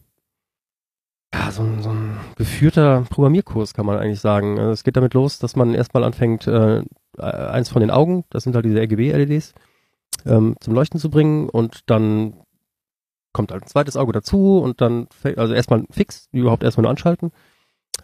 ja, 1.34 1.52
so 1.52 1.64
ein, 1.64 1.82
so 1.82 1.90
ein 1.90 2.18
geführter 2.38 3.06
Programmierkurs, 3.10 3.74
kann 3.74 3.86
man 3.86 3.98
eigentlich 3.98 4.22
sagen. 4.22 4.58
Also 4.58 4.72
Es 4.72 4.84
geht 4.86 4.96
damit 4.96 5.14
los, 5.14 5.38
dass 5.38 5.58
man 5.58 5.74
erstmal 5.74 6.06
anfängt, 6.06 6.48
äh, 6.48 6.82
eins 7.18 7.68
von 7.70 7.82
den 7.82 7.92
Augen, 7.92 8.24
das 8.30 8.44
sind 8.44 8.56
halt 8.56 8.64
diese 8.64 8.80
RGB-LEDs, 8.80 9.54
ähm, 10.26 10.56
zum 10.62 10.74
Leuchten 10.74 11.00
zu 11.00 11.10
bringen 11.10 11.50
und 11.50 11.90
dann 11.90 12.45
kommt 13.36 13.52
ein 13.52 13.62
zweites 13.68 13.98
Auge 13.98 14.14
dazu 14.14 14.58
und 14.58 14.82
dann, 14.82 15.08
also 15.36 15.54
erstmal 15.54 15.84
fix, 15.92 16.30
die 16.32 16.40
überhaupt 16.40 16.64
erstmal 16.64 16.84
nur 16.84 16.90
anschalten. 16.92 17.32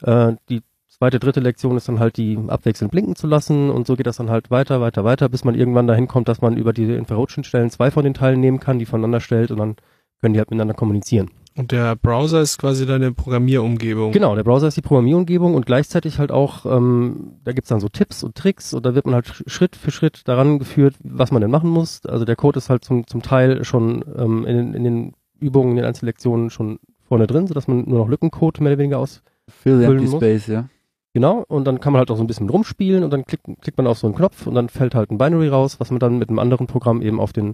Äh, 0.03 0.33
die 0.49 0.61
zweite, 0.87 1.19
dritte 1.19 1.39
Lektion 1.39 1.77
ist 1.77 1.87
dann 1.87 1.99
halt 1.99 2.17
die 2.17 2.37
abwechselnd 2.47 2.91
blinken 2.91 3.15
zu 3.15 3.25
lassen 3.25 3.69
und 3.71 3.87
so 3.87 3.95
geht 3.95 4.05
das 4.05 4.17
dann 4.17 4.29
halt 4.29 4.51
weiter, 4.51 4.81
weiter, 4.81 5.03
weiter, 5.03 5.29
bis 5.29 5.43
man 5.43 5.55
irgendwann 5.55 5.87
dahin 5.87 6.07
kommt, 6.07 6.27
dass 6.27 6.41
man 6.41 6.57
über 6.57 6.73
diese 6.73 6.93
Infrarotschnittstellen 6.93 7.71
zwei 7.71 7.89
von 7.89 8.03
den 8.03 8.13
Teilen 8.13 8.39
nehmen 8.39 8.59
kann, 8.59 8.77
die 8.77 8.85
voneinander 8.85 9.21
stellt 9.21 9.49
und 9.49 9.57
dann 9.57 9.77
können 10.19 10.33
die 10.33 10.39
halt 10.39 10.51
miteinander 10.51 10.75
kommunizieren. 10.75 11.31
Und 11.57 11.73
der 11.73 11.97
Browser 11.97 12.39
ist 12.39 12.59
quasi 12.59 12.85
deine 12.85 13.11
Programmierumgebung. 13.11 14.13
Genau, 14.13 14.35
der 14.35 14.43
Browser 14.45 14.67
ist 14.67 14.77
die 14.77 14.81
Programmierumgebung 14.81 15.53
und 15.53 15.65
gleichzeitig 15.65 16.17
halt 16.17 16.31
auch, 16.31 16.65
ähm, 16.65 17.39
da 17.43 17.51
gibt's 17.51 17.67
dann 17.69 17.81
so 17.81 17.89
Tipps 17.89 18.23
und 18.23 18.35
Tricks 18.35 18.73
und 18.73 18.85
da 18.85 18.95
wird 18.95 19.05
man 19.05 19.15
halt 19.15 19.25
sch- 19.25 19.49
Schritt 19.49 19.75
für 19.75 19.91
Schritt 19.91 20.21
daran 20.29 20.59
geführt, 20.59 20.95
was 21.03 21.31
man 21.31 21.41
denn 21.41 21.51
machen 21.51 21.69
muss. 21.69 22.05
Also 22.05 22.23
der 22.23 22.37
Code 22.37 22.57
ist 22.59 22.69
halt 22.69 22.85
zum, 22.85 23.05
zum 23.05 23.21
Teil 23.21 23.65
schon 23.65 24.05
ähm, 24.17 24.45
in, 24.45 24.73
in 24.73 24.83
den 24.85 25.13
Übungen, 25.41 25.71
in 25.71 25.75
den 25.77 25.85
Einzellektionen 25.85 26.49
schon 26.49 26.79
vorne 27.07 27.27
drin, 27.27 27.47
sodass 27.47 27.67
man 27.67 27.83
nur 27.89 27.99
noch 27.99 28.07
Lückencode 28.07 28.61
mehr 28.61 28.71
oder 28.73 28.79
weniger 28.79 28.99
aus. 28.99 29.21
Fill 29.49 29.79
the 29.79 29.85
Füllen 29.85 29.99
empty 29.99 30.11
muss. 30.11 30.19
space, 30.23 30.47
ja? 30.47 30.69
Genau, 31.13 31.43
und 31.49 31.65
dann 31.65 31.81
kann 31.81 31.91
man 31.91 31.99
halt 31.99 32.09
auch 32.09 32.15
so 32.15 32.23
ein 32.23 32.27
bisschen 32.27 32.49
rumspielen 32.49 33.03
und 33.03 33.11
dann 33.11 33.25
klickt, 33.25 33.45
klickt 33.61 33.77
man 33.77 33.85
auf 33.87 33.97
so 33.97 34.07
einen 34.07 34.15
Knopf 34.15 34.47
und 34.47 34.55
dann 34.55 34.69
fällt 34.69 34.95
halt 34.95 35.11
ein 35.11 35.17
Binary 35.17 35.49
raus, 35.49 35.79
was 35.79 35.91
man 35.91 35.99
dann 35.99 36.17
mit 36.17 36.29
einem 36.29 36.39
anderen 36.39 36.67
Programm 36.67 37.01
eben 37.01 37.19
auf 37.19 37.33
den 37.33 37.53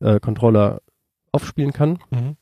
äh, 0.00 0.20
Controller 0.20 0.82
aufspielen 1.32 1.72
kann. 1.72 1.98
Mhm. 2.10 2.36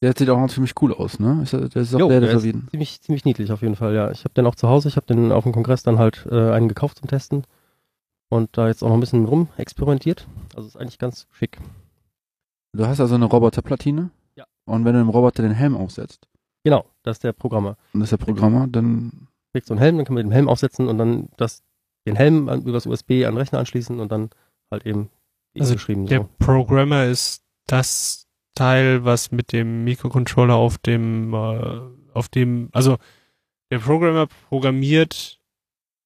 Der 0.00 0.14
sieht 0.16 0.30
auch 0.30 0.38
noch 0.38 0.48
ziemlich 0.50 0.74
cool 0.80 0.94
aus, 0.94 1.18
ne? 1.18 1.40
Ist, 1.42 1.52
der- 1.52 1.74
ist 1.74 1.92
auch 1.94 1.98
Jo, 1.98 2.08
der, 2.08 2.20
der 2.20 2.28
der 2.28 2.38
ist 2.38 2.70
ziemlich, 2.70 3.00
ziemlich 3.00 3.24
niedlich 3.24 3.50
auf 3.50 3.62
jeden 3.62 3.74
Fall, 3.74 3.92
ja. 3.94 4.12
Ich 4.12 4.20
habe 4.22 4.34
den 4.34 4.46
auch 4.46 4.54
zu 4.54 4.68
Hause, 4.68 4.86
ich 4.88 4.94
habe 4.94 5.06
den 5.06 5.32
auf 5.32 5.42
dem 5.42 5.52
Kongress 5.52 5.82
dann 5.82 5.98
halt 5.98 6.28
äh, 6.30 6.52
einen 6.52 6.68
gekauft 6.68 6.98
zum 6.98 7.08
Testen 7.08 7.42
und 8.28 8.56
da 8.56 8.68
jetzt 8.68 8.84
auch 8.84 8.88
noch 8.88 8.94
ein 8.96 9.00
bisschen 9.00 9.24
rum 9.24 9.48
experimentiert. 9.56 10.28
Also 10.54 10.68
ist 10.68 10.76
eigentlich 10.76 10.98
ganz 11.00 11.26
schick. 11.32 11.58
Du 12.72 12.86
hast 12.86 13.00
also 13.00 13.16
eine 13.16 13.24
Roboterplatine. 13.24 14.10
Und 14.68 14.84
wenn 14.84 14.92
du 14.94 15.00
dem 15.00 15.08
Roboter 15.08 15.42
den 15.42 15.52
Helm 15.52 15.76
aufsetzt, 15.76 16.28
Genau, 16.64 16.84
das 17.02 17.16
ist 17.16 17.24
der 17.24 17.32
Programmer. 17.32 17.76
und 17.94 18.00
das 18.00 18.12
ist 18.12 18.18
der 18.20 18.24
Programmer, 18.24 18.66
dann 18.68 19.28
Kriegt 19.52 19.66
so 19.66 19.72
einen 19.74 19.80
Helm, 19.80 19.96
dann 19.96 20.04
kann 20.04 20.14
man 20.14 20.24
den 20.26 20.32
Helm 20.32 20.48
aufsetzen 20.48 20.88
und 20.88 20.98
dann 20.98 21.28
das, 21.38 21.62
den 22.06 22.16
Helm 22.16 22.48
an, 22.50 22.62
übers 22.62 22.84
USB 22.86 23.24
an 23.24 23.32
den 23.32 23.36
Rechner 23.38 23.58
anschließen 23.60 23.98
und 23.98 24.12
dann 24.12 24.28
halt 24.70 24.84
eben 24.84 25.08
Also 25.58 25.74
beschrieben 25.74 26.04
Der 26.06 26.20
so. 26.20 26.28
Programmer 26.38 27.06
ist 27.06 27.42
das 27.66 28.26
Teil, 28.54 29.04
was 29.04 29.30
mit 29.32 29.52
dem 29.52 29.84
Mikrocontroller 29.84 30.54
auf 30.54 30.76
dem, 30.78 31.32
äh, 31.32 31.80
auf 32.12 32.28
dem, 32.28 32.68
also 32.72 32.98
der 33.70 33.78
Programmer 33.78 34.26
programmiert 34.48 35.40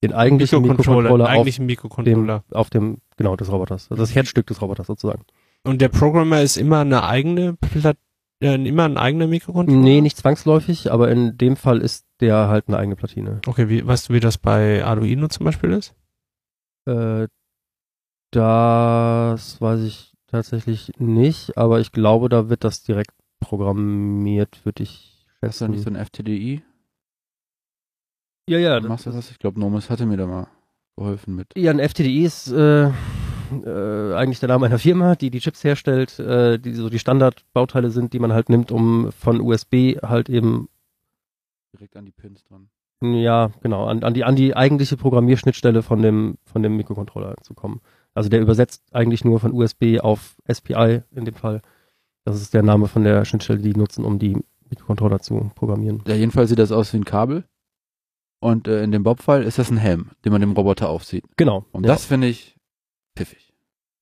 Den 0.03 0.13
eigentlichen 0.13 0.61
Mikrocontroller 0.61 1.11
auf 1.25 1.29
eigentlichen 1.29 1.65
Mikrocontroller. 1.65 2.43
dem, 2.49 2.55
auf 2.57 2.69
dem, 2.69 2.97
genau, 3.17 3.35
des 3.35 3.51
Roboters. 3.51 3.91
Also 3.91 4.01
das 4.01 4.15
Herzstück 4.15 4.47
des 4.47 4.61
Roboters 4.61 4.87
sozusagen. 4.87 5.23
Und 5.63 5.81
der 5.81 5.89
Programmer 5.89 6.41
ist 6.41 6.57
immer 6.57 6.79
eine 6.81 7.03
eigene 7.03 7.53
Pla 7.53 7.91
äh, 7.91 7.95
immer 8.43 8.83
ein 8.85 8.97
eigener 8.97 9.27
Mikrocontroller? 9.27 9.79
Nee, 9.79 10.01
nicht 10.01 10.17
zwangsläufig, 10.17 10.91
aber 10.91 11.09
in 11.11 11.37
dem 11.37 11.55
Fall 11.55 11.79
ist 11.81 12.05
der 12.19 12.47
halt 12.47 12.67
eine 12.67 12.77
eigene 12.77 12.95
Platine. 12.95 13.41
Okay, 13.47 13.69
wie, 13.69 13.85
weißt 13.85 14.09
du, 14.09 14.13
wie 14.13 14.19
das 14.19 14.37
bei 14.37 14.83
Arduino 14.83 15.27
zum 15.27 15.45
Beispiel 15.45 15.71
ist? 15.71 15.95
Äh, 16.85 17.27
das 18.31 19.61
weiß 19.61 19.81
ich 19.81 20.13
tatsächlich 20.27 20.91
nicht, 20.97 21.57
aber 21.57 21.79
ich 21.79 21.91
glaube, 21.91 22.29
da 22.29 22.49
wird 22.49 22.63
das 22.63 22.83
direkt 22.83 23.11
programmiert, 23.39 24.65
würde 24.65 24.83
ich 24.83 25.25
Ist 25.41 25.61
da 25.61 25.65
schätzen. 25.65 25.71
nicht 25.71 25.83
so 25.83 25.89
ein 25.89 25.95
FTDI? 25.95 26.63
ja, 28.49 28.57
ja, 28.59 28.79
Machst 28.81 29.05
du 29.05 29.11
das? 29.11 29.31
Ich 29.31 29.39
glaube, 29.39 29.59
Nomis 29.59 29.89
hatte 29.89 30.05
mir 30.05 30.17
da 30.17 30.25
mal 30.27 30.47
geholfen 30.97 31.35
mit. 31.35 31.47
Ja, 31.55 31.71
ein 31.71 31.79
FTDI 31.79 32.23
ist 32.25 32.51
äh, 32.51 32.89
äh, 33.65 34.13
eigentlich 34.13 34.39
der 34.39 34.49
Name 34.49 34.65
einer 34.65 34.79
Firma, 34.79 35.15
die 35.15 35.29
die 35.29 35.39
Chips 35.39 35.63
herstellt, 35.63 36.19
äh, 36.19 36.59
die 36.59 36.73
so 36.73 36.89
die 36.89 36.99
Standardbauteile 36.99 37.91
sind, 37.91 38.13
die 38.13 38.19
man 38.19 38.33
halt 38.33 38.49
nimmt, 38.49 38.71
um 38.71 39.11
von 39.11 39.41
USB 39.41 39.97
halt 40.01 40.29
eben, 40.29 40.69
Direkt 41.73 41.97
an 41.97 42.05
die 42.05 42.11
Pins 42.11 42.43
dran. 42.43 42.69
ja, 43.01 43.51
genau, 43.61 43.85
an, 43.85 44.03
an 44.03 44.13
die 44.13 44.23
an 44.23 44.35
die 44.35 44.55
eigentliche 44.55 44.97
Programmierschnittstelle 44.97 45.81
von 45.81 46.01
dem 46.01 46.37
von 46.45 46.61
dem 46.63 46.77
Mikrocontroller 46.77 47.35
zu 47.41 47.53
kommen. 47.53 47.81
Also 48.13 48.29
der 48.29 48.41
übersetzt 48.41 48.83
eigentlich 48.93 49.25
nur 49.25 49.39
von 49.39 49.53
USB 49.53 49.99
auf 49.99 50.35
SPI 50.51 51.01
in 51.11 51.25
dem 51.25 51.33
Fall. 51.33 51.61
Das 52.25 52.39
ist 52.41 52.53
der 52.53 52.63
Name 52.63 52.87
von 52.87 53.03
der 53.03 53.25
Schnittstelle, 53.25 53.59
die 53.59 53.73
die 53.73 53.79
nutzen, 53.79 54.05
um 54.05 54.19
die 54.19 54.37
Mikrocontroller 54.69 55.19
zu 55.19 55.51
programmieren. 55.55 56.03
Ja, 56.07 56.15
jedenfalls 56.15 56.49
sieht 56.49 56.59
das 56.59 56.71
aus 56.71 56.93
wie 56.93 56.97
ein 56.97 57.05
Kabel. 57.05 57.43
Und 58.39 58.67
äh, 58.67 58.83
in 58.83 58.91
dem 58.91 59.03
Bob-Fall 59.03 59.43
ist 59.43 59.57
das 59.57 59.71
ein 59.71 59.77
Helm, 59.77 60.11
den 60.25 60.33
man 60.33 60.41
dem 60.41 60.51
Roboter 60.51 60.89
aufsieht. 60.89 61.23
Genau. 61.37 61.65
Und 61.71 61.85
ja, 61.85 61.93
das 61.93 62.05
finde 62.05 62.27
ich 62.27 62.52
pfiffig. 63.15 63.53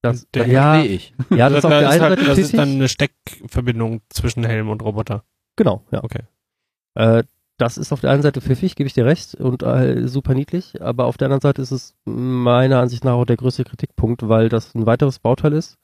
das, 0.01 0.29
der- 0.31 0.47
ja, 0.47 0.73
verstehe 0.73 0.95
ich. 0.95 1.13
ja, 1.29 1.49
das 1.49 1.59
ist 1.59 1.65
auf 1.65 1.71
der 1.71 1.81
ist 1.81 1.87
einen 1.89 2.01
halt, 2.01 2.19
Seite 2.19 2.29
das 2.29 2.37
ist 2.39 2.57
dann 2.57 2.69
eine 2.69 2.87
Steckverbindung 2.89 4.01
zwischen 4.09 4.43
Helm 4.43 4.69
und 4.69 4.81
Roboter. 4.83 5.23
Genau, 5.55 5.83
ja. 5.91 6.03
Okay. 6.03 6.23
Äh, 6.95 7.23
das 7.57 7.77
ist 7.77 7.91
auf 7.93 8.01
der 8.01 8.09
einen 8.11 8.23
Seite 8.23 8.41
pfiffig, 8.41 8.75
gebe 8.75 8.87
ich 8.87 8.93
dir 8.93 9.05
recht, 9.05 9.35
und 9.35 9.61
äh, 9.61 10.07
super 10.07 10.33
niedlich, 10.33 10.81
aber 10.81 11.05
auf 11.05 11.17
der 11.17 11.27
anderen 11.27 11.41
Seite 11.41 11.61
ist 11.61 11.69
es 11.71 11.95
meiner 12.05 12.79
Ansicht 12.79 13.03
nach 13.05 13.13
auch 13.13 13.25
der 13.25 13.37
größte 13.37 13.63
Kritikpunkt, 13.63 14.27
weil 14.27 14.49
das 14.49 14.73
ein 14.73 14.87
weiteres 14.87 15.19
Bauteil 15.19 15.53
ist, 15.53 15.77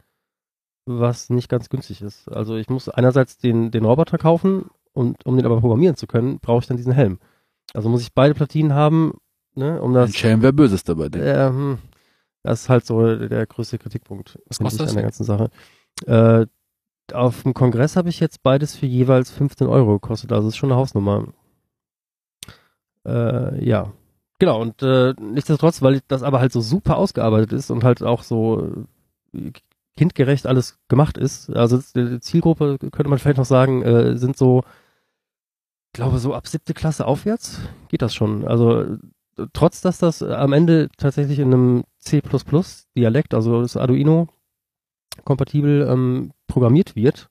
was 0.87 1.29
nicht 1.29 1.49
ganz 1.49 1.69
günstig 1.69 2.01
ist. 2.01 2.29
Also 2.31 2.55
ich 2.55 2.69
muss 2.69 2.89
einerseits 2.89 3.37
den, 3.37 3.69
den 3.69 3.85
Roboter 3.85 4.17
kaufen 4.17 4.71
und 4.93 5.23
um 5.25 5.35
den 5.35 5.45
aber 5.45 5.59
programmieren 5.59 5.95
zu 5.95 6.07
können, 6.07 6.39
brauche 6.39 6.61
ich 6.61 6.67
dann 6.67 6.77
diesen 6.77 6.93
Helm. 6.93 7.19
Also 7.75 7.89
muss 7.89 8.01
ich 8.01 8.13
beide 8.13 8.33
Platinen 8.33 8.73
haben, 8.73 9.19
ne, 9.53 9.79
um 9.81 9.91
Ein 9.91 9.95
das. 9.95 10.15
Schelm 10.15 10.41
wäre 10.41 10.53
Böses 10.53 10.83
dabei, 10.83 11.09
denke 11.09 11.29
ich. 11.29 11.35
Äh, 11.37 11.47
hm, 11.49 11.77
das 12.47 12.63
ist 12.63 12.69
halt 12.69 12.85
so 12.85 13.15
der 13.15 13.45
größte 13.45 13.77
Kritikpunkt 13.77 14.39
Was 14.47 14.59
kostet 14.59 14.81
ich, 14.81 14.89
an 14.89 14.95
der 14.95 15.03
ganzen 15.03 15.23
Sache. 15.23 15.49
Äh, 16.05 16.45
auf 17.13 17.43
dem 17.43 17.53
Kongress 17.53 17.95
habe 17.95 18.09
ich 18.09 18.19
jetzt 18.19 18.43
beides 18.43 18.75
für 18.75 18.85
jeweils 18.85 19.31
15 19.31 19.67
Euro 19.67 19.93
gekostet, 19.93 20.31
also 20.31 20.47
ist 20.49 20.57
schon 20.57 20.71
eine 20.71 20.79
Hausnummer. 20.79 21.27
Äh, 23.05 23.63
ja. 23.65 23.93
Genau, 24.39 24.61
und 24.61 24.83
äh, 24.83 25.13
nichtsdestotrotz, 25.19 25.81
weil 25.81 26.01
das 26.07 26.21
aber 26.21 26.39
halt 26.39 26.51
so 26.51 26.61
super 26.61 26.97
ausgearbeitet 26.97 27.53
ist 27.53 27.71
und 27.71 27.83
halt 27.83 28.03
auch 28.03 28.23
so 28.23 28.71
äh, 29.33 29.51
kindgerecht 29.95 30.45
alles 30.45 30.77
gemacht 30.89 31.17
ist, 31.17 31.49
also 31.49 31.81
die 31.95 32.19
Zielgruppe, 32.19 32.77
könnte 32.77 33.09
man 33.09 33.17
vielleicht 33.17 33.39
noch 33.39 33.45
sagen, 33.45 33.81
äh, 33.81 34.17
sind 34.17 34.37
so, 34.37 34.63
ich 35.87 35.93
glaube, 35.93 36.19
so 36.19 36.35
ab 36.35 36.47
siebte 36.47 36.73
Klasse 36.73 37.07
aufwärts 37.07 37.61
geht 37.87 38.03
das 38.03 38.13
schon. 38.13 38.47
Also 38.47 38.97
trotz, 39.53 39.81
dass 39.81 39.97
das 39.97 40.21
am 40.21 40.53
Ende 40.53 40.89
tatsächlich 40.97 41.39
in 41.39 41.53
einem 41.53 41.83
C++-Dialekt, 42.09 43.33
also 43.33 43.61
das 43.61 43.77
Arduino 43.77 44.27
kompatibel 45.23 45.87
ähm, 45.89 46.31
programmiert 46.47 46.95
wird, 46.95 47.29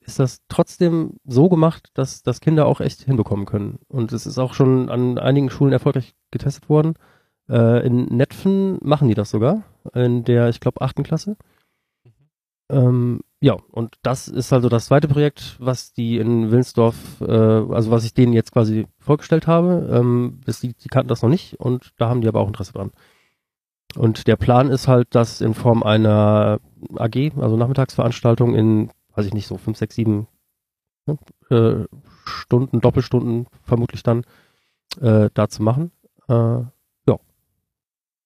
ist 0.00 0.18
das 0.18 0.42
trotzdem 0.48 1.14
so 1.24 1.48
gemacht, 1.48 1.90
dass 1.94 2.22
das 2.22 2.40
Kinder 2.40 2.66
auch 2.66 2.80
echt 2.80 3.02
hinbekommen 3.02 3.46
können. 3.46 3.78
Und 3.88 4.12
es 4.12 4.26
ist 4.26 4.38
auch 4.38 4.54
schon 4.54 4.88
an 4.88 5.18
einigen 5.18 5.50
Schulen 5.50 5.72
erfolgreich 5.72 6.14
getestet 6.30 6.68
worden. 6.68 6.94
Äh, 7.48 7.86
in 7.86 8.06
Netfen 8.06 8.78
machen 8.82 9.08
die 9.08 9.14
das 9.14 9.30
sogar, 9.30 9.62
in 9.94 10.24
der, 10.24 10.48
ich 10.48 10.60
glaube, 10.60 10.80
achten 10.80 11.02
Klasse. 11.02 11.36
Ähm, 12.70 13.20
ja, 13.40 13.56
und 13.72 13.96
das 14.02 14.28
ist 14.28 14.52
also 14.52 14.68
das 14.68 14.86
zweite 14.86 15.08
Projekt, 15.08 15.56
was 15.58 15.92
die 15.92 16.18
in 16.18 16.50
Willensdorf, 16.50 17.20
äh, 17.20 17.24
also 17.24 17.90
was 17.90 18.04
ich 18.04 18.14
denen 18.14 18.32
jetzt 18.32 18.52
quasi 18.52 18.86
vorgestellt 18.98 19.46
habe. 19.46 19.88
Ähm, 19.92 20.40
das, 20.44 20.60
die, 20.60 20.74
die 20.74 20.88
kannten 20.88 21.08
das 21.08 21.22
noch 21.22 21.30
nicht 21.30 21.58
und 21.58 21.92
da 21.98 22.08
haben 22.08 22.20
die 22.20 22.28
aber 22.28 22.40
auch 22.40 22.48
Interesse 22.48 22.72
dran. 22.72 22.92
Und 23.96 24.26
der 24.26 24.36
Plan 24.36 24.70
ist 24.70 24.88
halt, 24.88 25.08
das 25.10 25.40
in 25.40 25.54
Form 25.54 25.82
einer 25.82 26.60
AG, 26.96 27.32
also 27.36 27.56
Nachmittagsveranstaltung 27.56 28.54
in, 28.54 28.90
weiß 29.14 29.26
ich 29.26 29.34
nicht, 29.34 29.46
so 29.46 29.56
fünf, 29.56 29.76
sechs, 29.76 29.94
sieben 29.94 30.28
ne, 31.06 31.18
äh, 31.50 31.86
Stunden, 32.24 32.80
Doppelstunden 32.80 33.46
vermutlich 33.64 34.02
dann 34.02 34.24
äh, 35.00 35.30
da 35.34 35.48
zu 35.48 35.62
machen. 35.62 35.90
Äh, 36.28 36.34
ja. 36.34 37.18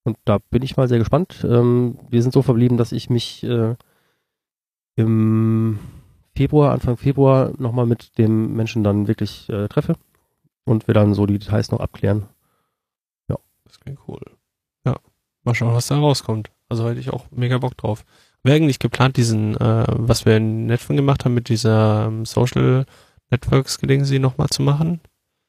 Und 0.05 0.19
da 0.25 0.39
bin 0.51 0.62
ich 0.62 0.77
mal 0.77 0.89
sehr 0.89 0.99
gespannt. 0.99 1.45
Ähm, 1.49 1.99
wir 2.11 2.23
sind 2.23 2.33
so 2.33 2.43
verblieben, 2.43 2.77
dass 2.77 2.93
ich 2.93 3.09
mich 3.09 3.43
äh, 3.45 3.75
im 4.97 5.79
Februar, 6.37 6.73
Anfang 6.73 6.97
Februar 6.97 7.53
nochmal 7.57 7.87
mit 7.87 8.19
dem 8.19 8.55
Menschen 8.55 8.85
dann 8.85 9.09
wirklich 9.09 9.49
äh, 9.49 9.69
treffe 9.69 9.95
und 10.65 10.87
wir 10.87 10.95
dann 10.95 11.15
so 11.15 11.27
die 11.27 11.39
Details 11.39 11.71
noch 11.71 11.81
abklären. 11.81 12.29
Das 13.65 13.81
klingt 13.81 13.99
cool. 14.07 14.21
Ja. 15.45 15.51
Mal 15.51 15.55
schauen, 15.55 15.75
was 15.75 15.87
da 15.89 15.99
rauskommt. 15.99 16.51
Also 16.69 16.89
hätte 16.89 17.01
ich 17.01 17.11
auch 17.13 17.27
mega 17.31 17.59
Bock 17.59 17.77
drauf. 17.77 18.05
Wäre 18.43 18.57
eigentlich 18.57 18.79
geplant, 18.79 19.17
diesen, 19.17 19.57
äh, 19.57 19.85
was 19.89 20.25
wir 20.27 20.37
in 20.37 20.67
Netflix 20.67 20.97
gemacht 20.99 21.25
haben, 21.25 21.35
mit 21.35 21.49
dieser 21.49 22.07
ähm, 22.07 22.25
Social 22.27 22.85
Networks 23.31 23.79
Geding 23.79 24.05
sie 24.05 24.19
nochmal 24.19 24.49
zu 24.49 24.63
machen? 24.63 25.01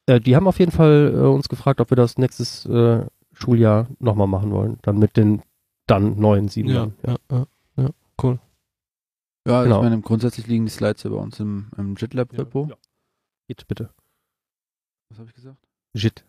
Äh, 0.08 0.20
die 0.22 0.36
haben 0.36 0.48
auf 0.48 0.60
jeden 0.60 0.72
Fall 0.72 1.14
äh, 1.14 1.20
uns 1.20 1.50
gefragt, 1.50 1.82
ob 1.82 1.90
wir 1.92 1.98
das 1.98 2.18
nächstes 2.18 2.66
äh, 2.66 3.06
Schuljahr 3.34 3.88
nochmal 4.00 4.28
machen 4.28 4.52
wollen. 4.52 4.78
Dann 4.82 4.98
mit 5.00 5.18
den 5.18 5.42
dann 5.88 6.18
neuen 6.20 6.48
sieben. 6.48 6.70
Ja, 6.70 6.76
Jahren. 6.76 6.94
ja, 7.06 7.16
ja, 7.32 7.46
ja, 7.78 7.90
cool. 8.24 8.40
Ja, 9.48 9.64
Genau. 9.64 9.78
ich 9.78 9.84
meine, 9.84 10.02
grundsätzlich 10.02 10.48
liegen 10.48 10.66
die 10.66 10.72
Slides 10.72 11.04
ja 11.04 11.10
bei 11.12 11.18
uns 11.18 11.40
im, 11.40 11.68
im 11.78 11.96
JIT-Lab-Repo. 11.96 12.68
Ja. 12.70 12.76
Geht 13.48 13.68
bitte. 13.68 13.90
Was 15.10 15.20
habe 15.20 15.30
ich 15.30 15.36
gesagt? 15.36 15.58
JIT. 15.94 16.26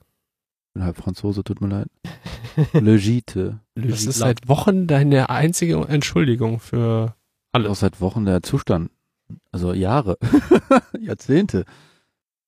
Ich 0.76 0.78
bin 0.78 0.84
halb 0.84 0.98
Franzose, 0.98 1.42
tut 1.42 1.62
mir 1.62 1.68
leid. 1.68 1.88
Le 2.74 2.98
Gite. 2.98 3.60
Das 3.76 4.04
ist 4.04 4.18
seit 4.18 4.46
Wochen 4.46 4.86
deine 4.86 5.30
einzige 5.30 5.76
Entschuldigung 5.88 6.60
für 6.60 7.14
Auch 7.52 7.60
alles. 7.60 7.80
seit 7.80 8.02
Wochen 8.02 8.26
der 8.26 8.42
Zustand. 8.42 8.90
Also 9.52 9.72
Jahre. 9.72 10.18
Jahrzehnte. 11.00 11.64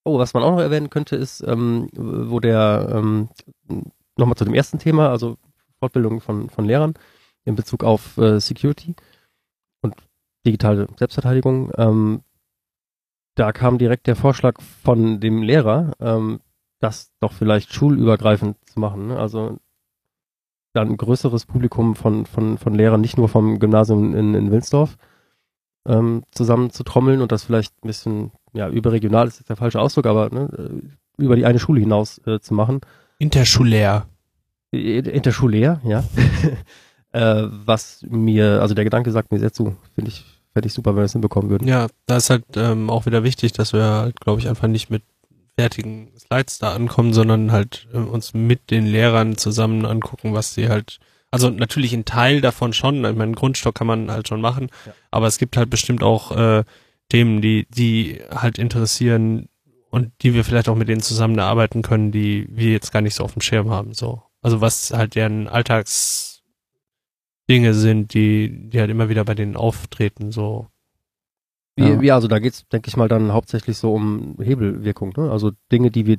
Oh, 0.05 0.19
was 0.19 0.35
man 0.35 0.43
auch 0.43 0.51
noch 0.51 0.61
erwähnen 0.61 0.91
könnte, 0.91 1.17
ist, 1.17 1.41
ähm, 1.41 1.89
wo 1.95 2.39
der, 2.39 2.91
ähm, 2.93 3.31
nochmal 4.19 4.37
zu 4.37 4.45
dem 4.45 4.53
ersten 4.53 4.79
Thema, 4.79 5.09
also 5.09 5.39
Fortbildung 5.79 6.21
von, 6.21 6.51
von 6.51 6.67
Lehrern 6.67 6.93
in 7.47 7.55
Bezug 7.55 7.83
auf 7.83 8.19
äh, 8.19 8.41
Security 8.41 8.95
und 9.81 9.95
digitale 10.47 10.87
Selbstverteidigung. 10.99 11.71
Ähm, 11.79 12.21
da 13.37 13.53
kam 13.53 13.79
direkt 13.79 14.07
der 14.07 14.17
Vorschlag 14.17 14.61
von 14.61 15.19
dem 15.19 15.43
Lehrer, 15.43 15.95
ähm, 15.99 16.41
das 16.81 17.13
doch 17.21 17.33
vielleicht 17.33 17.73
schulübergreifend 17.73 18.57
zu 18.67 18.81
machen. 18.81 19.09
Ne? 19.09 19.19
Also 19.19 19.59
dann 20.73 20.89
ein 20.89 20.97
größeres 20.97 21.47
Publikum 21.47 21.97
von, 21.97 22.27
von, 22.27 22.59
von 22.59 22.75
Lehrern, 22.75 23.01
nicht 23.01 23.17
nur 23.17 23.29
vom 23.29 23.59
Gymnasium 23.59 24.15
in, 24.15 24.35
in 24.35 24.51
Wilnsdorf, 24.51 24.97
ähm, 25.87 26.25
zusammen 26.31 26.71
zu 26.71 26.85
trommeln 26.85 27.21
und 27.21 27.33
das 27.33 27.45
vielleicht 27.45 27.75
ein 27.83 27.89
bisschen, 27.89 28.31
ja, 28.53 28.69
überregional 28.69 29.27
ist 29.27 29.39
jetzt 29.39 29.49
der 29.49 29.57
falsche 29.57 29.81
Ausdruck, 29.81 30.07
aber 30.07 30.31
ne, 30.31 30.49
äh, 30.57 31.23
über 31.23 31.37
die 31.37 31.47
eine 31.47 31.59
Schule 31.59 31.81
hinaus 31.81 32.21
äh, 32.27 32.41
zu 32.41 32.55
machen. 32.55 32.81
Interschulär. 33.19 34.07
Äh, 34.73 34.99
Interschulär, 34.99 35.81
ja. 35.85 36.05
äh, 37.13 37.49
was 37.51 38.05
mir, 38.09 38.61
also 38.61 38.75
der 38.75 38.85
Gedanke 38.85 39.11
sagt 39.11 39.33
mir 39.33 39.39
sehr 39.39 39.53
zu. 39.53 39.77
Finde 39.95 40.11
ich, 40.11 40.25
fände 40.53 40.67
ich 40.67 40.75
super, 40.75 40.91
wenn 40.91 40.99
wir 40.99 41.03
das 41.03 41.13
hinbekommen 41.13 41.51
würden. 41.51 41.67
Ja, 41.67 41.89
da 42.07 42.19
ist 42.19 42.31
halt 42.31 42.45
ähm, 42.57 42.91
auch 42.91 43.07
wieder 43.07 43.25
wichtig, 43.25 43.53
dass 43.53 43.73
wir 43.73 43.83
halt, 43.83 44.21
glaube 44.21 44.41
ich, 44.41 44.49
einfach 44.49 44.69
nicht 44.69 44.91
mit 44.91 45.03
fertigen 45.59 46.13
Slides 46.17 46.59
da 46.61 46.73
ankommen, 46.73 47.13
sondern 47.13 47.51
halt 47.51 47.89
äh, 47.93 47.97
uns 47.99 48.33
mit 48.33 48.71
den 48.71 48.87
Lehrern 48.87 49.37
zusammen 49.37 49.85
angucken, 49.87 50.33
was 50.33 50.55
sie 50.55 50.69
halt, 50.69 51.01
also 51.33 51.51
natürlich 51.51 51.93
ein 51.95 52.05
Teil 52.05 52.41
davon 52.41 52.73
schon, 52.73 52.97
ich 52.99 53.03
meine, 53.03 53.23
einen 53.25 53.35
Grundstock 53.35 53.75
kann 53.75 53.89
man 53.89 54.09
halt 54.09 54.29
schon 54.29 54.41
machen, 54.41 54.69
Ja. 54.87 54.93
aber 55.11 55.27
es 55.27 55.39
gibt 55.39 55.57
halt 55.57 55.69
bestimmt 55.69 56.05
auch 56.05 56.31
äh, 56.37 56.63
Themen, 57.09 57.41
die, 57.43 57.67
die 57.71 58.21
halt 58.31 58.57
interessieren 58.59 59.49
und 59.91 60.13
die 60.23 60.33
wir 60.33 60.45
vielleicht 60.45 60.69
auch 60.69 60.77
mit 60.77 60.89
denen 60.89 61.01
zusammen 61.01 61.39
erarbeiten 61.39 61.83
können, 61.83 62.13
die 62.13 62.47
wir 62.51 62.71
jetzt 62.71 62.93
gar 62.93 63.01
nicht 63.03 63.17
so 63.17 63.25
auf 63.25 63.33
dem 63.33 63.43
Schirm 63.43 63.71
haben, 63.71 63.95
so. 63.95 64.23
Also 64.43 64.61
was 64.61 64.93
halt 64.93 65.17
deren 65.17 65.49
Alltagsdinge 65.49 66.45
sind, 67.75 68.15
die, 68.15 68.69
die 68.71 68.79
halt 68.79 68.91
immer 68.91 69.09
wieder 69.09 69.25
bei 69.25 69.35
denen 69.35 69.57
auftreten, 69.57 70.31
so. 70.31 70.69
Wie, 71.79 71.89
Ja. 71.89 72.03
ja, 72.03 72.15
also 72.17 72.29
da 72.29 72.39
geht's, 72.39 72.67
denke 72.69 72.89
ich 72.89 72.97
mal, 72.97 73.09
dann 73.09 73.33
hauptsächlich 73.33 73.79
so 73.79 73.95
um 73.95 74.37
Hebelwirkung. 74.41 75.13
Ne? 75.17 75.31
Also 75.31 75.53
Dinge, 75.73 75.91
die 75.91 76.07
wir 76.07 76.17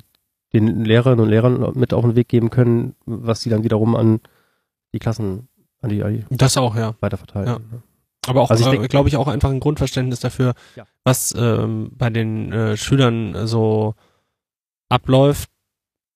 den 0.52 0.84
Lehrerinnen 0.84 1.20
und 1.20 1.28
Lehrern 1.28 1.72
mit 1.78 1.92
auf 1.94 2.02
den 2.04 2.16
Weg 2.16 2.28
geben 2.28 2.50
können, 2.50 2.94
was 3.06 3.40
sie 3.42 3.50
dann 3.50 3.62
wiederum 3.62 3.94
an 3.94 4.20
die 4.92 4.98
Klassen, 4.98 5.48
an 5.80 5.90
die, 5.90 6.02
an 6.02 6.14
die 6.14 6.36
Das 6.36 6.56
auch, 6.56 6.74
ja. 6.76 6.94
weiterverteilen. 7.00 7.46
Ja. 7.46 7.58
ne? 7.58 7.82
Aber 8.26 8.42
auch, 8.42 8.50
Also 8.50 8.72
äh, 8.72 8.88
glaube 8.88 9.08
ich, 9.08 9.16
auch 9.16 9.28
einfach 9.28 9.50
ein 9.50 9.60
Grundverständnis 9.60 10.20
dafür, 10.20 10.54
Ja. 10.76 10.84
was 11.04 11.34
ähm, 11.36 11.90
bei 11.96 12.10
den 12.10 12.52
äh, 12.52 12.76
Schülern 12.76 13.46
so 13.46 13.94
abläuft. 14.88 15.50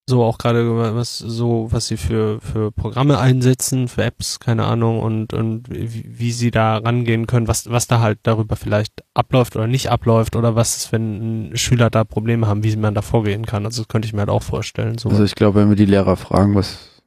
So 0.07 0.23
auch 0.23 0.37
gerade 0.37 0.95
was 0.95 1.17
so, 1.19 1.69
was 1.71 1.87
sie 1.87 1.97
für, 1.97 2.39
für 2.41 2.71
Programme 2.71 3.19
einsetzen, 3.19 3.89
für 3.89 4.05
Apps, 4.05 4.39
keine 4.39 4.65
Ahnung, 4.65 5.01
und, 5.01 5.33
und 5.33 5.71
wie, 5.71 6.05
wie 6.07 6.33
sie 6.33 6.51
da 6.51 6.77
rangehen 6.77 7.27
können, 7.27 7.49
was, 7.49 7.71
was 7.71 7.87
da 7.87 8.01
halt 8.01 8.19
darüber 8.23 8.57
vielleicht 8.57 9.03
abläuft 9.15 9.57
oder 9.57 9.67
nicht 9.67 9.91
abläuft 9.91 10.37
oder 10.37 10.55
was 10.55 10.77
ist, 10.77 10.93
wenn 10.93 11.53
Schüler 11.55 11.89
da 11.89 12.05
Probleme 12.05 12.47
haben, 12.47 12.63
wie 12.65 12.77
man 12.77 12.95
da 12.95 13.01
vorgehen 13.01 13.47
kann. 13.47 13.65
Also 13.65 13.83
das 13.83 13.89
könnte 13.89 14.05
ich 14.05 14.13
mir 14.13 14.21
halt 14.21 14.29
auch 14.29 14.43
vorstellen. 14.43 14.99
So. 14.99 15.09
Also 15.09 15.25
ich 15.25 15.35
glaube, 15.35 15.61
wenn 15.61 15.71
wir 15.71 15.77
die 15.77 15.87
Lehrer 15.87 16.17
fragen, 16.17 16.55
was, 16.55 17.01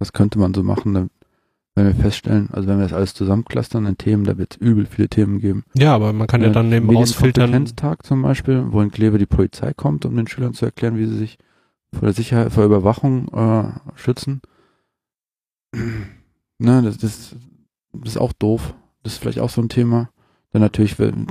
was 0.00 0.12
könnte 0.12 0.40
man 0.40 0.52
so 0.52 0.64
machen, 0.64 0.94
dann 0.94 1.10
werden 1.76 1.96
wir 1.96 2.02
feststellen, 2.02 2.48
also 2.52 2.68
wenn 2.68 2.78
wir 2.78 2.82
das 2.82 2.92
alles 2.92 3.14
zusammenclustern 3.14 3.86
in 3.86 3.96
Themen, 3.96 4.24
da 4.24 4.36
wird 4.36 4.54
es 4.54 4.56
übel 4.60 4.86
viele 4.86 5.08
Themen 5.08 5.38
geben. 5.38 5.64
ja, 5.74 5.94
aber 5.94 6.12
man 6.12 6.26
kann 6.26 6.42
ja, 6.42 6.50
dann 6.50 6.72
eben 6.72 6.90
rausfiltern. 6.90 7.50
Medienkompetenztag 7.50 8.04
zum 8.04 8.20
Beispiel, 8.22 8.64
wo 8.70 8.80
in 8.80 8.90
Kleve 8.90 9.18
die 9.18 9.26
Polizei 9.26 9.72
kommt, 9.74 10.04
um 10.04 10.16
den 10.16 10.26
Schülern 10.26 10.54
zu 10.54 10.64
erklären, 10.64 10.98
wie 10.98 11.06
sie 11.06 11.16
sich 11.16 11.38
vor 11.92 12.02
der 12.02 12.12
Sicherheit, 12.12 12.52
vor 12.52 12.64
Überwachung 12.64 13.28
äh, 13.28 13.72
schützen. 13.96 14.40
ne, 15.72 16.82
das, 16.82 16.98
das, 16.98 17.36
das 17.92 18.14
ist 18.14 18.18
auch 18.18 18.32
doof. 18.32 18.74
Das 19.02 19.14
ist 19.14 19.18
vielleicht 19.18 19.40
auch 19.40 19.50
so 19.50 19.60
ein 19.60 19.68
Thema. 19.68 20.10
Dann 20.52 20.62
natürlich, 20.62 20.98
wenn, 20.98 21.26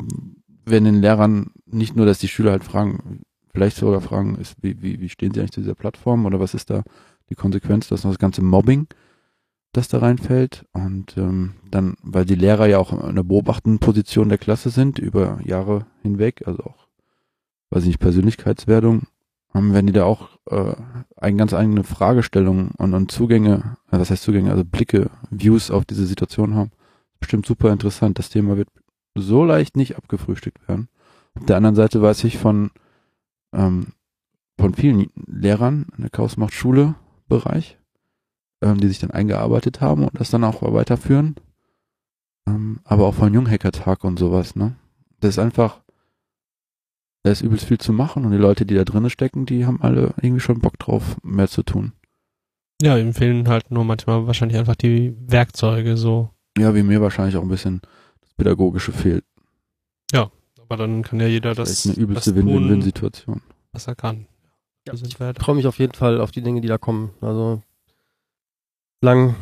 wenn 0.66 0.84
den 0.84 1.02
Lehrern 1.02 1.52
nicht 1.66 1.96
nur, 1.96 2.06
dass 2.06 2.20
die 2.20 2.28
Schüler 2.28 2.52
halt 2.52 2.64
fragen, 2.64 3.22
vielleicht 3.54 3.78
sogar 3.78 4.02
fragen, 4.02 4.36
ist, 4.36 4.56
wie, 4.62 4.82
wie, 4.82 5.00
wie 5.00 5.10
stehen 5.10 5.34
sie 5.34 5.40
eigentlich 5.40 5.52
zu 5.52 5.62
dieser 5.62 5.76
Plattform 5.76 6.26
oder 6.26 6.40
was 6.40 6.54
ist 6.54 6.70
da 6.70 6.84
die 7.30 7.36
Konsequenz, 7.36 7.88
dass 7.88 8.04
noch 8.04 8.12
das 8.12 8.20
ganze 8.20 8.42
Mobbing, 8.42 8.88
das 9.74 9.88
da 9.88 10.00
reinfällt. 10.00 10.66
Und 10.74 11.18
ähm, 11.18 11.56
dann, 11.70 11.96
weil 12.04 12.26
die 12.26 12.36
Lehrer 12.36 12.68
ja 12.68 12.78
auch 12.78 12.92
in 12.92 13.02
einer 13.02 13.24
beobachtenden 13.24 13.80
Position 13.80 14.30
der 14.30 14.38
Klasse 14.38 14.70
sind, 14.70 15.00
über 15.00 15.40
Jahre 15.46 15.86
hinweg, 16.02 16.44
also 16.46 16.64
auch, 16.64 16.88
weiß 17.70 17.84
ich 17.84 17.90
nicht, 17.90 18.00
Persönlichkeitswerdung, 18.00 19.04
ähm, 19.54 19.74
werden 19.74 19.88
die 19.88 19.94
da 19.94 20.06
auch 20.06 20.30
äh, 20.50 20.76
eine 21.18 21.38
ganz 21.38 21.54
eigene 21.54 21.84
Fragestellung 21.84 22.72
und, 22.78 22.94
und 22.94 23.12
Zugänge, 23.12 23.78
äh, 23.92 24.00
was 24.00 24.10
heißt 24.10 24.24
Zugänge, 24.24 24.52
also 24.52 24.64
Blicke, 24.66 25.10
Views 25.30 25.72
auf 25.72 25.86
diese 25.86 26.06
Situation 26.06 26.56
haben. 26.56 26.72
Bestimmt 27.20 27.46
super 27.46 27.72
interessant. 27.72 28.18
Das 28.18 28.30
Thema 28.30 28.58
wird 28.58 28.70
so 29.16 29.44
leicht 29.44 29.76
nicht 29.76 29.98
abgefrühstückt 29.98 30.68
werden. 30.68 30.88
Auf 31.36 31.46
der 31.46 31.58
anderen 31.58 31.76
Seite 31.76 32.02
weiß 32.02 32.24
ich 32.24 32.38
von, 32.38 32.72
ähm, 33.54 33.88
von 34.58 34.74
vielen 34.74 35.10
Lehrern 35.28 35.88
in 35.96 36.02
der 36.02 36.10
Chaos-Macht-Schule-Bereich, 36.10 37.78
ähm, 38.62 38.80
die 38.80 38.88
sich 38.88 39.00
dann 39.00 39.12
eingearbeitet 39.12 39.82
haben 39.82 40.04
und 40.04 40.20
das 40.20 40.32
dann 40.32 40.44
auch 40.44 40.62
weiterführen. 40.62 41.36
Ähm, 42.48 42.80
aber 42.84 43.06
auch 43.06 43.16
von 43.16 43.34
Junghacker-Tag 43.34 44.04
und 44.04 44.18
sowas, 44.18 44.56
ne? 44.56 44.76
Das 45.20 45.32
ist 45.32 45.40
einfach, 45.40 45.82
da 47.24 47.32
ist 47.32 47.42
übelst 47.42 47.66
viel 47.66 47.78
zu 47.78 47.94
machen 47.94 48.26
und 48.26 48.32
die 48.32 48.38
Leute, 48.38 48.66
die 48.66 48.76
da 48.76 48.84
drinnen 48.84 49.10
stecken, 49.10 49.46
die 49.46 49.66
haben 49.66 49.82
alle 49.82 50.14
irgendwie 50.22 50.40
schon 50.40 50.60
Bock 50.60 50.78
drauf, 50.80 51.18
mehr 51.24 51.48
zu 51.48 51.64
tun. 51.64 51.94
Ja, 52.82 52.98
ihm 52.98 53.14
fehlen 53.14 53.48
halt 53.48 53.70
nur 53.70 53.84
manchmal 53.86 54.26
wahrscheinlich 54.26 54.58
einfach 54.58 54.76
die 54.76 55.16
Werkzeuge 55.28 55.98
so. 55.98 56.32
Ja, 56.58 56.74
wie 56.74 56.82
mir 56.84 57.00
wahrscheinlich 57.02 57.38
auch 57.38 57.44
ein 57.44 57.48
bisschen 57.50 57.82
das 58.22 58.34
Pädagogische 58.34 58.92
fehlt. 58.92 59.24
Aber 60.58 60.78
dann 60.78 61.04
kann 61.04 61.20
ja 61.20 61.28
jeder 61.28 61.50
Das 61.54 61.68
das, 61.68 61.84
ist 61.86 61.98
eine 61.98 62.06
übelste 62.06 62.34
Win-Win-Win-Situation. 62.34 63.42
was 63.74 63.88
er 63.88 63.96
kann. 63.96 64.26
Ja, 64.88 64.94
ich 64.94 65.20
halt- 65.20 65.38
freue 65.38 65.56
mich 65.58 65.68
auf 65.68 65.80
jeden 65.80 65.94
Fall 65.94 66.22
auf 66.22 66.32
die 66.32 66.42
Dinge, 66.42 66.62
die 66.62 66.70
da 66.70 66.78
kommen. 66.78 67.10
Also 67.20 67.62
lang, 69.02 69.36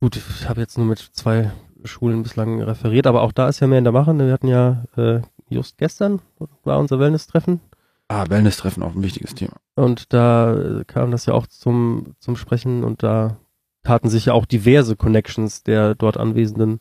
gut, 0.00 0.16
ich 0.16 0.48
habe 0.48 0.60
jetzt 0.60 0.78
nur 0.78 0.86
mit 0.88 0.98
zwei 0.98 1.52
Schulen 1.84 2.24
bislang 2.24 2.60
referiert, 2.60 3.06
aber 3.06 3.22
auch 3.22 3.30
da 3.30 3.48
ist 3.48 3.60
ja 3.60 3.68
mehr 3.68 3.78
in 3.78 3.84
der 3.84 3.92
Mache. 3.92 4.18
Wir 4.18 4.32
hatten 4.32 4.48
ja 4.48 4.84
äh, 4.96 5.20
just 5.50 5.78
gestern 5.78 6.20
war 6.64 6.78
unser 6.78 6.98
Wellness-Treffen 6.98 7.60
Ah, 8.08 8.28
Wellness-Treffen 8.28 8.82
auch 8.82 8.94
ein 8.96 9.02
wichtiges 9.02 9.34
Thema. 9.34 9.56
und 9.76 10.12
da 10.12 10.54
äh, 10.80 10.84
kam 10.84 11.10
das 11.12 11.26
ja 11.26 11.34
auch 11.34 11.46
zum, 11.46 12.14
zum 12.18 12.34
Sprechen 12.36 12.82
und 12.84 13.02
da 13.04 13.36
taten 13.84 14.08
sich 14.08 14.26
ja 14.26 14.32
auch 14.32 14.46
diverse 14.46 14.96
Connections 14.96 15.62
der 15.62 15.94
dort 15.94 16.16
Anwesenden 16.16 16.80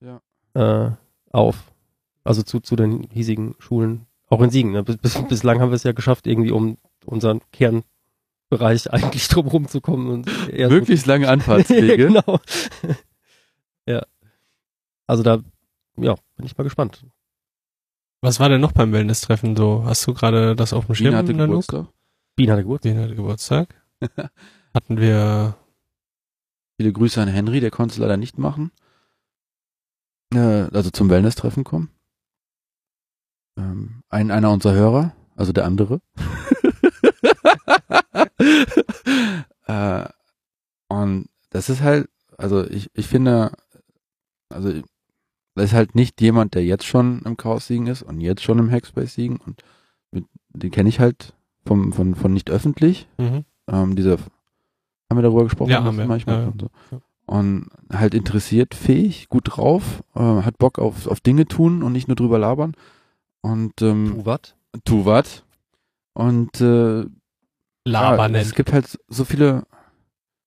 Ja. 0.00 0.20
äh, 0.54 0.90
auf. 1.30 1.72
Also 2.24 2.42
zu, 2.42 2.60
zu 2.60 2.74
den 2.74 3.04
hiesigen 3.12 3.54
Schulen. 3.58 4.06
Auch 4.28 4.40
in 4.42 4.50
Siegen. 4.50 4.72
Ne? 4.72 4.82
Bis, 4.82 4.96
bis, 4.96 5.22
bislang 5.28 5.60
haben 5.60 5.70
wir 5.70 5.76
es 5.76 5.84
ja 5.84 5.92
geschafft, 5.92 6.26
irgendwie 6.26 6.50
um 6.50 6.78
unseren 7.04 7.40
Kernbereich 7.52 8.90
eigentlich 8.92 9.28
drumherum 9.28 9.68
zu 9.68 9.80
kommen. 9.80 10.08
Und 10.10 10.26
Möglichst 10.52 11.06
lange 11.06 11.28
Anfahrtswege. 11.28 11.96
genau. 12.08 12.40
ja. 13.86 14.02
Also 15.06 15.22
da, 15.22 15.38
ja, 15.98 16.14
bin 16.36 16.46
ich 16.46 16.56
mal 16.58 16.64
gespannt. 16.64 17.04
Was 18.22 18.40
war 18.40 18.48
denn 18.48 18.60
noch 18.60 18.72
beim 18.72 18.92
Wellness-Treffen 18.92 19.56
so? 19.56 19.84
Hast 19.84 20.06
du 20.06 20.14
gerade 20.14 20.56
das 20.56 20.72
auf 20.72 20.86
dem 20.86 20.94
Schirm? 20.94 21.08
China 21.08 21.18
hatte 21.18 21.34
Nanook? 21.34 21.66
Geburtstag. 21.66 21.94
Wien 22.36 22.50
hatte 22.50 22.62
Geburtstag. 22.62 22.92
Wien 22.92 23.02
hatte 23.02 23.14
Geburtstag. 23.14 23.82
Hatten 24.74 24.98
wir 24.98 25.56
Viele 26.78 26.92
Grüße 26.92 27.20
an 27.20 27.28
Henry, 27.28 27.60
der 27.60 27.70
konnte 27.70 27.94
es 27.94 27.98
leider 27.98 28.18
nicht 28.18 28.38
machen. 28.38 28.70
Äh, 30.34 30.68
also 30.72 30.90
zum 30.90 31.08
Wellness-Treffen 31.08 31.64
kommen. 31.64 31.90
Ähm, 33.56 34.02
ein, 34.10 34.30
einer 34.30 34.52
unserer 34.52 34.74
Hörer, 34.74 35.16
also 35.36 35.52
der 35.52 35.64
andere. 35.64 36.02
äh, 39.66 40.04
und 40.88 41.30
das 41.48 41.70
ist 41.70 41.80
halt, 41.80 42.10
also 42.36 42.68
ich, 42.68 42.90
ich 42.92 43.06
finde, 43.06 43.52
also 44.50 44.82
ist 45.64 45.72
halt 45.72 45.94
nicht 45.94 46.20
jemand, 46.20 46.54
der 46.54 46.64
jetzt 46.64 46.84
schon 46.84 47.22
im 47.24 47.36
Chaos 47.36 47.66
Siegen 47.66 47.86
ist 47.86 48.02
und 48.02 48.20
jetzt 48.20 48.42
schon 48.42 48.58
im 48.58 48.70
Hackspace 48.70 49.14
Siegen 49.14 49.38
und 49.38 49.62
mit, 50.10 50.26
den 50.50 50.70
kenne 50.70 50.88
ich 50.88 51.00
halt 51.00 51.34
vom, 51.64 51.92
von, 51.92 52.14
von 52.14 52.32
nicht 52.32 52.50
öffentlich. 52.50 53.08
mhm. 53.18 53.44
Ähm, 53.68 53.96
dieser, 53.96 54.12
haben 54.12 55.18
wir 55.18 55.22
darüber 55.22 55.42
gesprochen? 55.44 55.70
Ja, 55.70 55.82
haben 55.82 55.98
wir. 55.98 56.06
Manchmal 56.06 56.36
Ja, 56.36 56.42
ja. 56.42 56.48
und, 56.48 56.60
so. 56.60 57.00
Und 57.26 57.68
halt 57.92 58.14
interessiert, 58.14 58.74
fähig, 58.74 59.28
gut 59.28 59.56
drauf, 59.56 60.04
äh, 60.14 60.20
hat 60.20 60.58
Bock 60.58 60.78
auf, 60.78 61.08
auf 61.08 61.20
Dinge 61.20 61.46
tun 61.46 61.82
und 61.82 61.92
nicht 61.92 62.06
nur 62.06 62.14
drüber 62.14 62.38
labern. 62.38 62.74
Und 63.40 63.82
ähm, 63.82 64.12
Tu 64.14 64.26
wat? 64.26 64.56
tu 64.84 65.04
wat. 65.04 65.44
Und 66.14 66.60
äh, 66.60 67.04
Laber 67.84 68.28
ja, 68.30 68.38
es 68.38 68.54
gibt 68.54 68.72
halt 68.72 68.98
so 69.08 69.24
viele. 69.24 69.64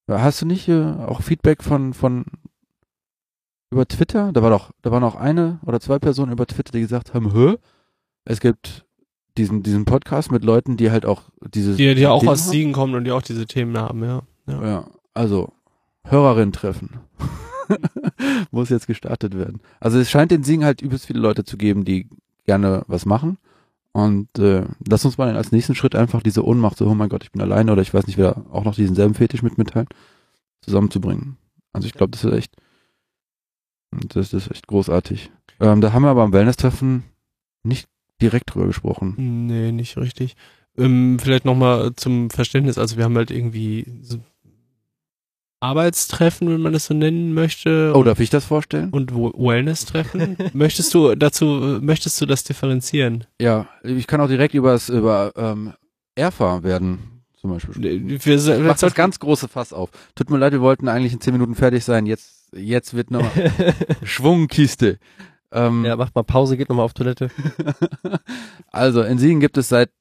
Hast 0.10 0.42
du 0.42 0.46
nicht 0.46 0.68
äh, 0.68 0.82
auch 0.84 1.22
Feedback 1.22 1.64
von 1.64 1.94
von 1.94 2.26
über 3.72 3.88
Twitter? 3.88 4.32
Da 4.32 4.42
war 4.42 4.50
doch, 4.50 4.72
da 4.82 4.92
waren 4.92 5.04
auch 5.04 5.16
eine 5.16 5.60
oder 5.66 5.80
zwei 5.80 6.00
Personen 6.00 6.32
über 6.32 6.46
Twitter, 6.46 6.72
die 6.72 6.82
gesagt 6.82 7.14
haben, 7.14 7.34
hä? 7.34 7.56
Es 8.26 8.40
gibt 8.40 8.86
diesen 9.38 9.64
diesen 9.64 9.86
Podcast 9.86 10.32
mit 10.32 10.44
Leuten, 10.44 10.78
die 10.78 10.92
halt 10.92 11.06
auch 11.06 11.24
diese 11.54 11.76
Die, 11.76 11.96
die 11.96 12.08
auch 12.08 12.20
Themen 12.20 12.32
aus 12.32 12.44
haben. 12.44 12.52
Siegen 12.52 12.74
kommen 12.74 12.96
und 12.96 13.04
die 13.06 13.12
auch 13.12 13.22
diese 13.22 13.46
Themen 13.46 13.78
haben, 13.78 14.04
ja. 14.04 14.22
ja. 14.48 14.66
Ja, 14.66 14.88
also 15.14 15.54
Hörerin 16.04 16.52
treffen. 16.52 17.00
Muss 18.52 18.70
jetzt 18.70 18.88
gestartet 18.88 19.38
werden. 19.38 19.62
Also 19.80 20.00
es 20.00 20.10
scheint 20.10 20.32
in 20.32 20.44
Siegen 20.44 20.66
halt 20.66 20.82
übelst 20.82 21.06
viele 21.06 21.20
Leute 21.20 21.44
zu 21.44 21.58
geben, 21.58 21.86
die 21.86 22.08
gerne 22.46 22.84
was 22.88 23.06
machen. 23.06 23.38
Und 23.92 24.38
äh, 24.40 24.64
lass 24.88 25.06
uns 25.06 25.18
mal 25.18 25.36
als 25.36 25.52
nächsten 25.52 25.76
Schritt 25.76 25.96
einfach 25.96 26.22
diese 26.22 26.46
Ohnmacht, 26.46 26.78
so, 26.78 26.88
oh 26.88 26.94
mein 26.94 27.10
Gott, 27.10 27.24
ich 27.24 27.32
bin 27.32 27.42
alleine 27.42 27.72
oder 27.72 27.82
ich 27.82 27.94
weiß 27.94 28.08
nicht, 28.08 28.18
wer 28.18 28.46
auch 28.52 28.64
noch 28.64 28.76
diesen 28.76 28.96
selben 28.96 29.14
Fetisch 29.14 29.42
mit 29.42 29.58
mitteilen, 29.58 29.88
zusammenzubringen. 30.62 31.38
Also 31.74 31.88
ich 31.88 31.94
glaube, 31.94 32.12
das 32.12 32.24
ist 32.24 32.34
echt, 32.34 32.56
das 33.92 34.34
ist 34.34 34.52
echt 34.52 34.68
großartig. 34.68 35.32
Ähm, 35.60 35.82
da 35.82 35.94
haben 35.94 36.04
wir 36.04 36.10
aber 36.10 36.24
am 36.24 36.34
Wellness-Treffen 36.34 37.04
nicht 37.64 37.88
direkt 38.22 38.54
drüber 38.54 38.68
gesprochen. 38.68 39.16
Nee, 39.48 39.72
nicht 39.72 39.98
richtig. 39.98 40.36
Ähm, 40.78 41.18
vielleicht 41.20 41.46
nochmal 41.46 41.94
zum 41.96 42.30
Verständnis, 42.30 42.78
also 42.78 42.98
wir 42.98 43.04
haben 43.04 43.18
halt 43.18 43.32
irgendwie 43.32 43.86
so 44.02 44.20
Arbeitstreffen, 45.62 46.48
wenn 46.48 46.62
man 46.62 46.72
das 46.74 46.86
so 46.86 46.94
nennen 46.94 47.34
möchte. 47.34 47.92
Oh, 47.94 48.04
darf 48.04 48.20
ich 48.22 48.30
das 48.30 48.46
vorstellen? 48.46 48.92
und 48.92 49.14
Wellness-Treffen. 49.14 50.38
möchtest 50.54 50.94
du 50.94 51.16
dazu, 51.16 51.80
möchtest 51.82 52.20
du 52.22 52.26
das 52.26 52.44
differenzieren? 52.46 53.26
Ja, 53.42 53.68
ich 53.84 54.08
kann 54.08 54.22
auch 54.22 54.28
direkt 54.28 54.54
übers, 54.54 54.88
über 54.88 55.34
ähm, 55.36 55.74
Erfa 56.16 56.64
werden, 56.64 57.24
zum 57.36 57.52
Beispiel. 57.52 57.76
Wir, 57.76 58.36
Ich 58.36 58.60
mach 58.62 58.78
das 58.78 58.94
ganz 58.94 59.20
große 59.20 59.50
Fass 59.50 59.74
auf. 59.74 59.90
Tut 60.16 60.30
mir 60.30 60.38
leid, 60.38 60.54
wir 60.54 60.62
wollten 60.62 60.88
eigentlich 60.88 61.14
in 61.14 61.20
zehn 61.20 61.34
Minuten 61.34 61.56
fertig 61.56 61.84
sein. 61.84 62.06
Jetzt, 62.06 62.39
jetzt 62.54 62.94
wird 62.94 63.12
noch 63.12 63.30
Schwungkiste. 64.04 65.00
Ähm, 65.52 65.84
ja, 65.86 65.96
macht 65.96 66.16
mal 66.16 66.24
Pause, 66.24 66.58
geht 66.58 66.70
nochmal 66.70 66.86
auf 66.86 66.94
Toilette. 66.94 67.30
also 68.72 69.02
in 69.02 69.18
Siegen 69.18 69.40
gibt 69.40 69.58
es 69.58 69.70
seit 69.70 69.92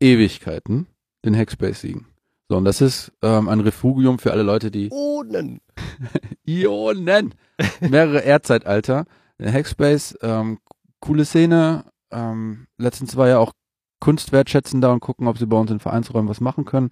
Ewigkeiten 0.00 0.86
den 1.24 1.36
Hackspace 1.36 1.80
Siegen. 1.80 2.06
So, 2.48 2.56
und 2.56 2.64
das 2.64 2.80
ist 2.80 3.12
ähm, 3.22 3.48
ein 3.48 3.60
Refugium 3.60 4.18
für 4.18 4.32
alle 4.32 4.42
Leute, 4.42 4.70
die 4.70 4.90
Ohnen. 4.90 5.60
Ionen, 6.44 7.34
mehrere 7.80 8.20
Erdzeitalter. 8.20 9.04
Der 9.38 9.52
Hackspace, 9.52 10.18
ähm, 10.22 10.58
coole 11.00 11.24
Szene. 11.24 11.84
Ähm, 12.10 12.66
letztens 12.76 13.16
war 13.16 13.28
ja 13.28 13.38
auch 13.38 13.52
Kunstwertschätzen 14.00 14.80
da 14.80 14.92
und 14.92 15.00
gucken, 15.00 15.28
ob 15.28 15.38
sie 15.38 15.46
bei 15.46 15.56
uns 15.56 15.70
in 15.70 15.78
Vereinsräumen 15.78 16.28
was 16.28 16.40
machen 16.40 16.64
können. 16.64 16.90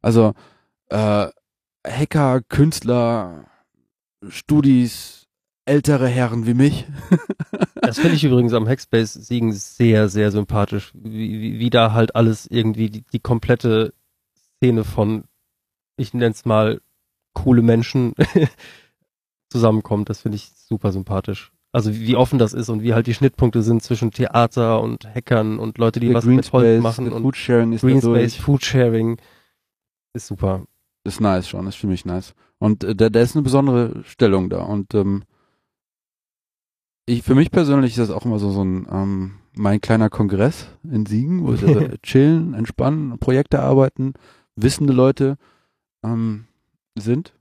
Also 0.00 0.34
äh, 0.90 1.28
Hacker, 1.86 2.42
Künstler, 2.48 3.46
Studis, 4.28 5.28
ältere 5.64 6.08
Herren 6.08 6.46
wie 6.46 6.54
mich. 6.54 6.86
Das 7.82 7.98
finde 7.98 8.14
ich 8.14 8.24
übrigens 8.24 8.52
am 8.52 8.68
Hackspace-Siegen 8.68 9.52
sehr, 9.52 10.08
sehr 10.08 10.30
sympathisch, 10.30 10.92
wie, 10.94 11.40
wie, 11.40 11.58
wie 11.58 11.70
da 11.70 11.92
halt 11.92 12.14
alles 12.14 12.46
irgendwie 12.46 12.90
die, 12.90 13.02
die 13.10 13.18
komplette 13.18 13.94
Szene 14.56 14.84
von, 14.84 15.24
ich 15.96 16.12
nenne 16.12 16.32
es 16.32 16.44
mal, 16.44 16.80
coole 17.32 17.62
Menschen 17.62 18.14
zusammenkommt. 19.48 20.08
Das 20.08 20.20
finde 20.20 20.36
ich 20.36 20.52
super 20.54 20.92
sympathisch. 20.92 21.52
Also 21.72 21.94
wie 21.94 22.16
offen 22.16 22.38
das 22.38 22.52
ist 22.52 22.68
und 22.68 22.82
wie 22.82 22.94
halt 22.94 23.06
die 23.06 23.14
Schnittpunkte 23.14 23.62
sind 23.62 23.82
zwischen 23.82 24.10
Theater 24.10 24.80
und 24.82 25.06
Hackern 25.12 25.58
und 25.58 25.78
Leute, 25.78 25.98
die 25.98 26.08
Der 26.08 26.16
was 26.16 26.24
Green 26.24 26.36
mit 26.36 26.52
Holz 26.52 26.82
machen 26.82 27.10
und 27.10 27.22
Foodsharing 27.22 27.72
ist 27.72 27.80
Green. 27.80 28.00
Space, 28.00 28.36
Foodsharing 28.36 29.18
ist 30.12 30.26
super. 30.26 30.64
Ist 31.04 31.20
nice 31.20 31.48
schon, 31.48 31.66
ist 31.66 31.76
für 31.76 31.86
mich 31.86 32.04
nice. 32.04 32.34
Und 32.60 32.84
äh, 32.84 32.94
da, 32.94 33.08
da 33.08 33.20
ist 33.20 33.34
eine 33.34 33.42
besondere 33.42 34.04
Stellung 34.04 34.50
da. 34.50 34.62
Und 34.62 34.94
ähm, 34.94 35.24
ich, 37.06 37.24
für 37.24 37.34
mich 37.34 37.50
persönlich 37.50 37.92
ist 37.92 37.98
das 37.98 38.10
auch 38.10 38.24
immer 38.24 38.38
so, 38.38 38.50
so 38.50 38.62
ein 38.62 38.86
ähm, 38.90 39.32
mein 39.54 39.80
kleiner 39.80 40.10
Kongress 40.10 40.68
in 40.84 41.06
Siegen, 41.06 41.42
wo 41.42 41.48
wir 41.48 41.56
so 41.56 41.96
chillen, 42.02 42.54
entspannen, 42.54 43.18
Projekte 43.18 43.60
arbeiten, 43.60 44.14
wissende 44.56 44.92
Leute 44.92 45.36
ähm, 46.04 46.46
sind. 46.96 47.34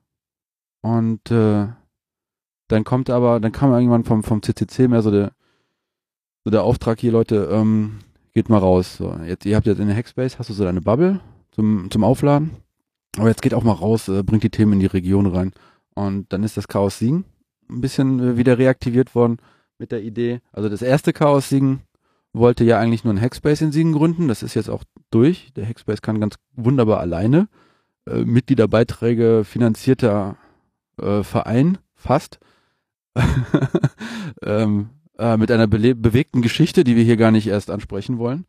Und 0.81 1.29
äh, 1.29 1.67
dann 2.67 2.83
kommt 2.83 3.09
aber, 3.09 3.39
dann 3.39 3.51
kam 3.51 3.73
irgendwann 3.73 4.05
vom, 4.05 4.23
vom 4.23 4.41
CCC 4.41 4.87
mehr 4.87 5.01
so 5.01 5.11
der, 5.11 5.33
so 6.45 6.51
der 6.51 6.63
Auftrag 6.63 6.99
hier, 6.99 7.11
Leute, 7.11 7.49
ähm, 7.51 7.99
geht 8.33 8.49
mal 8.49 8.59
raus. 8.59 8.97
So, 8.97 9.13
jetzt, 9.25 9.45
ihr 9.45 9.55
habt 9.55 9.67
jetzt 9.67 9.79
in 9.79 9.87
der 9.87 9.95
Hackspace, 9.97 10.39
hast 10.39 10.49
du 10.49 10.53
so 10.53 10.63
deine 10.63 10.81
Bubble 10.81 11.19
zum, 11.51 11.91
zum 11.91 12.03
Aufladen. 12.03 12.51
Aber 13.19 13.29
jetzt 13.29 13.41
geht 13.41 13.53
auch 13.53 13.63
mal 13.63 13.73
raus, 13.73 14.07
äh, 14.07 14.23
bringt 14.23 14.43
die 14.43 14.49
Themen 14.49 14.73
in 14.73 14.79
die 14.79 14.85
Region 14.85 15.25
rein. 15.27 15.51
Und 15.93 16.31
dann 16.31 16.43
ist 16.43 16.57
das 16.57 16.67
Chaos 16.67 16.99
Siegen 16.99 17.25
ein 17.69 17.81
bisschen 17.81 18.19
äh, 18.19 18.37
wieder 18.37 18.57
reaktiviert 18.57 19.15
worden 19.15 19.37
mit 19.77 19.91
der 19.91 20.01
Idee. 20.01 20.41
Also 20.51 20.69
das 20.69 20.81
erste 20.81 21.13
Chaos 21.13 21.49
Siegen 21.49 21.81
wollte 22.33 22.63
ja 22.63 22.79
eigentlich 22.79 23.03
nur 23.03 23.13
ein 23.13 23.21
Hackspace 23.21 23.61
in 23.61 23.71
Siegen 23.71 23.93
gründen. 23.93 24.27
Das 24.27 24.43
ist 24.43 24.53
jetzt 24.53 24.69
auch 24.69 24.83
durch. 25.11 25.51
Der 25.55 25.67
Hackspace 25.67 26.01
kann 26.01 26.19
ganz 26.19 26.35
wunderbar 26.55 26.99
alleine. 26.99 27.47
Äh, 28.07 28.23
Mitgliederbeiträge 28.23 29.43
finanzierter 29.43 30.37
äh, 31.01 31.23
Verein, 31.23 31.77
fast. 31.95 32.39
ähm, 34.43 34.89
äh, 35.17 35.37
mit 35.37 35.51
einer 35.51 35.67
bewegten 35.67 36.41
Geschichte, 36.41 36.83
die 36.83 36.95
wir 36.95 37.03
hier 37.03 37.17
gar 37.17 37.31
nicht 37.31 37.47
erst 37.47 37.71
ansprechen 37.71 38.17
wollen. 38.17 38.45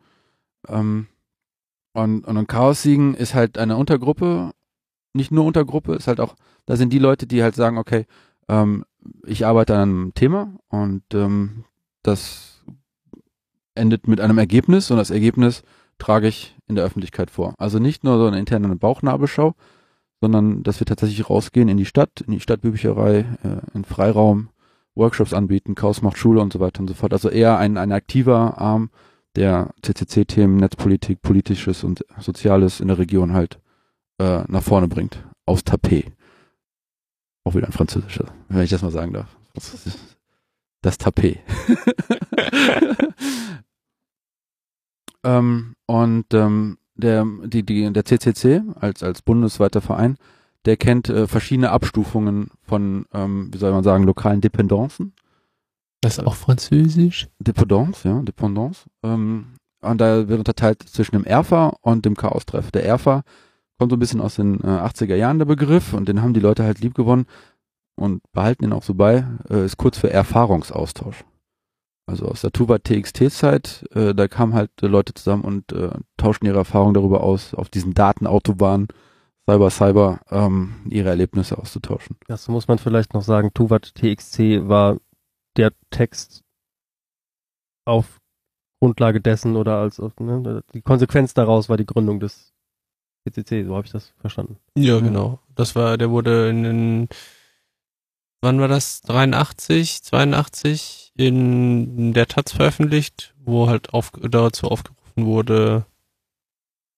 Ähm, 0.68 1.06
und, 1.92 2.24
und 2.24 2.36
ein 2.36 2.46
Chaos-Siegen 2.46 3.14
ist 3.14 3.34
halt 3.34 3.58
eine 3.58 3.76
Untergruppe, 3.76 4.52
nicht 5.12 5.30
nur 5.30 5.44
Untergruppe, 5.44 5.94
ist 5.94 6.06
halt 6.06 6.20
auch, 6.20 6.34
da 6.66 6.76
sind 6.76 6.92
die 6.92 6.98
Leute, 6.98 7.26
die 7.26 7.42
halt 7.42 7.54
sagen, 7.54 7.78
okay, 7.78 8.06
ähm, 8.48 8.84
ich 9.26 9.46
arbeite 9.46 9.74
an 9.74 9.82
einem 9.82 10.14
Thema 10.14 10.54
und 10.68 11.02
ähm, 11.14 11.64
das 12.02 12.62
endet 13.74 14.08
mit 14.08 14.20
einem 14.20 14.38
Ergebnis 14.38 14.90
und 14.90 14.98
das 14.98 15.10
Ergebnis 15.10 15.62
trage 15.98 16.28
ich 16.28 16.56
in 16.66 16.74
der 16.74 16.84
Öffentlichkeit 16.84 17.30
vor. 17.30 17.54
Also 17.58 17.78
nicht 17.78 18.04
nur 18.04 18.18
so 18.18 18.26
eine 18.26 18.38
interne 18.38 18.74
Bauchnabelschau, 18.76 19.54
sondern 20.20 20.62
dass 20.62 20.80
wir 20.80 20.86
tatsächlich 20.86 21.28
rausgehen 21.28 21.68
in 21.68 21.76
die 21.76 21.86
Stadt, 21.86 22.20
in 22.20 22.32
die 22.32 22.40
Stadtbücherei, 22.40 23.24
äh, 23.42 23.60
in 23.74 23.84
Freiraum, 23.84 24.48
Workshops 24.94 25.32
anbieten, 25.32 25.74
Chaos 25.74 26.02
macht 26.02 26.18
Schule 26.18 26.40
und 26.40 26.52
so 26.52 26.60
weiter 26.60 26.80
und 26.80 26.88
so 26.88 26.94
fort. 26.94 27.12
Also 27.12 27.30
eher 27.30 27.58
ein, 27.58 27.76
ein 27.78 27.92
aktiver 27.92 28.58
Arm, 28.58 28.90
der 29.36 29.70
CCC-Themen, 29.82 30.56
Netzpolitik, 30.56 31.22
Politisches 31.22 31.84
und 31.84 32.04
Soziales 32.18 32.80
in 32.80 32.88
der 32.88 32.98
Region 32.98 33.32
halt 33.32 33.60
äh, 34.20 34.44
nach 34.48 34.62
vorne 34.62 34.86
bringt. 34.86 35.24
Aufs 35.46 35.64
Tapet. 35.64 36.12
Auch 37.44 37.54
wieder 37.54 37.66
ein 37.66 37.72
französischer, 37.72 38.26
wenn 38.48 38.62
ich 38.62 38.70
das 38.70 38.82
mal 38.82 38.92
sagen 38.92 39.14
darf. 39.14 39.34
Das 40.82 40.98
Tapet. 40.98 41.38
ähm, 45.24 45.74
und 45.86 46.26
ähm, 46.34 46.78
der, 46.94 47.26
die, 47.44 47.62
die, 47.62 47.92
der 47.92 48.04
CCC 48.04 48.62
als, 48.78 49.02
als 49.02 49.22
bundesweiter 49.22 49.80
Verein, 49.80 50.16
der 50.66 50.76
kennt 50.76 51.08
äh, 51.08 51.26
verschiedene 51.26 51.70
Abstufungen 51.70 52.50
von, 52.62 53.06
ähm, 53.14 53.48
wie 53.52 53.58
soll 53.58 53.72
man 53.72 53.84
sagen, 53.84 54.04
lokalen 54.04 54.42
Dependancen. 54.42 55.14
Das 56.02 56.18
ist 56.18 56.24
auch 56.24 56.34
französisch. 56.34 57.28
Dependance, 57.38 58.06
ja, 58.06 58.20
Dependance. 58.20 58.84
Ähm, 59.02 59.54
und 59.80 59.98
da 59.98 60.28
wird 60.28 60.38
unterteilt 60.38 60.82
zwischen 60.82 61.16
dem 61.16 61.24
Erfa 61.24 61.74
und 61.80 62.04
dem 62.04 62.16
Chaos-Treff. 62.16 62.70
Der 62.70 62.84
Erfa 62.84 63.22
kommt 63.80 63.92
so 63.92 63.96
ein 63.96 64.00
bisschen 64.00 64.20
aus 64.20 64.36
den 64.36 64.60
äh, 64.60 64.66
80er 64.66 65.14
Jahren, 65.14 65.38
der 65.38 65.46
Begriff, 65.46 65.94
und 65.94 66.06
den 66.06 66.20
haben 66.20 66.34
die 66.34 66.40
Leute 66.40 66.64
halt 66.64 66.80
lieb 66.80 66.94
gewonnen 66.94 67.24
und 67.96 68.22
behalten 68.32 68.64
ihn 68.64 68.74
auch 68.74 68.82
so 68.82 68.92
bei, 68.92 69.24
äh, 69.48 69.64
ist 69.64 69.78
kurz 69.78 69.96
für 69.96 70.12
Erfahrungsaustausch. 70.12 71.24
Also 72.06 72.26
aus 72.26 72.42
der 72.42 72.52
Tuba 72.52 72.78
TXT-Zeit, 72.78 73.86
äh, 73.94 74.14
da 74.14 74.28
kamen 74.28 74.52
halt 74.52 74.70
äh, 74.82 74.86
Leute 74.86 75.14
zusammen 75.14 75.44
und 75.44 75.72
äh, 75.72 75.92
tauschten 76.18 76.46
ihre 76.46 76.58
Erfahrungen 76.58 76.92
darüber 76.92 77.22
aus, 77.22 77.54
auf 77.54 77.70
diesen 77.70 77.94
Datenautobahnen, 77.94 78.88
Cyber, 79.48 79.70
Cyber, 79.70 80.20
ähm, 80.30 80.74
ihre 80.90 81.08
Erlebnisse 81.08 81.56
auszutauschen. 81.56 82.16
Das 82.26 82.48
muss 82.48 82.68
man 82.68 82.76
vielleicht 82.76 83.14
noch 83.14 83.22
sagen. 83.22 83.54
Tuvat 83.54 83.94
TXC 83.94 84.68
war 84.68 84.98
der 85.56 85.72
Text 85.88 86.42
auf 87.86 88.18
Grundlage 88.78 89.22
dessen 89.22 89.56
oder 89.56 89.78
als 89.78 90.02
ne, 90.18 90.62
die 90.74 90.82
Konsequenz 90.82 91.32
daraus 91.32 91.70
war 91.70 91.78
die 91.78 91.86
Gründung 91.86 92.20
des 92.20 92.52
CCC, 93.24 93.64
so 93.64 93.74
habe 93.76 93.86
ich 93.86 93.92
das 93.92 94.12
verstanden. 94.20 94.56
Ja, 94.76 94.98
genau. 95.00 95.38
Das 95.54 95.74
war, 95.76 95.98
der 95.98 96.10
wurde 96.10 96.48
in 96.48 96.62
den, 96.62 97.08
wann 98.40 98.60
war 98.60 98.68
das? 98.68 99.02
83, 99.02 100.02
82 100.02 101.12
in 101.16 102.12
der 102.14 102.26
Taz 102.26 102.52
veröffentlicht, 102.52 103.34
wo 103.38 103.68
halt 103.68 103.92
auf, 103.92 104.12
dazu 104.22 104.68
aufgerufen 104.68 105.26
wurde, 105.26 105.84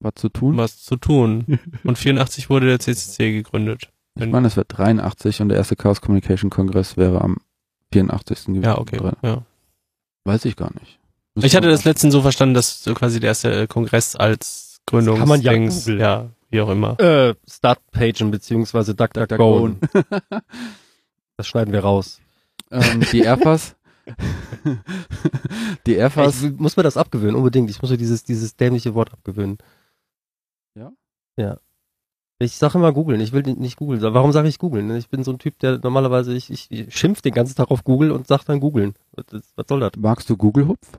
Was 0.00 0.14
zu 0.16 0.28
tun? 0.28 0.56
was 0.56 0.82
zu 0.84 0.96
tun. 0.96 1.58
Und 1.84 1.98
84 1.98 2.50
wurde 2.50 2.66
der 2.66 2.78
CCC 2.78 3.32
gegründet. 3.32 3.88
Ich 4.14 4.26
meine, 4.26 4.46
es 4.46 4.56
wird 4.56 4.68
83 4.76 5.40
und 5.40 5.48
der 5.48 5.56
erste 5.56 5.74
Chaos 5.74 6.02
Communication 6.02 6.50
Kongress 6.50 6.98
wäre 6.98 7.22
am 7.22 7.38
84. 7.94 8.44
gewesen. 8.44 8.62
Ja, 8.62 8.76
okay. 8.76 9.00
Ja. 9.22 9.42
Weiß 10.24 10.44
ich 10.44 10.54
gar 10.54 10.70
nicht. 10.74 10.98
Müsste 11.34 11.46
Ich 11.46 11.56
hatte 11.56 11.70
das 11.70 11.84
letztens 11.84 12.12
so 12.12 12.20
verstanden, 12.20 12.52
dass 12.54 12.84
so 12.84 12.92
quasi 12.92 13.20
der 13.20 13.28
erste 13.28 13.66
Kongress 13.68 14.14
als 14.14 14.71
Gründungs 14.86 15.18
kann 15.18 15.28
man 15.28 15.40
ja 15.42 15.52
Dings- 15.52 15.84
googeln. 15.84 16.00
ja, 16.00 16.30
wie 16.50 16.60
auch 16.60 16.68
immer. 16.70 16.98
Äh, 17.00 17.34
Startpagen 17.48 18.30
beziehungsweise 18.30 18.94
DuckDuckGo. 18.94 19.76
Das 21.38 21.46
schneiden 21.48 21.72
wir 21.72 21.80
raus. 21.80 22.20
ähm, 22.70 23.02
die 23.10 23.20
Airfas. 23.22 23.74
die 25.86 25.94
Airfas. 25.94 26.42
Ich 26.42 26.52
muss 26.58 26.76
mir 26.76 26.82
das 26.82 26.96
abgewöhnen, 26.96 27.34
unbedingt. 27.36 27.70
Ich 27.70 27.80
muss 27.80 27.90
mir 27.90 27.96
dieses, 27.96 28.22
dieses 28.24 28.54
dämliche 28.56 28.94
Wort 28.94 29.12
abgewöhnen. 29.12 29.58
Ja? 30.74 30.92
Ja. 31.36 31.58
Ich 32.38 32.56
sage 32.56 32.76
immer 32.78 32.92
googeln, 32.92 33.20
ich 33.20 33.32
will 33.32 33.42
nicht 33.42 33.76
googeln. 33.76 34.02
Warum 34.02 34.32
sage 34.32 34.48
ich 34.48 34.58
googeln? 34.58 34.94
Ich 34.96 35.08
bin 35.08 35.22
so 35.24 35.30
ein 35.32 35.38
Typ, 35.38 35.58
der 35.60 35.78
normalerweise, 35.78 36.34
ich, 36.34 36.50
ich, 36.50 36.70
ich 36.70 36.96
schimpf 36.96 37.22
den 37.22 37.32
ganzen 37.34 37.54
Tag 37.54 37.70
auf 37.70 37.84
Google 37.84 38.10
und 38.10 38.26
sag 38.26 38.44
dann 38.44 38.60
googeln. 38.60 38.94
Was, 39.12 39.42
was 39.56 39.66
soll 39.68 39.80
das? 39.80 39.92
Magst 39.96 40.28
du 40.28 40.36
Google 40.36 40.66
Hupf? 40.68 40.86
Äh, 40.94 40.98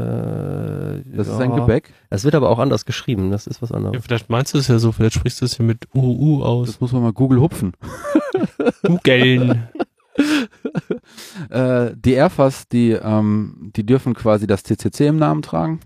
Das 0.00 1.26
ja. 1.28 1.34
ist 1.34 1.40
ein 1.40 1.54
Gebäck. 1.54 1.92
Es 2.10 2.24
wird 2.24 2.34
aber 2.34 2.50
auch 2.50 2.58
anders 2.58 2.84
geschrieben, 2.84 3.30
das 3.30 3.46
ist 3.46 3.62
was 3.62 3.70
Ja, 3.70 3.76
anderes. 3.76 4.02
vielleicht 4.04 4.30
meinst 4.30 4.54
du 4.54 4.58
es 4.58 4.68
ja 4.68 4.78
so, 4.78 4.92
vielleicht 4.92 5.14
sprichst 5.14 5.40
du 5.40 5.44
es 5.44 5.58
ja 5.58 5.64
mit 5.64 5.88
UU 5.94 6.42
aus. 6.42 6.66
Das 6.68 6.80
muss 6.80 6.92
man 6.92 7.02
mal 7.02 7.12
Google 7.12 7.40
hupfen. 7.40 7.72
Googeln. 8.86 9.68
äh, 11.50 11.90
die 11.96 12.12
Airfas, 12.12 12.68
die, 12.68 12.90
ähm, 12.92 13.72
die 13.76 13.84
dürfen 13.86 14.14
quasi 14.14 14.46
das 14.46 14.62
CCC 14.62 15.06
im 15.08 15.16
Namen 15.16 15.42
tragen. 15.42 15.80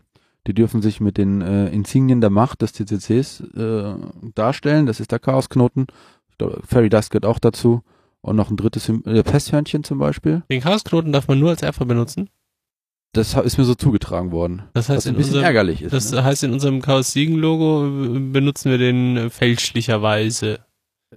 Die 0.46 0.54
dürfen 0.54 0.82
sich 0.82 1.00
mit 1.00 1.16
den 1.16 1.40
äh, 1.40 1.68
Insignien 1.68 2.20
der 2.20 2.30
Macht 2.30 2.60
des 2.62 2.72
CCCs 2.74 3.40
äh, 3.56 3.94
darstellen. 4.34 4.86
Das 4.86 5.00
ist 5.00 5.10
der 5.12 5.18
Chaosknoten. 5.18 5.86
Ich 6.30 6.38
glaube, 6.38 6.60
Fairy 6.66 6.90
Dust 6.90 7.10
gehört 7.10 7.24
auch 7.26 7.38
dazu. 7.38 7.82
Und 8.20 8.36
noch 8.36 8.50
ein 8.50 8.56
drittes, 8.56 8.88
äh, 8.88 9.22
Pesthörnchen 9.22 9.84
zum 9.84 9.98
Beispiel. 9.98 10.42
Den 10.50 10.60
Chaosknoten 10.62 11.12
darf 11.12 11.28
man 11.28 11.38
nur 11.38 11.50
als 11.50 11.62
Erfa 11.62 11.84
benutzen. 11.84 12.28
Das 13.14 13.34
ist 13.34 13.58
mir 13.58 13.64
so 13.64 13.74
zugetragen 13.74 14.32
worden. 14.32 14.62
Das 14.74 14.88
Was 14.88 14.96
heißt, 14.96 15.06
ein 15.06 15.10
in 15.10 15.16
bisschen 15.16 15.30
unserem, 15.34 15.44
ärgerlich 15.46 15.82
ist. 15.82 15.92
das 15.92 16.10
ne? 16.12 16.24
heißt, 16.24 16.42
in 16.44 16.52
unserem 16.52 16.82
Chaos 16.82 17.12
Siegen 17.12 17.36
Logo 17.36 17.86
äh, 17.86 18.18
benutzen 18.18 18.70
wir 18.70 18.78
den 18.78 19.16
äh, 19.16 19.30
fälschlicherweise. 19.30 20.58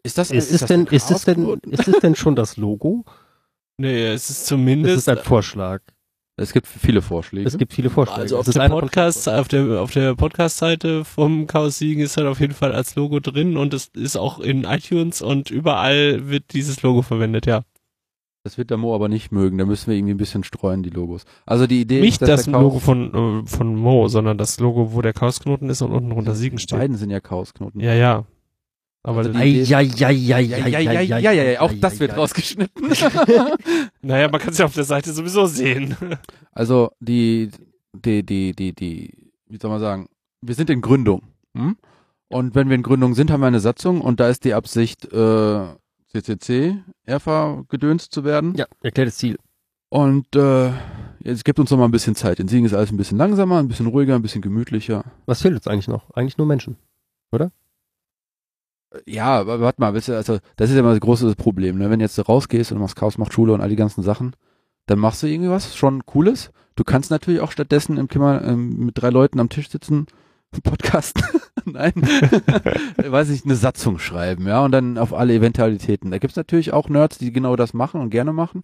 Ist 0.04 0.18
das, 0.18 0.32
Ist 0.32 0.52
es 0.52 0.66
denn, 0.66 0.82
ein 0.82 0.94
ist 0.94 1.10
es 1.12 1.26
denn, 1.26 1.60
ist 1.70 1.88
es 1.88 2.00
denn 2.00 2.16
schon 2.16 2.36
das 2.36 2.56
Logo? 2.56 3.04
Nee, 3.78 4.08
es 4.08 4.30
ist 4.30 4.42
Das 4.42 4.46
zumindest 4.46 4.98
ist 4.98 5.10
ein 5.10 5.18
Vorschlag. 5.18 5.82
Es 6.40 6.54
gibt 6.54 6.68
viele 6.68 7.02
Vorschläge. 7.02 7.48
Es 7.48 7.58
gibt 7.58 7.74
viele 7.74 7.90
Vorschläge. 7.90 8.22
Also 8.22 8.36
Es 8.36 8.42
auf 8.42 8.48
ist 8.50 8.58
der 8.58 8.70
Podcast, 8.70 9.28
auf 9.28 9.48
der 9.48 9.82
auf 9.82 9.92
der 9.92 10.14
Podcast-Seite 10.14 11.04
vom 11.04 11.48
Chaos 11.48 11.80
Siegen 11.80 12.04
ist 12.04 12.16
halt 12.18 12.28
auf 12.28 12.40
jeden 12.40 12.54
Fall 12.54 12.74
als 12.74 12.96
Logo 12.96 13.20
drin 13.20 13.58
und 13.58 13.74
es 13.74 13.88
ist 13.96 14.18
auch 14.18 14.40
in 14.40 14.64
iTunes 14.66 15.24
und 15.24 15.50
überall 15.50 16.30
wird 16.30 16.54
dieses 16.54 16.84
Logo 16.84 17.02
verwendet, 17.02 17.48
ja. 17.48 17.64
Das 18.48 18.58
wird 18.58 18.70
der 18.70 18.78
Mo 18.78 18.96
aber 18.96 19.10
nicht 19.10 19.34
mögen. 19.34 19.58
Da 19.58 19.66
müssen 19.66 19.88
wir 19.88 19.98
irgendwie 19.98 20.14
ein 20.14 20.18
bisschen 20.18 20.46
streuen, 20.46 20.82
die 20.82 20.90
Logos. 20.90 21.26
Also 21.46 21.68
die 21.68 21.82
Idee 21.82 22.00
Nicht 22.00 22.22
ist, 22.22 22.30
dass 22.30 22.46
das 22.46 22.48
Logo 22.48 22.80
von 22.80 23.44
äh, 23.44 23.46
von 23.46 23.76
Mo, 23.76 24.08
sondern 24.08 24.38
das 24.38 24.58
Logo, 24.62 24.94
wo 24.94 25.02
der 25.02 25.12
Chaosknoten 25.12 25.70
ist 25.70 25.82
und 25.82 25.92
unten 25.92 26.12
drunter 26.12 26.34
Siegen 26.34 26.58
steht. 26.58 26.80
Beiden 26.80 26.96
sind 26.96 27.10
ja 27.10 27.20
Chaosknoten. 27.20 27.82
Ja, 27.82 27.94
ja. 27.94 28.24
Aber 29.04 29.20
Also 29.20 29.32
ja, 29.32 31.30
ja, 31.34 31.44
ja, 31.44 31.60
auch 31.60 31.74
das 31.82 32.00
wird 32.00 32.16
rausgeschnitten. 32.16 32.90
naja, 34.02 34.30
man 34.30 34.40
kann 34.40 34.52
es 34.52 34.60
ja 34.60 34.66
auf 34.66 34.76
der 34.76 34.86
Seite 34.86 35.12
sowieso 35.12 35.46
sehen. 35.46 35.98
Also 36.54 36.92
die, 37.02 37.50
die, 37.92 38.26
die, 38.26 38.54
die, 38.54 38.72
die, 38.72 39.32
wie 39.50 39.58
soll 39.62 39.72
man 39.72 39.82
sagen, 39.82 40.08
wir 40.42 40.56
sind 40.56 40.70
in 40.70 40.80
Gründung. 40.80 41.22
Hm? 41.54 41.76
Und 42.30 42.56
wenn 42.56 42.70
wir 42.70 42.76
in 42.76 42.84
Gründung 42.84 43.14
sind, 43.14 43.30
haben 43.30 43.42
wir 43.42 43.48
eine 43.48 43.60
Satzung 43.60 44.00
und 44.00 44.22
da 44.22 44.30
ist 44.30 44.46
die 44.46 44.54
Absicht, 44.54 45.12
äh, 45.12 45.66
CCC, 46.24 46.78
ERFA 47.06 47.64
gedönst 47.70 48.12
zu 48.12 48.24
werden. 48.24 48.56
Ja, 48.56 48.66
erklärtes 48.82 49.18
Ziel. 49.18 49.38
Und 49.90 50.36
äh, 50.36 50.72
jetzt 51.20 51.46
gibt 51.46 51.60
uns 51.60 51.72
noch 51.72 51.78
mal 51.78 51.86
ein 51.86 51.92
bisschen 51.92 52.16
Zeit. 52.16 52.40
In 52.40 52.48
Siegen 52.48 52.66
ist 52.66 52.74
alles 52.74 52.92
ein 52.92 52.98
bisschen 52.98 53.18
langsamer, 53.18 53.60
ein 53.60 53.68
bisschen 53.68 53.88
ruhiger, 53.88 54.16
ein 54.16 54.22
bisschen 54.22 54.42
gemütlicher. 54.42 55.06
Was 55.26 55.42
fehlt 55.42 55.56
uns 55.56 55.68
eigentlich 55.68 55.88
noch? 55.88 56.12
Eigentlich 56.12 56.38
nur 56.38 56.48
Menschen. 56.48 56.78
Ja, 59.06 59.40
aber 59.40 59.60
warte 59.60 59.82
mal, 59.82 59.94
wisst 59.94 60.08
ihr, 60.10 60.16
also 60.16 60.40
das 60.56 60.70
ist 60.70 60.76
ja 60.76 60.80
immer 60.80 60.92
das 60.92 61.02
große 61.02 61.36
Problem, 61.36 61.78
ne? 61.78 61.90
Wenn 61.90 62.00
jetzt 62.00 62.18
du 62.18 62.22
rausgehst 62.22 62.72
und 62.72 62.80
machst 62.80 62.96
Chaos 62.96 63.18
macht 63.18 63.34
Schule 63.34 63.54
und 63.54 63.62
all 63.62 63.70
die 63.70 63.76
ganzen 63.76 64.02
Sachen, 64.02 64.36
dann 64.86 65.00
machst 65.00 65.22
du 65.22 65.28
irgendwie 65.28 65.50
was 65.50 65.76
schon 65.76 66.06
Cooles. 66.06 66.52
Du 66.76 66.84
kannst 66.84 67.12
natürlich 67.12 67.42
auch 67.42 67.52
stattdessen 67.52 67.98
im 67.98 68.08
Kimmer 68.08 68.42
ähm, 68.44 68.86
mit 68.86 68.98
drei 68.98 69.10
Leuten 69.10 69.40
am 69.40 69.50
Tisch 69.50 69.70
sitzen, 69.70 70.08
Podcast, 70.64 71.22
nein, 71.78 71.94
weiß 73.12 73.30
ich, 73.30 73.46
eine 73.46 73.56
Satzung 73.56 74.00
schreiben, 74.00 74.48
ja, 74.48 74.64
und 74.64 74.72
dann 74.72 74.98
auf 74.98 75.14
alle 75.14 75.34
Eventualitäten. 75.34 76.12
Da 76.12 76.18
gibt's 76.18 76.36
natürlich 76.36 76.74
auch 76.74 76.90
Nerds, 76.90 77.18
die 77.18 77.32
genau 77.32 77.56
das 77.56 77.74
machen 77.74 78.02
und 78.02 78.10
gerne 78.10 78.34
machen. 78.34 78.64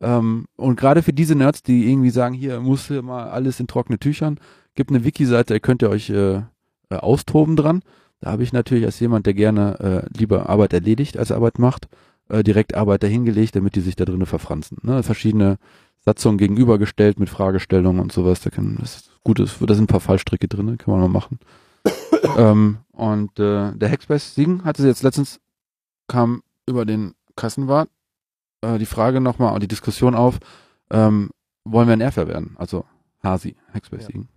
Ähm, 0.00 0.46
und 0.56 0.78
gerade 0.78 1.02
für 1.02 1.12
diese 1.12 1.34
Nerds, 1.34 1.62
die 1.62 1.90
irgendwie 1.90 2.10
sagen, 2.10 2.34
hier 2.34 2.60
muss 2.60 2.88
hier 2.88 3.02
mal 3.02 3.30
alles 3.30 3.60
in 3.60 3.66
trockene 3.66 3.98
Tüchern, 3.98 4.38
gibt 4.74 4.90
eine 4.90 5.04
Wiki-Seite, 5.04 5.54
da 5.54 5.58
könnt 5.58 5.82
ihr 5.82 5.90
euch 5.90 6.10
äh, 6.10 6.36
äh, 6.90 6.96
austoben 6.96 7.56
dran. 7.56 7.82
Da 8.20 8.32
habe 8.32 8.42
ich 8.42 8.52
natürlich 8.52 8.84
als 8.84 9.00
jemand, 9.00 9.26
der 9.26 9.34
gerne 9.34 9.80
äh, 9.80 10.18
lieber 10.18 10.48
Arbeit 10.48 10.72
erledigt 10.72 11.16
als 11.16 11.32
Arbeit 11.32 11.58
macht, 11.58 11.88
äh, 12.28 12.42
direkt 12.42 12.74
Arbeit 12.74 13.02
dahingelegt, 13.02 13.56
damit 13.56 13.76
die 13.76 13.80
sich 13.80 13.96
da 13.96 14.04
drinnen 14.04 14.26
verfranzen. 14.26 14.78
Ne? 14.82 15.02
Verschiedene 15.02 15.58
Satzungen 16.00 16.38
gegenübergestellt 16.38 17.18
mit 17.18 17.30
Fragestellungen 17.30 18.00
und 18.00 18.12
sowas. 18.12 18.40
Da 18.40 18.50
kann 18.50 18.76
das 18.80 18.96
ist 18.96 19.10
gut 19.22 19.38
ist, 19.40 19.56
da 19.60 19.74
sind 19.74 19.84
ein 19.84 19.86
paar 19.86 20.00
Fallstricke 20.00 20.48
drin, 20.48 20.78
kann 20.78 20.92
man 20.92 21.00
mal 21.00 21.08
machen. 21.08 21.38
Ähm, 22.36 22.78
und 22.92 23.38
äh, 23.38 23.72
der 23.72 23.90
Hackspace 23.90 24.34
Siegen 24.34 24.64
hatte 24.64 24.86
jetzt 24.86 25.02
letztens 25.02 25.40
kam 26.08 26.42
über 26.66 26.84
den 26.84 27.14
Kassenwart 27.36 27.88
äh, 28.62 28.78
die 28.78 28.86
Frage 28.86 29.20
nochmal 29.20 29.54
und 29.54 29.62
die 29.62 29.68
Diskussion 29.68 30.14
auf, 30.14 30.38
ähm, 30.90 31.30
wollen 31.64 31.88
wir 31.88 31.92
ein 31.92 32.00
Airfair 32.00 32.28
werden? 32.28 32.56
Also 32.58 32.84
Hasi, 33.22 33.56
Hackspace 33.72 34.02
Ja. 34.02 34.06
Siegen. 34.06 34.28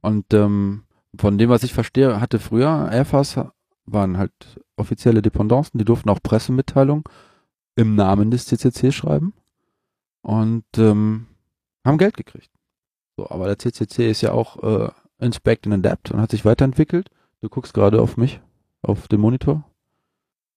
Und 0.00 0.32
ähm, 0.34 0.84
von 1.18 1.38
dem, 1.38 1.50
was 1.50 1.62
ich 1.62 1.72
verstehe, 1.72 2.20
hatte 2.20 2.38
früher 2.38 2.88
Airfas 2.90 3.38
waren 3.86 4.18
halt 4.18 4.32
offizielle 4.76 5.22
Dependancen, 5.22 5.78
die 5.78 5.84
durften 5.84 6.10
auch 6.10 6.22
Pressemitteilungen 6.22 7.04
im 7.76 7.94
Namen 7.94 8.30
des 8.30 8.46
CCC 8.46 8.92
schreiben 8.92 9.32
und 10.22 10.64
ähm, 10.76 11.26
haben 11.84 11.98
Geld 11.98 12.16
gekriegt. 12.16 12.50
So, 13.16 13.30
aber 13.30 13.46
der 13.46 13.58
CCC 13.58 14.10
ist 14.10 14.22
ja 14.22 14.32
auch 14.32 14.62
äh, 14.62 14.90
Inspect 15.18 15.66
and 15.66 15.74
Adapt 15.74 16.10
und 16.10 16.20
hat 16.20 16.30
sich 16.30 16.44
weiterentwickelt. 16.44 17.08
Du 17.40 17.48
guckst 17.48 17.74
gerade 17.74 18.00
auf 18.00 18.16
mich, 18.16 18.40
auf 18.82 19.08
den 19.08 19.20
Monitor. 19.20 19.64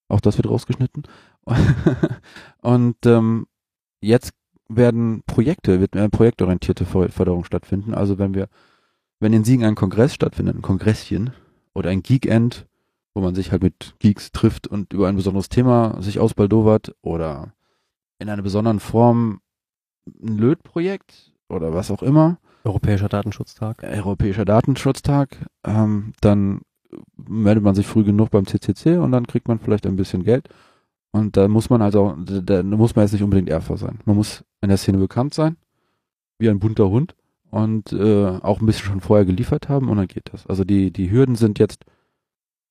Auch 0.08 0.22
das 0.22 0.38
wird 0.38 0.50
rausgeschnitten. 0.50 1.04
und 2.62 3.06
ähm, 3.06 3.48
jetzt 4.02 4.34
werden 4.68 5.24
Projekte, 5.26 5.80
wird 5.80 5.96
eine 5.96 6.10
projektorientierte 6.10 6.86
För- 6.86 7.10
Förderung 7.10 7.44
stattfinden. 7.44 7.94
Also 7.94 8.18
wenn 8.18 8.34
wir, 8.34 8.48
wenn 9.20 9.34
in 9.34 9.44
Siegen 9.44 9.66
ein 9.66 9.76
Kongress 9.76 10.14
stattfindet, 10.14 10.56
ein 10.56 10.62
Kongresschen 10.62 11.32
oder 11.74 11.90
ein 11.90 12.04
Geekend, 12.04 12.68
wo 13.14 13.22
man 13.22 13.36
sich 13.36 13.52
halt 13.52 13.64
mit 13.64 13.96
Geeks 14.00 14.32
trifft 14.32 14.68
und 14.68 14.94
über 14.94 15.08
ein 15.08 15.16
besonderes 15.16 15.50
Thema 15.50 16.02
sich 16.02 16.20
ausbaldowert 16.20 16.96
oder 17.02 17.54
in 18.20 18.30
einer 18.30 18.44
besonderen 18.44 18.80
Form 18.80 19.42
ein 20.24 20.38
Lötprojekt 20.38 21.34
oder 21.48 21.74
was 21.74 21.92
auch 21.92 22.04
immer, 22.04 22.40
Europäischer 22.64 23.10
Datenschutztag. 23.10 23.84
Europäischer 23.84 24.46
Datenschutztag, 24.46 25.46
ähm, 25.66 26.14
dann 26.22 26.62
meldet 27.16 27.64
man 27.64 27.76
sich 27.76 27.88
früh 27.88 28.04
genug 28.04 28.32
beim 28.32 28.46
CCC 28.46 28.98
und 28.98 29.12
dann 29.12 29.28
kriegt 29.28 29.48
man 29.48 29.60
vielleicht 29.60 29.86
ein 29.86 29.96
bisschen 29.96 30.24
Geld. 30.24 30.50
Und 31.12 31.38
da 31.38 31.48
muss 31.48 31.70
man 31.70 31.82
also, 31.82 32.16
da, 32.18 32.62
muss 32.64 32.96
man 32.96 33.06
jetzt 33.06 33.14
nicht 33.14 33.24
unbedingt 33.24 33.50
Erfer 33.50 33.78
sein. 33.78 34.00
Man 34.06 34.16
muss 34.16 34.44
in 34.62 34.70
der 34.70 34.78
Szene 34.78 35.00
bekannt 35.00 35.34
sein, 35.34 35.58
wie 36.38 36.50
ein 36.50 36.60
bunter 36.60 36.90
Hund 36.90 37.16
und 37.50 37.92
äh, 37.94 38.28
auch 38.28 38.60
ein 38.60 38.66
bisschen 38.66 38.86
schon 38.86 39.02
vorher 39.02 39.26
geliefert 39.26 39.70
haben 39.70 39.90
und 39.90 39.98
dann 39.98 40.08
geht 40.08 40.32
das. 40.32 40.46
Also 40.46 40.64
die, 40.64 40.92
die 40.92 41.10
Hürden 41.10 41.36
sind 41.36 41.58
jetzt, 41.58 41.84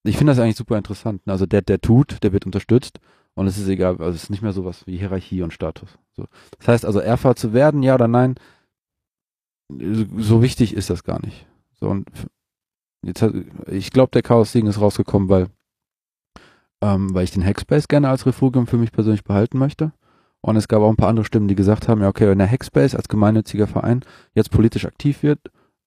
ich 0.05 0.17
finde 0.17 0.33
das 0.33 0.39
eigentlich 0.39 0.57
super 0.57 0.79
interessant. 0.79 1.23
Also 1.27 1.47
der, 1.47 1.63
der 1.63 1.81
tut, 1.81 2.23
der 2.23 2.33
wird 2.33 2.47
unterstützt 2.47 3.01
und 3.35 3.47
es 3.47 3.59
ist 3.59 3.69
egal, 3.69 3.97
also 3.99 4.11
es 4.11 4.25
ist 4.25 4.31
nicht 4.31 4.43
mehr 4.43 4.53
sowas 4.53 4.87
wie 4.87 4.97
Hierarchie 4.97 5.43
und 5.43 5.53
Status. 5.53 5.99
So. 6.13 6.27
Das 6.59 6.69
heißt 6.69 6.85
also, 6.85 7.01
Erfer 7.01 7.35
zu 7.35 7.53
werden, 7.53 7.83
ja 7.83 7.95
oder 7.95 8.09
nein, 8.09 8.37
so 9.69 10.43
wichtig 10.43 10.75
ist 10.75 10.91
das 10.91 11.05
gar 11.05 11.21
nicht. 11.25 11.47
So 11.81 11.89
und 11.89 12.09
jetzt 13.05 13.23
hat, 13.23 13.33
ich 13.67 13.91
glaube, 13.91 14.11
der 14.13 14.23
Chaos 14.23 14.53
Siegen 14.53 14.69
ist 14.69 14.81
rausgekommen, 14.81 15.29
weil 15.29 15.49
ähm, 16.81 17.15
weil 17.15 17.25
ich 17.25 17.33
den 17.33 17.45
Hackspace 17.45 17.89
gerne 17.89 18.09
als 18.09 18.27
Refugium 18.27 18.67
für 18.67 18.77
mich 18.77 18.93
persönlich 18.93 19.25
behalten 19.25 19.59
möchte. 19.59 19.93
Und 20.41 20.57
es 20.57 20.69
gab 20.69 20.83
auch 20.83 20.91
ein 20.91 20.97
paar 20.97 21.09
andere 21.09 21.25
Stimmen, 21.25 21.49
die 21.49 21.57
gesagt 21.57 21.89
haben, 21.89 22.01
ja 22.01 22.09
okay, 22.09 22.29
wenn 22.29 22.39
der 22.39 22.51
Hackspace 22.51 22.95
als 22.95 23.09
gemeinnütziger 23.09 23.67
Verein 23.67 24.05
jetzt 24.35 24.51
politisch 24.51 24.87
aktiv 24.87 25.23
wird 25.23 25.41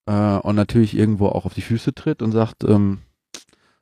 äh, 0.05 0.37
und 0.37 0.55
natürlich 0.55 0.95
irgendwo 0.95 1.27
auch 1.27 1.45
auf 1.45 1.53
die 1.53 1.61
Füße 1.61 1.93
tritt 1.93 2.21
und 2.21 2.31
sagt, 2.33 2.63
ähm, 2.65 2.99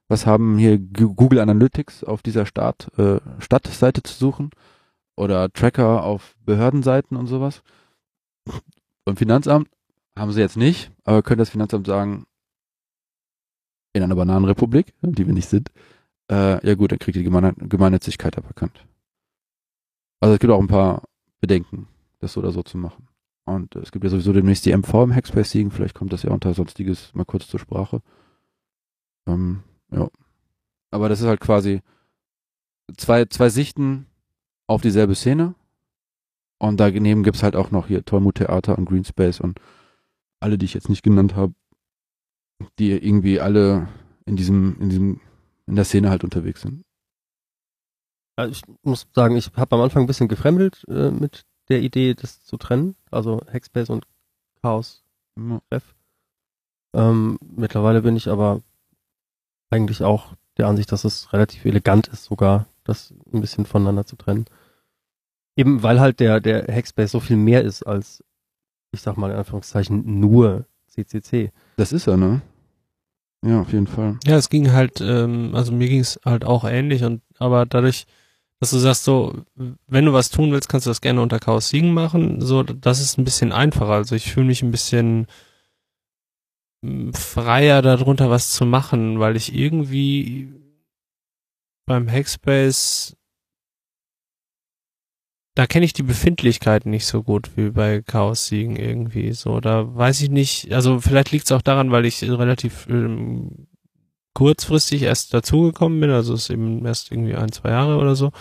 was 0.08 0.26
haben 0.26 0.58
hier 0.58 0.78
Google 0.80 1.40
Analytics 1.40 2.04
auf 2.04 2.22
dieser 2.22 2.46
Start, 2.46 2.90
äh, 2.98 3.20
Stadtseite 3.40 4.04
zu 4.04 4.14
suchen 4.14 4.52
oder 5.16 5.52
Tracker 5.52 6.04
auf 6.04 6.36
Behördenseiten 6.46 7.18
und 7.18 7.28
sowas. 7.28 7.62
Beim 9.06 9.18
Finanzamt 9.18 9.70
haben 10.20 10.32
sie 10.32 10.41
jetzt 10.41 10.58
nicht, 10.58 10.91
aber 11.04 11.24
könnte 11.24 11.41
das 11.41 11.50
Finanzamt 11.50 11.88
sagen, 11.88 12.26
in 13.94 14.04
einer 14.04 14.16
Bananenrepublik, 14.16 14.94
die 15.02 15.26
wir 15.26 15.34
nicht 15.34 15.50
sind, 15.50 15.72
äh, 16.30 16.66
ja 16.66 16.76
gut, 16.76 16.91
dann 16.91 17.00
kriegt 17.00 17.18
die 17.18 17.24
Gemeine 17.24 17.54
Gemeinnützigkeit 17.54 18.38
aberkannt. 18.38 18.86
Also 20.20 20.34
es 20.34 20.40
gibt 20.40 20.52
auch 20.52 20.60
ein 20.60 20.68
paar 20.68 21.04
Bedenken, 21.40 21.88
das 22.20 22.34
so 22.34 22.41
oder 22.41 22.52
so 22.52 22.62
zu 22.62 22.78
machen. 22.78 23.08
Und 23.46 23.76
es 23.76 23.91
gibt 23.91 24.04
ja 24.04 24.12
sowieso 24.12 24.32
demnächst 24.32 24.66
die 24.66 24.76
MV 24.76 24.94
im 25.06 25.16
Hackspace 25.16 25.52
Siegen, 25.52 25.72
vielleicht 25.72 25.96
kommt 25.96 26.14
das 26.14 26.24
ja 26.24 26.32
unter 26.32 26.54
sonstiges 26.54 27.14
mal 27.16 27.26
kurz 27.26 27.48
zur 27.48 27.60
Sprache. 27.60 28.02
Ähm, 29.28 29.64
ja. 29.91 30.08
Aber 30.91 31.10
das 31.10 31.22
ist 31.22 31.28
halt 31.28 31.40
quasi 31.40 31.82
zwei, 32.96 33.26
zwei 33.26 33.50
Sichten 33.50 34.06
auf 34.68 34.82
dieselbe 34.82 35.16
Szene. 35.16 35.56
Und 36.60 36.80
daneben 36.80 37.24
gibt's 37.24 37.41
halt 37.41 37.56
auch 37.56 37.72
noch 37.72 37.88
hier 37.88 38.04
Tollmut 38.04 38.36
Theater 38.36 38.78
und 38.78 38.86
Greenspace 38.86 39.40
und 39.40 39.60
alle, 40.40 40.57
die 40.57 40.66
ich 40.66 40.74
jetzt 40.74 40.90
nicht 40.90 41.03
genannt 41.03 41.36
habe, 41.36 41.53
die 42.78 42.91
irgendwie 42.91 43.40
alle 43.40 43.88
in 44.26 44.36
diesem, 44.36 44.78
in 44.80 44.90
diesem, 44.90 45.22
in 45.68 45.76
der 45.76 45.86
Szene 45.86 46.10
halt 46.10 46.24
unterwegs 46.24 46.61
sind. 46.61 46.84
Also 48.36 48.52
ich 48.52 48.61
muss 48.84 49.07
sagen, 49.14 49.36
ich 49.36 49.52
habe 49.56 49.76
am 49.76 49.82
Anfang 49.82 50.03
ein 50.03 50.07
bisschen 50.07 50.28
gefremdelt 50.28 50.86
äh, 50.88 51.11
mit 51.11 51.45
der 51.70 51.82
Idee, 51.82 52.14
das 52.14 52.44
zu 52.44 52.57
trennen. 52.57 52.95
Also 53.11 53.41
Hackspace 53.52 53.90
und 53.90 54.06
Chaos 54.61 55.03
Ja. 55.38 55.61
Treff. 55.70 55.95
Ähm, 56.94 57.38
mittlerweile 57.41 58.02
bin 58.02 58.16
ich 58.16 58.28
aber 58.28 58.61
eigentlich 59.70 60.03
auch 60.03 60.34
der 60.57 60.68
Ansicht, 60.68 60.91
dass 60.91 61.03
es 61.03 61.32
relativ 61.34 61.66
elegant 61.66 62.07
ist, 62.07 62.26
sogar 62.26 62.66
das 62.84 63.14
ein 63.32 63.41
bisschen 63.41 63.66
voneinander 63.66 64.06
zu 64.06 64.16
trennen. 64.16 64.45
Eben 65.56 65.84
weil 65.84 65.99
halt 65.99 66.20
der, 66.20 66.40
der 66.40 66.66
Hackspace 66.68 67.11
so 67.11 67.20
viel 67.20 67.38
mehr 67.38 67.64
ist 67.64 67.84
als, 67.84 68.24
ich 68.91 69.02
sag 69.02 69.18
mal 69.18 69.32
in 69.32 69.38
Anführungszeichen, 69.38 70.20
nur 70.20 70.66
CCC. 70.88 71.52
Das 71.78 71.91
ist 71.91 72.07
er, 72.07 72.18
ne? 72.18 72.41
Ja, 73.45 73.61
auf 73.61 73.72
jeden 73.72 73.88
Fall. 73.88 74.18
Ja, 74.26 74.36
es 74.36 74.49
ging 74.49 74.72
halt, 74.72 74.99
ähm, 75.02 75.52
also 75.53 75.72
mir 75.72 75.88
ging 75.88 76.02
es 76.02 76.20
halt 76.26 76.44
auch 76.44 76.66
ähnlich 76.66 77.03
und 77.03 77.22
aber 77.38 77.66
dadurch, 77.66 78.06
dass 78.60 78.72
du 78.72 78.78
sagst 78.78 79.06
so, 79.06 79.45
wenn 79.88 80.06
du 80.06 80.11
was 80.14 80.30
tun 80.30 80.52
willst, 80.52 80.68
kannst 80.68 80.86
du 80.86 80.90
das 80.90 80.99
gerne 80.99 81.22
unter 81.22 81.40
Chaos 81.40 81.70
Siegen 81.70 81.94
machen. 81.94 82.41
So, 82.41 82.64
das 82.64 82.99
ist 82.99 83.18
ein 83.18 83.24
bisschen 83.24 83.53
einfacher. 83.53 83.94
Also 83.94 84.16
ich 84.16 84.32
fühle 84.32 84.48
mich 84.48 84.61
ein 84.61 84.72
bisschen 84.72 85.28
mm, 86.82 87.11
freier 87.14 87.82
darunter 87.82 88.30
was 88.30 88.52
zu 88.52 88.66
machen, 88.66 89.20
weil 89.20 89.38
ich 89.38 89.56
irgendwie 89.56 90.53
beim 91.86 92.10
Hackspace 92.10 93.16
da 95.56 95.68
kenne 95.68 95.86
ich 95.86 95.94
die 95.94 96.04
Befindlichkeiten 96.04 96.90
nicht 96.90 97.06
so 97.06 97.24
gut 97.24 97.52
wie 97.56 97.72
bei 97.72 98.02
Chaos 98.02 98.48
Siegen 98.48 98.76
irgendwie 98.76 99.34
so. 99.34 99.60
Da 99.60 99.94
weiß 99.96 100.22
ich 100.22 100.30
nicht, 100.30 100.74
also 100.74 101.00
vielleicht 101.02 101.32
liegt 101.32 101.46
es 101.46 101.52
auch 101.52 101.62
daran, 101.62 101.92
weil 101.92 102.06
ich 102.06 102.24
relativ 102.24 102.88
ähm, 102.90 103.68
kurzfristig 104.34 105.04
erst 105.04 105.34
dazugekommen 105.34 106.00
bin, 106.00 106.12
also 106.12 106.34
es 106.34 106.44
ist 106.44 106.50
eben 106.52 106.86
erst 106.86 107.12
irgendwie 107.12 107.36
ein, 107.36 107.52
zwei 107.52 107.72
Jahre 107.72 107.98
oder 107.98 108.16
so. 108.16 108.32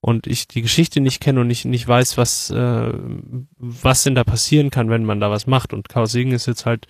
Und 0.00 0.26
ich 0.26 0.46
die 0.46 0.62
Geschichte 0.62 1.00
nicht 1.00 1.20
kenne 1.20 1.40
und 1.40 1.48
nicht, 1.48 1.64
nicht 1.64 1.88
weiß, 1.88 2.18
was, 2.18 2.50
äh, 2.50 2.92
was 3.56 4.04
denn 4.04 4.14
da 4.14 4.24
passieren 4.24 4.70
kann, 4.70 4.90
wenn 4.90 5.04
man 5.04 5.20
da 5.20 5.30
was 5.30 5.46
macht. 5.46 5.72
Und 5.72 5.88
Chaos 5.88 6.12
Siegen 6.12 6.32
ist 6.32 6.46
jetzt 6.46 6.66
halt 6.66 6.86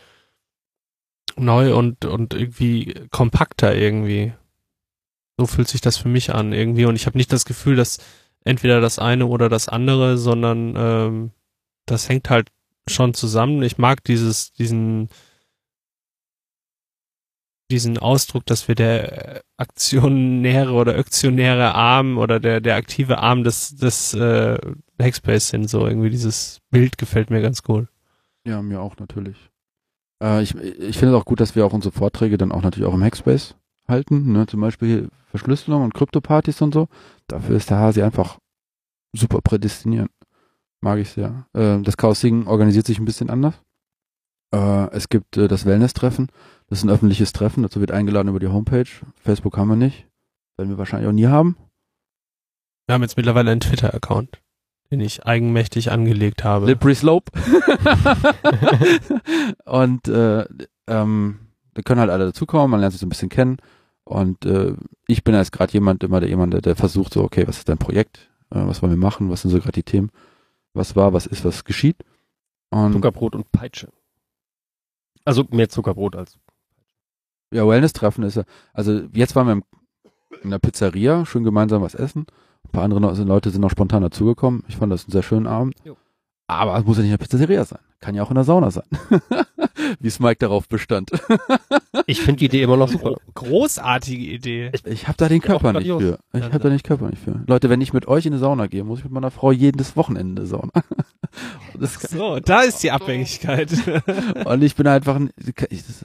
neu 1.36 1.74
und, 1.74 2.04
und 2.04 2.34
irgendwie 2.34 2.94
kompakter 3.10 3.74
irgendwie. 3.74 4.32
So 5.38 5.46
fühlt 5.46 5.68
sich 5.68 5.80
das 5.80 5.96
für 5.96 6.08
mich 6.08 6.34
an 6.34 6.52
irgendwie 6.52 6.84
und 6.84 6.96
ich 6.96 7.06
habe 7.06 7.16
nicht 7.16 7.32
das 7.32 7.44
Gefühl, 7.44 7.76
dass 7.76 7.98
entweder 8.48 8.80
das 8.80 8.98
eine 8.98 9.26
oder 9.26 9.48
das 9.48 9.68
andere, 9.68 10.16
sondern 10.16 10.74
ähm, 10.76 11.30
das 11.86 12.08
hängt 12.08 12.30
halt 12.30 12.50
schon 12.86 13.12
zusammen. 13.12 13.62
Ich 13.62 13.76
mag 13.76 14.02
dieses, 14.04 14.52
diesen, 14.52 15.08
diesen 17.70 17.98
Ausdruck, 17.98 18.46
dass 18.46 18.66
wir 18.66 18.74
der 18.74 19.42
aktionäre 19.58 20.72
oder 20.72 20.96
aktionäre 20.96 21.74
Arm 21.74 22.16
oder 22.16 22.40
der, 22.40 22.60
der 22.60 22.76
aktive 22.76 23.18
Arm 23.18 23.44
des, 23.44 23.76
des 23.76 24.14
äh, 24.14 24.58
Hackspace 25.00 25.48
sind. 25.48 25.68
So 25.68 25.86
irgendwie 25.86 26.10
dieses 26.10 26.60
Bild 26.70 26.96
gefällt 26.96 27.28
mir 27.28 27.42
ganz 27.42 27.62
gut. 27.62 27.88
Ja, 28.46 28.62
mir 28.62 28.80
auch 28.80 28.96
natürlich. 28.96 29.36
Äh, 30.22 30.42
ich 30.42 30.54
ich 30.54 30.96
finde 30.96 31.14
es 31.14 31.20
auch 31.20 31.26
gut, 31.26 31.40
dass 31.40 31.54
wir 31.54 31.66
auch 31.66 31.74
unsere 31.74 31.92
Vorträge 31.92 32.38
dann 32.38 32.52
auch 32.52 32.62
natürlich 32.62 32.88
auch 32.88 32.94
im 32.94 33.04
Hackspace 33.04 33.54
halten. 33.88 34.32
Ne? 34.32 34.46
Zum 34.46 34.60
Beispiel 34.60 35.08
Verschlüsselung 35.30 35.82
und 35.82 35.94
Kryptopartys 35.94 36.62
und 36.62 36.74
so. 36.74 36.88
Dafür 37.26 37.56
ist 37.56 37.70
der 37.70 37.78
Hasi 37.78 38.02
einfach 38.02 38.38
super 39.12 39.40
prädestiniert. 39.42 40.10
Mag 40.80 40.98
ich 40.98 41.10
sehr. 41.10 41.46
Äh, 41.54 41.80
das 41.82 41.96
Chaos 41.96 42.20
Sing 42.20 42.46
organisiert 42.46 42.86
sich 42.86 42.98
ein 42.98 43.04
bisschen 43.04 43.30
anders. 43.30 43.54
Äh, 44.54 44.90
es 44.92 45.08
gibt 45.08 45.36
äh, 45.36 45.48
das 45.48 45.66
Wellness-Treffen. 45.66 46.28
Das 46.68 46.78
ist 46.78 46.84
ein 46.84 46.90
öffentliches 46.90 47.32
Treffen. 47.32 47.62
Dazu 47.62 47.80
wird 47.80 47.90
eingeladen 47.90 48.28
über 48.28 48.40
die 48.40 48.48
Homepage. 48.48 48.88
Facebook 49.16 49.56
haben 49.56 49.68
wir 49.68 49.76
nicht. 49.76 50.06
Werden 50.56 50.70
wir 50.70 50.78
wahrscheinlich 50.78 51.08
auch 51.08 51.12
nie 51.12 51.26
haben. 51.26 51.56
Wir 52.86 52.94
haben 52.94 53.02
jetzt 53.02 53.16
mittlerweile 53.16 53.50
einen 53.50 53.60
Twitter-Account, 53.60 54.40
den 54.90 55.00
ich 55.00 55.26
eigenmächtig 55.26 55.90
angelegt 55.90 56.44
habe. 56.44 56.66
Slippery 56.66 56.94
Slope. 56.94 57.32
und 59.66 60.08
äh, 60.08 60.46
ähm, 60.86 61.38
da 61.74 61.82
können 61.82 62.00
halt 62.00 62.10
alle 62.10 62.26
dazukommen, 62.26 62.70
man 62.70 62.80
lernt 62.80 62.92
sich 62.92 63.00
so 63.00 63.06
ein 63.06 63.10
bisschen 63.10 63.28
kennen. 63.28 63.58
Und 64.08 64.46
äh, 64.46 64.74
ich 65.06 65.22
bin 65.22 65.34
jetzt 65.34 65.52
gerade 65.52 65.70
jemand, 65.74 66.02
immer 66.02 66.20
der 66.20 66.30
jemand, 66.30 66.54
der, 66.54 66.62
der 66.62 66.76
versucht 66.76 67.12
so, 67.12 67.22
okay, 67.22 67.46
was 67.46 67.58
ist 67.58 67.68
dein 67.68 67.76
Projekt? 67.76 68.30
Äh, 68.50 68.66
was 68.66 68.80
wollen 68.80 68.92
wir 68.92 68.96
machen? 68.96 69.28
Was 69.28 69.42
sind 69.42 69.50
so 69.50 69.58
gerade 69.58 69.72
die 69.72 69.82
Themen? 69.82 70.10
Was 70.72 70.96
war, 70.96 71.12
was 71.12 71.26
ist, 71.26 71.44
was 71.44 71.64
geschieht? 71.64 71.96
Und 72.70 72.94
Zuckerbrot 72.94 73.34
und 73.34 73.52
Peitsche. 73.52 73.90
Also 75.26 75.44
mehr 75.50 75.68
Zuckerbrot 75.68 76.16
als. 76.16 76.38
ja, 77.52 77.68
Wellness-Treffen 77.68 78.24
ist 78.24 78.36
ja, 78.36 78.44
also 78.72 79.02
jetzt 79.12 79.36
waren 79.36 79.46
wir 79.46 79.52
im, 79.52 79.64
in 80.42 80.50
der 80.50 80.58
Pizzeria, 80.58 81.26
schön 81.26 81.44
gemeinsam 81.44 81.82
was 81.82 81.94
essen. 81.94 82.24
Ein 82.64 82.70
paar 82.72 82.84
andere 82.84 83.24
Leute 83.24 83.50
sind 83.50 83.60
noch 83.60 83.70
spontan 83.70 84.02
dazugekommen. 84.02 84.64
Ich 84.68 84.78
fand 84.78 84.90
das 84.90 85.04
einen 85.04 85.12
sehr 85.12 85.22
schönen 85.22 85.46
Abend. 85.46 85.74
Jo. 85.84 85.98
Aber 86.50 86.76
es 86.78 86.84
muss 86.84 86.96
ja 86.96 87.02
nicht 87.02 87.12
in 87.12 87.18
der 87.18 87.24
Pizzeria 87.24 87.64
sein. 87.64 87.78
Kann 88.00 88.14
ja 88.14 88.22
auch 88.22 88.30
in 88.30 88.36
der 88.36 88.44
Sauna 88.44 88.70
sein. 88.70 88.84
Wie 90.00 90.08
es 90.08 90.18
Mike 90.18 90.38
darauf 90.40 90.66
bestand. 90.68 91.10
Ich 92.06 92.20
finde 92.22 92.38
die 92.38 92.46
Idee 92.46 92.62
immer 92.62 92.76
noch 92.78 92.88
super. 92.88 93.16
Großartige 93.34 94.32
Idee. 94.32 94.70
Ich 94.86 95.08
habe 95.08 95.16
da 95.18 95.28
den 95.28 95.40
Körper 95.42 95.74
nicht 95.74 95.86
für. 95.86 96.18
Ich 96.32 96.42
habe 96.42 96.58
da 96.58 96.68
nicht 96.70 96.84
Körper 96.84 97.08
nicht 97.08 97.22
für. 97.22 97.42
Leute, 97.46 97.68
wenn 97.68 97.80
ich 97.82 97.92
mit 97.92 98.08
euch 98.08 98.24
in 98.24 98.32
die 98.32 98.38
Sauna 98.38 98.66
gehe, 98.66 98.82
muss 98.84 98.98
ich 99.00 99.04
mit 99.04 99.12
meiner 99.12 99.30
Frau 99.30 99.52
jedes 99.52 99.94
Wochenende 99.96 100.40
in 100.42 100.46
die 100.46 100.50
Sauna. 100.50 100.70
Das, 101.78 101.94
So, 102.00 102.40
da 102.40 102.62
ist 102.62 102.82
die 102.82 102.90
Abhängigkeit. 102.90 103.70
und 104.46 104.62
ich 104.62 104.74
bin 104.74 104.86
einfach 104.86 105.16
ein, 105.16 105.30
ich, 105.36 105.54
das- 105.86 106.04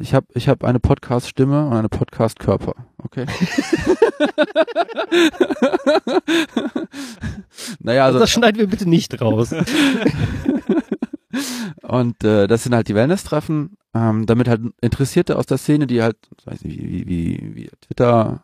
ich 0.00 0.14
habe 0.14 0.26
ich 0.34 0.48
hab 0.48 0.64
eine 0.64 0.80
Podcast-Stimme 0.80 1.66
und 1.66 1.72
eine 1.72 1.88
Podcast-Körper. 1.88 2.74
Okay. 3.02 3.26
naja, 7.78 8.06
also 8.06 8.18
das 8.18 8.30
schneiden 8.30 8.58
wir 8.58 8.66
bitte 8.66 8.88
nicht 8.88 9.20
raus. 9.20 9.54
Und 11.82 12.24
äh, 12.24 12.46
das 12.46 12.64
sind 12.64 12.74
halt 12.74 12.88
die 12.88 12.94
Wellness-Treffen, 12.94 13.76
ähm, 13.94 14.26
damit 14.26 14.48
halt 14.48 14.62
Interessierte 14.80 15.36
aus 15.36 15.46
der 15.46 15.58
Szene, 15.58 15.86
die 15.86 16.02
halt, 16.02 16.16
weiß 16.44 16.64
nicht, 16.64 16.78
wie, 16.78 17.06
wie, 17.06 17.06
wie, 17.06 17.54
wie 17.54 17.70
Twitter, 17.80 18.42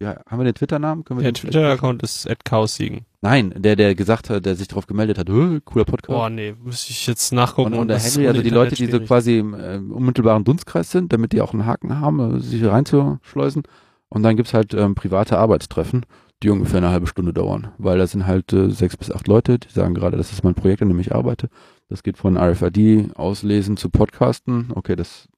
ja, 0.00 0.20
haben 0.26 0.38
wir 0.38 0.44
den 0.44 0.54
Twitter-Namen? 0.54 1.04
Können 1.04 1.20
wir 1.20 1.24
Der 1.24 1.34
Twitter-Account 1.34 2.02
ist 2.02 2.28
@chaosiegen. 2.44 3.04
Nein, 3.20 3.52
der, 3.56 3.74
der 3.74 3.94
gesagt 3.94 4.30
hat, 4.30 4.46
der 4.46 4.54
sich 4.54 4.68
darauf 4.68 4.86
gemeldet 4.86 5.18
hat, 5.18 5.28
"Hö, 5.28 5.60
cooler 5.64 5.84
Podcast. 5.84 6.16
Boah, 6.16 6.30
nee, 6.30 6.54
muss 6.62 6.88
ich 6.88 7.06
jetzt 7.06 7.32
nachgucken. 7.32 7.72
und, 7.74 7.80
und 7.80 7.88
der 7.88 7.98
Henry, 7.98 8.28
also 8.28 8.42
die 8.42 8.50
Leute, 8.50 8.76
die 8.76 8.86
so 8.86 9.00
quasi 9.00 9.38
im 9.38 9.54
äh, 9.54 9.78
unmittelbaren 9.78 10.44
Dunstkreis 10.44 10.90
sind, 10.90 11.12
damit 11.12 11.32
die 11.32 11.40
auch 11.40 11.52
einen 11.52 11.66
Haken 11.66 11.98
haben, 12.00 12.36
äh, 12.36 12.40
sich 12.40 12.64
reinzuschleusen. 12.64 13.64
Und 14.08 14.22
dann 14.22 14.36
gibt's 14.36 14.54
halt 14.54 14.72
ähm, 14.72 14.94
private 14.94 15.36
Arbeitstreffen, 15.38 16.06
die 16.42 16.50
ungefähr 16.50 16.78
eine 16.78 16.90
halbe 16.90 17.08
Stunde 17.08 17.32
dauern. 17.32 17.72
Weil 17.78 17.98
da 17.98 18.06
sind 18.06 18.26
halt 18.26 18.52
äh, 18.52 18.70
sechs 18.70 18.96
bis 18.96 19.10
acht 19.10 19.26
Leute, 19.26 19.58
die 19.58 19.68
sagen 19.68 19.94
gerade, 19.94 20.16
das 20.16 20.32
ist 20.32 20.44
mein 20.44 20.54
Projekt, 20.54 20.80
an 20.80 20.88
dem 20.88 21.00
ich 21.00 21.12
arbeite. 21.14 21.48
Das 21.88 22.02
geht 22.04 22.16
von 22.16 22.36
RFID 22.36 23.16
auslesen 23.16 23.76
zu 23.76 23.90
Podcasten. 23.90 24.68
Okay, 24.74 24.94
das 24.94 25.28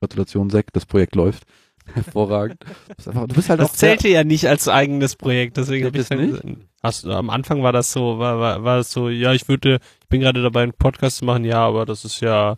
Gratulation, 0.00 0.50
Sek, 0.50 0.72
das 0.72 0.86
Projekt 0.86 1.14
läuft. 1.14 1.44
Hervorragend. 1.94 2.58
Du 2.62 2.94
bist, 2.94 3.08
einfach, 3.08 3.26
du 3.26 3.34
bist 3.34 3.50
halt 3.50 3.60
Das 3.60 3.70
auch 3.70 3.74
zählte 3.74 4.08
ja 4.08 4.24
nicht 4.24 4.46
als 4.46 4.68
eigenes 4.68 5.16
Projekt, 5.16 5.56
deswegen 5.56 5.86
habe 5.86 5.96
ich 5.96 6.06
das 6.06 6.16
dann 6.16 6.30
nicht? 6.30 6.58
hast 6.82 7.06
am 7.06 7.30
Anfang 7.30 7.62
war 7.62 7.72
das 7.72 7.92
so, 7.92 8.18
war, 8.18 8.38
war, 8.38 8.64
war 8.64 8.76
das 8.78 8.92
so, 8.92 9.08
ja, 9.08 9.32
ich 9.32 9.48
würde, 9.48 9.78
ich 10.02 10.08
bin 10.08 10.20
gerade 10.20 10.42
dabei, 10.42 10.62
einen 10.62 10.72
Podcast 10.72 11.18
zu 11.18 11.24
machen, 11.24 11.44
ja, 11.44 11.58
aber 11.58 11.86
das 11.86 12.04
ist 12.04 12.20
ja 12.20 12.56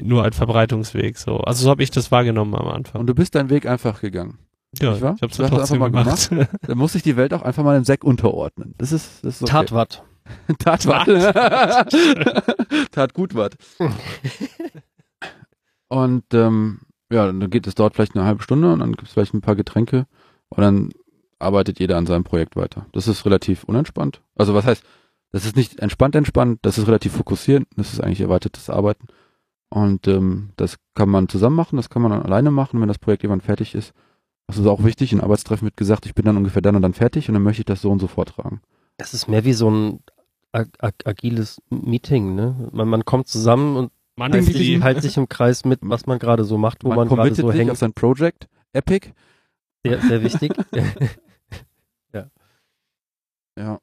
nur 0.00 0.24
ein 0.24 0.32
Verbreitungsweg, 0.32 1.18
so. 1.18 1.38
Also 1.38 1.64
so 1.64 1.70
habe 1.70 1.82
ich 1.82 1.90
das 1.90 2.10
wahrgenommen 2.10 2.54
am 2.54 2.68
Anfang. 2.68 3.00
Und 3.00 3.06
du 3.06 3.14
bist 3.14 3.34
deinen 3.34 3.50
Weg 3.50 3.66
einfach 3.66 4.00
gegangen. 4.00 4.38
ja, 4.80 4.94
ich 4.94 5.00
dann 5.00 5.16
hast 5.20 5.38
das 5.38 5.50
trotzdem 5.50 5.82
einfach 5.82 6.04
mal 6.04 6.04
gemacht. 6.04 6.30
Da 6.66 6.74
muss 6.74 6.92
sich 6.92 7.02
die 7.02 7.16
Welt 7.16 7.32
auch 7.34 7.42
einfach 7.42 7.64
mal 7.64 7.74
dem 7.74 7.84
Sek 7.84 8.04
unterordnen. 8.04 8.74
Das 8.78 8.92
ist, 8.92 9.24
das 9.24 9.36
ist 9.36 9.42
okay. 9.42 9.52
Tatwatt. 9.52 10.02
Tat 10.58 10.86
wat. 10.86 11.06
Tat 12.92 13.14
gut 13.14 13.34
wat. 13.34 13.56
und 15.88 16.24
ähm, 16.34 16.80
ja, 17.10 17.26
dann 17.26 17.50
geht 17.50 17.66
es 17.66 17.74
dort 17.74 17.94
vielleicht 17.94 18.16
eine 18.16 18.24
halbe 18.24 18.42
Stunde 18.42 18.72
und 18.72 18.80
dann 18.80 18.92
gibt 18.92 19.08
es 19.08 19.12
vielleicht 19.12 19.34
ein 19.34 19.40
paar 19.40 19.56
Getränke 19.56 20.06
und 20.48 20.62
dann 20.62 20.90
arbeitet 21.38 21.78
jeder 21.78 21.96
an 21.96 22.06
seinem 22.06 22.24
Projekt 22.24 22.56
weiter. 22.56 22.86
Das 22.92 23.08
ist 23.08 23.24
relativ 23.26 23.64
unentspannt. 23.64 24.22
Also 24.34 24.54
was 24.54 24.64
heißt, 24.64 24.82
das 25.32 25.44
ist 25.44 25.56
nicht 25.56 25.80
entspannt 25.80 26.14
entspannt, 26.14 26.60
das 26.62 26.78
ist 26.78 26.86
relativ 26.86 27.12
fokussiert, 27.12 27.64
das 27.76 27.92
ist 27.92 28.00
eigentlich 28.00 28.20
erweitertes 28.20 28.70
Arbeiten. 28.70 29.06
Und 29.68 30.06
ähm, 30.08 30.50
das 30.56 30.76
kann 30.94 31.08
man 31.08 31.28
zusammen 31.28 31.56
machen, 31.56 31.76
das 31.76 31.90
kann 31.90 32.02
man 32.02 32.12
dann 32.12 32.22
alleine 32.22 32.50
machen, 32.50 32.80
wenn 32.80 32.88
das 32.88 32.98
Projekt 32.98 33.24
irgendwann 33.24 33.40
fertig 33.40 33.74
ist. 33.74 33.92
Das 34.46 34.58
ist 34.58 34.66
auch 34.66 34.84
wichtig, 34.84 35.12
in 35.12 35.20
Arbeitstreffen 35.20 35.66
wird 35.66 35.76
gesagt, 35.76 36.06
ich 36.06 36.14
bin 36.14 36.24
dann 36.24 36.36
ungefähr 36.36 36.62
dann 36.62 36.76
und 36.76 36.82
dann 36.82 36.94
fertig 36.94 37.28
und 37.28 37.34
dann 37.34 37.42
möchte 37.42 37.62
ich 37.62 37.66
das 37.66 37.82
so 37.82 37.90
und 37.90 37.98
so 37.98 38.06
vortragen. 38.06 38.60
Das 38.96 39.12
ist 39.12 39.28
mehr 39.28 39.44
wie 39.44 39.52
so 39.52 39.68
ein 39.68 40.00
ag 40.52 40.68
ag 40.78 40.94
agiles 41.04 41.60
Meeting, 41.68 42.34
ne? 42.34 42.70
Man, 42.72 42.88
man 42.88 43.04
kommt 43.04 43.26
zusammen 43.26 43.76
und 43.76 43.92
Mann, 44.16 44.32
hält 44.32 44.48
die, 44.48 44.52
sich, 44.52 44.82
hält 44.82 45.02
sich 45.02 45.16
im 45.16 45.28
Kreis 45.28 45.64
mit, 45.64 45.80
was 45.82 46.06
man 46.06 46.18
gerade 46.18 46.44
so 46.44 46.56
macht, 46.58 46.84
wo 46.84 46.88
man, 46.88 47.08
gerade 47.08 47.20
committet 47.20 47.36
so 47.36 47.52
hängt. 47.52 47.70
auf 47.70 47.78
sein 47.78 47.92
Project, 47.92 48.48
Epic. 48.72 49.12
Sehr, 49.84 50.00
sehr 50.00 50.22
wichtig. 50.22 50.52
Ja. 53.58 53.80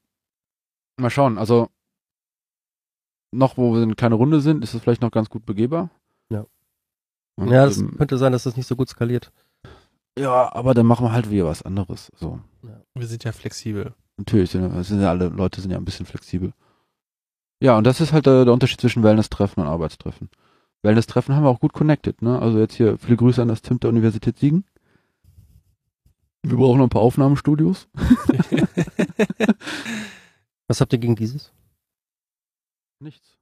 Mal 0.98 1.10
schauen, 1.10 1.38
also 1.38 1.70
noch, 3.32 3.58
wo 3.58 3.74
wir 3.74 3.82
eine 3.82 3.96
kleine 3.96 4.16
Runde 4.16 4.40
sind, 4.42 4.64
ist 4.64 4.74
es 4.74 4.82
vielleicht 4.82 5.02
noch 5.02 5.12
ganz 5.12 5.30
gut 5.30 5.46
begehbar. 5.46 5.90
Ja. 6.30 6.46
Und, 7.36 7.50
ja, 7.50 7.66
das 7.66 7.80
ähm, 7.80 7.98
könnte 7.98 8.20
sein, 8.20 8.32
dass 8.32 8.44
das 8.44 8.56
nicht 8.56 8.68
so 8.68 8.76
gut 8.76 8.90
skaliert. 8.90 9.32
ja, 10.18 10.54
aber 10.54 10.76
dann 10.76 10.86
machen 10.86 11.08
wir 11.08 11.12
halt 11.12 11.32
wieder 11.32 11.46
was 11.46 11.64
anderes. 11.64 12.12
So. 12.16 12.40
wir 12.94 13.08
sind 13.08 13.24
ja 13.24 13.32
flexibel. 13.32 13.96
Natürlich, 14.18 14.52
sind, 14.52 14.72
ja- 14.72 14.84
sind 14.84 15.02
ja 15.02 15.10
alle 15.10 15.30
Leute 15.30 15.60
sind 15.62 15.72
ja 15.72 15.78
ein 15.78 15.86
bisschen 15.86 16.06
flexibel. 16.06 16.54
Ja, 17.64 17.78
und 17.78 17.86
das 17.86 18.02
ist 18.02 18.12
halt 18.12 18.28
äh, 18.28 18.44
der 18.44 18.54
Unterschied 18.54 18.82
zwischen 18.82 19.04
Wellness-Treffen 19.04 19.62
und 19.62 19.70
Arbeitstreffen. 19.70 20.30
Wellness-Treffen 20.82 21.34
haben 21.34 21.46
wir 21.46 21.50
auch 21.50 21.62
gut 21.62 21.72
connected, 21.72 22.22
ne? 22.22 22.38
Also 22.38 22.60
jetzt 22.60 22.76
hier 22.76 22.98
viele 22.98 23.16
Grüße 23.16 23.42
an 23.42 23.48
das 23.48 23.62
Tim 23.62 23.80
der 23.80 23.90
Universität 23.90 24.38
Siegen. 24.38 24.66
Wir 26.42 26.58
brauchen 26.58 26.80
noch 26.80 26.88
ein 26.88 26.90
paar 26.90 27.02
Aufnahmestudios. 27.02 27.88
Was 30.68 30.82
habt 30.82 30.92
ihr 30.92 31.00
gegen 31.00 31.16
dieses? 31.16 31.54
Nichts. 33.00 33.38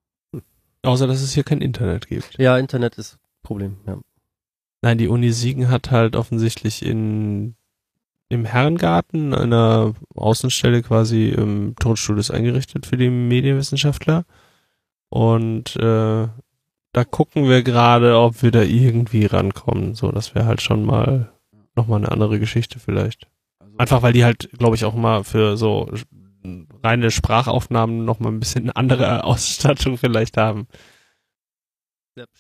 Außer, 0.84 1.08
dass 1.08 1.24
es 1.24 1.34
hier 1.34 1.44
kein 1.44 1.62
Internet 1.62 2.06
gibt. 2.06 2.38
Ja, 2.38 2.60
Internet 2.60 3.00
ist 3.00 3.18
Problem, 3.42 3.78
ja. 3.88 4.00
Nein, 4.84 5.00
die 5.00 5.08
Uni 5.08 5.32
Siegen 5.32 5.70
hat 5.70 5.90
halt 5.90 6.16
offensichtlich 6.16 6.86
in 6.86 7.56
im 8.32 8.46
Herrengarten 8.46 9.34
einer 9.34 9.94
Außenstelle 10.16 10.82
quasi 10.82 11.30
im 11.30 11.76
Tonstudios 11.80 12.32
eingerichtet 12.32 12.86
für 12.86 12.98
die 12.98 13.10
Medienwissenschaftler. 13.10 14.26
Und 15.10 15.76
äh, 15.76 16.28
da 16.94 17.04
gucken 17.06 17.48
wir 17.50 17.64
gerade, 17.64 18.18
ob 18.18 18.42
wir 18.44 18.52
da 18.52 18.62
irgendwie 18.62 19.26
rankommen. 19.26 19.96
So, 19.96 20.12
das 20.12 20.36
wäre 20.36 20.46
halt 20.46 20.62
schon 20.62 20.86
mal 20.86 21.32
nochmal 21.76 22.00
eine 22.00 22.12
andere 22.12 22.40
Geschichte 22.40 22.80
vielleicht. 22.80 23.28
Also, 23.60 23.78
Einfach 23.78 24.02
weil 24.02 24.14
die 24.14 24.24
halt, 24.24 24.50
glaube 24.58 24.76
ich, 24.76 24.86
auch 24.86 24.96
mal 24.96 25.24
für 25.24 25.58
so 25.58 25.90
reine 26.84 27.12
Sprachaufnahmen 27.12 28.04
nochmal 28.06 28.32
ein 28.32 28.40
bisschen 28.40 28.64
eine 28.64 28.76
andere 28.76 29.24
Ausstattung 29.24 29.98
vielleicht 29.98 30.38
haben. 30.38 30.68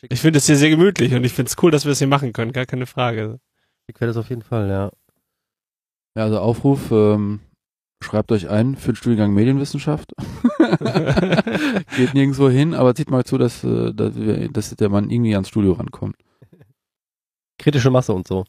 Ich 0.09 0.19
finde 0.19 0.38
es 0.38 0.45
hier 0.47 0.57
sehr 0.57 0.69
gemütlich 0.69 1.13
und 1.13 1.23
ich 1.23 1.31
finde 1.31 1.49
es 1.49 1.57
cool, 1.61 1.72
dass 1.72 1.85
wir 1.85 1.93
es 1.93 1.99
hier 1.99 2.07
machen 2.07 2.34
können, 2.34 2.51
gar 2.51 2.65
keine 2.65 2.85
Frage. 2.85 3.39
Ich 3.88 3.95
werde 3.99 4.13
das 4.13 4.18
auf 4.18 4.30
jeden 4.30 4.41
Fall, 4.41 4.69
ja. 4.69 4.91
Ja, 6.16 6.24
also 6.24 6.40
Aufruf, 6.40 6.92
ähm, 6.92 7.40
schreibt 8.04 8.32
euch 8.32 8.50
ein 8.50 8.76
für 8.76 8.92
den 8.92 8.96
Studiengang 8.98 9.34
Medienwissenschaft. 9.34 10.12
Geht 11.96 12.14
nirgendwo 12.14 12.50
hin, 12.50 12.74
aber 12.74 12.96
zieht 12.96 13.10
mal 13.12 13.24
zu, 13.24 13.38
dass, 13.38 13.64
äh, 13.64 13.94
dass, 13.94 14.16
wir, 14.16 14.50
dass 14.50 14.76
der 14.76 14.90
Mann 14.90 15.10
irgendwie 15.10 15.34
ans 15.36 15.50
Studio 15.50 15.74
rankommt. 15.74 16.16
Kritische 17.58 17.92
Masse 17.92 18.14
und 18.14 18.28
so. 18.28 18.46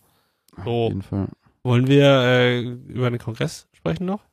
Auf 0.57 0.65
So. 0.65 0.89
jeden 0.89 1.03
Fall. 1.03 1.29
Wollen 1.65 1.87
wir 1.87 2.05
äh, 2.07 2.61
über 2.63 3.11
den 3.11 3.19
Kongress 3.21 3.69
sprechen 3.73 4.07
noch? 4.07 4.25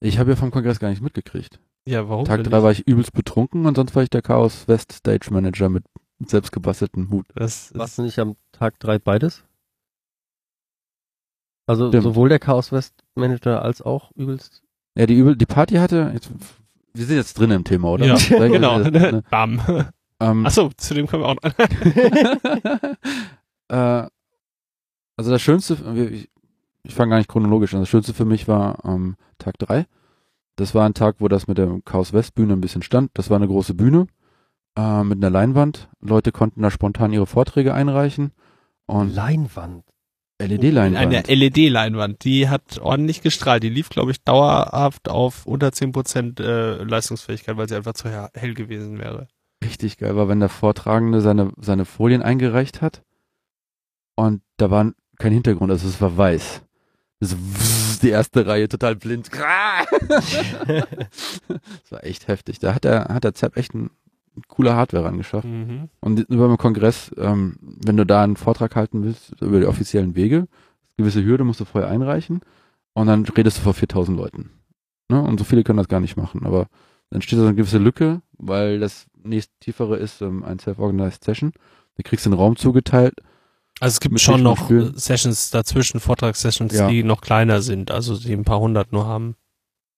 Ich 0.00 0.18
habe 0.18 0.30
ja 0.30 0.36
vom 0.36 0.50
Kongress 0.50 0.78
gar 0.78 0.88
nichts 0.88 1.02
mitgekriegt. 1.02 1.60
Ja, 1.86 2.08
warum? 2.08 2.24
Tag 2.24 2.42
denn 2.42 2.50
3 2.50 2.56
nicht? 2.56 2.64
war 2.64 2.72
ich 2.72 2.86
übelst 2.86 3.12
betrunken 3.12 3.66
und 3.66 3.76
sonst 3.76 3.94
war 3.94 4.02
ich 4.02 4.10
der 4.10 4.22
Chaos 4.22 4.66
West 4.68 4.92
Stage 4.92 5.28
Manager 5.30 5.68
mit 5.68 5.84
selbstgebasteltem 6.24 7.10
Hut. 7.10 7.26
Das 7.34 7.70
ist, 7.70 7.78
Warst 7.78 7.98
du 7.98 8.02
nicht 8.02 8.18
am 8.18 8.36
Tag 8.52 8.78
3 8.80 8.98
beides? 8.98 9.44
Also 11.66 11.88
Stimmt. 11.88 12.04
sowohl 12.04 12.28
der 12.28 12.38
Chaos 12.38 12.70
West 12.72 12.94
Manager 13.14 13.62
als 13.62 13.82
auch 13.82 14.12
übelst. 14.14 14.62
Ja, 14.96 15.06
die 15.06 15.14
übel, 15.14 15.36
die 15.36 15.46
Party 15.46 15.74
hatte, 15.74 16.10
jetzt, 16.14 16.30
wir 16.94 17.04
sind 17.04 17.16
jetzt 17.16 17.38
drin 17.38 17.50
im 17.50 17.64
Thema, 17.64 17.88
oder? 17.88 18.06
Ja, 18.06 18.16
Sag 18.16 18.52
genau. 18.52 18.78
mal, 18.78 18.90
ne? 18.90 19.22
Bam. 19.30 19.60
Ähm, 20.18 20.46
Achso, 20.46 20.70
zu 20.76 20.94
dem 20.94 21.06
können 21.06 21.24
wir 21.24 21.28
auch 21.28 21.34
noch. 21.34 21.42
äh, 23.68 24.08
also 25.16 25.30
das 25.30 25.42
Schönste, 25.42 25.76
ich, 26.12 26.30
ich 26.84 26.94
fange 26.94 27.10
gar 27.10 27.18
nicht 27.18 27.28
chronologisch 27.28 27.74
an, 27.74 27.80
das 27.80 27.88
Schönste 27.88 28.14
für 28.14 28.24
mich 28.24 28.48
war 28.48 28.78
ähm, 28.84 29.16
Tag 29.38 29.58
3. 29.58 29.86
Das 30.56 30.74
war 30.74 30.86
ein 30.86 30.94
Tag, 30.94 31.16
wo 31.18 31.28
das 31.28 31.46
mit 31.48 31.58
der 31.58 31.80
Chaos 31.84 32.14
West 32.14 32.34
Bühne 32.34 32.54
ein 32.54 32.62
bisschen 32.62 32.82
stand. 32.82 33.10
Das 33.14 33.28
war 33.28 33.36
eine 33.36 33.46
große 33.46 33.74
Bühne 33.74 34.06
äh, 34.78 35.04
mit 35.04 35.18
einer 35.18 35.28
Leinwand. 35.30 35.90
Leute 36.00 36.32
konnten 36.32 36.62
da 36.62 36.70
spontan 36.70 37.12
ihre 37.12 37.26
Vorträge 37.26 37.74
einreichen 37.74 38.32
und 38.86 39.14
Leinwand. 39.14 39.84
LED-Leinwand. 40.38 40.96
Eine 40.96 41.22
LED-Leinwand, 41.22 42.24
die 42.24 42.48
hat 42.48 42.78
ordentlich 42.78 43.22
gestrahlt. 43.22 43.62
Die 43.62 43.68
lief, 43.70 43.88
glaube 43.88 44.10
ich, 44.10 44.22
dauerhaft 44.22 45.08
auf 45.08 45.46
unter 45.46 45.68
10% 45.68 46.40
äh, 46.42 46.82
Leistungsfähigkeit, 46.84 47.56
weil 47.56 47.68
sie 47.68 47.76
einfach 47.76 47.94
zu 47.94 48.08
he- 48.10 48.28
hell 48.34 48.52
gewesen 48.54 48.98
wäre. 48.98 49.28
richtig 49.64 49.96
geil 49.98 50.14
war, 50.16 50.28
wenn 50.28 50.40
der 50.40 50.48
Vortragende 50.50 51.20
seine, 51.22 51.52
seine 51.58 51.84
Folien 51.86 52.22
eingereicht 52.22 52.82
hat 52.82 53.02
und 54.14 54.42
da 54.58 54.70
war 54.70 54.92
kein 55.18 55.32
Hintergrund, 55.32 55.70
also 55.70 55.88
es 55.88 56.00
war 56.00 56.16
weiß. 56.16 56.62
So, 57.20 57.36
die 58.02 58.10
erste 58.10 58.46
Reihe 58.46 58.68
total 58.68 58.94
blind. 58.96 59.30
das 59.32 59.40
war 61.90 62.04
echt 62.04 62.28
heftig. 62.28 62.58
Da 62.58 62.74
hat 62.74 62.84
der, 62.84 63.06
hat 63.06 63.24
der 63.24 63.32
Zepp 63.34 63.56
echt 63.56 63.74
ein 63.74 63.90
coole 64.48 64.74
Hardware 64.74 65.06
angeschafft. 65.06 65.46
Mhm. 65.46 65.88
Und 66.00 66.20
über 66.28 66.48
den 66.48 66.56
Kongress, 66.56 67.10
ähm, 67.18 67.56
wenn 67.60 67.96
du 67.96 68.04
da 68.06 68.22
einen 68.22 68.36
Vortrag 68.36 68.76
halten 68.76 69.04
willst, 69.04 69.40
über 69.40 69.60
die 69.60 69.66
offiziellen 69.66 70.14
Wege, 70.16 70.48
gewisse 70.96 71.24
Hürde 71.24 71.44
musst 71.44 71.60
du 71.60 71.64
vorher 71.64 71.90
einreichen 71.90 72.40
und 72.94 73.06
dann 73.06 73.24
redest 73.24 73.58
du 73.58 73.62
vor 73.62 73.74
4000 73.74 74.16
Leuten. 74.16 74.50
Ne? 75.08 75.20
Und 75.22 75.38
so 75.38 75.44
viele 75.44 75.62
können 75.62 75.78
das 75.78 75.88
gar 75.88 76.00
nicht 76.00 76.16
machen, 76.16 76.44
aber 76.46 76.66
dann 77.10 77.22
steht 77.22 77.38
da 77.38 77.42
so 77.42 77.48
eine 77.48 77.56
gewisse 77.56 77.78
Lücke, 77.78 78.22
weil 78.38 78.80
das 78.80 79.06
nächst 79.22 79.50
tiefere 79.60 79.96
ist 79.96 80.22
ähm, 80.22 80.44
ein 80.44 80.58
Self-Organized 80.58 81.22
Session. 81.24 81.52
Da 81.96 82.02
kriegst 82.02 82.26
du 82.26 82.30
einen 82.30 82.38
Raum 82.38 82.56
zugeteilt. 82.56 83.14
Also 83.78 83.94
es 83.94 84.00
gibt 84.00 84.18
schon 84.20 84.42
noch 84.42 84.70
Sessions 84.94 85.50
dazwischen, 85.50 86.00
Vortragssessions, 86.00 86.72
Ja. 86.74 86.88
die 86.88 87.02
noch 87.02 87.20
kleiner 87.20 87.60
sind, 87.60 87.90
also 87.90 88.18
die 88.18 88.32
ein 88.32 88.44
paar 88.44 88.60
hundert 88.60 88.92
nur 88.92 89.06
haben. 89.06 89.36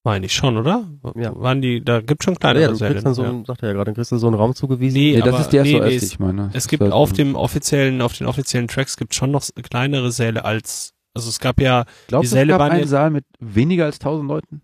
Meine 0.04 0.26
ich 0.26 0.32
schon, 0.32 0.56
oder? 0.56 0.84
Ja. 1.16 1.32
Waren 1.38 1.60
die, 1.60 1.84
da 1.84 2.00
gibt 2.00 2.22
schon 2.24 2.36
kleinere 2.36 2.62
ja, 2.62 2.68
du 2.70 2.78
kriegst 2.78 3.04
dann 3.04 3.14
so, 3.14 3.22
ja. 3.24 3.28
einen, 3.30 3.44
sagt 3.44 3.62
er 3.62 3.68
ja 3.68 3.72
gerade, 3.74 3.86
dann 3.86 3.94
kriegst 3.94 4.12
du 4.12 4.16
so 4.16 4.26
einen 4.28 4.36
Raum 4.36 4.54
zugewiesen. 4.54 4.96
Nee, 4.98 5.16
Nee, 5.16 5.22
das 5.22 5.40
ist 5.40 5.48
der 5.52 5.64
nee, 5.64 5.72
SOS, 5.72 5.80
nee, 5.82 5.88
die 5.90 5.96
es- 5.96 6.02
ich 6.04 6.18
meine. 6.18 6.50
Es 6.54 6.68
gibt 6.68 6.82
auf 6.82 7.12
dem 7.12 7.34
offiziellen, 7.34 8.00
auf 8.00 8.16
den 8.16 8.26
offiziellen 8.26 8.68
Tracks 8.68 8.96
gibt 8.96 9.14
schon 9.14 9.30
noch 9.32 9.44
kleinere 9.62 10.10
Säle 10.12 10.44
als, 10.44 10.94
also 11.14 11.28
es 11.28 11.40
gab 11.40 11.60
ja, 11.60 11.84
Glaubst 12.06 12.30
die 12.30 12.34
du, 12.34 12.36
es 12.36 12.40
Säle 12.40 12.52
gab 12.52 12.60
waren 12.60 12.70
einen 12.72 12.86
Saal 12.88 13.10
mit 13.10 13.24
weniger 13.40 13.84
als 13.86 13.96
1000 13.96 14.28
Leuten? 14.28 14.62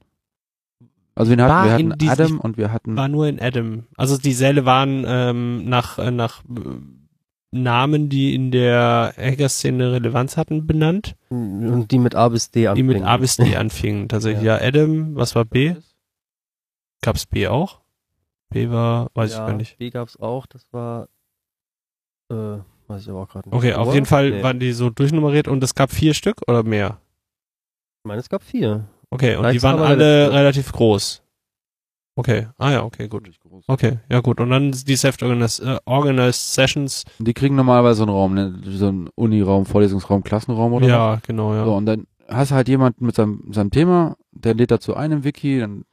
Also 1.16 1.36
wir 1.36 1.44
hatten, 1.44 1.66
wir 1.68 1.72
hatten 1.90 1.98
dies- 1.98 2.10
Adam 2.10 2.40
und 2.40 2.56
wir 2.56 2.72
hatten 2.72 2.96
war 2.96 3.08
nur 3.08 3.26
in 3.28 3.40
Adam. 3.40 3.84
Also 3.96 4.16
die 4.18 4.32
Säle 4.32 4.64
waren 4.64 5.04
ähm, 5.06 5.68
nach, 5.68 5.98
äh, 5.98 6.10
nach 6.10 6.42
äh, 6.44 6.60
Namen, 7.62 8.08
die 8.08 8.34
in 8.34 8.50
der 8.50 9.14
Hacker-Szene 9.16 9.92
Relevanz 9.92 10.36
hatten, 10.36 10.66
benannt, 10.66 11.14
Und 11.30 11.88
die 11.90 11.98
mit 11.98 12.14
A 12.14 12.28
bis 12.28 12.50
D 12.50 12.60
die 12.60 12.68
anfangen. 12.68 12.86
mit 12.86 13.02
A 13.02 13.16
bis 13.16 13.36
D 13.36 13.56
anfingen. 13.56 14.08
Tatsächlich, 14.08 14.44
ja. 14.44 14.58
Adam, 14.60 15.14
was 15.16 15.34
war 15.34 15.44
B? 15.44 15.74
Gab's 17.02 17.26
B 17.26 17.46
auch? 17.48 17.80
B 18.50 18.70
war, 18.70 19.10
weiß 19.14 19.32
ja, 19.32 19.40
ich 19.42 19.46
gar 19.50 19.56
nicht. 19.56 19.78
B 19.78 19.90
gab's 19.90 20.16
auch, 20.18 20.46
das 20.46 20.66
war, 20.72 21.08
äh, 22.30 22.34
weiß 22.88 23.02
ich 23.02 23.08
aber 23.10 23.22
auch 23.22 23.28
gerade 23.28 23.48
nicht. 23.48 23.56
Okay, 23.56 23.74
auf 23.74 23.92
jeden 23.94 24.06
Fall 24.06 24.30
Nee. 24.30 24.42
waren 24.42 24.60
die 24.60 24.72
so 24.72 24.90
durchnummeriert 24.90 25.48
und 25.48 25.62
es 25.64 25.74
gab 25.74 25.90
vier 25.90 26.14
Stück 26.14 26.40
oder 26.48 26.62
mehr? 26.62 26.98
Ich 28.04 28.08
meine, 28.08 28.20
es 28.20 28.28
gab 28.28 28.42
vier. 28.42 28.84
Okay, 29.10 29.36
und 29.36 29.42
Vielleicht 29.42 29.58
die 29.60 29.62
waren 29.62 29.80
alle 29.80 30.32
relativ 30.32 30.72
groß. 30.72 31.22
Okay, 32.16 32.46
ah 32.58 32.70
ja, 32.70 32.84
okay, 32.84 33.08
gut. 33.08 33.28
Okay, 33.66 33.98
ja 34.08 34.20
gut. 34.20 34.40
Und 34.40 34.50
dann 34.50 34.70
die 34.70 34.96
Self-Organized 34.96 35.60
äh, 35.64 35.78
organized 35.84 36.54
Sessions. 36.54 37.04
Die 37.18 37.34
kriegen 37.34 37.56
normalerweise 37.56 37.98
so 37.98 38.02
einen 38.04 38.12
Raum, 38.12 38.34
ne? 38.34 38.60
so 38.64 38.86
einen 38.88 39.08
Uniraum, 39.16 39.66
Vorlesungsraum, 39.66 40.22
Klassenraum 40.22 40.72
oder 40.74 40.86
was. 40.86 40.92
ja, 40.92 41.20
genau, 41.26 41.54
ja. 41.54 41.64
So, 41.64 41.74
und 41.74 41.86
dann 41.86 42.06
hast 42.28 42.52
du 42.52 42.54
halt 42.54 42.68
jemanden 42.68 43.04
mit 43.04 43.16
seinem, 43.16 43.52
seinem 43.52 43.70
Thema, 43.70 44.16
der 44.30 44.54
lädt 44.54 44.70
dazu 44.70 44.94
ein 44.94 45.10
im 45.10 45.24
Wiki, 45.24 45.58
dann 45.58 45.84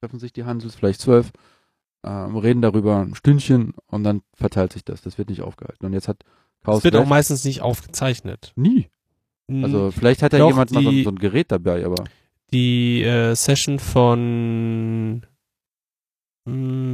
treffen 0.00 0.18
sich 0.18 0.32
die 0.32 0.44
Hansels, 0.44 0.74
vielleicht 0.74 1.00
zwölf, 1.00 1.30
ähm, 2.04 2.36
reden 2.36 2.60
darüber 2.60 2.96
ein 2.96 3.14
Stündchen 3.14 3.74
und 3.86 4.02
dann 4.02 4.22
verteilt 4.34 4.72
sich 4.72 4.84
das. 4.84 5.02
Das 5.02 5.16
wird 5.16 5.28
nicht 5.30 5.42
aufgehalten. 5.42 5.86
Und 5.86 5.92
jetzt 5.92 6.08
hat 6.08 6.24
Chaos 6.64 6.78
Es 6.78 6.84
wird 6.84 6.96
auch 6.96 7.06
meistens 7.06 7.44
nicht 7.44 7.60
aufgezeichnet. 7.62 8.52
nie. 8.56 8.88
Also 9.50 9.90
vielleicht 9.90 10.22
hat 10.22 10.34
Doch, 10.34 10.48
jemand 10.48 10.72
mal 10.72 10.82
so, 10.82 10.90
so 11.04 11.08
ein 11.08 11.16
Gerät 11.16 11.50
dabei, 11.50 11.86
aber 11.86 12.04
die 12.52 13.02
äh, 13.02 13.34
Session 13.34 13.78
von 13.78 15.22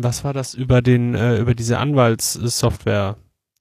was 0.02 0.24
war 0.24 0.32
das 0.32 0.55
über 0.55 0.82
den 0.82 1.14
äh, 1.14 1.39
über 1.39 1.55
diese 1.55 1.78
Anwaltssoftware? 1.78 3.16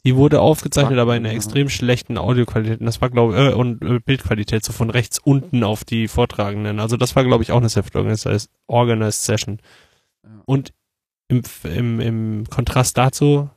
Die 0.05 0.15
wurde 0.17 0.41
aufgezeichnet, 0.41 0.99
aber 0.99 1.15
in 1.15 1.25
einer 1.25 1.33
extrem 1.33 1.69
schlechten 1.69 2.17
Audioqualität. 2.17 2.81
Und 2.81 2.85
das 2.87 2.99
war 2.99 3.09
glaube 3.09 3.37
äh, 3.37 3.53
und 3.53 3.83
äh, 3.83 3.99
Bildqualität 3.99 4.63
so 4.65 4.73
von 4.73 4.89
rechts 4.89 5.19
unten 5.19 5.63
auf 5.63 5.85
die 5.85 6.07
Vortragenden. 6.07 6.79
Also 6.79 6.97
das 6.97 7.15
war 7.15 7.23
glaube 7.23 7.43
ich 7.43 7.51
auch 7.51 7.57
eine 7.57 7.69
Self-Organized 7.69 8.49
Organized 8.67 9.23
Session. 9.23 9.59
Und 10.45 10.73
im, 11.29 11.41
im, 11.63 11.99
im 11.99 12.43
Kontrast 12.49 12.97
dazu 12.97 13.49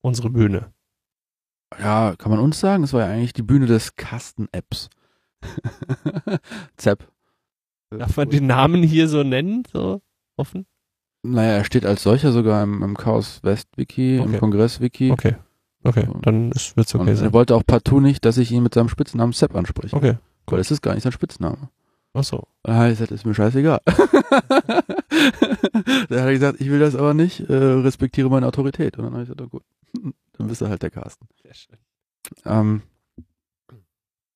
unsere 0.00 0.30
Bühne. 0.30 0.72
ja, 1.78 2.14
kann 2.16 2.30
man 2.30 2.40
uns 2.40 2.60
sagen, 2.60 2.84
es 2.84 2.92
war 2.92 3.02
ja 3.02 3.12
eigentlich 3.12 3.32
die 3.32 3.42
Bühne 3.42 3.66
des 3.66 3.96
Kasten-Apps. 3.96 4.90
Zap. 6.76 7.08
Darf 7.90 8.16
man 8.16 8.30
den 8.30 8.46
Namen 8.46 8.82
hier 8.82 9.08
so 9.08 9.22
nennen? 9.22 9.62
So 9.72 10.02
offen? 10.36 10.66
Naja, 11.26 11.52
er 11.52 11.64
steht 11.64 11.86
als 11.86 12.02
solcher 12.02 12.32
sogar 12.32 12.62
im, 12.62 12.82
im 12.82 12.96
Chaos 12.96 13.40
West 13.42 13.68
Wiki, 13.76 14.16
im 14.18 14.28
Okay. 14.28 14.38
Kongress 14.38 14.80
Wiki. 14.80 15.10
Okay. 15.10 15.36
Okay, 15.86 16.06
dann 16.22 16.50
ist, 16.52 16.76
wird's 16.76 16.94
Und 16.94 17.02
okay 17.02 17.10
er 17.10 17.16
sein. 17.16 17.32
wollte 17.34 17.54
auch 17.54 17.62
partout 17.66 18.00
nicht, 18.00 18.24
dass 18.24 18.38
ich 18.38 18.50
ihn 18.52 18.62
mit 18.62 18.72
seinem 18.74 18.88
Spitznamen 18.88 19.32
Sepp 19.32 19.54
anspreche. 19.54 19.94
Okay. 19.96 20.14
Weil 20.46 20.60
es 20.60 20.70
ist 20.70 20.80
gar 20.82 20.94
nicht 20.94 21.02
sein 21.02 21.12
Spitzname. 21.12 21.68
Ach 22.14 22.24
so. 22.24 22.44
Habe 22.66 22.86
ich 22.90 22.98
gesagt, 22.98 23.10
ist 23.10 23.26
mir 23.26 23.34
scheißegal. 23.34 23.80
da 23.86 23.92
hat 24.76 26.10
er 26.10 26.32
gesagt, 26.32 26.60
ich 26.60 26.70
will 26.70 26.78
das 26.78 26.94
aber 26.94 27.12
nicht, 27.12 27.40
äh, 27.40 27.54
respektiere 27.54 28.30
meine 28.30 28.46
Autorität. 28.46 28.96
Und 28.98 29.04
dann 29.04 29.12
habe 29.14 29.22
ich 29.24 29.28
gesagt, 29.28 29.42
oh 29.42 29.48
gut, 29.48 29.62
dann 30.38 30.46
bist 30.46 30.60
du 30.60 30.68
halt 30.68 30.82
der 30.82 30.90
Carsten. 30.90 31.26
Sehr 31.42 31.54
schön. 31.54 31.76
Ähm, 32.44 32.82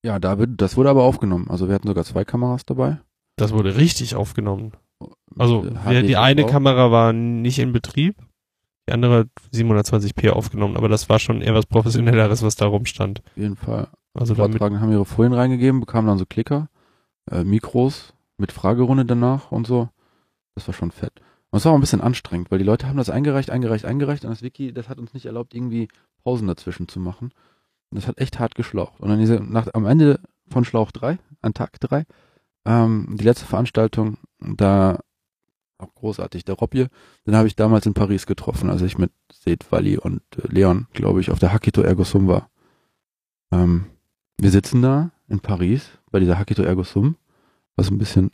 ja, 0.02 0.18
da 0.18 0.38
wird, 0.38 0.60
das 0.60 0.76
wurde 0.76 0.90
aber 0.90 1.04
aufgenommen. 1.04 1.48
Also 1.50 1.68
wir 1.68 1.74
hatten 1.74 1.88
sogar 1.88 2.04
zwei 2.04 2.24
Kameras 2.24 2.64
dabei. 2.66 2.98
Das 3.36 3.52
wurde 3.52 3.76
richtig 3.76 4.16
aufgenommen. 4.16 4.72
Also 5.36 5.64
wir, 5.64 6.02
HD 6.02 6.08
die 6.08 6.16
eine 6.16 6.42
TV. 6.42 6.48
Kamera 6.48 6.90
war 6.90 7.12
nicht 7.12 7.58
in 7.58 7.72
Betrieb, 7.72 8.16
die 8.88 8.92
andere 8.92 9.18
hat 9.18 9.28
720p 9.52 10.30
aufgenommen, 10.30 10.76
aber 10.76 10.88
das 10.88 11.08
war 11.08 11.18
schon 11.18 11.42
eher 11.42 11.54
was 11.54 11.66
Professionelleres, 11.66 12.42
was 12.42 12.56
da 12.56 12.66
rumstand. 12.66 13.22
Auf 13.26 13.36
jeden 13.36 13.56
Fall. 13.56 13.88
Also 14.14 14.34
Vortragenden 14.34 14.80
haben 14.80 14.92
ihre 14.92 15.04
Folien 15.04 15.34
reingegeben, 15.34 15.80
bekamen 15.80 16.08
dann 16.08 16.18
so 16.18 16.26
Klicker, 16.26 16.68
äh, 17.30 17.44
Mikros 17.44 18.14
mit 18.36 18.52
Fragerunde 18.52 19.04
danach 19.04 19.52
und 19.52 19.66
so. 19.66 19.88
Das 20.54 20.66
war 20.66 20.74
schon 20.74 20.90
fett. 20.90 21.20
Und 21.50 21.58
es 21.58 21.64
war 21.64 21.72
auch 21.72 21.76
ein 21.76 21.80
bisschen 21.80 22.00
anstrengend, 22.00 22.50
weil 22.50 22.58
die 22.58 22.64
Leute 22.64 22.88
haben 22.88 22.96
das 22.96 23.10
eingereicht, 23.10 23.50
eingereicht, 23.50 23.84
eingereicht 23.84 24.24
und 24.24 24.30
das 24.30 24.42
Wiki, 24.42 24.72
das 24.72 24.88
hat 24.88 24.98
uns 24.98 25.14
nicht 25.14 25.26
erlaubt, 25.26 25.54
irgendwie 25.54 25.88
Pausen 26.24 26.48
dazwischen 26.48 26.88
zu 26.88 27.00
machen. 27.00 27.32
Und 27.90 27.96
das 27.96 28.06
hat 28.06 28.18
echt 28.18 28.38
hart 28.38 28.54
geschlaucht. 28.54 29.00
Und 29.00 29.08
dann 29.08 29.18
diese, 29.18 29.36
nach, 29.36 29.68
am 29.72 29.86
Ende 29.86 30.20
von 30.50 30.64
Schlauch 30.64 30.90
3, 30.90 31.18
an 31.40 31.54
Tag 31.54 31.80
3, 31.80 32.04
ähm, 32.66 33.16
die 33.18 33.24
letzte 33.24 33.46
Veranstaltung, 33.46 34.18
da 34.40 34.98
auch 35.78 35.94
großartig, 35.94 36.44
der 36.44 36.56
Robje, 36.56 36.88
den 37.26 37.36
habe 37.36 37.48
ich 37.48 37.56
damals 37.56 37.86
in 37.86 37.94
Paris 37.94 38.26
getroffen, 38.26 38.68
als 38.68 38.82
ich 38.82 38.98
mit 38.98 39.12
Seth, 39.32 39.70
Walli 39.70 39.96
und 39.96 40.22
äh, 40.36 40.48
Leon, 40.48 40.86
glaube 40.92 41.20
ich, 41.20 41.30
auf 41.30 41.38
der 41.38 41.52
Hakito 41.52 41.82
Ergo 41.82 42.04
Sum 42.04 42.26
war. 42.26 42.50
Ähm, 43.52 43.86
wir 44.38 44.50
sitzen 44.50 44.82
da 44.82 45.10
in 45.28 45.40
Paris 45.40 45.88
bei 46.10 46.20
dieser 46.20 46.38
Hakito 46.38 46.62
Ergo 46.62 46.82
Sum, 46.82 47.16
was 47.76 47.90
ein 47.90 47.98
bisschen, 47.98 48.30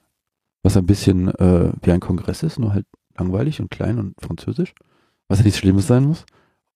was 0.63 0.77
ein 0.77 0.87
bisschen 0.87 1.29
äh, 1.29 1.73
wie 1.83 1.93
ein 1.93 2.01
Kongress 2.01 2.43
ist, 2.43 2.59
nur 2.59 2.73
halt 2.73 2.87
langweilig 3.17 3.61
und 3.61 3.71
klein 3.71 3.99
und 3.99 4.15
französisch, 4.21 4.75
was 5.29 5.39
ja 5.39 5.45
nichts 5.45 5.59
Schlimmes 5.59 5.87
sein 5.87 6.05
muss. 6.05 6.25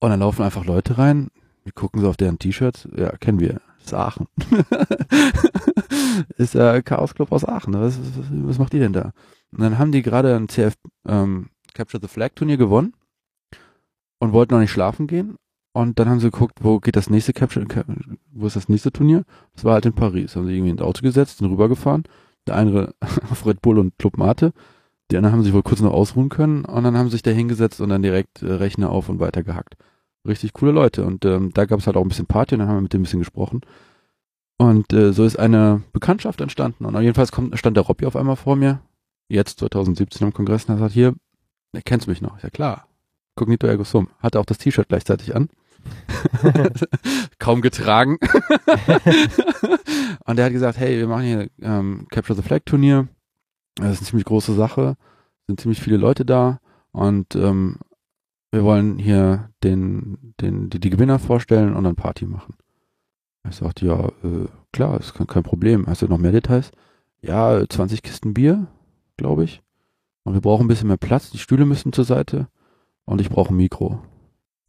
Und 0.00 0.10
dann 0.10 0.20
laufen 0.20 0.42
einfach 0.42 0.64
Leute 0.64 0.98
rein, 0.98 1.28
wir 1.64 1.72
gucken 1.72 2.00
so 2.00 2.08
auf 2.08 2.16
deren 2.16 2.38
T-Shirts, 2.38 2.88
ja, 2.96 3.10
kennen 3.16 3.40
wir, 3.40 3.60
ist 3.82 3.94
Aachen. 3.94 4.26
ist 6.36 6.54
der 6.54 6.82
Chaos 6.82 7.14
Club 7.14 7.32
aus 7.32 7.44
Aachen, 7.44 7.74
was, 7.74 7.98
was, 7.98 8.26
was 8.30 8.58
macht 8.58 8.72
die 8.74 8.78
denn 8.78 8.92
da? 8.92 9.12
Und 9.52 9.60
dann 9.62 9.78
haben 9.78 9.92
die 9.92 10.02
gerade 10.02 10.36
ein 10.36 10.48
CF 10.48 10.74
ähm, 11.06 11.48
Capture 11.74 12.00
the 12.00 12.08
Flag 12.08 12.30
Turnier 12.34 12.56
gewonnen 12.56 12.94
und 14.18 14.32
wollten 14.32 14.54
noch 14.54 14.60
nicht 14.60 14.70
schlafen 14.70 15.06
gehen 15.06 15.36
Und 15.72 15.98
dann 15.98 16.08
haben 16.08 16.20
sie 16.20 16.30
geguckt, 16.30 16.58
wo 16.62 16.80
geht 16.80 16.96
das 16.96 17.10
nächste 17.10 17.32
Capture, 17.32 17.66
wo 18.32 18.46
ist 18.46 18.56
das 18.56 18.68
nächste 18.68 18.92
Turnier? 18.92 19.24
Das 19.54 19.64
war 19.64 19.74
halt 19.74 19.86
in 19.86 19.94
Paris. 19.94 20.36
Haben 20.36 20.46
sie 20.46 20.54
irgendwie 20.54 20.70
ins 20.70 20.82
Auto 20.82 21.02
gesetzt, 21.02 21.38
sind 21.38 21.50
rübergefahren. 21.50 22.04
Der 22.46 22.56
eine 22.56 22.94
auf 23.30 23.46
Red 23.46 23.62
Bull 23.62 23.78
und 23.78 23.96
Club 23.98 24.18
Mate. 24.18 24.52
Die 25.10 25.16
anderen 25.16 25.34
haben 25.34 25.42
sich 25.42 25.54
wohl 25.54 25.62
kurz 25.62 25.80
noch 25.80 25.92
ausruhen 25.92 26.28
können 26.28 26.66
und 26.66 26.84
dann 26.84 26.98
haben 26.98 27.06
sie 27.06 27.12
sich 27.12 27.22
da 27.22 27.30
hingesetzt 27.30 27.80
und 27.80 27.88
dann 27.88 28.02
direkt 28.02 28.42
äh, 28.42 28.52
Rechner 28.52 28.90
auf 28.90 29.08
und 29.08 29.20
weiter 29.20 29.42
gehackt. 29.42 29.76
Richtig 30.26 30.52
coole 30.52 30.72
Leute. 30.72 31.04
Und 31.04 31.24
ähm, 31.24 31.50
da 31.54 31.64
gab 31.64 31.78
es 31.78 31.86
halt 31.86 31.96
auch 31.96 32.02
ein 32.02 32.08
bisschen 32.08 32.26
Party 32.26 32.54
und 32.54 32.58
dann 32.60 32.68
haben 32.68 32.76
wir 32.76 32.82
mit 32.82 32.92
dem 32.92 33.00
ein 33.00 33.04
bisschen 33.04 33.20
gesprochen. 33.20 33.62
Und 34.58 34.92
äh, 34.92 35.12
so 35.12 35.24
ist 35.24 35.38
eine 35.38 35.82
Bekanntschaft 35.92 36.40
entstanden. 36.40 36.84
Und 36.84 37.00
jedenfalls 37.00 37.32
kommt, 37.32 37.56
stand 37.58 37.76
der 37.76 37.84
Robby 37.84 38.04
auf 38.04 38.16
einmal 38.16 38.36
vor 38.36 38.56
mir, 38.56 38.80
jetzt 39.28 39.60
2017 39.60 40.26
am 40.26 40.32
Kongress, 40.32 40.64
und 40.64 40.74
er 40.74 40.78
sagt, 40.78 40.92
hier, 40.92 41.14
erkennst 41.72 42.06
du 42.06 42.10
mich 42.10 42.22
noch? 42.22 42.42
Ja 42.42 42.50
klar, 42.50 42.88
Cognito 43.36 43.66
Ergo 43.66 43.84
Sum. 43.84 44.08
Hatte 44.18 44.40
auch 44.40 44.46
das 44.46 44.58
T-Shirt 44.58 44.88
gleichzeitig 44.88 45.36
an. 45.36 45.48
Kaum 47.38 47.60
getragen. 47.60 48.18
und 50.24 50.38
er 50.38 50.44
hat 50.44 50.52
gesagt, 50.52 50.78
hey, 50.78 50.98
wir 50.98 51.06
machen 51.06 51.24
hier 51.24 51.48
ähm, 51.62 52.06
Capture 52.10 52.36
the 52.36 52.42
Flag 52.42 52.60
Turnier. 52.64 53.08
Das 53.76 53.92
ist 53.92 53.98
eine 53.98 54.06
ziemlich 54.08 54.24
große 54.24 54.54
Sache. 54.54 54.96
Sind 55.46 55.60
ziemlich 55.60 55.80
viele 55.80 55.96
Leute 55.96 56.24
da. 56.24 56.58
Und 56.90 57.36
ähm, 57.36 57.78
wir 58.50 58.64
wollen 58.64 58.98
hier 58.98 59.50
den, 59.62 60.34
den, 60.40 60.70
die, 60.70 60.80
die 60.80 60.90
Gewinner 60.90 61.18
vorstellen 61.18 61.74
und 61.74 61.84
dann 61.84 61.96
Party 61.96 62.26
machen. 62.26 62.54
Ich 63.48 63.56
sagte, 63.56 63.86
ja, 63.86 64.08
äh, 64.24 64.48
klar, 64.72 64.98
ist 64.98 65.14
kein, 65.14 65.26
kein 65.26 65.42
Problem. 65.42 65.86
Hast 65.86 66.02
du 66.02 66.08
noch 66.08 66.18
mehr 66.18 66.32
Details? 66.32 66.70
Ja, 67.20 67.62
20 67.66 68.02
Kisten 68.02 68.34
Bier, 68.34 68.66
glaube 69.18 69.44
ich. 69.44 69.62
Und 70.24 70.32
wir 70.32 70.40
brauchen 70.40 70.64
ein 70.64 70.68
bisschen 70.68 70.88
mehr 70.88 70.96
Platz. 70.96 71.30
Die 71.30 71.38
Stühle 71.38 71.66
müssen 71.66 71.92
zur 71.92 72.04
Seite. 72.04 72.48
Und 73.04 73.20
ich 73.20 73.28
brauche 73.28 73.52
ein 73.52 73.56
Mikro. 73.56 73.86
Und 73.86 74.02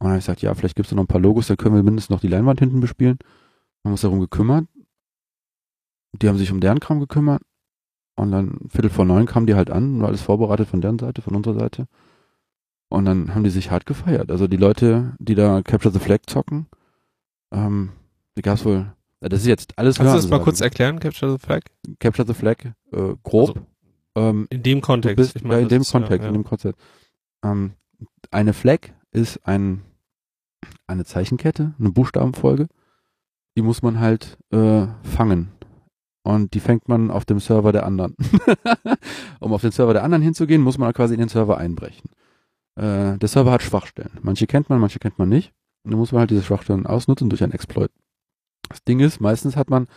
dann 0.00 0.08
habe 0.08 0.18
ich 0.18 0.24
gesagt, 0.24 0.42
ja, 0.42 0.54
vielleicht 0.54 0.76
gibt 0.76 0.86
es 0.86 0.94
noch 0.94 1.02
ein 1.02 1.06
paar 1.06 1.20
Logos, 1.20 1.46
dann 1.46 1.56
können 1.56 1.74
wir 1.74 1.82
mindestens 1.82 2.10
noch 2.10 2.20
die 2.20 2.28
Leinwand 2.28 2.60
hinten 2.60 2.80
bespielen. 2.80 3.18
Haben 3.84 3.92
uns 3.92 4.00
darum 4.00 4.20
gekümmert. 4.20 4.66
Die 6.12 6.28
haben 6.28 6.38
sich 6.38 6.50
um 6.50 6.60
deren 6.60 6.80
Kram 6.80 7.00
gekümmert. 7.00 7.42
Und 8.16 8.32
dann 8.32 8.58
Viertel 8.68 8.90
vor 8.90 9.04
neun 9.04 9.26
kamen 9.26 9.46
die 9.46 9.54
halt 9.54 9.70
an, 9.70 10.00
war 10.00 10.08
alles 10.08 10.22
vorbereitet 10.22 10.68
von 10.68 10.80
deren 10.80 10.98
Seite, 10.98 11.22
von 11.22 11.34
unserer 11.34 11.58
Seite. 11.58 11.86
Und 12.88 13.04
dann 13.04 13.34
haben 13.34 13.44
die 13.44 13.50
sich 13.50 13.70
hart 13.70 13.86
gefeiert. 13.86 14.30
Also 14.30 14.48
die 14.48 14.56
Leute, 14.56 15.14
die 15.18 15.34
da 15.34 15.62
Capture 15.62 15.92
the 15.92 16.00
Flag 16.00 16.20
zocken, 16.26 16.66
ähm, 17.52 17.92
die 18.36 18.42
gab's 18.42 18.64
wohl. 18.64 18.92
Das 19.20 19.40
ist 19.40 19.46
jetzt 19.46 19.78
alles. 19.78 19.96
Kannst 19.96 20.14
du 20.14 20.16
das 20.16 20.28
mal 20.28 20.40
kurz 20.40 20.60
erklären, 20.60 20.98
Capture 20.98 21.32
the 21.32 21.38
Flag? 21.38 21.62
Capture 21.98 22.26
the 22.26 22.34
Flag, 22.34 22.64
äh, 22.92 23.14
grob. 23.22 23.50
Also, 23.50 23.66
ähm, 24.20 24.46
in 24.50 24.62
dem 24.62 24.80
Kontext. 24.80 25.16
Bist, 25.16 25.36
ich 25.36 25.42
mein, 25.42 25.52
ja, 25.52 25.58
in 25.60 25.68
dem 25.68 25.84
Kontext, 25.84 26.18
ja, 26.18 26.24
ja. 26.24 26.28
in 26.28 26.34
dem 26.34 26.44
Kontext. 26.44 26.80
Ähm, 27.44 27.72
eine 28.30 28.52
Flag 28.52 28.88
ist 29.12 29.46
ein, 29.46 29.82
eine 30.86 31.04
Zeichenkette, 31.04 31.74
eine 31.78 31.90
Buchstabenfolge. 31.90 32.68
Die 33.56 33.62
muss 33.62 33.82
man 33.82 34.00
halt 34.00 34.38
äh, 34.50 34.86
fangen. 35.02 35.50
Und 36.22 36.54
die 36.54 36.60
fängt 36.60 36.88
man 36.88 37.10
auf 37.10 37.24
dem 37.24 37.40
Server 37.40 37.72
der 37.72 37.86
anderen. 37.86 38.14
um 39.40 39.52
auf 39.52 39.62
den 39.62 39.72
Server 39.72 39.94
der 39.94 40.04
anderen 40.04 40.22
hinzugehen, 40.22 40.62
muss 40.62 40.78
man 40.78 40.92
quasi 40.92 41.14
in 41.14 41.20
den 41.20 41.28
Server 41.28 41.56
einbrechen. 41.56 42.10
Äh, 42.76 43.16
der 43.18 43.28
Server 43.28 43.50
hat 43.50 43.62
Schwachstellen. 43.62 44.18
Manche 44.22 44.46
kennt 44.46 44.68
man, 44.68 44.78
manche 44.78 44.98
kennt 44.98 45.18
man 45.18 45.28
nicht. 45.28 45.52
Und 45.82 45.92
dann 45.92 45.98
muss 45.98 46.12
man 46.12 46.20
halt 46.20 46.30
diese 46.30 46.42
Schwachstellen 46.42 46.86
ausnutzen 46.86 47.30
durch 47.30 47.42
einen 47.42 47.52
Exploit. 47.52 47.90
Das 48.68 48.84
Ding 48.84 49.00
ist, 49.00 49.20
meistens 49.20 49.56
hat 49.56 49.70
man 49.70 49.88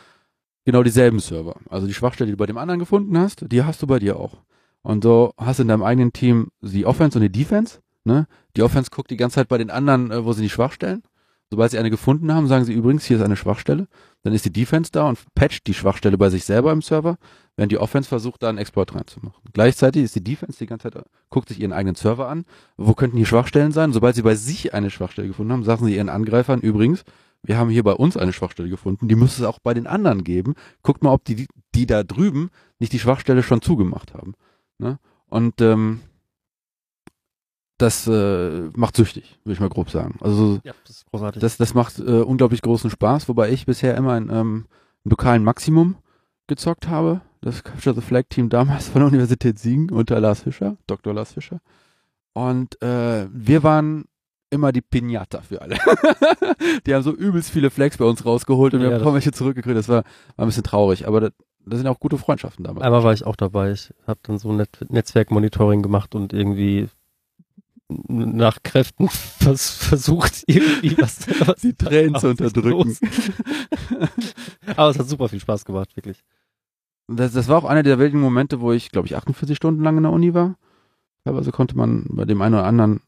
genau 0.65 0.83
dieselben 0.83 1.19
Server. 1.19 1.55
Also 1.69 1.87
die 1.87 1.93
Schwachstelle, 1.93 2.27
die 2.27 2.33
du 2.33 2.37
bei 2.37 2.45
dem 2.45 2.57
anderen 2.57 2.79
gefunden 2.79 3.17
hast, 3.17 3.45
die 3.51 3.63
hast 3.63 3.81
du 3.81 3.87
bei 3.87 3.99
dir 3.99 4.17
auch. 4.17 4.41
Und 4.81 5.03
so 5.03 5.33
hast 5.37 5.59
du 5.59 5.63
in 5.63 5.69
deinem 5.69 5.83
eigenen 5.83 6.13
Team 6.13 6.49
die 6.61 6.85
Offense 6.85 7.17
und 7.17 7.23
die 7.23 7.31
Defense. 7.31 7.79
Ne? 8.03 8.27
Die 8.57 8.63
Offense 8.63 8.91
guckt 8.91 9.11
die 9.11 9.17
ganze 9.17 9.35
Zeit 9.35 9.47
bei 9.47 9.57
den 9.57 9.69
anderen, 9.69 10.11
äh, 10.11 10.25
wo 10.25 10.33
sie 10.33 10.43
die 10.43 10.49
Schwachstellen. 10.49 11.03
Sobald 11.49 11.69
sie 11.69 11.77
eine 11.77 11.91
gefunden 11.91 12.33
haben, 12.33 12.47
sagen 12.47 12.65
sie 12.65 12.73
übrigens, 12.73 13.05
hier 13.05 13.17
ist 13.17 13.23
eine 13.23 13.35
Schwachstelle. 13.35 13.87
Dann 14.23 14.33
ist 14.33 14.43
die 14.43 14.51
Defense 14.51 14.91
da 14.91 15.07
und 15.07 15.19
patcht 15.35 15.67
die 15.67 15.75
Schwachstelle 15.75 16.17
bei 16.17 16.29
sich 16.29 16.45
selber 16.45 16.71
im 16.71 16.81
Server, 16.81 17.17
während 17.55 17.71
die 17.71 17.77
Offense 17.77 18.09
versucht, 18.09 18.41
da 18.41 18.49
einen 18.49 18.57
Exploit 18.57 18.95
reinzumachen. 18.95 19.39
Gleichzeitig 19.53 20.03
ist 20.03 20.15
die 20.15 20.23
Defense 20.23 20.57
die 20.57 20.65
ganze 20.65 20.89
Zeit, 20.89 21.05
guckt 21.29 21.49
sich 21.49 21.59
ihren 21.59 21.71
eigenen 21.71 21.93
Server 21.93 22.27
an. 22.27 22.45
Wo 22.75 22.95
könnten 22.95 23.17
hier 23.17 23.27
Schwachstellen 23.27 23.71
sein? 23.71 23.93
Sobald 23.93 24.15
sie 24.15 24.23
bei 24.23 24.33
sich 24.33 24.73
eine 24.73 24.89
Schwachstelle 24.89 25.27
gefunden 25.27 25.53
haben, 25.53 25.63
sagen 25.63 25.85
sie 25.85 25.95
ihren 25.95 26.09
Angreifern 26.09 26.59
übrigens, 26.59 27.03
wir 27.43 27.57
haben 27.57 27.69
hier 27.69 27.83
bei 27.83 27.93
uns 27.93 28.17
eine 28.17 28.33
Schwachstelle 28.33 28.69
gefunden, 28.69 29.07
die 29.07 29.15
müsste 29.15 29.43
es 29.43 29.47
auch 29.47 29.59
bei 29.59 29.73
den 29.73 29.85
anderen 29.85 30.23
geben. 30.23 30.55
Guckt 30.81 31.03
mal, 31.03 31.11
ob 31.11 31.25
die, 31.25 31.47
die 31.75 31.85
da 31.85 32.03
drüben 32.03 32.49
nicht 32.79 32.93
die 32.93 32.99
Schwachstelle 32.99 33.43
schon 33.43 33.61
zugemacht 33.61 34.13
haben. 34.13 34.33
Ne? 34.79 34.97
Und 35.27 35.61
ähm, 35.61 35.99
das 37.77 38.07
äh, 38.07 38.69
macht 38.75 38.95
süchtig, 38.95 39.39
würde 39.43 39.53
ich 39.53 39.59
mal 39.59 39.69
grob 39.69 39.89
sagen. 39.89 40.17
Also 40.21 40.59
ja, 40.63 40.73
das, 40.87 40.97
ist 40.97 41.05
großartig. 41.11 41.41
das, 41.41 41.57
das 41.57 41.73
macht 41.73 41.99
äh, 41.99 42.21
unglaublich 42.21 42.61
großen 42.61 42.89
Spaß, 42.89 43.27
wobei 43.27 43.51
ich 43.51 43.65
bisher 43.65 43.97
immer 43.97 44.13
ein, 44.13 44.29
ähm, 44.29 44.65
ein 45.05 45.09
lokalen 45.09 45.43
Maximum 45.43 45.97
gezockt 46.47 46.87
habe. 46.87 47.21
Das 47.41 47.63
Capture 47.63 47.93
the 47.93 48.01
Flag 48.01 48.23
Team 48.29 48.49
damals 48.49 48.87
von 48.87 49.01
der 49.01 49.07
Universität 49.07 49.59
Siegen 49.59 49.89
unter 49.89 50.19
Lars 50.21 50.43
Fischer, 50.43 50.77
Dr. 50.87 51.13
Lars 51.13 51.33
Fischer. 51.33 51.59
Und 52.33 52.81
äh, 52.81 53.27
wir 53.31 53.63
waren 53.63 54.05
immer 54.53 54.71
die 54.71 54.81
Pinata 54.81 55.41
für 55.41 55.61
alle. 55.61 55.77
die 56.85 56.93
haben 56.93 57.03
so 57.03 57.11
übelst 57.11 57.49
viele 57.49 57.69
Flags 57.69 57.97
bei 57.97 58.05
uns 58.05 58.25
rausgeholt 58.25 58.73
und 58.73 58.81
ja, 58.81 58.89
wir 58.89 58.95
haben 58.95 59.03
kaum 59.03 59.15
welche 59.15 59.31
zurückgekriegt. 59.31 59.77
Das 59.77 59.89
war, 59.89 60.03
war 60.35 60.45
ein 60.45 60.47
bisschen 60.47 60.63
traurig, 60.63 61.07
aber 61.07 61.19
das, 61.19 61.31
das 61.65 61.79
sind 61.79 61.87
auch 61.87 61.99
gute 61.99 62.17
Freundschaften 62.17 62.63
damals. 62.63 62.85
Einmal 62.85 63.03
war 63.03 63.13
ich 63.13 63.25
auch 63.25 63.35
dabei. 63.35 63.71
Ich 63.71 63.93
habe 64.07 64.19
dann 64.23 64.37
so 64.37 64.53
Net 64.53 64.69
Netzwerkmonitoring 64.89 65.81
gemacht 65.81 66.15
und 66.15 66.33
irgendwie 66.33 66.87
nach 68.07 68.63
Kräften 68.63 69.09
vers 69.09 69.71
versucht, 69.71 70.43
irgendwie 70.47 70.97
was, 71.01 71.27
was 71.45 71.61
die 71.61 71.73
Tränen 71.73 72.15
zu 72.15 72.29
unterdrücken. 72.29 72.97
Aber 74.75 74.89
es 74.89 74.99
hat 74.99 75.07
super 75.07 75.29
viel 75.29 75.39
Spaß 75.39 75.65
gemacht, 75.65 75.95
wirklich. 75.95 76.23
Das, 77.07 77.33
das 77.33 77.47
war 77.47 77.57
auch 77.57 77.65
einer 77.65 77.83
der 77.83 77.99
wilden 77.99 78.19
Momente, 78.19 78.61
wo 78.61 78.71
ich, 78.71 78.89
glaube 78.89 79.07
ich, 79.07 79.15
48 79.15 79.57
Stunden 79.57 79.83
lang 79.83 79.97
in 79.97 80.03
der 80.03 80.11
Uni 80.11 80.33
war. 80.33 80.55
Teilweise 81.25 81.51
konnte 81.51 81.77
man 81.77 82.05
bei 82.09 82.25
dem 82.25 82.41
einen 82.41 82.55
oder 82.55 82.65
anderen 82.65 83.01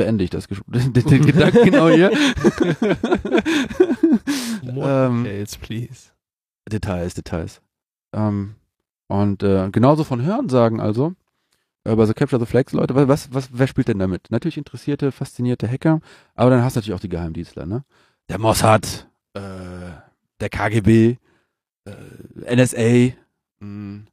beende 0.00 0.24
ich 0.24 0.30
das 0.30 0.46
den, 0.66 0.94
den, 0.94 1.26
Gedanken 1.26 1.62
genau 1.62 1.90
hier. 1.90 2.10
More 4.62 5.06
ähm, 5.06 5.24
details, 5.24 5.58
please. 5.58 6.10
Details, 6.66 7.12
Details. 7.12 7.60
Ähm, 8.14 8.54
und 9.08 9.42
äh, 9.42 9.68
genauso 9.70 10.04
von 10.04 10.22
Hörensagen 10.22 10.80
also, 10.80 11.12
äh, 11.84 11.94
bei 11.94 12.06
so 12.06 12.14
Capture 12.14 12.40
the 12.40 12.46
Flags 12.46 12.72
Leute, 12.72 12.94
was, 13.08 13.34
was, 13.34 13.50
wer 13.52 13.66
spielt 13.66 13.88
denn 13.88 13.98
damit? 13.98 14.30
Natürlich 14.30 14.56
interessierte, 14.56 15.12
faszinierte 15.12 15.68
Hacker, 15.68 16.00
aber 16.34 16.48
dann 16.48 16.62
hast 16.62 16.76
du 16.76 16.78
natürlich 16.78 16.96
auch 16.96 17.00
die 17.00 17.10
Geheimdienstler, 17.10 17.66
ne? 17.66 17.84
Der 18.30 18.38
Mossad, 18.38 19.06
äh, 19.34 19.40
der 20.40 20.48
KGB, 20.48 21.18
äh, 21.84 22.56
NSA, 22.56 23.14
mh. 23.60 23.66
Mm. 23.66 24.06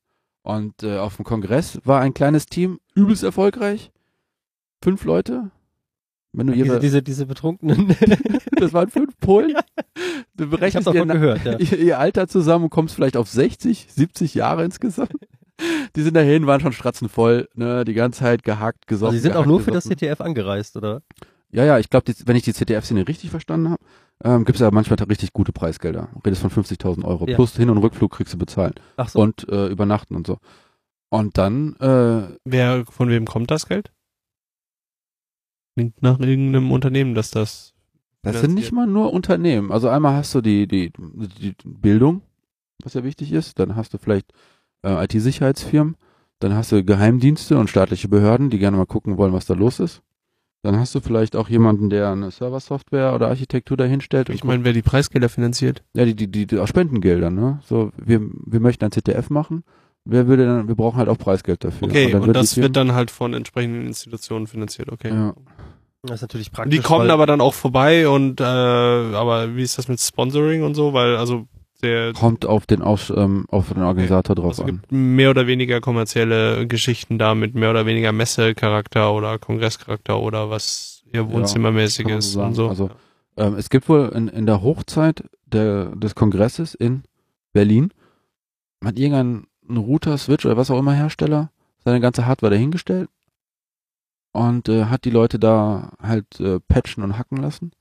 und 0.43 0.83
äh, 0.83 0.97
auf 0.97 1.15
dem 1.15 1.23
Kongress 1.23 1.79
war 1.85 2.01
ein 2.01 2.13
kleines 2.13 2.47
Team, 2.47 2.81
übelst 2.93 3.23
erfolgreich. 3.23 3.93
Fünf 4.83 5.05
Leute, 5.05 5.49
wenn 6.37 6.47
du 6.47 6.53
ihre, 6.53 6.67
diese, 6.67 6.79
diese, 6.79 7.03
diese 7.03 7.25
betrunkenen. 7.25 7.95
das 8.51 8.71
waren 8.73 8.89
fünf 8.89 9.17
Polen. 9.19 9.55
Du 10.35 10.47
berechnest 10.47 10.87
ihr, 10.93 11.03
gehört, 11.03 11.45
ja. 11.45 11.57
ihr, 11.59 11.79
ihr, 11.79 11.99
Alter 11.99 12.27
zusammen 12.27 12.65
und 12.65 12.69
kommst 12.69 12.93
vielleicht 12.93 13.17
auf 13.17 13.27
60, 13.27 13.87
70 13.89 14.35
Jahre 14.35 14.63
insgesamt. 14.63 15.15
Die 15.95 16.03
sind 16.03 16.15
dahin, 16.15 16.45
waren 16.45 16.61
schon 16.61 16.73
stratzenvoll, 16.73 17.49
ne, 17.55 17.83
die 17.83 17.95
ganze 17.95 18.19
Zeit 18.19 18.43
gehackt, 18.43 18.85
gesoffen. 18.85 19.15
Also 19.15 19.17
die 19.17 19.21
sind 19.23 19.35
auch 19.35 19.47
nur 19.47 19.59
für 19.59 19.71
das 19.71 19.85
CTF 19.85 20.21
angereist, 20.21 20.77
oder? 20.77 21.01
Ja, 21.49 21.65
ja, 21.65 21.79
ich 21.79 21.89
glaube, 21.89 22.13
wenn 22.25 22.35
ich 22.35 22.43
die 22.43 22.53
CTF-Szene 22.53 23.07
richtig 23.07 23.31
verstanden 23.31 23.71
habe, 23.71 23.83
ähm, 24.23 24.45
gibt 24.45 24.57
es 24.57 24.61
ja 24.61 24.69
manchmal 24.69 24.99
richtig 25.09 25.33
gute 25.33 25.51
Preisgelder. 25.51 26.09
Redest 26.23 26.43
von 26.43 26.51
50.000 26.51 27.03
Euro. 27.03 27.25
Ja. 27.27 27.35
Plus 27.35 27.55
Hin- 27.55 27.71
und 27.71 27.79
Rückflug 27.79 28.11
kriegst 28.11 28.33
du 28.33 28.37
bezahlen. 28.37 28.75
Ach 28.97 29.09
so. 29.09 29.19
Und 29.19 29.49
äh, 29.49 29.67
übernachten 29.67 30.15
und 30.15 30.27
so. 30.27 30.37
Und 31.09 31.39
dann, 31.39 31.75
äh, 31.79 32.37
Wer, 32.45 32.85
von 32.85 33.09
wem 33.09 33.25
kommt 33.25 33.49
das 33.49 33.65
Geld? 33.65 33.91
Klingt 35.77 36.01
nach 36.01 36.19
irgendeinem 36.19 36.71
Unternehmen, 36.71 37.13
dass 37.13 37.29
das. 37.29 37.75
Das 38.23 38.41
sind 38.41 38.55
nicht 38.55 38.71
mal 38.71 38.87
nur 38.87 39.13
Unternehmen. 39.13 39.71
Also 39.71 39.89
einmal 39.89 40.15
hast 40.15 40.33
du 40.33 40.41
die, 40.41 40.67
die, 40.67 40.91
die 40.97 41.53
Bildung, 41.63 42.23
was 42.83 42.95
ja 42.95 43.03
wichtig 43.03 43.31
ist. 43.31 43.59
Dann 43.59 43.75
hast 43.75 43.93
du 43.93 43.99
vielleicht 43.99 44.33
äh, 44.81 45.03
IT-Sicherheitsfirmen. 45.03 45.95
Dann 46.39 46.55
hast 46.55 46.71
du 46.71 46.83
Geheimdienste 46.83 47.59
und 47.59 47.69
staatliche 47.69 48.07
Behörden, 48.07 48.49
die 48.49 48.57
gerne 48.57 48.75
mal 48.75 48.87
gucken 48.87 49.19
wollen, 49.19 49.33
was 49.33 49.45
da 49.45 49.53
los 49.53 49.79
ist. 49.79 50.01
Dann 50.63 50.79
hast 50.79 50.95
du 50.95 50.99
vielleicht 50.99 51.35
auch 51.35 51.47
jemanden, 51.47 51.91
der 51.91 52.09
eine 52.09 52.31
Serversoftware 52.31 53.13
oder 53.13 53.27
Architektur 53.27 53.77
dahinstellt. 53.77 54.29
Ich 54.29 54.43
meine, 54.43 54.63
wer 54.63 54.73
die 54.73 54.81
Preisgelder 54.81 55.29
finanziert? 55.29 55.83
Ja, 55.93 56.05
die, 56.05 56.15
die, 56.15 56.27
die, 56.31 56.47
die 56.47 56.57
auch 56.57 56.67
Spendengelder, 56.67 57.29
ne? 57.29 57.59
So, 57.63 57.91
wir, 58.03 58.19
wir 58.47 58.61
möchten 58.61 58.83
ein 58.83 58.91
ZDF 58.91 59.29
machen. 59.29 59.63
Wer 60.09 60.27
würde 60.27 60.45
dann, 60.45 60.67
wir 60.67 60.75
brauchen 60.75 60.97
halt 60.97 61.09
auch 61.09 61.17
Preisgeld 61.17 61.63
dafür. 61.63 61.89
Okay, 61.89 62.15
und, 62.15 62.21
und 62.21 62.33
das 62.33 62.55
wird 62.57 62.75
dann 62.75 62.93
halt 62.93 63.11
von 63.11 63.35
entsprechenden 63.35 63.85
Institutionen 63.85 64.47
finanziert, 64.47 64.89
okay. 64.89 65.09
Ja. 65.09 65.35
Das 66.03 66.15
ist 66.15 66.21
natürlich 66.21 66.51
praktisch. 66.51 66.75
Die 66.75 66.83
kommen 66.83 67.09
aber 67.09 67.25
dann 67.25 67.41
auch 67.41 67.53
vorbei 67.53 68.07
und 68.07 68.39
äh, 68.39 68.43
aber 68.43 69.55
wie 69.55 69.63
ist 69.63 69.77
das 69.77 69.87
mit 69.87 69.99
Sponsoring 69.99 70.63
und 70.63 70.75
so? 70.75 70.93
Weil 70.93 71.17
also 71.17 71.47
der 71.81 72.13
kommt 72.13 72.45
auf 72.45 72.65
den 72.65 72.81
Aus, 72.81 73.11
ähm, 73.15 73.45
auf 73.49 73.69
den 73.71 73.83
Organisator 73.83 74.33
okay. 74.33 74.41
drauf 74.41 74.51
also 74.51 74.63
an. 74.63 74.67
Gibt 74.67 74.91
mehr 74.91 75.29
oder 75.29 75.47
weniger 75.47 75.79
kommerzielle 75.79 76.67
Geschichten 76.67 77.17
da 77.17 77.35
mit 77.35 77.55
mehr 77.55 77.69
oder 77.69 77.85
weniger 77.85 78.11
Messecharakter 78.11 79.13
oder 79.13 79.37
Kongresscharakter 79.37 80.19
oder 80.19 80.49
was 80.49 81.03
eher 81.11 81.31
Wohnzimmermäßiges 81.31 82.33
kann 82.33 82.41
man 82.41 82.47
und 82.49 82.55
so. 82.55 82.69
Also 82.69 82.89
ähm, 83.37 83.55
es 83.55 83.69
gibt 83.69 83.89
wohl 83.89 84.11
in, 84.15 84.27
in 84.27 84.45
der 84.45 84.61
Hochzeit 84.61 85.23
der, 85.45 85.95
des 85.95 86.15
Kongresses 86.15 86.73
in 86.73 87.03
Berlin, 87.53 87.91
hat 88.83 88.97
irgendein 88.97 89.45
Router, 89.69 90.17
Switch 90.17 90.45
oder 90.45 90.57
was 90.57 90.71
auch 90.71 90.79
immer 90.79 90.93
Hersteller 90.93 91.51
seine 91.83 91.99
ganze 91.99 92.25
Hardware 92.25 92.51
dahingestellt 92.51 93.09
und 94.37 94.69
äh, 94.69 94.85
hat 94.85 95.05
die 95.05 95.09
Leute 95.09 95.39
da 95.39 95.91
halt 96.01 96.39
äh, 96.39 96.59
patchen 96.59 97.03
und 97.03 97.17
hacken 97.17 97.37
lassen. 97.37 97.71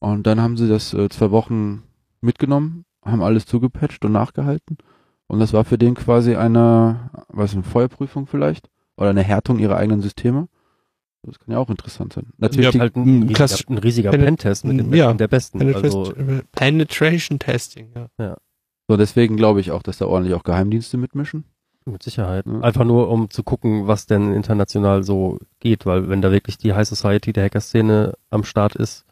Und 0.00 0.26
dann 0.26 0.40
haben 0.40 0.56
sie 0.56 0.68
das 0.68 0.94
äh, 0.94 1.08
zwei 1.08 1.30
Wochen 1.30 1.82
mitgenommen, 2.20 2.84
haben 3.04 3.22
alles 3.22 3.46
zugepatcht 3.46 4.04
und 4.04 4.12
nachgehalten. 4.12 4.78
Und 5.26 5.40
das 5.40 5.52
war 5.52 5.64
für 5.64 5.78
den 5.78 5.94
quasi 5.94 6.36
eine, 6.36 7.10
was 7.28 7.52
eine 7.54 7.62
Feuerprüfung 7.62 8.26
vielleicht 8.26 8.70
oder 8.96 9.10
eine 9.10 9.22
Härtung 9.22 9.58
ihrer 9.58 9.76
eigenen 9.76 10.00
Systeme. 10.00 10.48
Das 11.22 11.38
kann 11.38 11.52
ja 11.52 11.58
auch 11.58 11.68
interessant 11.68 12.12
sein. 12.12 12.26
Natürlich 12.38 12.72
Ja, 12.72 12.80
halt 12.80 12.96
ein, 12.96 13.28
klassisch- 13.32 13.68
ein 13.68 13.78
riesiger 13.78 14.10
Pentest 14.10 14.64
mit 14.64 14.78
den 14.78 14.92
ja, 14.94 15.12
Besten 15.12 15.18
der 15.18 15.28
Besten. 15.28 15.62
Also, 15.62 16.02
Penetration, 16.12 16.42
Penetration 16.52 17.38
Testing, 17.38 17.88
ja. 18.18 18.36
so 18.88 18.96
deswegen 18.96 19.36
glaube 19.36 19.60
ich 19.60 19.72
auch, 19.72 19.82
dass 19.82 19.98
da 19.98 20.06
ordentlich 20.06 20.34
auch 20.34 20.44
Geheimdienste 20.44 20.96
mitmischen. 20.96 21.44
Mit 21.92 22.02
Sicherheit. 22.02 22.46
Einfach 22.46 22.84
nur, 22.84 23.08
um 23.10 23.30
zu 23.30 23.42
gucken, 23.42 23.86
was 23.86 24.06
denn 24.06 24.32
international 24.34 25.02
so 25.04 25.38
geht, 25.60 25.86
weil 25.86 26.08
wenn 26.08 26.22
da 26.22 26.30
wirklich 26.32 26.58
die 26.58 26.72
High 26.74 26.86
Society 26.88 27.32
der 27.32 27.44
Hacker-Szene 27.44 28.14
am 28.30 28.44
Start 28.44 28.76
ist, 28.76 29.04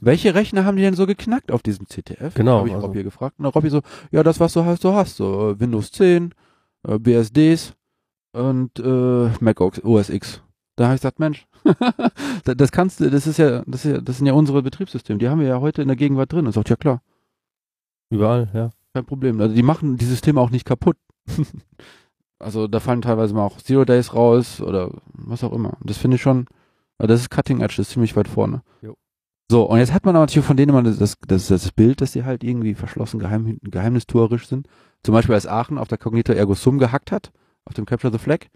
Welche 0.00 0.34
Rechner 0.34 0.64
haben 0.64 0.76
die 0.76 0.82
denn 0.82 0.94
so 0.94 1.06
geknackt 1.06 1.50
auf 1.50 1.62
diesem 1.62 1.86
CTF? 1.88 2.34
Genau, 2.34 2.58
Habe 2.58 2.68
ich 2.68 2.74
also- 2.74 2.86
Robby 2.86 3.02
gefragt. 3.02 3.34
Und 3.38 3.46
Robby 3.46 3.68
so, 3.68 3.82
ja, 4.12 4.22
das, 4.22 4.38
was 4.38 4.52
du 4.52 4.64
hast, 4.64 4.84
du 4.84 4.92
hast. 4.92 5.16
So 5.16 5.50
äh, 5.50 5.60
Windows 5.60 5.90
10, 5.92 6.34
äh, 6.86 6.98
BSDs 6.98 7.74
und 8.32 8.78
äh, 8.78 9.30
Mac 9.40 9.60
OS 9.60 10.08
X. 10.08 10.40
Da 10.76 10.84
habe 10.84 10.94
ich 10.94 11.00
gesagt, 11.00 11.18
Mensch, 11.18 11.46
das, 12.44 12.56
das 12.56 12.72
kannst 12.72 13.00
du, 13.00 13.10
das 13.10 13.26
ist 13.26 13.38
ja, 13.38 13.62
das 13.66 13.84
ist 13.84 13.92
ja, 13.92 14.00
das 14.00 14.18
sind 14.18 14.26
ja 14.26 14.32
unsere 14.34 14.62
Betriebssysteme. 14.62 15.18
Die 15.18 15.28
haben 15.28 15.40
wir 15.40 15.48
ja 15.48 15.60
heute 15.60 15.82
in 15.82 15.88
der 15.88 15.96
Gegenwart 15.96 16.32
drin. 16.32 16.46
Und 16.46 16.52
sagt, 16.52 16.70
ja 16.70 16.76
klar, 16.76 17.02
überall, 18.08 18.48
ja. 18.54 18.70
Kein 18.94 19.04
Problem. 19.04 19.40
Also 19.40 19.54
die 19.54 19.62
machen 19.62 19.96
die 19.96 20.04
Systeme 20.04 20.40
auch 20.40 20.50
nicht 20.50 20.64
kaputt. 20.64 20.96
also 22.38 22.66
da 22.66 22.80
fallen 22.80 23.02
teilweise 23.02 23.34
mal 23.34 23.44
auch 23.44 23.58
Zero 23.58 23.84
Days 23.84 24.14
raus 24.14 24.60
oder 24.60 24.90
was 25.12 25.44
auch 25.44 25.52
immer. 25.52 25.76
Das 25.82 25.98
finde 25.98 26.16
ich 26.16 26.22
schon, 26.22 26.46
also 26.98 27.08
das 27.08 27.20
ist 27.20 27.30
Cutting 27.30 27.60
Edge, 27.60 27.74
das 27.76 27.88
ist 27.88 27.92
ziemlich 27.92 28.16
weit 28.16 28.28
vorne. 28.28 28.62
Jo. 28.82 28.94
So, 29.50 29.64
und 29.64 29.78
jetzt 29.78 29.92
hat 29.92 30.04
man 30.04 30.16
aber 30.16 30.24
natürlich 30.24 30.46
von 30.46 30.56
denen 30.56 30.70
immer 30.70 30.82
das, 30.82 31.18
das, 31.26 31.48
das 31.48 31.72
Bild, 31.72 32.00
dass 32.00 32.12
sie 32.12 32.24
halt 32.24 32.42
irgendwie 32.42 32.74
verschlossen 32.74 33.18
geheim, 33.18 33.58
geheimnistuerisch 33.62 34.46
sind. 34.46 34.66
Zum 35.02 35.12
Beispiel 35.14 35.34
als 35.34 35.46
Aachen 35.46 35.78
auf 35.78 35.88
der 35.88 35.98
Cognito 35.98 36.32
Ergo 36.32 36.54
Sum 36.54 36.78
gehackt 36.78 37.12
hat, 37.12 37.32
auf 37.64 37.74
dem 37.74 37.84
Capture 37.84 38.12
the 38.12 38.18
Flag. 38.18 38.46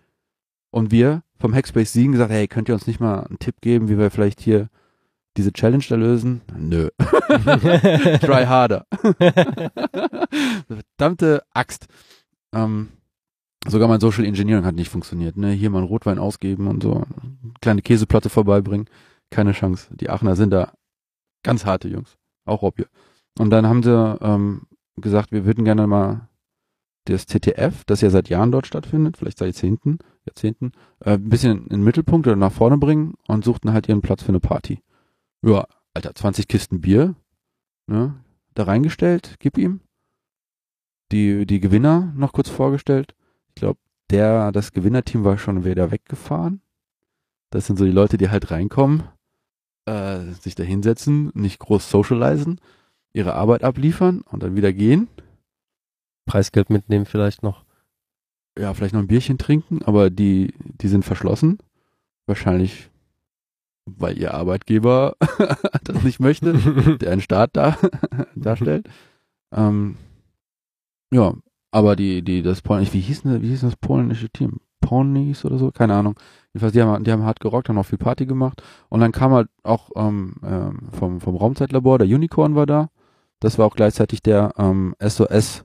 Und 0.70 0.90
wir 0.90 1.22
vom 1.38 1.54
Hackspace 1.54 1.92
Siegen 1.92 2.12
gesagt, 2.12 2.30
hey, 2.30 2.48
könnt 2.48 2.68
ihr 2.68 2.74
uns 2.74 2.86
nicht 2.86 3.00
mal 3.00 3.24
einen 3.24 3.38
Tipp 3.38 3.60
geben, 3.60 3.88
wie 3.88 3.98
wir 3.98 4.10
vielleicht 4.10 4.40
hier 4.40 4.68
diese 5.36 5.52
Challenge 5.52 5.84
da 5.88 5.96
lösen? 5.96 6.40
Nö. 6.56 6.88
Try 6.98 8.46
harder. 8.46 8.86
Verdammte 10.68 11.42
Axt. 11.52 11.86
Ähm, 12.54 12.88
sogar 13.66 13.88
mein 13.88 14.00
Social 14.00 14.24
Engineering 14.24 14.64
hat 14.64 14.74
nicht 14.74 14.90
funktioniert. 14.90 15.36
Ne? 15.36 15.52
Hier 15.52 15.70
mal 15.70 15.78
einen 15.78 15.88
Rotwein 15.88 16.18
ausgeben 16.18 16.68
und 16.68 16.82
so. 16.82 17.04
Kleine 17.60 17.82
Käseplatte 17.82 18.28
vorbeibringen. 18.28 18.88
Keine 19.30 19.52
Chance. 19.52 19.88
Die 19.96 20.10
Aachener 20.10 20.36
sind 20.36 20.50
da 20.50 20.72
ganz 21.42 21.64
harte 21.64 21.88
Jungs. 21.88 22.16
Auch 22.44 22.62
Rob 22.62 22.76
hier. 22.76 22.88
Und 23.38 23.50
dann 23.50 23.66
haben 23.66 23.82
sie 23.82 24.18
ähm, 24.20 24.62
gesagt, 24.96 25.32
wir 25.32 25.44
würden 25.44 25.64
gerne 25.64 25.86
mal 25.86 26.28
das 27.04 27.26
TTF, 27.26 27.84
das 27.84 28.00
ja 28.00 28.10
seit 28.10 28.28
Jahren 28.28 28.50
dort 28.50 28.66
stattfindet, 28.66 29.16
vielleicht 29.16 29.38
seit 29.38 29.48
Jahrzehnten, 29.48 29.98
Jahrzehnten, 30.26 30.72
äh, 31.00 31.12
ein 31.12 31.28
bisschen 31.28 31.64
in 31.64 31.68
den 31.68 31.84
Mittelpunkt 31.84 32.26
oder 32.26 32.36
nach 32.36 32.52
vorne 32.52 32.78
bringen 32.78 33.14
und 33.28 33.44
suchten 33.44 33.72
halt 33.72 33.88
ihren 33.88 34.00
Platz 34.00 34.22
für 34.22 34.30
eine 34.30 34.40
Party. 34.40 34.80
Ja, 35.46 35.68
Alter, 35.94 36.12
20 36.12 36.48
Kisten 36.48 36.80
Bier, 36.80 37.14
ne, 37.86 38.20
da 38.54 38.64
reingestellt, 38.64 39.36
gib 39.38 39.56
ihm. 39.58 39.80
Die, 41.12 41.46
die 41.46 41.60
Gewinner 41.60 42.12
noch 42.16 42.32
kurz 42.32 42.48
vorgestellt. 42.48 43.14
Ich 43.50 43.54
glaube, 43.54 43.78
der, 44.10 44.50
das 44.50 44.72
Gewinnerteam 44.72 45.22
war 45.22 45.38
schon 45.38 45.64
wieder 45.64 45.92
weggefahren. 45.92 46.62
Das 47.50 47.66
sind 47.66 47.78
so 47.78 47.84
die 47.84 47.92
Leute, 47.92 48.16
die 48.16 48.28
halt 48.28 48.50
reinkommen, 48.50 49.04
äh, 49.84 50.32
sich 50.32 50.56
da 50.56 50.64
hinsetzen, 50.64 51.30
nicht 51.34 51.60
groß 51.60 51.90
socialisen, 51.90 52.60
ihre 53.12 53.34
Arbeit 53.34 53.62
abliefern 53.62 54.22
und 54.22 54.42
dann 54.42 54.56
wieder 54.56 54.72
gehen. 54.72 55.06
Preisgeld 56.24 56.70
mitnehmen 56.70 57.06
vielleicht 57.06 57.44
noch. 57.44 57.64
Ja, 58.58 58.74
vielleicht 58.74 58.94
noch 58.94 59.00
ein 59.00 59.06
Bierchen 59.06 59.38
trinken, 59.38 59.82
aber 59.84 60.10
die, 60.10 60.54
die 60.58 60.88
sind 60.88 61.04
verschlossen. 61.04 61.58
Wahrscheinlich, 62.26 62.90
weil 63.86 64.18
ihr 64.18 64.34
Arbeitgeber 64.34 65.16
das 65.84 66.02
nicht 66.02 66.20
möchte, 66.20 66.54
der 67.00 67.12
einen 67.12 67.20
Staat 67.20 67.50
da 67.54 67.78
darstellt. 68.34 68.88
Ähm, 69.52 69.96
ja, 71.12 71.34
aber 71.70 71.96
die, 71.96 72.22
die, 72.22 72.42
das 72.42 72.62
polnische, 72.62 72.92
wie 72.94 73.00
hieß 73.00 73.24
wie 73.24 73.48
hieß 73.48 73.62
das 73.62 73.76
polnische 73.76 74.28
Team? 74.28 74.60
Ponies 74.80 75.44
oder 75.44 75.58
so? 75.58 75.70
Keine 75.70 75.94
Ahnung. 75.94 76.18
Jedenfalls, 76.52 76.72
die 76.72 76.82
haben, 76.82 77.02
die 77.02 77.10
haben 77.10 77.24
hart 77.24 77.40
gerockt, 77.40 77.68
haben 77.68 77.78
auch 77.78 77.86
viel 77.86 77.98
Party 77.98 78.26
gemacht. 78.26 78.62
Und 78.88 79.00
dann 79.00 79.10
kam 79.10 79.32
halt 79.32 79.48
auch 79.62 79.90
ähm, 79.96 80.34
ähm, 80.44 80.88
vom, 80.92 81.20
vom 81.20 81.36
Raumzeitlabor, 81.36 81.98
der 81.98 82.06
Unicorn 82.06 82.54
war 82.54 82.66
da. 82.66 82.90
Das 83.40 83.58
war 83.58 83.66
auch 83.66 83.74
gleichzeitig 83.74 84.22
der 84.22 84.52
ähm, 84.58 84.94
SOS 85.00 85.64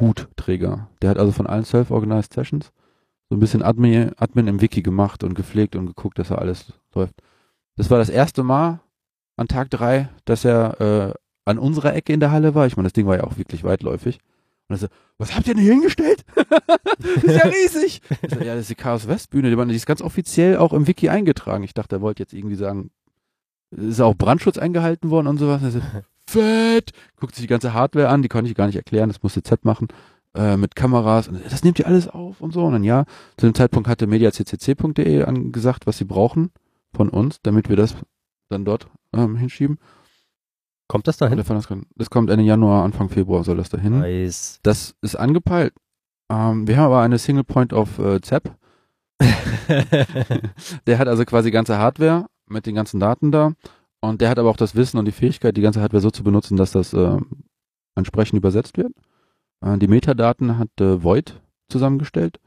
Hutträger. 0.00 0.90
Der 1.00 1.10
hat 1.10 1.18
also 1.18 1.32
von 1.32 1.46
allen 1.46 1.64
Self-Organized 1.64 2.32
Sessions 2.32 2.72
so 3.28 3.36
ein 3.36 3.40
bisschen 3.40 3.62
Admin, 3.62 4.12
Admin 4.16 4.46
im 4.46 4.60
Wiki 4.60 4.82
gemacht 4.82 5.24
und 5.24 5.34
gepflegt 5.34 5.76
und 5.76 5.86
geguckt, 5.86 6.18
dass 6.18 6.30
er 6.30 6.38
alles 6.38 6.72
läuft. 6.94 7.14
Das 7.76 7.90
war 7.90 7.98
das 7.98 8.08
erste 8.08 8.42
Mal 8.42 8.80
an 9.36 9.48
Tag 9.48 9.70
drei, 9.70 10.08
dass 10.24 10.44
er 10.44 10.80
äh, 10.80 11.14
an 11.44 11.58
unserer 11.58 11.94
Ecke 11.94 12.12
in 12.12 12.20
der 12.20 12.30
Halle 12.30 12.54
war. 12.54 12.66
Ich 12.66 12.76
meine, 12.76 12.86
das 12.86 12.92
Ding 12.92 13.06
war 13.06 13.16
ja 13.16 13.24
auch 13.24 13.36
wirklich 13.36 13.64
weitläufig. 13.64 14.18
Und 14.68 14.76
er 14.76 14.78
so, 14.78 14.86
was 15.18 15.34
habt 15.34 15.46
ihr 15.46 15.54
denn 15.54 15.62
hier 15.62 15.72
hingestellt? 15.72 16.24
das 16.34 17.24
ist 17.24 17.36
ja 17.36 17.48
riesig. 17.48 18.00
Ich 18.22 18.30
so, 18.30 18.40
ja, 18.40 18.54
das 18.54 18.62
ist 18.62 18.70
die 18.70 18.74
Chaos 18.74 19.08
West 19.08 19.30
Bühne. 19.30 19.54
Die 19.54 19.74
ist 19.74 19.86
ganz 19.86 20.00
offiziell 20.00 20.56
auch 20.56 20.72
im 20.72 20.86
Wiki 20.86 21.08
eingetragen. 21.08 21.64
Ich 21.64 21.74
dachte, 21.74 21.96
er 21.96 22.00
wollte 22.00 22.22
jetzt 22.22 22.32
irgendwie 22.32 22.56
sagen, 22.56 22.90
ist 23.70 24.00
auch 24.00 24.14
Brandschutz 24.14 24.56
eingehalten 24.56 25.10
worden 25.10 25.26
und 25.26 25.38
sowas. 25.38 25.60
Und 25.60 25.68
er 25.68 25.72
so, 25.72 25.80
fett. 26.26 26.92
Guckt 27.16 27.34
sich 27.34 27.42
die 27.42 27.48
ganze 27.48 27.74
Hardware 27.74 28.08
an, 28.08 28.22
die 28.22 28.28
konnte 28.28 28.50
ich 28.50 28.56
gar 28.56 28.66
nicht 28.66 28.76
erklären, 28.76 29.08
das 29.08 29.22
musste 29.22 29.42
Z 29.42 29.64
machen. 29.64 29.88
Äh, 30.36 30.56
mit 30.56 30.74
Kameras 30.74 31.28
und 31.28 31.40
das 31.44 31.62
nehmt 31.62 31.78
ihr 31.78 31.86
alles 31.86 32.08
auf 32.08 32.40
und 32.40 32.52
so. 32.52 32.64
Und 32.64 32.72
dann 32.72 32.82
ja, 32.82 33.04
zu 33.36 33.46
dem 33.46 33.54
Zeitpunkt 33.54 33.88
hatte 33.88 34.08
mediaccc.de 34.08 35.22
angesagt, 35.22 35.86
was 35.86 35.98
sie 35.98 36.04
brauchen 36.04 36.50
von 36.92 37.08
uns, 37.08 37.38
damit 37.42 37.68
wir 37.68 37.76
das 37.76 37.94
dann 38.48 38.64
dort 38.64 38.88
ähm, 39.12 39.36
hinschieben. 39.36 39.78
Kommt 40.88 41.06
das 41.06 41.18
dahin? 41.18 41.38
das 41.38 42.10
kommt 42.10 42.30
Ende 42.30 42.44
Januar, 42.44 42.84
Anfang 42.84 43.08
Februar 43.10 43.44
soll 43.44 43.58
das 43.58 43.68
dahin. 43.68 44.00
Nice. 44.00 44.58
Das 44.64 44.96
ist 45.02 45.14
angepeilt. 45.14 45.72
Ähm, 46.28 46.66
wir 46.66 46.78
haben 46.78 46.86
aber 46.86 47.00
eine 47.00 47.18
Single 47.18 47.44
Point 47.44 47.72
of 47.72 48.00
äh, 48.00 48.20
ZAP. 48.20 48.56
Der 50.86 50.98
hat 50.98 51.06
also 51.06 51.24
quasi 51.24 51.52
ganze 51.52 51.78
Hardware 51.78 52.26
mit 52.48 52.66
den 52.66 52.74
ganzen 52.74 52.98
Daten 52.98 53.30
da. 53.30 53.52
Und 54.00 54.20
der 54.20 54.28
hat 54.28 54.38
aber 54.38 54.50
auch 54.50 54.58
das 54.58 54.74
Wissen 54.74 54.98
und 54.98 55.06
die 55.06 55.12
Fähigkeit, 55.12 55.56
die 55.56 55.62
ganze 55.62 55.80
Hardware 55.80 56.02
so 56.02 56.10
zu 56.10 56.22
benutzen, 56.22 56.58
dass 56.58 56.72
das 56.72 56.92
äh, 56.92 57.16
entsprechend 57.94 58.36
übersetzt 58.36 58.76
wird. 58.76 58.92
Äh, 59.64 59.78
die 59.78 59.88
Metadaten 59.88 60.58
hat 60.58 60.68
äh, 60.80 61.02
Void 61.02 61.40
zusammengestellt. 61.68 62.38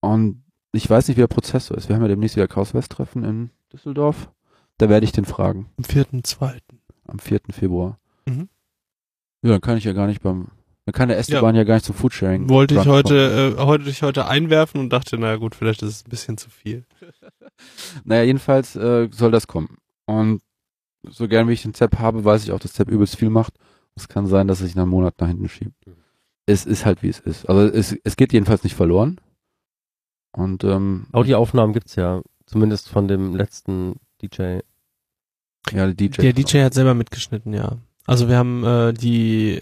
Und 0.00 0.42
ich 0.72 0.88
weiß 0.88 1.08
nicht, 1.08 1.16
wie 1.16 1.22
der 1.22 1.28
Prozess 1.28 1.66
so 1.66 1.74
ist. 1.74 1.88
Wir 1.88 1.96
haben 1.96 2.02
ja 2.02 2.08
demnächst 2.08 2.36
wieder 2.36 2.48
Chaos 2.48 2.74
West 2.74 2.92
Treffen 2.92 3.24
in 3.24 3.50
Düsseldorf. 3.72 4.30
Da 4.78 4.88
werde 4.88 5.04
ich 5.04 5.12
den 5.12 5.24
fragen. 5.24 5.68
Am 5.76 5.84
4.2. 5.84 6.58
Am 7.06 7.18
4. 7.18 7.40
Februar. 7.50 7.98
Mhm. 8.26 8.48
Ja, 9.42 9.50
dann 9.50 9.60
kann 9.60 9.76
ich 9.76 9.84
ja 9.84 9.92
gar 9.92 10.06
nicht 10.06 10.22
beim, 10.22 10.48
dann 10.86 10.92
kann 10.92 11.08
der 11.08 11.18
Esteban 11.18 11.54
ja, 11.54 11.64
gar 11.64 11.74
nicht 11.74 11.86
zum 11.86 11.94
Foodsharing. 11.94 12.48
Wollte 12.48 12.74
ich 12.74 12.86
heute, 12.86 13.56
äh, 13.58 13.62
heute 13.62 13.88
ich 13.90 14.02
heute 14.02 14.26
einwerfen 14.26 14.80
und 14.80 14.90
dachte, 14.90 15.18
naja 15.18 15.36
gut, 15.36 15.54
vielleicht 15.54 15.82
ist 15.82 15.88
es 15.88 16.06
ein 16.06 16.10
bisschen 16.10 16.38
zu 16.38 16.50
viel. 16.50 16.84
Naja, 18.04 18.22
jedenfalls 18.22 18.74
äh, 18.74 19.08
soll 19.12 19.30
das 19.30 19.46
kommen. 19.46 19.76
Und 20.06 20.40
so 21.02 21.28
gern 21.28 21.46
wie 21.46 21.52
ich 21.52 21.60
den 21.60 21.74
ZEP 21.74 21.98
habe, 21.98 22.24
weiß 22.24 22.42
ich 22.42 22.52
auch, 22.52 22.58
dass 22.58 22.72
ZEP 22.72 22.88
übelst 22.88 23.16
viel 23.16 23.28
macht. 23.28 23.52
Es 23.96 24.08
kann 24.08 24.26
sein, 24.26 24.48
dass 24.48 24.60
es 24.60 24.68
sich 24.68 24.76
nach 24.76 24.84
einem 24.84 24.92
Monat 24.92 25.20
nach 25.20 25.28
hinten 25.28 25.50
schiebt. 25.50 25.84
Es 26.46 26.66
ist 26.66 26.84
halt, 26.84 27.02
wie 27.02 27.08
es 27.08 27.20
ist. 27.20 27.48
Also 27.48 27.72
es, 27.74 27.96
es 28.04 28.16
geht 28.16 28.32
jedenfalls 28.32 28.64
nicht 28.64 28.74
verloren. 28.74 29.20
Und 30.32 30.64
ähm, 30.64 31.06
Audioaufnahmen 31.12 31.72
gibt's 31.72 31.96
ja, 31.96 32.22
zumindest 32.46 32.88
von 32.88 33.08
dem 33.08 33.34
letzten 33.34 33.96
DJ. 34.22 34.60
ja, 35.72 35.86
die 35.86 36.08
DJ. 36.08 36.22
Der 36.22 36.32
DJ 36.32 36.62
hat 36.62 36.74
selber 36.74 36.94
mitgeschnitten, 36.94 37.52
ja. 37.52 37.78
Also 38.06 38.28
wir 38.28 38.36
haben 38.36 38.64
äh, 38.64 38.92
die 38.92 39.60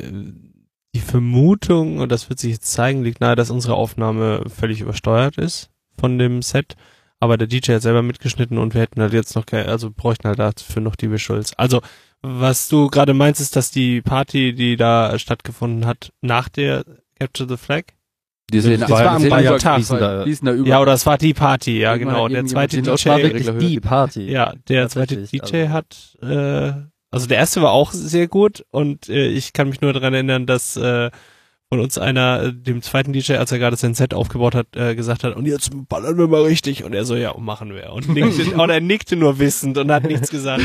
die 0.95 1.01
Vermutung, 1.01 1.99
und 1.99 2.11
das 2.11 2.29
wird 2.29 2.39
sich 2.39 2.53
jetzt 2.53 2.73
zeigen, 2.73 3.05
liegt 3.05 3.21
nahe, 3.21 3.37
dass 3.37 3.51
unsere 3.51 3.75
Aufnahme 3.75 4.43
völlig 4.49 4.81
übersteuert 4.81 5.39
ist 5.39 5.71
von 5.99 6.19
dem 6.19 6.43
Set. 6.43 6.77
Aber 7.21 7.37
der 7.37 7.49
DJ 7.49 7.75
hat 7.75 7.83
selber 7.83 8.03
mitgeschnitten 8.03 8.59
und 8.59 8.75
wir 8.75 8.81
hätten 8.81 9.01
halt 9.01 9.13
jetzt 9.13 9.35
noch, 9.35 9.45
also 9.51 9.91
bräuchten 9.91 10.29
halt 10.29 10.39
dafür 10.39 10.83
noch 10.83 10.97
die 10.97 11.11
Visuals. 11.11 11.53
Also, 11.59 11.81
was 12.23 12.69
du 12.69 12.89
gerade 12.89 13.15
meinst, 13.15 13.41
ist, 13.41 13.57
dass 13.57 13.71
die 13.71 14.01
Party, 14.03 14.53
die 14.55 14.77
da 14.77 15.19
stattgefunden 15.19 15.87
hat, 15.87 16.13
nach 16.21 16.49
der 16.49 16.85
Capture 17.19 17.49
the 17.49 17.57
Flag 17.57 17.85
Die 18.53 18.61
sehen, 18.61 18.81
Das 18.81 18.91
war 18.91 19.07
am 19.07 19.21
sehen 19.21 19.29
gleichen 19.29 19.59
Tag. 19.59 19.83
da, 19.89 20.25
da. 20.25 20.55
Ja, 20.55 20.81
oder 20.81 20.93
es 20.95 21.07
war 21.07 21.19
die 21.19 21.35
Party, 21.35 21.79
ja 21.81 21.93
Irgendwann 21.93 22.15
genau. 22.15 22.25
hat 22.27 22.33
Der 22.33 22.47
zweite 22.47 22.77
DJ, 22.83 22.89
Lautsprecher 22.89 23.23
Wirklich 23.23 23.59
die 23.69 23.81
Party. 23.81 24.31
ja, 24.31 24.55
der 24.69 24.89
zweite 24.89 25.17
DJ 25.17 25.41
also- 25.41 25.69
hat, 25.71 26.17
äh, 26.23 26.73
also 27.11 27.27
der 27.27 27.39
erste 27.39 27.63
war 27.63 27.73
auch 27.73 27.93
sehr 27.93 28.29
gut 28.29 28.65
und 28.71 29.09
äh, 29.09 29.29
ich 29.29 29.53
kann 29.53 29.69
mich 29.69 29.81
nur 29.81 29.93
daran 29.93 30.13
erinnern, 30.15 30.47
dass 30.47 30.77
äh, 30.77 31.11
von 31.71 31.81
uns 31.81 31.99
einer 31.99 32.43
äh, 32.45 32.53
dem 32.53 32.81
zweiten 32.83 33.13
DJ, 33.13 33.35
als 33.35 33.53
er 33.53 33.59
gerade 33.59 33.77
sein 33.77 33.95
Set 33.95 34.15
aufgebaut 34.15 34.55
hat, 34.55 34.75
äh, 34.75 34.95
gesagt 34.95 35.25
hat, 35.25 35.37
und 35.37 35.47
jetzt 35.47 35.71
ballern 35.89 36.17
wir 36.17 36.27
mal 36.27 36.43
richtig. 36.43 36.85
Und 36.85 36.95
er 36.95 37.05
so, 37.05 37.15
ja, 37.15 37.37
machen 37.39 37.75
wir. 37.75 37.93
Und, 37.93 38.09
nickte, 38.09 38.55
und 38.61 38.71
er 38.71 38.81
nickte 38.81 39.17
nur 39.17 39.39
wissend 39.39 39.77
und 39.77 39.91
hat 39.91 40.05
nichts 40.05 40.31
gesagt. 40.31 40.63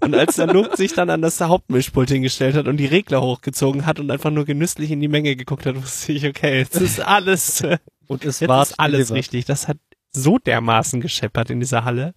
Und 0.00 0.14
als 0.14 0.36
der 0.36 0.46
Nuck 0.46 0.76
sich 0.76 0.94
dann 0.94 1.10
an 1.10 1.20
das 1.20 1.40
Hauptmischpult 1.40 2.10
hingestellt 2.10 2.56
hat 2.56 2.68
und 2.68 2.78
die 2.78 2.86
Regler 2.86 3.20
hochgezogen 3.20 3.84
hat 3.84 4.00
und 4.00 4.10
einfach 4.10 4.30
nur 4.30 4.46
genüsslich 4.46 4.90
in 4.90 5.00
die 5.00 5.08
Menge 5.08 5.36
geguckt 5.36 5.66
hat, 5.66 5.76
wusste 5.76 6.12
ich, 6.12 6.26
okay, 6.26 6.58
jetzt 6.58 6.76
ist 6.80 7.00
alles, 7.00 7.62
Und 8.10 8.24
es 8.24 8.40
war 8.42 8.66
alles 8.76 9.08
delivered. 9.08 9.16
richtig. 9.16 9.44
Das 9.44 9.68
hat 9.68 9.78
so 10.12 10.38
dermaßen 10.38 11.00
gescheppert 11.00 11.48
in 11.50 11.60
dieser 11.60 11.84
Halle. 11.84 12.12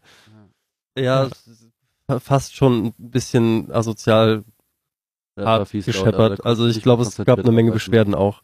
Ja, 0.98 1.26
ist 1.26 1.70
fast 2.20 2.56
schon 2.56 2.88
ein 2.88 2.94
bisschen 2.98 3.72
asozial 3.72 4.44
hart 5.38 5.72
gescheppert. 5.72 6.40
da 6.40 6.44
Also 6.44 6.68
ich 6.68 6.82
glaube, 6.82 7.04
es 7.04 7.16
gab 7.18 7.40
eine 7.40 7.52
Menge. 7.52 7.72
Beschwerden 7.72 8.16
auch. 8.16 8.42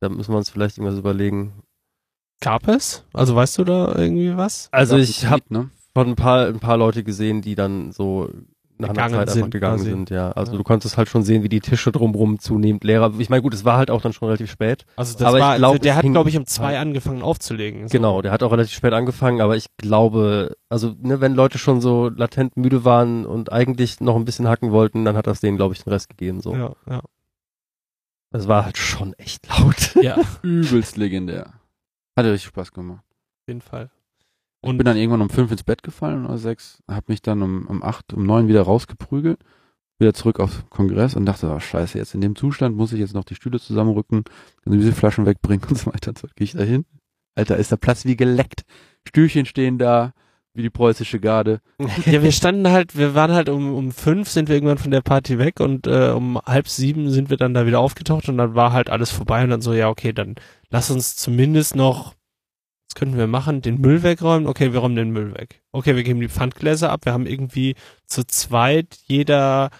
Da 0.00 0.08
müssen 0.08 0.32
wir 0.32 0.38
uns 0.38 0.50
vielleicht 0.50 0.78
irgendwas 0.78 0.98
überlegen. 0.98 1.62
Gab 2.40 2.68
es? 2.68 3.04
Also 3.12 3.34
weißt 3.34 3.58
du 3.58 3.64
da 3.64 3.94
irgendwie 3.96 4.36
was? 4.36 4.68
Also 4.72 4.96
ich 4.96 5.26
habe 5.26 5.44
ne? 5.48 5.70
von 5.94 6.08
ein 6.08 6.16
paar, 6.16 6.46
ein 6.46 6.60
paar 6.60 6.76
Leute 6.76 7.02
gesehen, 7.02 7.40
die 7.40 7.54
dann 7.54 7.92
so 7.92 8.30
nach 8.78 8.88
einer 8.90 8.94
Gegangen 8.94 9.12
Zeit 9.14 9.20
einfach 9.22 9.32
sind 9.34 9.50
gegangen 9.50 9.76
quasi. 9.78 9.90
sind, 9.90 10.10
ja. 10.10 10.32
Also 10.32 10.52
Ja. 10.52 10.58
du 10.58 10.64
konntest 10.64 10.96
halt 10.96 11.08
schon 11.08 11.22
sehen, 11.22 11.42
wie 11.42 11.48
die 11.48 11.60
Tische 11.60 11.92
drumrum 11.92 12.38
zunehmend 12.38 12.84
leerer. 12.84 13.12
Ich 13.18 13.30
meine, 13.30 13.42
gut, 13.42 13.54
es 13.54 13.64
war 13.64 13.78
halt 13.78 13.90
auch 13.90 14.02
dann 14.02 14.12
schon 14.12 14.26
relativ 14.26 14.50
spät. 14.50 14.84
Also 14.96 15.14
das 15.18 15.22
Aber 15.26 15.38
ich 15.38 15.42
war, 15.42 15.56
glaub, 15.56 15.80
der 15.80 15.96
hat 15.96 16.02
glaube 16.04 16.28
ich 16.30 16.36
um 16.36 16.46
zwei 16.46 16.78
angefangen 16.78 17.22
aufzulegen. 17.22 17.88
So. 17.88 17.92
Genau, 17.92 18.22
der 18.22 18.32
hat 18.32 18.42
auch 18.42 18.52
relativ 18.52 18.74
spät 18.74 18.92
angefangen, 18.92 19.40
aber 19.40 19.56
ich 19.56 19.66
glaube, 19.78 20.56
also 20.68 20.94
ne, 21.00 21.20
wenn 21.20 21.34
Leute 21.34 21.58
schon 21.58 21.80
so 21.80 22.08
latent 22.08 22.56
müde 22.56 22.84
waren 22.84 23.24
und 23.26 23.50
eigentlich 23.52 24.00
noch 24.00 24.16
ein 24.16 24.24
bisschen 24.24 24.48
hacken 24.48 24.70
wollten, 24.72 25.04
dann 25.04 25.16
hat 25.16 25.26
das 25.26 25.40
denen, 25.40 25.56
glaube 25.56 25.74
ich, 25.74 25.82
den 25.82 25.90
Rest 25.92 26.08
gegeben. 26.08 26.40
So, 26.40 26.54
Ja, 26.54 26.74
ja. 26.88 27.02
es 28.32 28.48
war 28.48 28.64
halt 28.64 28.76
schon 28.76 29.14
echt 29.14 29.48
laut. 29.48 29.94
ja, 30.02 30.16
auf 30.16 30.40
Übelst 30.42 30.96
legendär. 30.96 31.52
Hat 32.16 32.24
richtig 32.26 32.48
Spaß 32.48 32.72
gemacht. 32.72 33.04
jeden 33.46 33.60
Fall. 33.60 33.90
Und 34.60 34.78
bin 34.78 34.84
dann 34.84 34.96
irgendwann 34.96 35.22
um 35.22 35.30
fünf 35.30 35.50
ins 35.50 35.62
Bett 35.62 35.82
gefallen 35.82 36.24
oder 36.24 36.38
sechs, 36.38 36.82
hab 36.88 37.08
mich 37.08 37.22
dann 37.22 37.42
um, 37.42 37.66
um 37.66 37.82
acht, 37.82 38.12
um 38.12 38.26
neun 38.26 38.48
wieder 38.48 38.62
rausgeprügelt, 38.62 39.38
wieder 39.98 40.14
zurück 40.14 40.40
auf 40.40 40.68
Kongress 40.70 41.14
und 41.14 41.26
dachte, 41.26 41.48
oh, 41.48 41.60
scheiße, 41.60 41.98
jetzt 41.98 42.14
in 42.14 42.20
dem 42.20 42.36
Zustand 42.36 42.76
muss 42.76 42.92
ich 42.92 43.00
jetzt 43.00 43.14
noch 43.14 43.24
die 43.24 43.34
Stühle 43.34 43.60
zusammenrücken, 43.60 44.24
diese 44.64 44.92
Flaschen 44.92 45.26
wegbringen 45.26 45.66
und 45.68 45.78
so 45.78 45.92
weiter. 45.92 46.12
So, 46.18 46.28
gehe 46.34 46.44
ich 46.44 46.52
da 46.52 46.62
hin. 46.62 46.84
Alter, 47.36 47.56
ist 47.56 47.70
der 47.70 47.76
Platz 47.76 48.04
wie 48.04 48.16
geleckt. 48.16 48.62
Stühlchen 49.06 49.46
stehen 49.46 49.78
da, 49.78 50.12
wie 50.56 50.62
die 50.62 50.70
preußische 50.70 51.20
Garde. 51.20 51.60
ja, 52.06 52.22
wir 52.22 52.32
standen 52.32 52.68
halt, 52.68 52.96
wir 52.96 53.14
waren 53.14 53.32
halt 53.32 53.48
um, 53.48 53.74
um 53.74 53.92
fünf 53.92 54.28
sind 54.28 54.48
wir 54.48 54.56
irgendwann 54.56 54.78
von 54.78 54.90
der 54.90 55.02
Party 55.02 55.38
weg 55.38 55.60
und 55.60 55.86
äh, 55.86 56.10
um 56.10 56.40
halb 56.44 56.68
sieben 56.68 57.10
sind 57.10 57.30
wir 57.30 57.36
dann 57.36 57.54
da 57.54 57.66
wieder 57.66 57.80
aufgetaucht 57.80 58.28
und 58.28 58.38
dann 58.38 58.54
war 58.54 58.72
halt 58.72 58.90
alles 58.90 59.10
vorbei 59.10 59.44
und 59.44 59.50
dann 59.50 59.60
so, 59.60 59.74
ja, 59.74 59.88
okay, 59.88 60.12
dann 60.12 60.34
lass 60.70 60.90
uns 60.90 61.16
zumindest 61.16 61.76
noch, 61.76 62.14
könnten 62.96 63.16
wir 63.16 63.28
machen, 63.28 63.62
den 63.62 63.80
Müll 63.80 64.02
wegräumen? 64.02 64.48
Okay, 64.48 64.72
wir 64.72 64.80
räumen 64.80 64.96
den 64.96 65.10
Müll 65.10 65.34
weg. 65.34 65.62
Okay, 65.70 65.94
wir 65.94 66.02
geben 66.02 66.20
die 66.20 66.28
Pfandgläser 66.28 66.90
ab. 66.90 67.04
Wir 67.04 67.12
haben 67.12 67.26
irgendwie 67.26 67.76
zu 68.06 68.26
zweit 68.26 68.96
jeder 69.06 69.70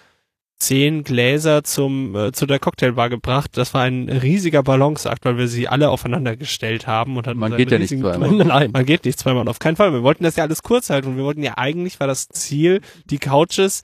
zehn 0.58 1.04
Gläser 1.04 1.64
zum 1.64 2.14
äh, 2.14 2.32
zu 2.32 2.46
der 2.46 2.58
Cocktailbar 2.58 3.10
gebracht. 3.10 3.56
Das 3.56 3.74
war 3.74 3.82
ein 3.82 4.08
riesiger 4.08 4.62
Balanceakt, 4.62 5.24
weil 5.24 5.36
wir 5.36 5.48
sie 5.48 5.68
alle 5.68 5.90
aufeinander 5.90 6.36
gestellt 6.36 6.86
haben 6.86 7.16
und 7.16 7.26
hatten 7.26 7.38
Man 7.38 7.56
geht 7.56 7.70
ja 7.70 7.78
nicht 7.78 7.98
zweimal. 7.98 8.30
Nein. 8.32 8.70
Man 8.72 8.86
geht 8.86 9.04
nicht 9.04 9.18
zweimal, 9.18 9.48
auf 9.48 9.58
keinen 9.58 9.76
Fall. 9.76 9.92
Wir 9.92 10.02
wollten 10.02 10.24
das 10.24 10.36
ja 10.36 10.44
alles 10.44 10.62
kurz 10.62 10.88
halten 10.88 11.08
und 11.08 11.16
wir 11.16 11.24
wollten 11.24 11.42
ja 11.42 11.58
eigentlich 11.58 12.00
war 12.00 12.06
das 12.06 12.28
Ziel, 12.28 12.80
die 13.10 13.18
Couches 13.18 13.82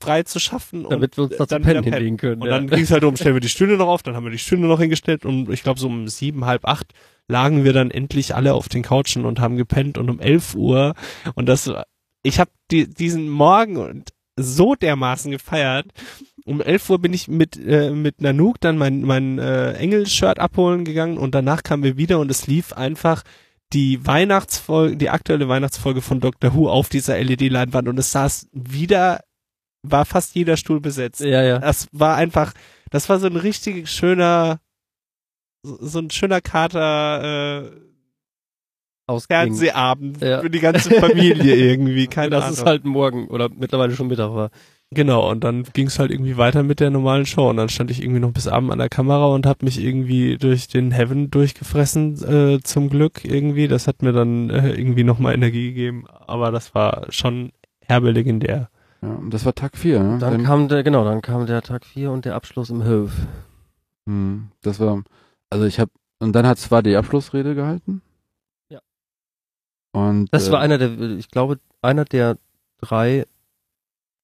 frei 0.00 0.24
zu 0.24 0.40
schaffen 0.40 0.86
Damit 0.88 1.16
wir 1.16 1.24
uns 1.24 1.36
da 1.36 1.44
und 1.44 1.48
zu 1.48 1.54
dann 1.54 1.62
pennen 1.62 1.84
hinlegen 1.84 2.16
können. 2.16 2.42
Und 2.42 2.48
ja. 2.48 2.54
dann 2.54 2.68
ging 2.68 2.82
es 2.82 2.90
halt 2.90 3.04
um, 3.04 3.16
stellen 3.16 3.36
wir 3.36 3.40
die 3.40 3.48
Stühle 3.48 3.76
noch 3.76 3.88
auf, 3.88 4.02
dann 4.02 4.14
haben 4.14 4.24
wir 4.24 4.32
die 4.32 4.38
Stühle 4.38 4.66
noch 4.66 4.80
hingestellt 4.80 5.24
und 5.24 5.50
ich 5.50 5.62
glaube 5.62 5.78
so 5.80 5.86
um 5.86 6.08
sieben, 6.08 6.44
halb 6.44 6.66
acht 6.66 6.92
lagen 7.28 7.64
wir 7.64 7.72
dann 7.72 7.90
endlich 7.90 8.34
alle 8.34 8.54
auf 8.54 8.68
den 8.68 8.82
Couchen 8.82 9.24
und 9.24 9.40
haben 9.40 9.56
gepennt 9.56 9.98
und 9.98 10.10
um 10.10 10.20
elf 10.20 10.54
Uhr 10.54 10.94
und 11.34 11.46
das, 11.46 11.70
ich 12.22 12.38
habe 12.38 12.50
die, 12.70 12.92
diesen 12.92 13.28
Morgen 13.28 13.76
und 13.76 14.10
so 14.36 14.74
dermaßen 14.74 15.30
gefeiert. 15.30 15.86
Um 16.44 16.60
11 16.60 16.90
Uhr 16.90 16.98
bin 17.00 17.12
ich 17.12 17.28
mit, 17.28 17.56
äh, 17.56 17.90
mit 17.90 18.20
Nanook 18.20 18.60
dann 18.60 18.78
mein, 18.78 19.02
mein 19.02 19.38
äh, 19.38 19.74
Engel-Shirt 19.74 20.38
abholen 20.38 20.84
gegangen 20.84 21.18
und 21.18 21.34
danach 21.34 21.62
kamen 21.62 21.82
wir 21.82 21.96
wieder 21.96 22.18
und 22.18 22.30
es 22.30 22.46
lief 22.46 22.72
einfach 22.72 23.22
die 23.72 24.04
Weihnachtsfolge, 24.06 24.96
die 24.96 25.10
aktuelle 25.10 25.48
Weihnachtsfolge 25.48 26.02
von 26.02 26.20
Doctor 26.20 26.54
Who 26.54 26.68
auf 26.68 26.88
dieser 26.88 27.22
LED-Leinwand 27.22 27.88
und 27.88 27.98
es 27.98 28.12
saß 28.12 28.48
wieder, 28.52 29.20
war 29.82 30.04
fast 30.04 30.34
jeder 30.34 30.56
Stuhl 30.56 30.80
besetzt. 30.80 31.20
ja, 31.20 31.42
ja. 31.42 31.58
Das 31.58 31.88
war 31.92 32.16
einfach, 32.16 32.52
das 32.90 33.08
war 33.08 33.18
so 33.18 33.28
ein 33.28 33.36
richtig 33.36 33.88
schöner, 33.88 34.60
so, 35.62 35.98
ein 36.00 36.10
schöner 36.10 36.40
Kater, 36.40 37.64
äh, 37.64 37.70
Ausging. 39.06 39.36
Fernsehabend 39.36 40.20
Ja. 40.22 40.40
für 40.40 40.50
die 40.50 40.60
ganze 40.60 40.90
Familie 41.00 41.54
irgendwie, 41.70 42.06
keine 42.06 42.30
das 42.30 42.44
Ahnung. 42.44 42.54
ist 42.56 42.66
halt 42.66 42.84
morgen 42.84 43.26
oder 43.28 43.48
mittlerweile 43.48 43.94
schon 43.94 44.08
Mittag 44.08 44.32
war. 44.34 44.50
Genau, 44.94 45.30
und 45.30 45.42
dann 45.42 45.64
ging 45.72 45.86
es 45.86 45.98
halt 45.98 46.10
irgendwie 46.10 46.36
weiter 46.36 46.62
mit 46.62 46.78
der 46.78 46.90
normalen 46.90 47.24
Show. 47.24 47.48
Und 47.48 47.56
dann 47.56 47.70
stand 47.70 47.90
ich 47.90 48.02
irgendwie 48.02 48.20
noch 48.20 48.30
bis 48.32 48.46
Abend 48.46 48.70
an 48.70 48.78
der 48.78 48.90
Kamera 48.90 49.26
und 49.26 49.46
habe 49.46 49.64
mich 49.64 49.82
irgendwie 49.82 50.36
durch 50.36 50.68
den 50.68 50.90
Heaven 50.92 51.30
durchgefressen, 51.30 52.22
äh, 52.56 52.60
zum 52.62 52.90
Glück 52.90 53.24
irgendwie. 53.24 53.68
Das 53.68 53.86
hat 53.88 54.02
mir 54.02 54.12
dann 54.12 54.50
äh, 54.50 54.72
irgendwie 54.74 55.02
nochmal 55.04 55.34
Energie 55.34 55.68
gegeben. 55.70 56.04
Aber 56.26 56.50
das 56.52 56.74
war 56.74 57.06
schon 57.08 57.52
herbe 57.80 58.10
legendär. 58.10 58.68
Ja, 59.00 59.08
und 59.14 59.32
das 59.32 59.46
war 59.46 59.54
Tag 59.54 59.76
vier. 59.78 59.98
Ne? 60.00 60.18
Dann 60.18 60.32
Dann- 60.32 60.44
kam 60.44 60.68
der, 60.68 60.82
genau, 60.82 61.04
dann 61.04 61.22
kam 61.22 61.46
der 61.46 61.62
Tag 61.62 61.86
4 61.86 62.10
und 62.12 62.24
der 62.26 62.34
Abschluss 62.34 62.68
im 62.70 62.84
Höf. 62.84 63.12
Hm, 64.06 64.48
das 64.62 64.78
war, 64.78 65.02
also 65.52 65.66
ich 65.66 65.78
habe, 65.78 65.90
und 66.18 66.32
dann 66.32 66.46
hat 66.46 66.58
zwar 66.58 66.82
die 66.82 66.96
Abschlussrede 66.96 67.54
gehalten. 67.54 68.02
Ja. 68.70 68.80
Und 69.92 70.28
Das 70.32 70.48
äh, 70.48 70.52
war 70.52 70.60
einer 70.60 70.78
der, 70.78 70.98
ich 71.18 71.28
glaube, 71.28 71.60
einer 71.82 72.04
der 72.04 72.38
drei 72.78 73.26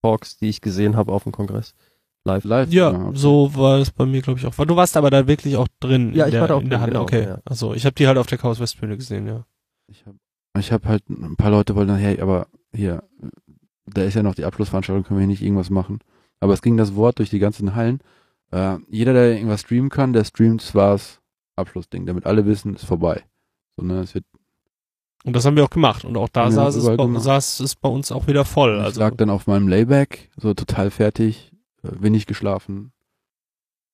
Talks, 0.03 0.39
die 0.39 0.49
ich 0.49 0.61
gesehen 0.61 0.97
habe 0.97 1.13
auf 1.13 1.25
dem 1.25 1.33
Kongress. 1.33 1.75
Live. 2.25 2.45
live. 2.45 2.71
Ja, 2.71 2.91
okay. 2.91 3.11
so 3.15 3.55
war 3.55 3.79
es 3.79 3.91
bei 3.91 4.05
mir, 4.05 4.23
glaube 4.23 4.39
ich, 4.39 4.47
auch. 4.47 4.55
Du 4.55 4.77
warst 4.77 4.97
aber 4.97 5.11
da 5.11 5.27
wirklich 5.27 5.57
auch 5.57 5.69
drin. 5.81 6.15
Ja, 6.15 6.27
ich 6.27 6.33
der, 6.33 6.43
war 6.43 6.49
da 6.49 6.55
auch 6.55 6.63
in 6.63 6.69
der 6.69 6.79
drin, 6.79 6.83
Halle. 6.83 6.93
genau, 6.93 7.03
okay, 7.03 7.25
ja. 7.25 7.39
also 7.45 7.75
ich 7.75 7.85
habe 7.87 7.95
die 7.95 8.07
halt 8.07 8.19
auf 8.19 8.27
der 8.27 8.39
Chaos 8.39 8.61
Westbühne 8.61 8.97
gesehen, 8.97 9.27
ja. 9.27 9.45
Ich 9.87 10.05
habe 10.05 10.19
ich 10.59 10.73
hab 10.73 10.87
halt, 10.87 11.09
ein 11.09 11.37
paar 11.37 11.51
Leute 11.51 11.75
wollten 11.75 11.89
dann, 11.89 11.99
hey, 11.99 12.21
aber 12.21 12.49
hier, 12.73 13.05
da 13.87 14.03
ist 14.03 14.15
ja 14.15 14.23
noch 14.23 14.35
die 14.35 14.45
Abschlussveranstaltung, 14.45 15.05
können 15.05 15.19
wir 15.19 15.23
hier 15.23 15.29
nicht 15.29 15.43
irgendwas 15.43 15.71
machen. 15.71 16.01
Aber 16.41 16.53
es 16.53 16.63
ging 16.63 16.77
das 16.77 16.95
Wort 16.95 17.19
durch 17.19 17.31
die 17.31 17.39
ganzen 17.39 17.75
Hallen. 17.75 18.01
Äh, 18.51 18.79
jeder, 18.89 19.13
der 19.13 19.35
irgendwas 19.35 19.61
streamen 19.61 19.91
kann, 19.91 20.13
der 20.13 20.25
streamt 20.25 20.63
zwar 20.63 20.93
das 20.93 21.21
Abschlussding, 21.57 22.07
damit 22.07 22.27
alle 22.27 22.47
wissen, 22.47 22.75
ist 22.75 22.85
vorbei. 22.85 23.25
So, 23.77 23.85
ne, 23.85 24.01
es 24.01 24.15
wird, 24.15 24.25
Und 25.25 25.35
das 25.35 25.45
haben 25.45 25.57
wir 25.57 25.65
auch 25.65 25.71
gemacht. 25.71 26.05
Und 26.05 26.17
auch 26.17 26.29
da 26.29 26.45
Ja, 26.45 26.51
saß, 26.51 26.77
es 26.77 26.97
bei, 26.97 27.19
saß 27.21 27.61
es 27.61 27.77
bei 27.77 27.89
uns 27.89 28.13
auch 28.13 28.27
wieder 28.27 28.45
voll. 28.45 28.77
ich 28.79 28.85
Also 28.85 29.01
lag 29.01 29.17
dann 29.17 29.31
auf 29.31 29.47
meinem 29.47 29.69
Layback, 29.69 30.31
so 30.37 30.55
total 30.55 30.91
fertig, 30.91 31.53
äh, 31.83 31.91
wenig 32.01 32.27
geschlafen, 32.27 32.93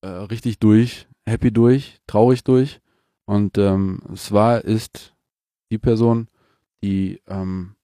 äh, 0.02 0.08
richtig 0.08 0.58
durch, 0.58 1.08
happy 1.26 1.50
durch, 1.52 2.00
traurig 2.06 2.44
durch. 2.44 2.80
Und 3.26 3.56
ähm, 3.56 4.00
zwar 4.14 4.64
ist 4.64 5.14
die 5.70 5.78
Person, 5.78 6.28
die 6.82 7.22
ähm, 7.26 7.74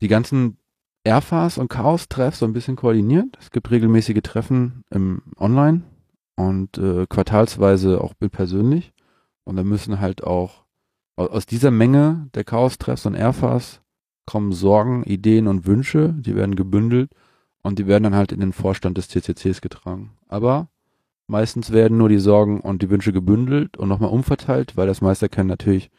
die 0.00 0.08
ganzen 0.08 0.57
Airfars 1.08 1.56
und 1.56 1.68
Chaos-Treffs 1.68 2.38
so 2.40 2.44
ein 2.46 2.52
bisschen 2.52 2.76
koordiniert. 2.76 3.36
Es 3.40 3.50
gibt 3.50 3.70
regelmäßige 3.70 4.20
Treffen 4.22 4.84
im 4.90 5.22
Online 5.38 5.80
und 6.36 6.76
äh, 6.76 7.06
quartalsweise 7.08 8.02
auch 8.02 8.12
persönlich. 8.30 8.92
Und 9.44 9.56
da 9.56 9.64
müssen 9.64 10.00
halt 10.00 10.22
auch 10.22 10.64
au- 11.16 11.26
aus 11.28 11.46
dieser 11.46 11.70
Menge 11.70 12.28
der 12.34 12.44
Chaos-Treffs 12.44 13.06
und 13.06 13.14
Airfars 13.14 13.80
kommen 14.26 14.52
Sorgen, 14.52 15.02
Ideen 15.04 15.46
und 15.46 15.64
Wünsche, 15.66 16.12
die 16.18 16.36
werden 16.36 16.54
gebündelt 16.56 17.10
und 17.62 17.78
die 17.78 17.86
werden 17.86 18.04
dann 18.04 18.14
halt 18.14 18.30
in 18.30 18.40
den 18.40 18.52
Vorstand 18.52 18.98
des 18.98 19.08
CCCs 19.08 19.62
getragen. 19.62 20.10
Aber 20.28 20.68
meistens 21.26 21.72
werden 21.72 21.96
nur 21.96 22.10
die 22.10 22.18
Sorgen 22.18 22.60
und 22.60 22.82
die 22.82 22.90
Wünsche 22.90 23.14
gebündelt 23.14 23.78
und 23.78 23.88
nochmal 23.88 24.10
umverteilt, 24.10 24.76
weil 24.76 24.86
das 24.86 25.00
Meister 25.00 25.30
können 25.30 25.48
natürlich, 25.48 25.90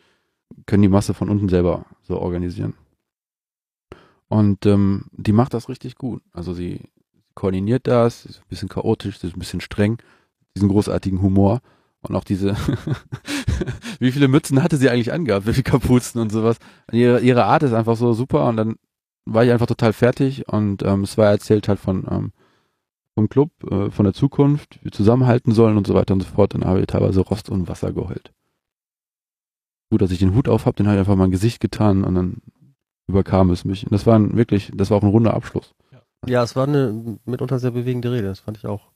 können 0.67 0.83
die 0.83 0.89
Masse 0.89 1.15
von 1.15 1.29
unten 1.29 1.49
selber 1.49 1.85
so 2.03 2.19
organisieren. 2.19 2.75
Und 4.29 4.65
ähm, 4.65 5.05
die 5.11 5.33
macht 5.33 5.53
das 5.53 5.69
richtig 5.69 5.95
gut. 5.95 6.21
Also 6.31 6.53
sie 6.53 6.81
koordiniert 7.33 7.87
das, 7.87 8.25
ist 8.25 8.39
ein 8.39 8.49
bisschen 8.49 8.69
chaotisch, 8.69 9.23
ist 9.23 9.35
ein 9.35 9.39
bisschen 9.39 9.61
streng, 9.61 9.97
diesen 10.55 10.69
großartigen 10.69 11.21
Humor 11.21 11.61
und 12.01 12.15
auch 12.15 12.23
diese, 12.23 12.55
wie 13.99 14.11
viele 14.11 14.27
Mützen 14.27 14.61
hatte 14.63 14.77
sie 14.77 14.89
eigentlich 14.89 15.11
angehabt, 15.11 15.47
wie 15.47 15.53
viele 15.53 15.63
Kapuzen 15.63 16.21
und 16.21 16.31
sowas. 16.31 16.57
Und 16.91 16.97
ihre, 16.97 17.19
ihre 17.21 17.45
Art 17.45 17.63
ist 17.63 17.73
einfach 17.73 17.97
so 17.97 18.13
super 18.13 18.47
und 18.47 18.57
dann 18.57 18.75
war 19.25 19.43
ich 19.43 19.51
einfach 19.51 19.67
total 19.67 19.93
fertig 19.93 20.47
und 20.47 20.83
ähm, 20.83 21.03
es 21.03 21.17
war 21.17 21.27
erzählt 21.27 21.67
halt 21.67 21.79
von, 21.79 22.05
ähm, 22.09 22.31
vom 23.15 23.29
Club, 23.29 23.51
äh, 23.69 23.89
von 23.89 24.05
der 24.05 24.13
Zukunft, 24.13 24.79
wir 24.83 24.91
zusammenhalten 24.91 25.53
sollen 25.53 25.77
und 25.77 25.87
so 25.87 25.93
weiter 25.93 26.13
und 26.13 26.21
so 26.21 26.29
fort. 26.29 26.53
Dann 26.53 26.65
habe 26.65 26.81
ich 26.81 26.87
teilweise 26.87 27.21
Rost 27.21 27.49
und 27.49 27.67
Wasser 27.67 27.93
geheult. 27.93 28.31
Gut, 29.91 30.01
dass 30.01 30.11
ich 30.11 30.19
den 30.19 30.35
Hut 30.35 30.47
auf 30.47 30.65
habe, 30.65 30.75
den 30.75 30.87
habe 30.87 30.95
ich 30.95 30.99
einfach 30.99 31.15
mein 31.15 31.31
Gesicht 31.31 31.59
getan 31.59 32.03
und 32.03 32.15
dann 32.15 32.41
überkam 33.09 33.49
es 33.49 33.65
mich. 33.65 33.83
Und 33.83 33.91
das 33.91 34.05
war 34.05 34.17
ein, 34.17 34.37
wirklich, 34.37 34.71
das 34.73 34.89
war 34.89 34.97
auch 34.97 35.03
ein 35.03 35.09
runder 35.09 35.33
Abschluss. 35.33 35.73
Ja, 36.25 36.43
es 36.43 36.55
war 36.55 36.67
eine 36.67 37.17
mitunter 37.25 37.59
sehr 37.59 37.71
bewegende 37.71 38.11
Rede, 38.11 38.27
das 38.27 38.39
fand 38.39 38.57
ich 38.57 38.65
auch. 38.65 38.89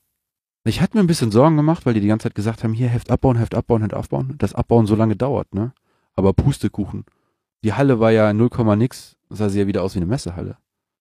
Ich 0.66 0.80
hatte 0.80 0.96
mir 0.96 1.02
ein 1.04 1.06
bisschen 1.06 1.30
Sorgen 1.30 1.56
gemacht, 1.56 1.84
weil 1.84 1.94
die 1.94 2.00
die 2.00 2.08
ganze 2.08 2.24
Zeit 2.24 2.34
gesagt 2.34 2.64
haben, 2.64 2.72
hier 2.72 2.88
Heft 2.88 3.10
abbauen, 3.10 3.36
Heft 3.36 3.54
abbauen, 3.54 3.82
Heft 3.82 3.94
abbauen. 3.94 4.34
Das 4.38 4.54
Abbauen 4.54 4.86
so 4.86 4.94
lange 4.94 5.16
dauert, 5.16 5.54
ne? 5.54 5.72
Aber 6.16 6.32
Pustekuchen. 6.32 7.04
Die 7.64 7.74
Halle 7.74 8.00
war 8.00 8.12
ja 8.12 8.32
0, 8.32 8.50
nix, 8.76 9.16
sah 9.28 9.48
sie 9.48 9.60
ja 9.60 9.66
wieder 9.66 9.82
aus 9.82 9.94
wie 9.94 9.98
eine 9.98 10.06
Messehalle. 10.06 10.56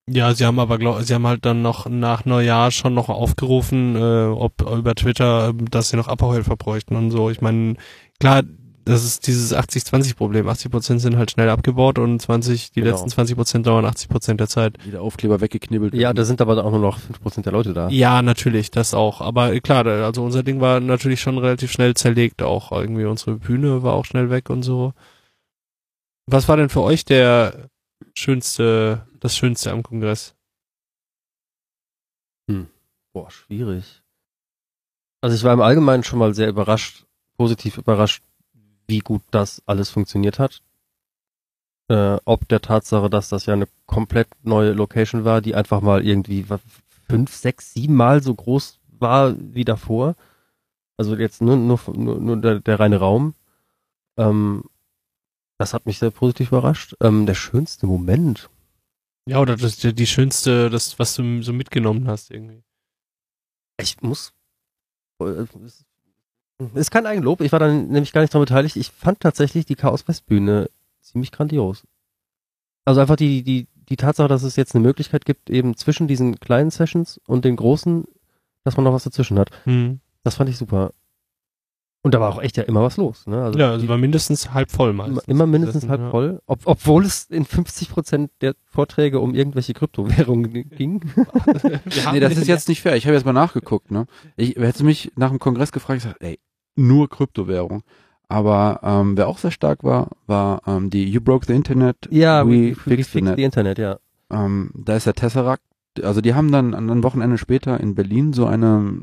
Ja, 0.09 0.33
sie 0.33 0.45
haben 0.45 0.59
aber 0.59 0.79
glaub, 0.79 1.01
sie 1.01 1.13
haben 1.13 1.25
halt 1.25 1.45
dann 1.45 1.61
noch 1.61 1.87
nach 1.87 2.25
Neujahr 2.25 2.71
schon 2.71 2.93
noch 2.93 3.07
aufgerufen, 3.07 3.95
äh, 3.95 4.25
ob 4.25 4.61
über 4.61 4.95
Twitter, 4.95 5.49
äh, 5.49 5.53
dass 5.53 5.89
sie 5.89 5.97
noch 5.97 6.09
Abbauhelfer 6.09 6.57
bräuchten 6.57 6.97
und 6.97 7.11
so. 7.11 7.29
Ich 7.29 7.39
meine, 7.39 7.75
klar, 8.19 8.43
das 8.85 9.03
ist 9.03 9.27
dieses 9.27 9.53
80-20-Problem. 9.55 10.47
80 10.47 10.71
Prozent 10.71 11.01
sind 11.01 11.17
halt 11.17 11.31
schnell 11.31 11.49
abgebaut 11.49 11.99
und 11.99 12.19
20, 12.21 12.71
die 12.71 12.81
Genau. 12.81 12.91
letzten 12.91 13.09
20 13.09 13.35
Prozent 13.35 13.65
dauern 13.67 13.85
80 13.85 14.09
Prozent 14.09 14.39
der 14.39 14.47
Zeit. 14.47 14.83
Wieder 14.85 15.01
Aufkleber 15.01 15.41
weggeknibbelt. 15.41 15.93
Ja, 15.93 16.13
da 16.13 16.25
sind 16.25 16.41
aber 16.41 16.63
auch 16.63 16.71
nur 16.71 16.79
noch 16.79 16.99
5% 16.99 17.43
der 17.45 17.53
Leute 17.53 17.73
da. 17.73 17.89
Ja, 17.89 18.21
natürlich, 18.21 18.71
das 18.71 18.93
auch. 18.93 19.21
Aber 19.21 19.57
klar, 19.61 19.85
also 19.85 20.23
unser 20.23 20.43
Ding 20.43 20.59
war 20.61 20.79
natürlich 20.79 21.21
schon 21.21 21.37
relativ 21.37 21.71
schnell 21.71 21.93
zerlegt 21.93 22.41
auch. 22.41 22.71
Irgendwie 22.71 23.05
unsere 23.05 23.35
Bühne 23.37 23.83
war 23.83 23.93
auch 23.93 24.05
schnell 24.05 24.29
weg 24.29 24.49
und 24.49 24.63
so. 24.63 24.93
Was 26.25 26.47
war 26.47 26.57
denn 26.57 26.69
für 26.69 26.81
euch 26.81 27.05
der 27.05 27.69
schönste, 28.17 29.05
das 29.19 29.35
Schönste 29.37 29.71
am 29.71 29.83
Kongress? 29.83 30.35
Boah, 33.13 33.29
schwierig. 33.29 34.01
Also 35.21 35.35
ich 35.35 35.43
war 35.43 35.53
im 35.53 35.61
Allgemeinen 35.61 36.03
schon 36.03 36.17
mal 36.19 36.33
sehr 36.33 36.49
überrascht, 36.49 37.05
positiv 37.37 37.77
überrascht, 37.77 38.23
wie 38.87 38.99
gut 38.99 39.21
das 39.31 39.61
alles 39.65 39.89
funktioniert 39.89 40.39
hat. 40.39 40.61
Äh, 41.89 42.17
ob 42.25 42.47
der 42.47 42.61
Tatsache, 42.61 43.09
dass 43.09 43.29
das 43.29 43.45
ja 43.45 43.53
eine 43.53 43.67
komplett 43.85 44.27
neue 44.43 44.73
Location 44.73 45.25
war, 45.25 45.41
die 45.41 45.55
einfach 45.55 45.81
mal 45.81 46.05
irgendwie 46.05 46.45
fünf, 47.09 47.33
sechs, 47.35 47.73
sieben 47.73 47.95
Mal 47.95 48.23
so 48.23 48.33
groß 48.33 48.79
war 48.99 49.35
wie 49.37 49.65
davor. 49.65 50.15
Also 50.97 51.15
jetzt 51.15 51.41
nur, 51.41 51.57
nur, 51.57 51.79
nur, 51.93 52.19
nur 52.19 52.37
der, 52.37 52.59
der 52.59 52.79
reine 52.79 52.97
Raum. 52.97 53.33
Ähm, 54.17 54.63
das 55.57 55.73
hat 55.73 55.85
mich 55.85 55.99
sehr 55.99 56.11
positiv 56.11 56.49
überrascht. 56.49 56.95
Ähm, 57.01 57.25
der 57.25 57.35
schönste 57.35 57.87
Moment. 57.87 58.49
Ja, 59.27 59.39
oder 59.39 59.55
das, 59.55 59.77
die, 59.77 59.93
die 59.93 60.07
schönste, 60.07 60.69
das, 60.69 60.99
was 60.99 61.15
du 61.15 61.41
so 61.41 61.53
mitgenommen 61.53 62.07
hast 62.07 62.31
irgendwie. 62.31 62.63
Ich 63.79 64.01
muss. 64.01 64.33
Es 66.73 66.81
Ist 66.81 66.91
kein 66.91 67.05
Eigenlob, 67.05 67.41
ich 67.41 67.51
war 67.51 67.59
dann 67.59 67.87
nämlich 67.87 68.11
gar 68.13 68.21
nicht 68.21 68.33
daran 68.33 68.45
beteiligt. 68.45 68.75
Ich 68.75 68.89
fand 68.91 69.19
tatsächlich 69.19 69.65
die 69.65 69.75
Chaos 69.75 70.07
West 70.07 70.25
Bühne 70.25 70.69
ziemlich 71.01 71.31
grandios. 71.31 71.83
Also 72.85 73.01
einfach 73.01 73.15
die, 73.15 73.43
die, 73.43 73.67
die 73.89 73.95
Tatsache, 73.95 74.27
dass 74.27 74.43
es 74.43 74.55
jetzt 74.55 74.75
eine 74.75 74.83
Möglichkeit 74.85 75.25
gibt, 75.25 75.49
eben 75.49 75.75
zwischen 75.77 76.07
diesen 76.07 76.39
kleinen 76.39 76.69
Sessions 76.71 77.19
und 77.27 77.45
den 77.45 77.55
großen, 77.55 78.05
dass 78.63 78.77
man 78.77 78.83
noch 78.83 78.93
was 78.93 79.03
dazwischen 79.03 79.39
hat. 79.39 79.49
Hm. 79.65 79.99
Das 80.23 80.35
fand 80.35 80.49
ich 80.49 80.57
super. 80.57 80.91
Und 82.05 82.13
da 82.13 82.19
war 82.19 82.33
auch 82.33 82.41
echt 82.41 82.57
ja 82.57 82.63
immer 82.63 82.81
was 82.83 82.97
los. 82.97 83.25
Ne? 83.27 83.41
Also 83.41 83.57
Ja, 83.57 83.69
also 83.71 83.83
die, 83.83 83.87
war 83.87 83.97
mindestens 83.97 84.53
halb 84.53 84.69
voll 84.71 84.89
immer, 84.89 85.07
meistens. 85.07 85.23
immer 85.29 85.45
mindestens 85.47 85.83
Das- 85.83 85.89
halb 85.89 86.01
ja. 86.01 86.09
voll, 86.11 86.41
ob, 86.47 86.59
obwohl 86.65 87.05
es 87.05 87.23
in 87.29 87.45
50 87.45 87.89
Prozent 87.89 88.29
der 88.41 88.55
Vorträge 88.65 89.21
um 89.21 89.33
irgendwelche 89.33 89.73
Kryptowährungen 89.73 90.51
ging. 90.69 91.01
Nee, 92.11 92.19
das 92.19 92.35
ist 92.35 92.47
jetzt 92.47 92.67
nicht 92.67 92.81
fair. 92.81 92.97
Ich 92.97 93.05
habe 93.05 93.15
jetzt 93.15 93.25
mal 93.25 93.31
nachgeguckt, 93.31 93.89
ne? 93.91 94.05
Ich 94.35 94.55
hätte 94.57 94.83
mich 94.83 95.13
nach 95.15 95.29
dem 95.29 95.39
Kongress 95.39 95.71
gefragt, 95.71 95.97
ich 95.97 96.03
sag, 96.03 96.17
ey, 96.19 96.39
nur 96.75 97.09
Kryptowährung. 97.09 97.83
Aber 98.29 98.79
ähm, 98.83 99.15
wer 99.17 99.27
auch 99.27 99.37
sehr 99.37 99.51
stark 99.51 99.83
war, 99.83 100.09
war 100.25 100.61
ähm, 100.65 100.89
die 100.89 101.07
You 101.09 101.21
Broke 101.21 101.45
the 101.45 101.53
Internet, 101.53 101.97
ja, 102.09 102.45
We 102.45 102.49
we, 102.49 102.69
we 102.69 102.75
Fixed 102.75 102.85
the 102.85 102.95
fixed 102.95 103.23
Net. 103.23 103.35
the 103.37 103.43
Internet, 103.43 103.77
ja. 103.77 103.99
Ähm, 104.31 104.71
da 104.73 104.95
ist 104.95 105.05
der 105.05 105.13
Tesseract. 105.13 105.61
Also 106.01 106.21
die 106.21 106.33
haben 106.33 106.51
dann 106.51 106.73
an 106.73 106.89
einem 106.89 107.03
Wochenende 107.03 107.37
später 107.37 107.79
in 107.79 107.93
Berlin 107.93 108.33
so 108.33 108.47
eine 108.47 109.01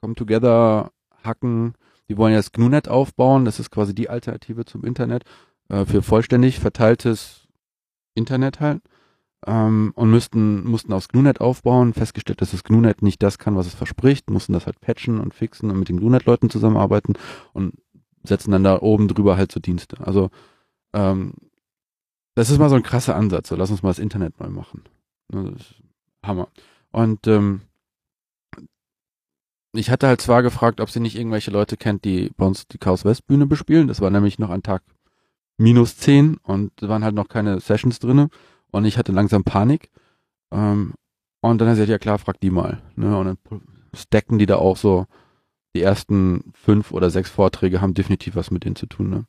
Come 0.00 0.14
Together 0.16 0.90
Hacken. 1.22 1.74
Die 2.08 2.16
wollen 2.16 2.34
jetzt 2.34 2.52
GNU-Net 2.52 2.88
aufbauen. 2.88 3.44
Das 3.44 3.60
ist 3.60 3.70
quasi 3.70 3.94
die 3.94 4.10
Alternative 4.10 4.64
zum 4.64 4.84
Internet 4.84 5.22
äh, 5.68 5.84
für 5.84 6.02
vollständig 6.02 6.58
verteiltes 6.58 7.46
Internet 8.14 8.58
halt. 8.58 8.82
Ähm, 9.44 9.92
und 9.96 10.10
müssten, 10.10 10.64
mussten 10.64 10.92
aufs 10.92 11.08
GNU-Net 11.08 11.40
aufbauen. 11.40 11.94
Festgestellt, 11.94 12.40
dass 12.40 12.52
das 12.52 12.64
GNU-Net 12.64 13.02
nicht 13.02 13.22
das 13.22 13.38
kann, 13.38 13.56
was 13.56 13.66
es 13.66 13.74
verspricht. 13.74 14.30
Mussten 14.30 14.52
das 14.52 14.66
halt 14.66 14.80
patchen 14.80 15.18
und 15.18 15.34
fixen 15.34 15.70
und 15.70 15.78
mit 15.78 15.88
den 15.88 15.98
GNU-Net-Leuten 15.98 16.50
zusammenarbeiten 16.50 17.14
und 17.52 17.74
setzen 18.22 18.52
dann 18.52 18.64
da 18.64 18.80
oben 18.80 19.08
drüber 19.08 19.36
halt 19.36 19.50
so 19.50 19.58
Dienste. 19.58 19.98
Also 20.00 20.30
ähm, 20.92 21.34
das 22.34 22.50
ist 22.50 22.58
mal 22.58 22.68
so 22.68 22.76
ein 22.76 22.82
krasser 22.82 23.16
Ansatz. 23.16 23.48
So, 23.48 23.56
lass 23.56 23.70
uns 23.70 23.82
mal 23.82 23.90
das 23.90 23.98
Internet 23.98 24.38
neu 24.40 24.48
machen. 24.48 24.84
Ne, 25.32 25.50
Das 25.50 25.62
ist 25.62 25.74
Hammer. 26.24 26.48
Und 26.92 27.26
ähm, 27.26 27.62
ich 29.74 29.90
hatte 29.90 30.06
halt 30.06 30.20
zwar 30.20 30.42
gefragt, 30.42 30.80
ob 30.80 30.90
sie 30.90 31.00
nicht 31.00 31.16
irgendwelche 31.16 31.50
Leute 31.50 31.76
kennt, 31.76 32.04
die 32.04 32.30
bei 32.36 32.46
uns 32.46 32.68
die 32.68 32.78
Chaos 32.78 33.04
West 33.04 33.26
Bühne 33.26 33.46
bespielen. 33.46 33.88
Das 33.88 34.00
war 34.00 34.10
nämlich 34.10 34.38
noch 34.38 34.50
an 34.50 34.62
Tag 34.62 34.82
minus 35.58 35.96
10 35.96 36.36
und 36.36 36.72
waren 36.82 37.04
halt 37.04 37.14
noch 37.14 37.28
keine 37.28 37.60
Sessions 37.60 37.98
drinne 37.98 38.28
und 38.72 38.84
ich 38.84 38.98
hatte 38.98 39.12
langsam 39.12 39.44
Panik. 39.44 39.90
Ähm, 40.52 40.94
und 41.40 41.60
dann 41.60 41.68
hat 41.68 41.76
sie 41.76 41.82
gesagt, 41.82 41.90
ja 41.90 41.98
klar, 41.98 42.18
frag 42.18 42.40
die 42.40 42.50
mal. 42.50 42.82
Ne? 42.96 43.16
Und 43.16 43.26
dann 43.26 43.38
stacken 43.94 44.38
die 44.38 44.46
da 44.46 44.56
auch 44.56 44.76
so, 44.76 45.06
die 45.74 45.82
ersten 45.82 46.52
fünf 46.54 46.92
oder 46.92 47.08
sechs 47.10 47.30
Vorträge 47.30 47.80
haben 47.80 47.94
definitiv 47.94 48.34
was 48.36 48.50
mit 48.50 48.64
denen 48.64 48.76
zu 48.76 48.86
tun. 48.86 49.10
Ne? 49.10 49.24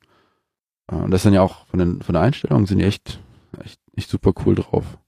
Äh, 0.90 0.96
Und 0.96 1.10
das 1.10 1.22
sind 1.22 1.32
ja 1.34 1.42
auch 1.42 1.66
von, 1.66 1.78
den, 1.78 2.02
von 2.02 2.12
der 2.12 2.22
Einstellung 2.22 2.66
sind 2.66 2.78
die 2.78 2.84
echt, 2.84 3.20
echt, 3.64 3.80
echt 3.96 4.10
super 4.10 4.32
cool 4.44 4.54
drauf. 4.56 4.98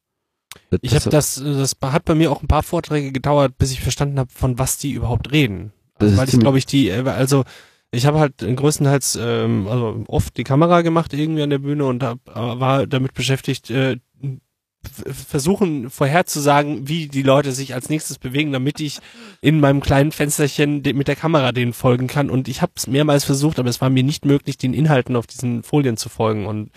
Das- 0.71 0.81
Ich 0.83 0.95
habe 0.95 1.11
das, 1.11 1.35
das 1.37 1.77
hat 1.83 2.05
bei 2.07 2.15
mir 2.15 2.33
auch 2.33 2.43
ein 2.43 2.49
paar 2.49 2.63
Vorträge 2.63 3.13
gedauert, 3.13 3.59
bis 3.59 3.73
ich 3.73 3.81
verstanden 3.81 4.19
habe, 4.19 4.31
von 4.33 4.59
was 4.59 4.79
die 4.79 4.93
überhaupt 4.93 5.31
reden. 5.33 5.73
Also, 5.99 6.17
weil 6.17 6.29
ich 6.29 6.39
glaube 6.41 6.59
ich 6.59 6.67
die, 6.67 6.89
äh, 6.89 7.07
also 7.09 7.45
ich 7.93 8.05
habe 8.07 8.19
halt 8.19 8.39
größtenteils, 8.39 9.17
ähm, 9.21 9.69
also 9.69 10.05
oft 10.09 10.37
die 10.37 10.45
Kamera 10.45 10.83
gemacht 10.83 11.13
irgendwie 11.15 11.43
an 11.43 11.51
der 11.51 11.59
Bühne 11.59 11.85
und 11.87 12.03
hab, 12.03 12.19
äh, 12.29 12.35
war 12.35 12.87
damit 12.87 13.15
beschäftigt, 13.15 13.71
äh, 13.71 13.99
versuchen 14.89 15.91
vorherzusagen, 15.91 16.89
wie 16.89 17.09
die 17.09 17.23
Leute 17.23 17.53
sich 17.53 17.75
als 17.75 17.89
nächstes 17.89 18.19
bewegen, 18.19 18.53
damit 18.53 18.81
ich 18.81 18.99
in 19.41 19.61
meinem 19.61 19.81
kleinen 19.81 20.13
Fensterchen 20.13 20.83
mit 20.83 21.09
der 21.09 21.17
Kamera 21.17 21.53
denen 21.53 21.73
folgen 21.73 22.07
kann. 22.07 22.31
Und 22.31 22.49
ich 22.49 22.63
habe 22.63 22.73
es 22.77 22.87
mehrmals 22.87 23.25
versucht, 23.25 23.59
aber 23.59 23.69
es 23.69 23.81
war 23.81 23.91
mir 23.91 24.03
nicht 24.03 24.25
möglich, 24.25 24.59
den 24.59 24.75
Inhalten 24.75 25.17
auf 25.17 25.27
diesen 25.27 25.63
Folien 25.63 25.97
zu 25.97 26.09
folgen. 26.09 26.47
Und 26.47 26.71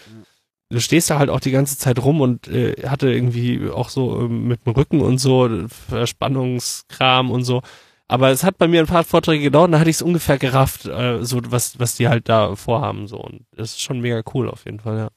du 0.70 0.80
stehst 0.80 1.10
da 1.10 1.20
halt 1.20 1.30
auch 1.30 1.40
die 1.40 1.52
ganze 1.52 1.78
Zeit 1.78 2.00
rum 2.04 2.22
und 2.22 2.48
äh, 2.48 2.88
hatte 2.88 3.12
irgendwie 3.12 3.70
auch 3.70 3.90
so 3.90 4.22
ähm, 4.22 4.48
mit 4.48 4.66
dem 4.66 4.74
Rücken 4.74 5.02
und 5.02 5.18
so 5.18 5.48
äh, 5.48 5.68
Verspannungskram 5.68 7.32
und 7.32 7.44
so. 7.44 7.62
Aber 8.08 8.32
es 8.32 8.44
hat 8.44 8.58
bei 8.58 8.68
mir 8.68 8.80
ein 8.80 8.88
paar 8.88 9.04
Vorträge 9.04 9.44
gedauert, 9.44 9.68
und 9.68 9.74
da 9.74 9.80
hatte 9.80 9.90
ich 9.92 9.98
es 9.98 10.02
ungefähr 10.02 10.40
gerafft, 10.40 10.86
äh, 10.86 11.24
so 11.24 11.42
was 11.50 11.80
was 11.80 11.96
die 11.96 12.08
halt 12.08 12.28
da 12.28 12.56
vorhaben 12.56 13.08
so 13.08 13.18
und 13.18 13.46
das 13.56 13.72
ist 13.72 13.82
schon 13.82 14.00
mega 14.02 14.24
cool 14.34 14.50
auf 14.50 14.66
jeden 14.66 14.80
Fall, 14.80 14.98
ja. 14.98 15.10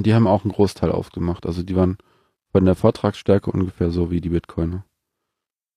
Und 0.00 0.06
die 0.06 0.14
haben 0.14 0.26
auch 0.26 0.44
einen 0.44 0.52
Großteil 0.52 0.90
ausgemacht. 0.90 1.44
Also 1.44 1.62
die 1.62 1.76
waren 1.76 1.98
von 2.52 2.64
der 2.64 2.74
Vortragsstärke 2.74 3.50
ungefähr 3.50 3.90
so 3.90 4.10
wie 4.10 4.22
die 4.22 4.30
Bitcoiner. 4.30 4.86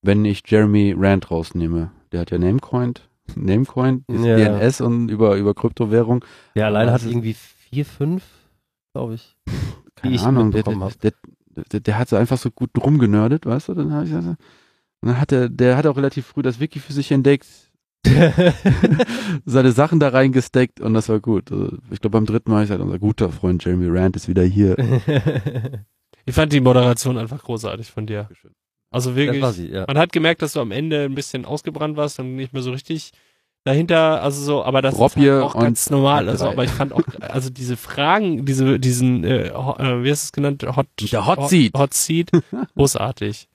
Wenn 0.02 0.24
ich 0.24 0.44
Jeremy 0.48 0.96
Rand 0.98 1.30
rausnehme, 1.30 1.92
der 2.14 2.22
hat 2.22 2.32
ja 2.32 2.38
Namecoin, 2.38 2.94
Namecoin, 3.36 4.06
ist 4.08 4.24
Ja. 4.24 4.38
DNS 4.38 4.80
und 4.80 5.10
über, 5.10 5.36
über 5.36 5.54
Kryptowährung. 5.54 6.24
Der 6.56 6.68
alleine 6.68 6.92
Das 6.92 7.02
hat 7.02 7.10
irgendwie 7.10 7.34
vier, 7.34 7.84
fünf, 7.84 8.24
glaube 8.94 9.16
ich. 9.16 9.36
Keine 9.96 10.16
ich 10.16 10.22
Ahnung, 10.22 10.52
der, 10.52 10.64
der, 10.64 11.12
der, 11.70 11.80
der, 11.82 11.98
hat 11.98 12.08
so 12.08 12.16
einfach 12.16 12.38
so 12.38 12.50
gut 12.50 12.70
rumgenördet, 12.78 13.46
weißt 13.46 13.68
du? 13.68 13.74
Dann 13.74 13.92
habe 13.92 14.06
ich 14.06 14.14
also, 14.14 14.30
und 14.30 14.38
dann 15.02 15.20
hat 15.20 15.34
er, 15.34 15.50
der 15.50 15.76
hat 15.76 15.86
auch 15.86 15.98
relativ 15.98 16.28
früh 16.28 16.44
das 16.44 16.62
Wiki 16.62 16.80
für 16.80 16.94
sich 16.94 17.12
entdeckt, 17.12 17.46
seine 19.46 19.72
Sachen 19.72 20.00
da 20.00 20.10
reingesteckt 20.10 20.80
und 20.80 20.94
das 20.94 21.10
war 21.10 21.20
gut. 21.20 21.52
Also 21.52 21.78
ich 21.92 22.02
glaube 22.02 22.18
beim 22.18 22.26
dritten 22.26 22.50
Mal 22.52 22.56
habe 22.58 22.64
ich 22.66 22.70
gesagt, 22.70 22.84
unser 22.84 23.00
guter 23.00 23.30
Freund 23.32 23.64
Jeremy 23.64 23.88
Rand 23.98 24.16
ist 24.16 24.28
wieder 24.28 24.44
hier. 24.44 24.76
Ich 26.26 26.36
fand 26.36 26.54
die 26.54 26.62
Moderation 26.62 27.18
einfach 27.18 27.44
großartig 27.44 27.92
von 27.92 28.08
dir. 28.08 28.30
Also 28.92 29.14
wirklich, 29.14 29.42
war 29.42 29.52
sie, 29.52 29.68
ja. 29.70 29.84
man 29.88 29.98
hat 29.98 30.14
gemerkt, 30.14 30.42
dass 30.42 30.54
du 30.54 30.62
am 30.62 30.72
Ende 30.72 31.04
ein 31.04 31.16
bisschen 31.16 31.44
ausgebrannt 31.44 31.98
warst 31.98 32.18
und 32.18 32.38
nicht 32.38 32.54
mehr 32.54 32.62
so 32.62 32.72
richtig 32.72 33.12
dahinter, 33.66 34.22
also 34.24 34.42
so, 34.42 34.64
aber 34.64 34.82
das 34.82 34.98
Robbier 34.98 35.40
ist 35.40 35.44
halt 35.44 35.56
auch 35.56 35.60
ganz 35.60 35.90
normal. 35.90 36.30
Also, 36.30 36.48
aber 36.48 36.64
ich 36.64 36.70
fand 36.72 36.94
auch, 36.94 37.02
also 37.20 37.50
diese 37.50 37.76
Fragen, 37.76 38.46
diese, 38.46 38.80
diesen, 38.80 39.26
äh, 39.26 39.52
ho- 39.54 39.76
äh, 39.78 40.02
wie 40.06 40.12
hast 40.12 40.24
du 40.24 40.28
es 40.28 40.32
genannt? 40.32 40.64
Hot, 40.78 40.88
Der 41.12 41.26
Hot 41.26 41.50
Seat. 41.50 41.74
Hot 41.78 41.94
Seat, 41.94 42.32
großartig. 42.78 43.50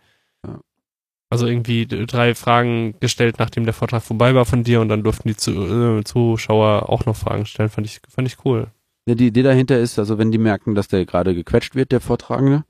Also 1.31 1.47
irgendwie 1.47 1.87
drei 1.87 2.35
Fragen 2.35 2.95
gestellt, 3.01 3.37
nachdem 3.39 3.65
der 3.65 3.75
Vortrag 3.75 4.03
vorbei 4.03 4.35
war 4.35 4.47
von 4.47 4.65
dir 4.65 4.81
und 4.81 4.89
dann 4.89 5.03
durften 5.03 5.29
die 5.29 5.51
äh, 5.51 6.03
Zuschauer 6.05 6.89
auch 6.89 7.05
noch 7.05 7.17
Fragen 7.17 7.45
stellen. 7.45 7.69
Fand 7.69 7.87
ich, 7.87 8.01
fand 8.09 8.27
ich 8.27 8.45
cool. 8.45 8.69
Ja, 9.07 9.15
die 9.15 9.27
Idee 9.29 9.43
dahinter 9.43 9.79
ist, 9.79 9.99
also 9.99 10.19
wenn 10.19 10.33
die 10.33 10.39
merken, 10.39 10.75
dass 10.75 10.89
der 10.89 11.05
gerade 11.05 11.35
gequetscht 11.35 11.75
wird, 11.75 11.93
der 11.93 12.01
Vortragende, 12.01 12.65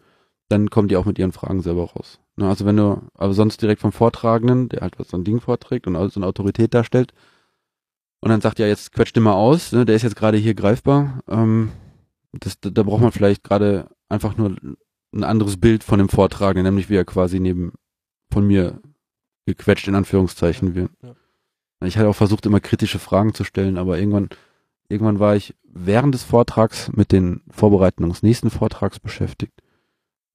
dann 0.48 0.70
kommen 0.70 0.88
die 0.88 0.96
auch 0.96 1.04
mit 1.04 1.18
ihren 1.18 1.32
Fragen 1.32 1.62
selber 1.62 1.84
raus. 1.84 2.20
Ne, 2.36 2.48
also 2.48 2.64
wenn 2.64 2.76
du, 2.76 3.02
aber 3.14 3.32
sonst 3.32 3.60
direkt 3.62 3.80
vom 3.80 3.92
Vortragenden, 3.92 4.68
der 4.68 4.80
halt 4.80 4.94
so 4.98 5.16
ein 5.16 5.24
Ding 5.24 5.40
vorträgt 5.40 5.86
und 5.86 5.94
so 6.10 6.20
eine 6.20 6.26
Autorität 6.26 6.74
darstellt, 6.74 7.12
und 8.20 8.30
dann 8.30 8.40
sagt 8.40 8.58
ja, 8.58 8.66
jetzt 8.66 8.92
quetscht 8.92 9.16
immer 9.16 9.34
aus, 9.34 9.72
ne, 9.72 9.84
der 9.84 9.96
ist 9.96 10.02
jetzt 10.02 10.16
gerade 10.16 10.38
hier 10.38 10.54
greifbar. 10.54 11.20
Ähm, 11.28 11.70
das, 12.32 12.58
da, 12.60 12.70
da 12.70 12.82
braucht 12.82 13.02
man 13.02 13.12
vielleicht 13.12 13.44
gerade 13.44 13.88
einfach 14.08 14.36
nur 14.36 14.56
ein 15.12 15.24
anderes 15.24 15.56
Bild 15.58 15.84
von 15.84 15.98
dem 15.98 16.08
Vortragenden, 16.08 16.64
nämlich 16.64 16.90
wie 16.90 16.96
er 16.96 17.04
quasi 17.04 17.40
neben 17.40 17.72
von 18.30 18.46
mir 18.46 18.80
gequetscht 19.46 19.88
in 19.88 19.94
Anführungszeichen 19.94 20.74
wird. 20.74 20.90
Ja. 21.02 21.14
Ich 21.84 21.96
hatte 21.96 22.08
auch 22.08 22.16
versucht, 22.16 22.44
immer 22.46 22.60
kritische 22.60 22.98
Fragen 22.98 23.34
zu 23.34 23.44
stellen, 23.44 23.78
aber 23.78 23.98
irgendwann, 23.98 24.28
irgendwann 24.88 25.20
war 25.20 25.36
ich 25.36 25.54
während 25.62 26.14
des 26.14 26.24
Vortrags 26.24 26.90
mit 26.92 27.12
den 27.12 27.42
Vorbereitungen 27.50 28.10
des 28.10 28.22
nächsten 28.22 28.50
Vortrags 28.50 28.98
beschäftigt. 28.98 29.52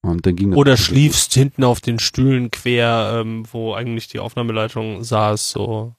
Und 0.02 0.26
dann 0.26 0.36
ging 0.36 0.54
Oder 0.54 0.76
so 0.76 0.82
gut. 0.82 0.86
schliefst 0.88 1.34
hinten 1.34 1.64
auf 1.64 1.80
den 1.80 2.00
Stühlen 2.00 2.52
quer, 2.52 3.22
ähm, 3.22 3.46
wo 3.52 3.74
eigentlich 3.74 4.08
die 4.10 4.20
Aufnahmeleitung 4.20 5.04
saß, 5.04 5.52
so. 5.52 5.96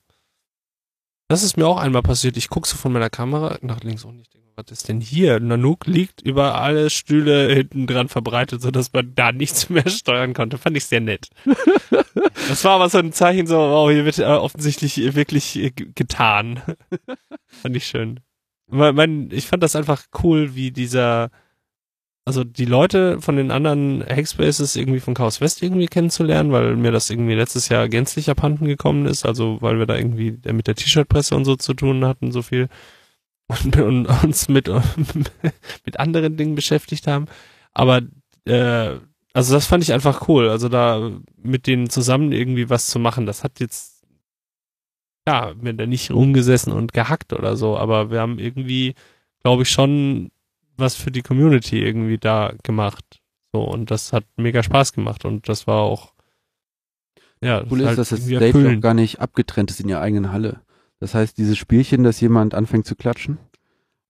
Das 1.28 1.42
ist 1.42 1.56
mir 1.56 1.66
auch 1.66 1.78
einmal 1.78 2.02
passiert. 2.02 2.36
Ich 2.36 2.50
gucke 2.50 2.68
so 2.68 2.76
von 2.76 2.92
meiner 2.92 3.08
Kamera 3.08 3.58
nach 3.62 3.80
links 3.82 4.04
und 4.04 4.20
ich 4.20 4.28
denke, 4.28 4.43
was 4.56 4.70
ist 4.70 4.88
denn 4.88 5.00
hier? 5.00 5.40
Nanook 5.40 5.86
liegt 5.86 6.22
über 6.22 6.60
alle 6.60 6.90
Stühle 6.90 7.52
hinten 7.52 7.86
dran 7.86 8.08
verbreitet, 8.08 8.62
sodass 8.62 8.92
man 8.92 9.14
da 9.14 9.32
nichts 9.32 9.68
mehr 9.70 9.88
steuern 9.88 10.34
konnte. 10.34 10.58
Fand 10.58 10.76
ich 10.76 10.86
sehr 10.86 11.00
nett. 11.00 11.28
das 12.48 12.64
war 12.64 12.72
aber 12.72 12.88
so 12.88 12.98
ein 12.98 13.12
Zeichen, 13.12 13.46
so, 13.46 13.58
oh, 13.58 13.90
hier 13.90 14.04
wird 14.04 14.18
äh, 14.18 14.24
offensichtlich 14.24 15.14
wirklich 15.14 15.56
äh, 15.56 15.70
getan. 15.70 16.62
fand 17.46 17.76
ich 17.76 17.86
schön. 17.86 18.20
Mein, 18.66 18.94
mein, 18.94 19.28
ich 19.30 19.46
fand 19.46 19.62
das 19.62 19.76
einfach 19.76 20.04
cool, 20.22 20.54
wie 20.54 20.70
dieser, 20.70 21.30
also 22.24 22.44
die 22.44 22.64
Leute 22.64 23.20
von 23.20 23.36
den 23.36 23.50
anderen 23.50 24.02
Hackspaces 24.02 24.76
irgendwie 24.76 25.00
von 25.00 25.14
Chaos 25.14 25.40
West 25.40 25.62
irgendwie 25.62 25.88
kennenzulernen, 25.88 26.52
weil 26.52 26.76
mir 26.76 26.92
das 26.92 27.10
irgendwie 27.10 27.34
letztes 27.34 27.68
Jahr 27.68 27.88
gänzlich 27.88 28.30
abhanden 28.30 28.66
gekommen 28.66 29.06
ist, 29.06 29.26
also 29.26 29.58
weil 29.60 29.78
wir 29.78 29.86
da 29.86 29.96
irgendwie 29.96 30.38
mit 30.50 30.66
der 30.66 30.74
T-Shirt-Presse 30.76 31.34
und 31.34 31.44
so 31.44 31.56
zu 31.56 31.74
tun 31.74 32.04
hatten, 32.06 32.32
so 32.32 32.40
viel 32.40 32.68
und, 33.46 33.76
und 33.80 34.06
uns 34.24 34.48
mit, 34.48 34.68
mit 35.84 36.00
anderen 36.00 36.36
Dingen 36.36 36.54
beschäftigt 36.54 37.06
haben. 37.06 37.26
Aber 37.72 38.02
äh, 38.44 38.96
also 39.32 39.54
das 39.54 39.66
fand 39.66 39.82
ich 39.82 39.92
einfach 39.92 40.28
cool, 40.28 40.48
also 40.48 40.68
da 40.68 41.10
mit 41.42 41.66
denen 41.66 41.90
zusammen 41.90 42.30
irgendwie 42.30 42.70
was 42.70 42.86
zu 42.86 43.00
machen, 43.00 43.26
das 43.26 43.42
hat 43.42 43.58
jetzt 43.58 43.94
ja, 45.26 45.54
wir 45.60 45.72
da 45.72 45.86
nicht 45.86 46.10
rumgesessen 46.10 46.72
und 46.72 46.92
gehackt 46.92 47.32
oder 47.32 47.56
so, 47.56 47.78
aber 47.78 48.10
wir 48.10 48.20
haben 48.20 48.38
irgendwie, 48.38 48.94
glaube 49.42 49.62
ich, 49.62 49.70
schon 49.70 50.30
was 50.76 50.96
für 50.96 51.10
die 51.10 51.22
Community 51.22 51.82
irgendwie 51.82 52.18
da 52.18 52.52
gemacht. 52.62 53.20
So, 53.52 53.62
und 53.62 53.90
das 53.90 54.12
hat 54.12 54.24
mega 54.36 54.62
Spaß 54.62 54.92
gemacht 54.92 55.24
und 55.24 55.48
das 55.48 55.66
war 55.66 55.82
auch, 55.82 56.12
ja, 57.40 57.64
Cool 57.70 57.80
ist, 57.80 57.86
halt 57.86 57.98
dass 57.98 58.08
das 58.10 58.24
Stage 58.24 58.76
auch 58.76 58.80
gar 58.80 58.94
nicht 58.94 59.20
abgetrennt 59.20 59.70
ist 59.70 59.80
in 59.80 59.88
ihrer 59.88 60.00
eigenen 60.00 60.32
Halle. 60.32 60.60
Das 61.00 61.14
heißt, 61.14 61.36
dieses 61.38 61.58
Spielchen, 61.58 62.02
dass 62.02 62.20
jemand 62.20 62.54
anfängt 62.54 62.86
zu 62.86 62.96
klatschen, 62.96 63.38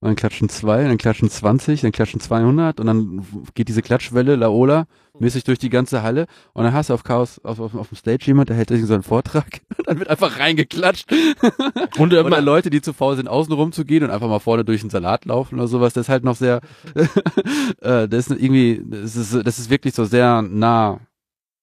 und 0.04 0.08
dann 0.08 0.16
klatschen 0.16 0.50
zwei, 0.50 0.84
dann 0.84 0.98
klatschen 0.98 1.30
20, 1.30 1.80
dann 1.80 1.90
klatschen 1.90 2.20
200 2.20 2.78
und 2.78 2.86
dann 2.86 3.26
geht 3.54 3.68
diese 3.68 3.80
Klatschwelle, 3.80 4.36
Laola, 4.36 4.84
mäßig 5.18 5.44
durch 5.44 5.58
die 5.58 5.70
ganze 5.70 6.02
Halle 6.02 6.26
und 6.52 6.64
dann 6.64 6.74
hast 6.74 6.90
du 6.90 6.94
auf 6.94 7.04
Chaos, 7.04 7.40
auf, 7.42 7.58
auf, 7.58 7.74
auf 7.74 7.88
dem 7.88 7.96
Stage 7.96 8.26
jemand, 8.26 8.50
der 8.50 8.56
hält 8.56 8.70
irgendwie 8.70 8.88
so 8.88 8.92
einen 8.92 9.02
Vortrag 9.02 9.62
und 9.78 9.88
dann 9.88 9.98
wird 9.98 10.10
einfach 10.10 10.38
reingeklatscht. 10.38 11.10
Und 11.98 12.12
äh, 12.12 12.18
Oder 12.18 12.42
Leute, 12.42 12.68
die 12.68 12.82
zu 12.82 12.92
faul 12.92 13.16
sind, 13.16 13.28
außen 13.28 13.54
rum 13.54 13.72
zu 13.72 13.86
gehen 13.86 14.04
und 14.04 14.10
einfach 14.10 14.28
mal 14.28 14.40
vorne 14.40 14.62
durch 14.62 14.82
den 14.82 14.90
Salat 14.90 15.24
laufen 15.24 15.54
oder 15.54 15.68
sowas, 15.68 15.94
das 15.94 16.02
ist 16.02 16.08
halt 16.10 16.24
noch 16.24 16.36
sehr, 16.36 16.60
äh, 17.80 18.06
das 18.06 18.26
ist 18.26 18.42
irgendwie, 18.42 18.82
das 18.84 19.16
ist, 19.16 19.46
das 19.46 19.58
ist 19.58 19.70
wirklich 19.70 19.94
so 19.94 20.04
sehr 20.04 20.42
nah, 20.42 21.00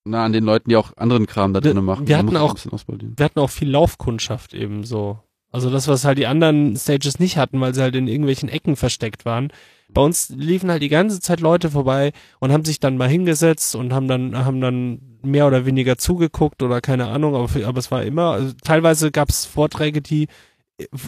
nah 0.04 0.26
an 0.26 0.34
den 0.34 0.44
Leuten, 0.44 0.70
die 0.70 0.76
auch 0.76 0.92
anderen 0.98 1.28
Kram 1.28 1.54
da 1.54 1.62
drinnen 1.62 1.86
machen. 1.86 2.08
wir 2.08 2.18
hatten 2.18 2.36
auch- 2.38 2.56
wir 2.56 3.26
hatten 3.26 3.40
auch 3.40 3.50
viel 3.50 3.70
Laufkundschaft 3.70 4.54
eben 4.54 4.84
so. 4.84 5.20
Also 5.52 5.70
das, 5.70 5.88
was 5.88 6.06
halt 6.06 6.18
die 6.18 6.28
anderen 6.28 6.76
Stages 6.78 7.20
nicht 7.20 7.38
hatten, 7.38 7.60
weil 7.60 7.74
sie 7.76 7.82
halt 7.82 7.96
in 7.96 8.08
irgendwelchen 8.08 8.48
Ecken 8.50 8.76
versteckt 8.78 9.26
waren. 9.26 9.52
Bei 9.94 10.02
uns 10.02 10.30
liefen 10.30 10.72
halt 10.72 10.82
die 10.82 10.88
ganze 10.90 11.20
Zeit 11.20 11.42
Leute 11.42 11.70
vorbei 11.70 12.14
und 12.40 12.54
haben 12.54 12.64
sich 12.64 12.80
dann 12.80 12.96
mal 12.96 13.10
hingesetzt 13.10 13.76
und 13.76 13.92
haben 13.92 14.08
dann, 14.08 14.38
haben 14.46 14.62
dann 14.62 15.02
mehr 15.22 15.46
oder 15.48 15.66
weniger 15.66 15.98
zugeguckt 15.98 16.64
oder 16.64 16.80
keine 16.80 17.08
Ahnung, 17.08 17.36
aber, 17.36 17.50
aber 17.68 17.78
es 17.78 17.92
war 17.92 18.02
immer, 18.04 18.32
also 18.32 18.54
teilweise 18.64 19.12
gab 19.12 19.30
es 19.30 19.46
Vorträge, 19.46 20.02
die 20.02 20.28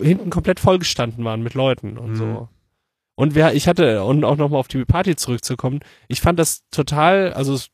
hinten 0.01 0.29
komplett 0.29 0.59
vollgestanden 0.59 1.23
waren 1.25 1.41
mit 1.41 1.53
Leuten 1.53 1.97
und 1.97 2.11
Mhm. 2.11 2.15
so. 2.15 2.49
Und 3.15 3.35
wer, 3.35 3.53
ich 3.55 3.67
hatte, 3.67 4.03
und 4.03 4.23
auch 4.25 4.37
nochmal 4.37 4.59
auf 4.59 4.67
die 4.67 4.83
Party 4.85 5.15
zurückzukommen, 5.15 5.79
ich 6.09 6.19
fand 6.19 6.37
das 6.37 6.63
total, 6.69 7.31
also 7.33 7.53
es 7.53 7.69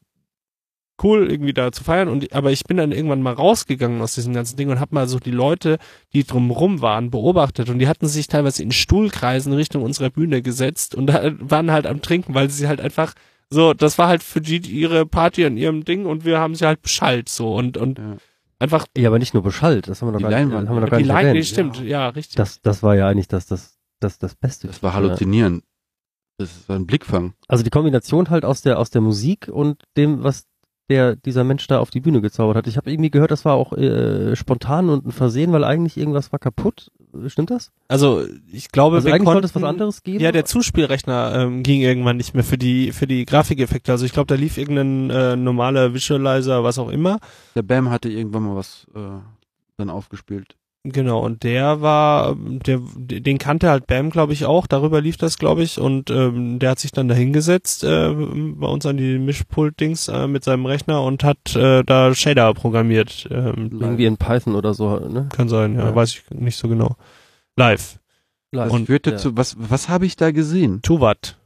cool 1.03 1.29
irgendwie 1.29 1.53
da 1.53 1.71
zu 1.71 1.83
feiern 1.83 2.07
und 2.09 2.33
aber 2.33 2.51
ich 2.51 2.63
bin 2.63 2.77
dann 2.77 2.91
irgendwann 2.91 3.21
mal 3.21 3.33
rausgegangen 3.33 4.01
aus 4.01 4.15
diesem 4.15 4.33
ganzen 4.33 4.57
Ding 4.57 4.69
und 4.69 4.79
hab 4.79 4.91
mal 4.91 5.07
so 5.07 5.19
die 5.19 5.31
Leute, 5.31 5.77
die 6.13 6.23
drumrum 6.23 6.81
waren, 6.81 7.09
beobachtet 7.11 7.69
und 7.69 7.79
die 7.79 7.87
hatten 7.87 8.07
sich 8.07 8.27
teilweise 8.27 8.63
in 8.63 8.71
Stuhlkreisen 8.71 9.53
Richtung 9.53 9.83
unserer 9.83 10.09
Bühne 10.09 10.41
gesetzt 10.41 10.95
und 10.95 11.07
da 11.07 11.31
waren 11.39 11.71
halt 11.71 11.87
am 11.87 12.01
Trinken, 12.01 12.33
weil 12.33 12.49
sie 12.49 12.67
halt 12.67 12.81
einfach 12.81 13.13
so, 13.49 13.73
das 13.73 13.97
war 13.97 14.07
halt 14.07 14.21
für 14.23 14.41
die 14.41 14.57
ihre 14.57 15.05
Party 15.05 15.45
an 15.45 15.57
ihrem 15.57 15.83
Ding 15.85 16.05
und 16.05 16.23
wir 16.25 16.39
haben 16.39 16.53
sie 16.55 16.65
halt 16.67 16.81
beschallt 16.81 17.29
so 17.29 17.55
und 17.55 17.77
und 17.77 17.97
Ja. 17.97 18.17
einfach 18.59 18.85
Ja, 18.97 19.09
aber 19.09 19.19
nicht 19.19 19.33
nur 19.33 19.41
beschallt, 19.43 19.87
das 19.87 20.01
haben 20.01 20.09
wir 20.09 20.11
noch 20.13 20.19
Die 20.19 20.23
gar 20.23 20.29
nicht, 20.29 20.37
Leinwand, 20.39 20.69
haben 20.69 20.75
wir 20.75 20.81
noch 20.81 20.87
ja. 20.87 20.91
gar 20.91 20.99
die 20.99 21.03
nicht 21.05 21.13
erwähnt. 21.13 21.45
stimmt, 21.45 21.81
ja, 21.89 22.09
richtig. 22.09 22.35
Das, 22.35 22.61
das 22.61 22.83
war 22.83 22.95
ja 22.95 23.07
eigentlich 23.07 23.27
das, 23.27 23.47
das, 23.47 23.77
das, 23.99 24.19
das 24.19 24.35
Beste. 24.35 24.67
Das 24.67 24.83
war 24.83 24.91
Ja. 24.91 24.95
halluzinierend. 24.97 25.63
Das 26.37 26.69
war 26.69 26.77
ein 26.77 26.85
Blickfang. 26.85 27.33
Also 27.49 27.63
die 27.65 27.69
Kombination 27.69 28.29
halt 28.29 28.45
aus 28.45 28.61
der, 28.61 28.79
aus 28.79 28.89
der 28.89 29.01
Musik 29.01 29.49
und 29.51 29.83
dem, 29.97 30.23
was 30.23 30.45
der, 30.89 31.15
dieser 31.15 31.43
Mensch 31.43 31.67
da 31.67 31.79
auf 31.79 31.91
die 31.91 31.99
Bühne 31.99 32.21
gezaubert 32.21 32.57
hat. 32.57 32.67
Ich 32.67 32.77
habe 32.77 32.91
irgendwie 32.91 33.11
gehört, 33.11 33.31
das 33.31 33.45
war 33.45 33.53
auch 33.53 33.73
äh, 33.73 34.35
spontan 34.35 34.89
und 34.89 35.05
ein 35.05 35.11
Versehen, 35.11 35.51
weil 35.51 35.63
eigentlich 35.63 35.97
irgendwas 35.97 36.31
war 36.31 36.39
kaputt. 36.39 36.91
Stimmt 37.27 37.49
das? 37.49 37.71
also 37.87 38.23
ich 38.51 38.69
glaube, 38.69 38.97
Also 38.97 39.07
wir 39.07 39.15
eigentlich 39.15 39.25
konnten, 39.25 39.41
sollte 39.41 39.47
es 39.47 39.55
was 39.55 39.63
anderes 39.63 40.03
geben. 40.03 40.19
Ja, 40.19 40.31
der 40.31 40.45
Zuspielrechner 40.45 41.33
ähm, 41.35 41.63
ging 41.63 41.81
irgendwann 41.81 42.17
nicht 42.17 42.35
mehr 42.35 42.43
für 42.43 42.57
die 42.57 42.91
für 42.91 43.07
die 43.07 43.25
Grafikeffekte. 43.25 43.91
Also 43.91 44.05
ich 44.05 44.11
glaube, 44.11 44.27
da 44.27 44.35
lief 44.35 44.57
irgendein 44.57 45.09
äh, 45.09 45.35
normaler 45.35 45.93
Visualizer, 45.93 46.63
was 46.63 46.77
auch 46.77 46.89
immer. 46.89 47.19
Der 47.55 47.63
Bam 47.63 47.89
hatte 47.89 48.09
irgendwann 48.09 48.43
mal 48.43 48.55
was 48.55 48.85
äh, 48.95 48.99
dann 49.77 49.89
aufgespielt. 49.89 50.55
Genau, 50.85 51.19
und 51.19 51.43
der 51.43 51.81
war, 51.81 52.31
ähm, 52.31 52.59
der, 52.63 52.79
den 52.95 53.37
kannte 53.37 53.69
halt 53.69 53.85
Bam, 53.85 54.09
glaube 54.11 54.31
ich, 54.31 54.45
auch. 54.45 54.65
Darüber 54.65 55.01
lief 55.01 55.17
das, 55.17 55.37
glaube 55.37 55.61
ich. 55.61 55.77
Und 55.79 56.09
ähm, 56.09 56.57
der 56.59 56.71
hat 56.71 56.79
sich 56.79 56.93
dann 56.93 57.09
da 57.09 57.15
hingesetzt 57.15 57.83
äh, 57.83 58.13
bei 58.13 58.67
uns 58.67 58.85
an 58.85 58.95
die 58.95 59.19
Mischpult-Dings 59.19 60.07
äh, 60.07 60.27
mit 60.27 60.45
seinem 60.45 60.65
Rechner 60.65 61.03
und 61.03 61.23
hat 61.25 61.53
äh, 61.55 61.83
da 61.83 62.15
Shader 62.15 62.53
programmiert. 62.53 63.27
Ähm, 63.29 63.71
irgendwie 63.79 64.05
in 64.05 64.15
Python 64.15 64.55
oder 64.55 64.73
so, 64.73 64.97
ne? 64.99 65.27
kann 65.35 65.49
sein, 65.49 65.75
ja, 65.75 65.85
Ja. 65.87 65.95
weiß 65.95 66.11
ich 66.15 66.23
nicht 66.31 66.55
so 66.55 66.69
genau. 66.69 66.95
Live. 67.57 67.99
Das 68.51 68.71
Und- 68.71 68.85
führte 68.85 69.11
ja. 69.11 69.17
zu, 69.17 69.35
was, 69.35 69.55
was 69.59 69.89
habe 69.89 70.05
ich 70.05 70.15
da 70.15 70.31
gesehen? 70.31 70.81
Tuvat 70.81 71.37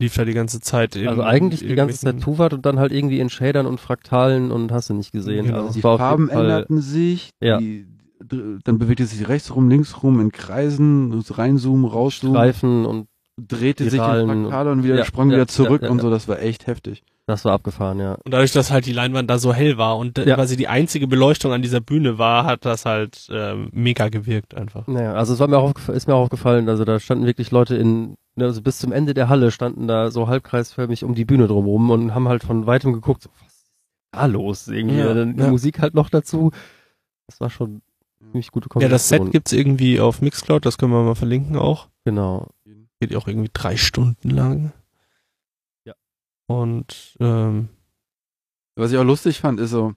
lief 0.00 0.14
da 0.16 0.24
die 0.24 0.34
ganze 0.34 0.60
Zeit. 0.60 0.96
in 0.96 1.08
Also 1.08 1.22
eigentlich 1.22 1.60
die 1.60 1.74
ganze 1.76 1.98
Zeit 1.98 2.20
Tuvat 2.20 2.52
und 2.52 2.66
dann 2.66 2.78
halt 2.78 2.92
irgendwie 2.92 3.20
in 3.20 3.30
Shadern 3.30 3.66
und 3.66 3.78
Fraktalen 3.80 4.50
und 4.50 4.70
hast 4.72 4.90
du 4.90 4.94
nicht 4.94 5.12
gesehen. 5.12 5.46
Genau. 5.46 5.62
Also 5.62 5.74
Die 5.74 5.80
Farben 5.80 6.28
änderten 6.28 6.80
sich, 6.82 7.30
Ja. 7.40 7.58
die, 7.58 7.86
dann 8.24 8.78
bewegte 8.78 9.02
es 9.04 9.10
sich 9.10 9.28
rechts 9.28 9.54
rum, 9.54 9.68
links 9.68 10.02
rum 10.02 10.20
in 10.20 10.32
Kreisen, 10.32 11.12
reinzoomen, 11.28 11.84
rauszoomen, 11.84 12.34
Streifen 12.36 12.84
und 12.86 13.08
drehte 13.40 13.84
sich 13.84 13.94
in 13.94 13.98
Spiralen 14.00 14.30
und- 14.30 14.42
Fraktale 14.44 14.72
und 14.72 14.84
wieder 14.84 14.96
Ja, 14.96 15.04
sprang 15.04 15.30
ja, 15.30 15.36
wieder 15.36 15.48
zurück 15.48 15.82
ja, 15.82 15.88
ja, 15.88 15.92
und 15.92 16.00
so, 16.00 16.10
das 16.10 16.28
war 16.28 16.38
echt 16.40 16.66
heftig. 16.66 17.02
das 17.26 17.44
war 17.46 17.52
abgefahren, 17.52 17.98
ja. 17.98 18.14
Und 18.24 18.32
dadurch, 18.34 18.52
dass 18.52 18.70
halt 18.70 18.84
die 18.84 18.92
Leinwand 18.92 19.30
da 19.30 19.38
so 19.38 19.54
hell 19.54 19.78
war 19.78 19.96
und 19.96 20.18
äh, 20.18 20.28
Ja. 20.28 20.34
quasi 20.34 20.56
die 20.56 20.68
einzige 20.68 21.06
Beleuchtung 21.06 21.52
an 21.52 21.62
dieser 21.62 21.80
Bühne 21.80 22.18
war, 22.18 22.44
hat 22.44 22.64
das 22.66 22.84
halt 22.84 23.28
ähm, 23.30 23.68
mega 23.72 24.08
gewirkt 24.10 24.54
einfach. 24.54 24.86
Naja, 24.86 25.14
also 25.14 25.32
es 25.32 25.40
war 25.40 25.48
mir 25.48 25.58
auch 25.58 25.72
ist 25.88 26.06
mir 26.08 26.14
auch 26.14 26.24
aufgefallen, 26.24 26.68
also 26.68 26.84
da 26.84 27.00
standen 27.00 27.24
wirklich 27.24 27.50
Leute 27.50 27.74
in, 27.76 28.16
ne, 28.36 28.44
also 28.44 28.60
bis 28.60 28.78
zum 28.78 28.92
Ende 28.92 29.14
der 29.14 29.28
Halle 29.30 29.50
standen 29.50 29.88
da 29.88 30.10
so 30.10 30.28
halbkreisförmig 30.28 31.02
um 31.04 31.14
die 31.14 31.24
Bühne 31.24 31.46
drumherum 31.46 31.90
und 31.90 32.14
haben 32.14 32.28
halt 32.28 32.42
von 32.44 32.66
weitem 32.66 32.92
geguckt, 32.92 33.22
so, 33.22 33.30
was 33.42 33.52
ist 33.54 33.70
da 34.12 34.26
los 34.26 34.68
irgendwie? 34.68 34.98
Ja, 34.98 35.14
dann 35.14 35.36
die 35.36 35.40
ja. 35.42 35.48
Musik 35.48 35.78
halt 35.80 35.94
noch 35.94 36.10
dazu. 36.10 36.50
Das 37.28 37.40
war 37.40 37.48
schon 37.50 37.80
ziemlich 38.32 38.50
gute 38.50 38.68
Ja, 38.80 38.88
das 38.88 39.08
Kombination. 39.08 39.26
Set 39.26 39.32
gibt's 39.32 39.52
irgendwie 39.52 40.00
auf 40.00 40.20
Mixcloud, 40.20 40.66
das 40.66 40.78
können 40.78 40.92
wir 40.92 41.02
mal 41.02 41.14
verlinken 41.14 41.56
auch. 41.56 41.88
Genau. 42.04 42.48
Geht 43.00 43.14
auch 43.16 43.28
irgendwie 43.28 43.50
drei 43.52 43.76
Stunden 43.76 44.30
lang. 44.30 44.72
Ja. 45.84 45.94
Und 46.46 47.16
ähm, 47.20 47.68
Was 48.76 48.92
ich 48.92 48.98
auch 48.98 49.04
lustig 49.04 49.40
fand, 49.40 49.60
ist 49.60 49.70
so, 49.70 49.94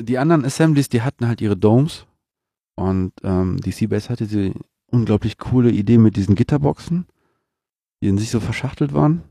die 0.00 0.18
anderen 0.18 0.44
Assemblies, 0.44 0.88
die 0.88 1.02
hatten 1.02 1.26
halt 1.26 1.40
ihre 1.40 1.56
Domes 1.56 2.06
und 2.76 3.12
ähm, 3.22 3.60
die 3.60 3.72
Seabase 3.72 4.08
hatte 4.08 4.26
die 4.26 4.54
unglaublich 4.86 5.38
coole 5.38 5.70
Idee 5.70 5.98
mit 5.98 6.16
diesen 6.16 6.34
Gitterboxen, 6.34 7.06
die 8.00 8.08
in 8.08 8.18
sich 8.18 8.30
so 8.30 8.40
verschachtelt 8.40 8.94
waren, 8.94 9.22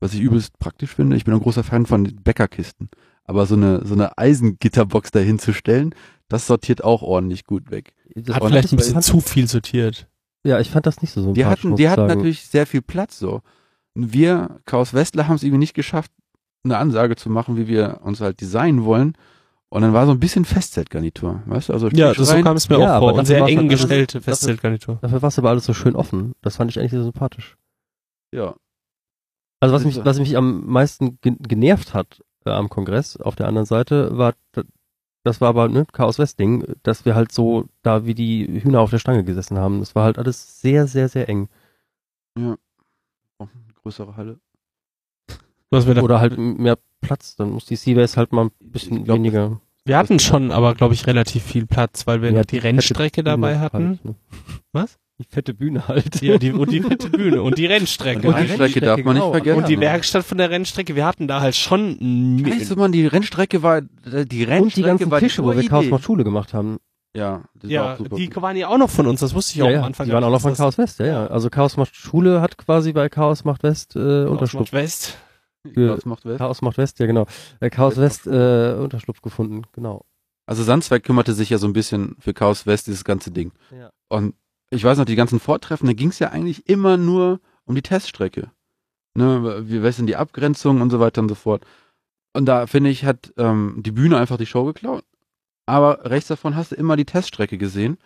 was 0.00 0.14
ich 0.14 0.20
übelst 0.20 0.58
praktisch 0.58 0.94
finde. 0.94 1.16
Ich 1.16 1.24
bin 1.24 1.34
ein 1.34 1.40
großer 1.40 1.64
Fan 1.64 1.86
von 1.86 2.04
Bäckerkisten, 2.22 2.88
aber 3.24 3.46
so 3.46 3.56
eine 3.56 3.84
so 3.84 3.94
eine 3.94 4.16
Eisengitterbox 4.16 5.10
dahin 5.10 5.38
zu 5.38 5.52
stellen, 5.52 5.94
das 6.28 6.46
sortiert 6.46 6.84
auch 6.84 7.02
ordentlich 7.02 7.44
gut 7.44 7.70
weg. 7.70 7.94
Das 8.14 8.36
hat 8.36 8.44
vielleicht 8.44 8.66
ich- 8.66 8.72
ein 8.72 8.76
bisschen 8.76 9.02
zu 9.02 9.20
viel 9.20 9.48
sortiert. 9.48 10.08
Ja, 10.44 10.60
ich 10.60 10.70
fand 10.70 10.86
das 10.86 11.02
nicht 11.02 11.12
so 11.12 11.22
sympathisch. 11.22 11.34
Die 11.62 11.68
hatten, 11.68 11.76
die 11.76 11.88
hatten 11.88 12.06
natürlich 12.06 12.46
sehr 12.46 12.66
viel 12.66 12.80
Platz 12.82 13.18
so. 13.18 13.42
Wir, 13.94 14.60
Chaos 14.66 14.94
Westler, 14.94 15.26
haben 15.26 15.34
es 15.34 15.42
irgendwie 15.42 15.58
nicht 15.58 15.74
geschafft, 15.74 16.12
eine 16.64 16.78
Ansage 16.78 17.16
zu 17.16 17.28
machen, 17.30 17.56
wie 17.56 17.66
wir 17.66 18.00
uns 18.02 18.20
halt 18.20 18.40
designen 18.40 18.84
wollen. 18.84 19.14
Und 19.70 19.82
dann 19.82 19.92
war 19.92 20.06
so 20.06 20.12
ein 20.12 20.20
bisschen 20.20 20.44
Festzeltgarnitur, 20.44 21.42
weißt 21.46 21.68
du? 21.68 21.72
Also 21.74 21.88
Ja, 21.88 22.14
das 22.14 22.28
so 22.28 22.42
kam 22.42 22.56
es 22.56 22.68
mir 22.70 22.78
Ja, 22.78 22.84
auch 22.86 22.88
aber 22.96 22.98
vor. 23.00 23.08
Und 23.10 23.16
dafür 23.18 23.26
sehr 23.26 23.46
eng 23.46 23.58
halt- 23.58 23.68
gestellte 23.70 24.18
dafür- 24.18 24.32
Festzeltgarnitur. 24.32 24.98
Dafür 25.02 25.20
war 25.20 25.28
es 25.28 25.38
aber 25.38 25.50
alles 25.50 25.64
so 25.66 25.74
schön 25.74 25.94
offen. 25.96 26.32
Das 26.40 26.56
fand 26.56 26.70
ich 26.70 26.78
eigentlich 26.78 26.92
sehr 26.92 27.02
sympathisch. 27.02 27.56
ja. 28.32 28.54
Also 29.60 29.74
was 29.74 29.84
mich, 29.84 30.04
was 30.04 30.20
mich 30.20 30.36
am 30.36 30.66
meisten 30.66 31.18
ge 31.20 31.34
genervt 31.40 31.92
hat 31.92 32.22
äh, 32.46 32.50
am 32.50 32.68
Kongress 32.68 33.16
auf 33.16 33.34
der 33.34 33.48
anderen 33.48 33.66
Seite, 33.66 34.16
war, 34.16 34.34
das 35.28 35.40
war 35.40 35.48
aber 35.50 35.68
ne, 35.68 35.86
Chaos 35.92 36.18
West 36.18 36.38
Ding, 36.38 36.64
dass 36.82 37.04
wir 37.04 37.14
halt 37.14 37.32
so 37.32 37.66
da 37.82 38.04
wie 38.06 38.14
die 38.14 38.62
Hühner 38.62 38.80
auf 38.80 38.90
der 38.90 38.98
Stange 38.98 39.24
gesessen 39.24 39.58
haben. 39.58 39.78
Das 39.80 39.94
war 39.94 40.04
halt 40.04 40.18
alles 40.18 40.60
sehr, 40.60 40.86
sehr, 40.86 41.08
sehr 41.08 41.28
eng. 41.28 41.48
Oh, 42.36 42.56
eine 43.38 43.48
größere 43.82 44.16
Halle. 44.16 44.40
Was 45.70 45.86
wir, 45.86 45.94
da, 45.94 46.02
Oder 46.02 46.20
halt 46.20 46.38
mehr 46.38 46.78
Platz. 47.00 47.36
Dann 47.36 47.50
muss 47.50 47.66
die 47.66 47.76
Seabase 47.76 48.16
halt 48.16 48.32
mal 48.32 48.46
ein 48.46 48.50
bisschen 48.60 49.04
glaub, 49.04 49.18
weniger. 49.18 49.60
wir 49.84 49.98
hatten 49.98 50.18
schon 50.18 50.50
aber, 50.50 50.74
glaube 50.74 50.94
ich, 50.94 51.06
relativ 51.06 51.42
viel 51.44 51.66
Platz, 51.66 52.06
weil 52.06 52.22
wir 52.22 52.30
Ja, 52.30 52.38
noch 52.38 52.44
die 52.46 52.58
Rennstrecke 52.58 53.22
dabei 53.22 53.58
hatten. 53.58 53.88
Halt, 53.88 54.04
ne? 54.04 54.14
Was? 54.72 54.98
Die 55.18 55.24
fette 55.28 55.52
Bühne 55.52 55.88
halt. 55.88 56.22
Ja, 56.22 56.38
die, 56.38 56.52
und 56.52 56.70
die 56.70 56.80
fette 56.80 57.10
Bühne 57.10 57.42
und 57.42 57.58
die 57.58 57.66
Rennstrecke. 57.66 58.28
Und 58.28 58.36
die 58.38 58.42
die 58.42 58.52
Rennstrecke 58.52 58.80
darf 58.80 59.02
man 59.02 59.14
nicht 59.14 59.22
genau. 59.22 59.32
vergessen. 59.32 59.58
Und 59.58 59.68
die 59.68 59.74
Ja. 59.74 59.80
Werkstatt 59.80 60.24
von 60.24 60.38
der 60.38 60.50
Rennstrecke, 60.50 60.94
wir 60.94 61.04
hatten 61.04 61.26
da 61.26 61.40
halt 61.40 61.56
schon 61.56 61.98
Weißt 62.44 62.70
du, 62.70 62.76
man, 62.76 62.92
die 62.92 63.06
Rennstrecke 63.06 63.62
war, 63.62 63.80
die 63.82 63.88
Und 64.12 64.32
die 64.32 64.44
Rennstrecke 64.44 64.88
ganzen 64.88 65.10
war 65.10 65.18
Tische, 65.18 65.42
die 65.42 65.48
wo 65.48 65.56
wir. 65.56 65.68
Chaos 65.68 65.86
macht 65.86 66.04
Schule 66.04 66.22
gemacht 66.22 66.54
haben. 66.54 66.78
Ja, 67.16 67.42
das 67.54 67.64
war 67.64 67.70
ja, 67.70 67.94
auch 67.94 67.98
super. 67.98 68.16
die 68.16 68.36
waren 68.36 68.56
ja 68.56 68.68
auch 68.68 68.78
noch 68.78 68.90
von 68.90 69.06
uns, 69.08 69.20
das 69.20 69.34
wusste 69.34 69.54
ich 69.56 69.62
auch 69.62 69.66
Ja, 69.66 69.76
am 69.76 69.80
ja, 69.80 69.86
Anfang. 69.86 70.06
die 70.06 70.12
waren 70.12 70.22
auch 70.22 70.30
noch 70.30 70.40
von 70.40 70.54
Chaos 70.54 70.78
West, 70.78 71.00
ja, 71.00 71.06
ja. 71.06 71.26
Also 71.26 71.50
Chaos 71.50 71.76
macht 71.76 71.96
Schule 71.96 72.40
hat 72.40 72.56
quasi 72.58 72.92
bei 72.92 73.08
Chaos 73.08 73.44
macht 73.44 73.62
West 73.64 73.96
äh, 73.96 73.98
Chaos 73.98 74.30
Unterschlupf. 74.30 74.60
macht 74.60 74.72
West. 74.74 75.18
Chaos 75.74 76.04
macht 76.04 76.24
West. 76.26 76.38
Chaos 76.38 76.62
macht 76.62 76.78
West, 76.78 76.98
ja 77.00 77.06
genau. 77.06 77.26
Äh, 77.60 77.70
Chaos 77.70 77.96
West 77.96 78.26
äh, 78.28 78.74
Unterschlupf 78.74 79.20
gefunden, 79.22 79.62
genau. 79.72 80.04
Also 80.46 80.62
Sandsberg 80.62 81.02
kümmerte 81.02 81.32
sich 81.34 81.50
ja 81.50 81.58
so 81.58 81.66
ein 81.66 81.72
bisschen 81.72 82.14
für 82.20 82.34
Chaos 82.34 82.66
West, 82.66 82.86
dieses 82.86 83.04
ganze 83.04 83.30
Ding. 83.32 83.52
Ja. 83.76 83.90
Und 84.08 84.34
ich 84.70 84.84
weiß 84.84 84.98
noch, 84.98 85.04
die 85.04 85.16
ganzen 85.16 85.40
Vortreffen, 85.40 85.86
da 85.86 85.92
ging 85.92 86.08
es 86.08 86.18
ja 86.18 86.30
eigentlich 86.30 86.68
immer 86.68 86.96
nur 86.96 87.40
um 87.64 87.74
die 87.74 87.82
Teststrecke. 87.82 88.50
Ne, 89.14 89.64
wie 89.68 89.82
was 89.82 89.96
sind 89.96 90.06
die 90.06 90.16
Abgrenzungen 90.16 90.82
und 90.82 90.90
so 90.90 91.00
weiter 91.00 91.20
und 91.22 91.28
so 91.28 91.34
fort. 91.34 91.64
Und 92.34 92.46
da 92.46 92.66
finde 92.66 92.90
ich, 92.90 93.04
hat 93.04 93.32
ähm, 93.36 93.76
die 93.78 93.90
Bühne 93.90 94.18
einfach 94.18 94.36
die 94.36 94.46
Show 94.46 94.64
geklaut. 94.64 95.04
Aber 95.66 96.04
rechts 96.04 96.28
davon 96.28 96.54
hast 96.54 96.72
du 96.72 96.76
immer 96.76 96.96
die 96.96 97.04
Teststrecke 97.04 97.58
gesehen. 97.58 97.98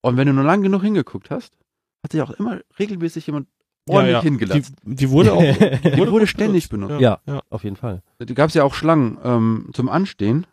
Und 0.00 0.16
wenn 0.16 0.26
du 0.26 0.32
nur 0.32 0.44
lang 0.44 0.62
genug 0.62 0.82
hingeguckt 0.82 1.30
hast, 1.30 1.56
hat 2.02 2.12
sich 2.12 2.20
auch 2.20 2.30
immer 2.30 2.60
regelmäßig 2.78 3.26
jemand 3.26 3.48
ordentlich 3.88 4.12
ja, 4.12 4.18
ja. 4.18 4.22
hingelassen. 4.22 4.76
Die, 4.82 4.96
die 4.96 5.10
wurde 5.10 5.32
auch. 5.32 5.40
Die, 5.40 5.98
wurde, 5.98 6.10
gut 6.10 6.28
ständig 6.28 6.68
benutzt. 6.68 6.98
benutzt. 6.98 7.02
Ja. 7.02 7.20
ja. 7.26 7.42
Auf 7.50 7.64
jeden 7.64 7.76
Fall. 7.76 8.02
Da 8.18 8.24
gab 8.34 8.48
es 8.48 8.54
ja 8.54 8.64
auch 8.64 8.74
Schlangen 8.74 9.18
ähm, 9.22 9.70
zum 9.72 9.88
Anstehen. 9.88 10.46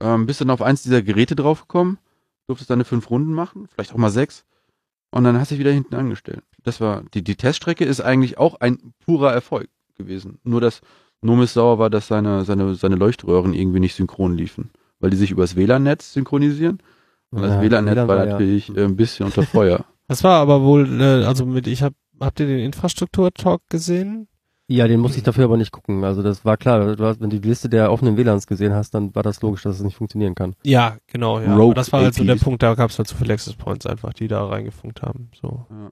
Ähm, 0.00 0.26
bist 0.26 0.40
dann 0.40 0.50
auf 0.50 0.62
eins 0.62 0.82
dieser 0.82 1.02
Geräte 1.02 1.36
draufgekommen, 1.36 1.98
durftest 2.46 2.70
deine 2.70 2.84
fünf 2.84 3.08
Runden 3.10 3.32
machen, 3.32 3.68
vielleicht 3.68 3.92
auch 3.92 3.98
mal 3.98 4.10
sechs. 4.10 4.44
Und 5.14 5.22
dann 5.24 5.38
hast 5.38 5.50
du 5.50 5.54
dich 5.54 5.60
wieder 5.60 5.70
hinten 5.72 5.94
angestellt. 5.94 6.42
Das 6.64 6.80
war, 6.80 7.04
die, 7.14 7.22
die 7.22 7.36
Teststrecke 7.36 7.84
ist 7.84 8.00
eigentlich 8.00 8.36
auch 8.38 8.56
ein 8.60 8.78
purer 9.04 9.32
Erfolg 9.32 9.68
gewesen. 9.96 10.38
Nur, 10.42 10.60
dass 10.60 10.80
Nomis 11.22 11.52
sauer 11.54 11.78
war, 11.78 11.88
dass 11.88 12.08
seine, 12.08 12.44
seine, 12.44 12.74
seine 12.74 12.96
Leuchtröhren 12.96 13.54
irgendwie 13.54 13.78
nicht 13.78 13.94
synchron 13.94 14.36
liefen. 14.36 14.70
Weil 14.98 15.10
die 15.10 15.16
sich 15.16 15.30
übers 15.30 15.54
WLAN-Netz 15.54 16.14
synchronisieren. 16.14 16.78
Und 17.30 17.42
das 17.42 17.52
Ja, 17.54 17.62
WLAN-Netz 17.62 17.94
WLAN 17.94 18.08
war 18.08 18.16
war 18.18 18.26
ja- 18.26 18.32
natürlich 18.32 18.76
äh, 18.76 18.84
ein 18.84 18.96
bisschen 18.96 19.26
unter 19.26 19.42
Feuer. 19.54 19.84
Das 20.08 20.24
war 20.24 20.40
aber 20.40 20.62
wohl, 20.62 21.00
äh, 21.00 21.24
also 21.24 21.46
mit, 21.46 21.68
ich 21.68 21.82
hab, 21.84 21.94
habt 22.18 22.40
ihr 22.40 22.46
den 22.46 22.58
Infrastruktur-Talk 22.58 23.62
gesehen? 23.70 24.26
Ja, 24.66 24.88
den 24.88 25.00
musste 25.00 25.18
ich 25.18 25.24
dafür 25.24 25.44
aber 25.44 25.58
nicht 25.58 25.72
gucken. 25.72 26.04
Also 26.04 26.22
das 26.22 26.44
war 26.44 26.56
klar, 26.56 26.96
du 26.96 27.04
hast, 27.04 27.20
wenn 27.20 27.28
du 27.28 27.38
die 27.38 27.48
Liste 27.48 27.68
der 27.68 27.92
offenen 27.92 28.16
WLANs 28.16 28.46
gesehen 28.46 28.72
hast, 28.72 28.94
dann 28.94 29.14
war 29.14 29.22
das 29.22 29.42
logisch, 29.42 29.62
dass 29.62 29.76
es 29.76 29.82
nicht 29.82 29.96
funktionieren 29.96 30.34
kann. 30.34 30.54
Ja, 30.64 30.96
genau, 31.06 31.38
ja. 31.38 31.54
Rogue 31.54 31.64
Aber 31.66 31.74
das 31.74 31.92
war 31.92 32.00
halt 32.02 32.14
so 32.14 32.24
der 32.24 32.34
APs. 32.36 32.44
Punkt, 32.44 32.62
da 32.62 32.74
gab 32.74 32.90
es 32.90 32.96
halt 32.98 33.06
so 33.08 33.14
viele 33.16 33.34
Access 33.34 33.54
Points 33.54 33.84
einfach, 33.84 34.14
die 34.14 34.26
da 34.26 34.46
reingefunkt 34.46 35.02
haben. 35.02 35.30
So. 35.38 35.66
Ja. 35.70 35.90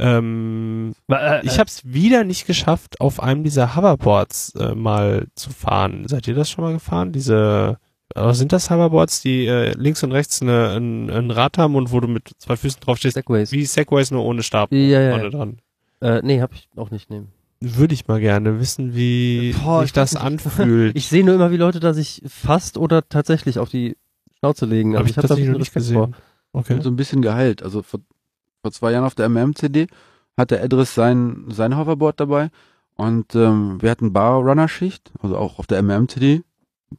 Ähm, 0.00 0.92
Äh, 1.10 1.44
ich 1.46 1.58
habe 1.58 1.68
es 1.68 1.82
wieder 1.84 2.24
nicht 2.24 2.46
geschafft, 2.46 3.00
auf 3.00 3.20
einem 3.20 3.42
dieser 3.42 3.74
Hoverboards 3.74 4.54
äh, 4.56 4.74
mal 4.74 5.26
zu 5.34 5.50
fahren. 5.50 6.06
Seid 6.06 6.28
ihr 6.28 6.34
das 6.34 6.50
schon 6.50 6.64
mal 6.64 6.72
gefahren? 6.74 7.12
Diese, 7.12 7.78
äh, 8.14 8.32
sind 8.34 8.52
das 8.52 8.70
Hoverboards, 8.70 9.22
die 9.22 9.46
äh, 9.46 9.72
links 9.72 10.02
und 10.04 10.12
rechts 10.12 10.42
eine, 10.42 10.76
ein, 10.76 11.10
ein 11.10 11.30
Rad 11.30 11.56
haben 11.58 11.74
und 11.74 11.90
wo 11.90 12.00
du 12.00 12.06
mit 12.06 12.30
zwei 12.38 12.56
Füßen 12.56 12.80
drauf 12.80 12.98
stehst? 12.98 13.14
Segways. 13.14 13.50
Wie 13.50 13.64
Segways 13.64 14.10
nur 14.10 14.24
ohne 14.24 14.42
Stab 14.42 14.70
Ja, 14.72 15.00
ja, 15.00 15.10
vorne 15.10 15.24
ja. 15.24 15.30
dran. 15.30 15.58
Äh, 16.00 16.20
nee, 16.22 16.40
hab 16.40 16.52
ich 16.52 16.68
auch 16.76 16.90
nicht 16.90 17.10
nehmen. 17.10 17.32
Würde 17.60 17.94
ich 17.94 18.06
mal 18.06 18.20
gerne 18.20 18.60
wissen, 18.60 18.94
wie 18.94 19.52
Boah, 19.52 19.80
sich 19.80 19.88
ich 19.88 19.92
das 19.92 20.14
anfühlt. 20.14 20.94
Ich 20.96 21.08
sehe 21.08 21.24
nur 21.24 21.34
immer, 21.34 21.50
wie 21.50 21.56
Leute 21.56 21.80
da 21.80 21.92
sich 21.92 22.22
fast 22.26 22.78
oder 22.78 23.08
tatsächlich 23.08 23.58
auf 23.58 23.68
die 23.68 23.96
Schnauze 24.38 24.66
legen. 24.66 24.94
Hab 24.94 25.00
Also 25.00 25.10
ich 25.10 25.16
hab 25.16 25.22
da 25.22 25.28
tatsächlich 25.28 25.48
ein 25.48 25.52
noch 25.52 25.58
nicht 25.58 25.74
gesehen. 25.74 26.14
Okay. 26.52 26.74
bin 26.74 26.82
so 26.82 26.90
ein 26.90 26.96
bisschen 26.96 27.22
geheilt. 27.22 27.62
Also 27.62 27.82
vor, 27.82 28.00
vor 28.62 28.72
zwei 28.72 28.92
Jahren 28.92 29.04
auf 29.04 29.14
der 29.14 29.28
MM-CD 29.28 29.88
hatte 30.36 30.60
Edris 30.60 30.94
sein, 30.94 31.46
sein 31.48 31.76
Hoverboard 31.76 32.20
dabei 32.20 32.50
und 32.94 33.34
ähm, 33.34 33.82
wir 33.82 33.90
hatten 33.90 34.12
Bar-Runner-Schicht, 34.12 35.12
also 35.20 35.36
auch 35.36 35.58
auf 35.58 35.66
der 35.66 35.82
MM-CD 35.82 36.42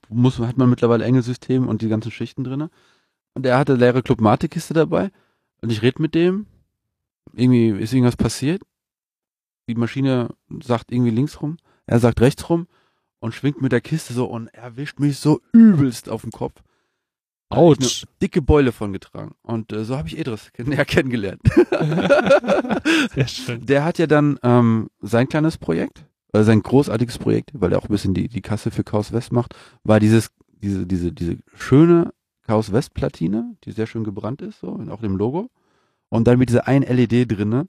muss, 0.10 0.40
hat 0.40 0.57
man 0.57 0.69
mittlerweile 0.69 1.03
Engelsystem 1.03 1.68
und 1.68 1.81
die 1.81 1.90
ganzen 1.90 2.11
Schichten 2.11 2.44
drinne. 2.44 2.69
Und 3.34 3.45
er 3.45 3.57
hatte 3.57 3.76
leere 3.76 4.03
Clubmate-Kiste 4.03 4.73
dabei 4.73 5.11
und 5.61 5.72
ich 5.72 5.81
red 5.81 5.99
mit 5.99 6.15
dem, 6.15 6.45
irgendwie 7.34 7.69
ist 7.69 7.94
irgendwas 7.94 8.18
passiert, 8.18 8.61
die 9.70 9.76
Maschine 9.76 10.30
sagt 10.64 10.91
irgendwie 10.91 11.12
links 11.12 11.41
rum, 11.41 11.58
er 11.86 12.00
sagt 12.00 12.20
rechts 12.22 12.50
rum 12.50 12.68
und 13.20 13.36
schwingt 13.36 13.62
mit 13.62 13.72
der 13.72 13.82
Kiste 13.82 14.14
so 14.14 14.26
und 14.26 14.48
erwischt 14.48 15.00
mich 15.00 15.20
so 15.20 15.41
übelst 15.54 16.10
auf 16.10 16.24
den 16.24 16.32
Kopf. 16.32 16.64
Autsch. 17.50 18.04
eine 18.04 18.12
dicke 18.22 18.41
Beule 18.41 18.72
von 18.72 18.94
getragen. 18.94 19.36
Und 19.41 19.72
äh, 19.72 19.84
so 19.84 19.98
habe 19.98 20.08
ich 20.08 20.18
Edris 20.18 20.52
kenn 20.54 20.70
näher 20.70 20.86
kennengelernt. 20.86 21.41
Sehr 23.14 23.28
schön. 23.28 23.66
Der 23.66 23.84
hat 23.84 23.98
ja 23.98 24.08
dann 24.08 24.40
ähm, 24.44 24.90
sein 25.02 25.28
kleines 25.28 25.58
Projekt, 25.58 26.06
äh, 26.34 26.44
sein 26.44 26.62
großartiges 26.62 27.18
Projekt, 27.18 27.52
weil 27.54 27.72
er 27.72 27.80
auch 27.80 27.86
ein 27.86 27.91
bisschen 27.91 28.14
die, 28.14 28.28
die 28.28 28.41
Kasse 28.41 28.72
für 28.72 28.84
Chaos 28.84 29.12
West 29.14 29.32
macht, 29.32 29.56
war 29.84 30.00
dieses, 30.00 30.30
diese, 30.48 30.86
diese, 30.86 31.12
diese 31.12 31.38
schöne 31.56 32.14
Chaos 32.46 32.72
West 32.72 32.94
Platine, 32.94 33.56
die 33.64 33.72
sehr 33.72 33.88
schön 33.88 34.04
gebrannt 34.04 34.41
ist, 34.41 34.60
so, 34.60 34.68
und 34.70 34.90
auch 34.90 35.02
dem 35.02 35.16
Logo. 35.18 35.50
Und 36.10 36.28
dann 36.28 36.40
mit 36.40 36.50
dieser 36.50 36.68
einen 36.68 36.86
LED 36.86 37.32
drinne, 37.32 37.68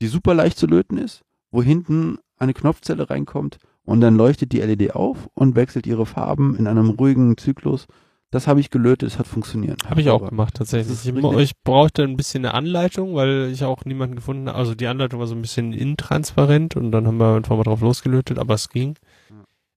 die 0.00 0.06
super 0.06 0.34
leicht 0.34 0.58
zu 0.58 0.66
löten 0.66 0.96
ist, 0.96 1.24
wo 1.50 1.62
hinten 1.62 2.18
eine 2.38 2.54
Knopfzelle 2.54 3.08
reinkommt 3.10 3.58
und 3.84 4.00
dann 4.00 4.16
leuchtet 4.16 4.52
die 4.52 4.60
LED 4.60 4.94
auf 4.94 5.28
und 5.34 5.56
wechselt 5.56 5.86
ihre 5.86 6.06
Farben 6.06 6.56
in 6.56 6.66
einem 6.66 6.90
ruhigen 6.90 7.36
Zyklus. 7.36 7.86
Das 8.32 8.46
habe 8.46 8.60
ich 8.60 8.70
gelötet, 8.70 9.08
es 9.10 9.18
hat 9.18 9.26
funktioniert. 9.26 9.82
Habe 9.90 10.00
ich 10.00 10.08
auch 10.08 10.20
Aber- 10.20 10.28
gemacht, 10.30 10.54
tatsächlich. 10.54 11.04
Ich, 11.04 11.12
ich 11.38 11.52
brauchte 11.64 12.04
ein 12.04 12.16
bisschen 12.16 12.44
eine 12.44 12.54
Anleitung, 12.54 13.16
weil 13.16 13.50
ich 13.52 13.64
auch 13.64 13.84
niemanden 13.84 14.14
gefunden 14.14 14.48
habe. 14.48 14.56
Also 14.56 14.76
die 14.76 14.86
Anleitung 14.86 15.18
war 15.18 15.26
so 15.26 15.34
ein 15.34 15.42
bisschen 15.42 15.72
intransparent 15.72 16.76
und 16.76 16.92
dann 16.92 17.08
haben 17.08 17.18
wir 17.18 17.34
einfach 17.34 17.56
mal 17.56 17.64
drauf 17.64 17.80
losgelötet, 17.80 18.38
aber 18.38 18.54
es 18.54 18.68
ging. 18.68 18.94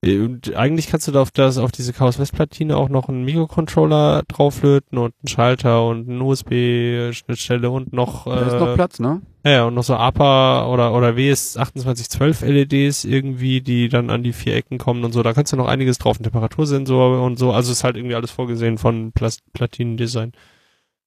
Äh, 0.05 0.19
Und 0.19 0.53
eigentlich 0.55 0.85
kannst 0.87 1.07
du 1.07 1.11
da 1.11 1.21
auf 1.23 1.31
das, 1.31 1.57
auf 1.57 1.71
diese 1.71 1.93
Chaos 1.93 2.19
West 2.19 2.33
Platine 2.33 2.77
auch 2.77 2.89
noch 2.89 3.09
einen 3.09 3.23
Mikrocontroller 3.25 4.21
drauflöten 4.27 4.99
und 4.99 5.15
einen 5.23 5.27
Schalter 5.29 5.87
und 5.87 6.07
eine 6.07 6.23
USB-Schnittstelle 6.23 7.71
und 7.71 7.91
noch, 7.93 8.25
Da 8.25 8.39
ist 8.41 8.59
noch 8.59 8.67
äh, 8.69 8.75
Platz, 8.75 8.99
ne? 8.99 9.21
Ja, 9.44 9.65
und 9.65 9.74
noch 9.74 9.84
so 9.84 9.95
APA 9.95 10.68
oder, 10.68 10.94
oder 10.94 11.10
WS2812 11.10 12.45
LEDs 12.45 13.03
irgendwie, 13.03 13.61
die 13.61 13.90
dann 13.90 14.10
an 14.10 14.24
die 14.24 14.32
vier 14.32 14.56
Ecken 14.56 14.78
kommen 14.78 15.03
und 15.03 15.11
so. 15.11 15.22
Da 15.22 15.34
kannst 15.34 15.52
du 15.52 15.57
noch 15.57 15.68
einiges 15.68 15.98
drauf, 15.98 16.20
ein 16.20 16.24
Temperatursensor 16.24 17.22
und 17.22 17.38
so. 17.38 17.52
Also 17.52 17.72
ist 17.72 17.84
halt 17.84 17.98
irgendwie 17.98 18.15
alles 18.15 18.32
vorgesehen 18.32 18.78
von 18.78 19.11
Plas 19.11 19.40
Platinendesign. 19.52 20.32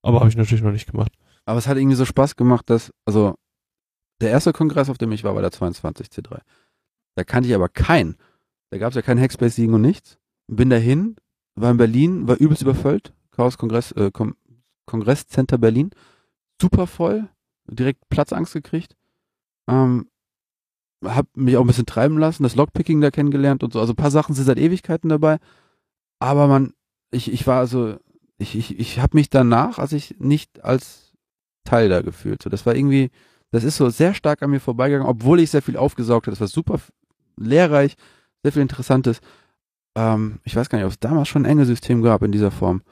Aber 0.03 0.21
habe 0.21 0.29
ich 0.29 0.37
natürlich 0.37 0.63
noch 0.63 0.73
nicht 0.73 0.91
gemacht. 0.91 1.13
Aber 1.47 1.59
es 1.59 1.67
hat 1.67 1.79
irgendwie 1.79 1.97
so 1.97 2.05
Spaß 2.05 2.37
gemacht, 2.37 2.69
dass, 2.69 2.93
also, 3.07 3.35
der 4.21 4.31
erste 4.31 4.53
Kongress, 4.53 4.91
auf 4.91 4.99
dem 4.99 5.13
ich 5.13 5.25
war, 5.25 5.35
war 5.35 5.43
der 5.43 5.53
22 5.53 6.09
C3. 6.09 6.41
Da 7.15 7.25
kannte 7.25 7.49
ich 7.49 7.55
aber 7.55 7.69
keinen. 7.69 8.17
Da 8.71 8.79
gab 8.79 8.91
es 8.91 8.97
ja 8.97 9.03
keinen 9.03 9.21
Hackspace-Siegen 9.21 9.75
und 9.75 9.81
nichts. 9.81 10.19
Bin 10.49 10.71
dahin, 10.71 11.17
war 11.55 11.71
in 11.71 11.77
Berlin, 11.77 12.29
war 12.29 12.37
übelst 12.37 12.63
überfüllt. 12.63 13.15
Chaos 13.31 13.59
Kongress, 13.59 13.93
äh, 13.93 14.11
Kom 14.13 14.37
Kongresscenter 14.87 15.59
Berlin. 15.59 15.91
Super 16.61 16.87
voll. 16.87 17.29
Direkt 17.69 18.09
Platzangst 18.09 18.53
gekriegt. 18.53 18.97
Ähm, 19.69 20.09
hab 21.05 21.27
mich 21.37 21.57
auch 21.57 21.63
ein 21.63 21.67
bisschen 21.67 21.87
treiben 21.87 22.19
lassen, 22.19 22.43
das 22.43 22.57
Lockpicking 22.57 23.01
da 23.01 23.11
kennengelernt 23.11 23.63
und 23.63 23.73
so. 23.73 23.81
Also 23.81 23.93
ein 23.93 23.97
paar 23.97 24.11
Sachen 24.11 24.35
sind 24.35 24.45
seit 24.45 24.59
Ewigkeiten 24.59 25.09
dabei. 25.09 25.39
Aber 26.19 26.47
man, 26.47 26.73
ich, 27.11 27.33
ich 27.33 27.47
war 27.47 27.59
also, 27.59 27.97
ich, 28.39 28.57
ich, 28.57 28.79
ich 28.79 29.01
habe 29.01 29.17
mich 29.17 29.31
danach, 29.31 29.79
als 29.79 29.93
ich 29.93 30.17
nicht 30.19 30.65
als 30.65 31.13
Teil 31.65 31.89
da 31.89 32.03
gefühlt. 32.03 32.43
So, 32.43 32.51
das 32.51 32.65
war 32.67 32.75
irgendwie, 32.75 33.11
das 33.51 33.65
ist 33.65 33.77
so 33.77 33.91
sehr 33.91 34.15
stark 34.15 34.43
an 34.43 34.51
mir 34.51 34.61
vorbeigegangen, 34.61 35.09
obwohl 35.09 35.41
ich 35.41 35.51
sehr 35.51 35.63
viel 35.63 35.77
aufgesaugt 35.77 36.27
habe. 36.27 36.33
Das 36.33 36.41
war 36.41 36.49
super 36.49 36.81
lehrreich, 37.37 37.97
sehr 38.43 38.53
viel 38.53 38.63
Interessantes. 38.63 39.21
Ähm, 39.95 40.41
ich 40.45 40.57
weiß 40.57 40.69
gar 40.69 40.79
nicht, 40.79 40.87
ob 40.87 40.93
es 40.93 41.01
damals 41.01 41.29
schon 41.29 41.43
ein 41.43 41.51
Engelsystem 41.51 42.03
gab 42.03 42.23
in 42.23 42.33
dieser 42.33 42.51
Form. 42.51 42.83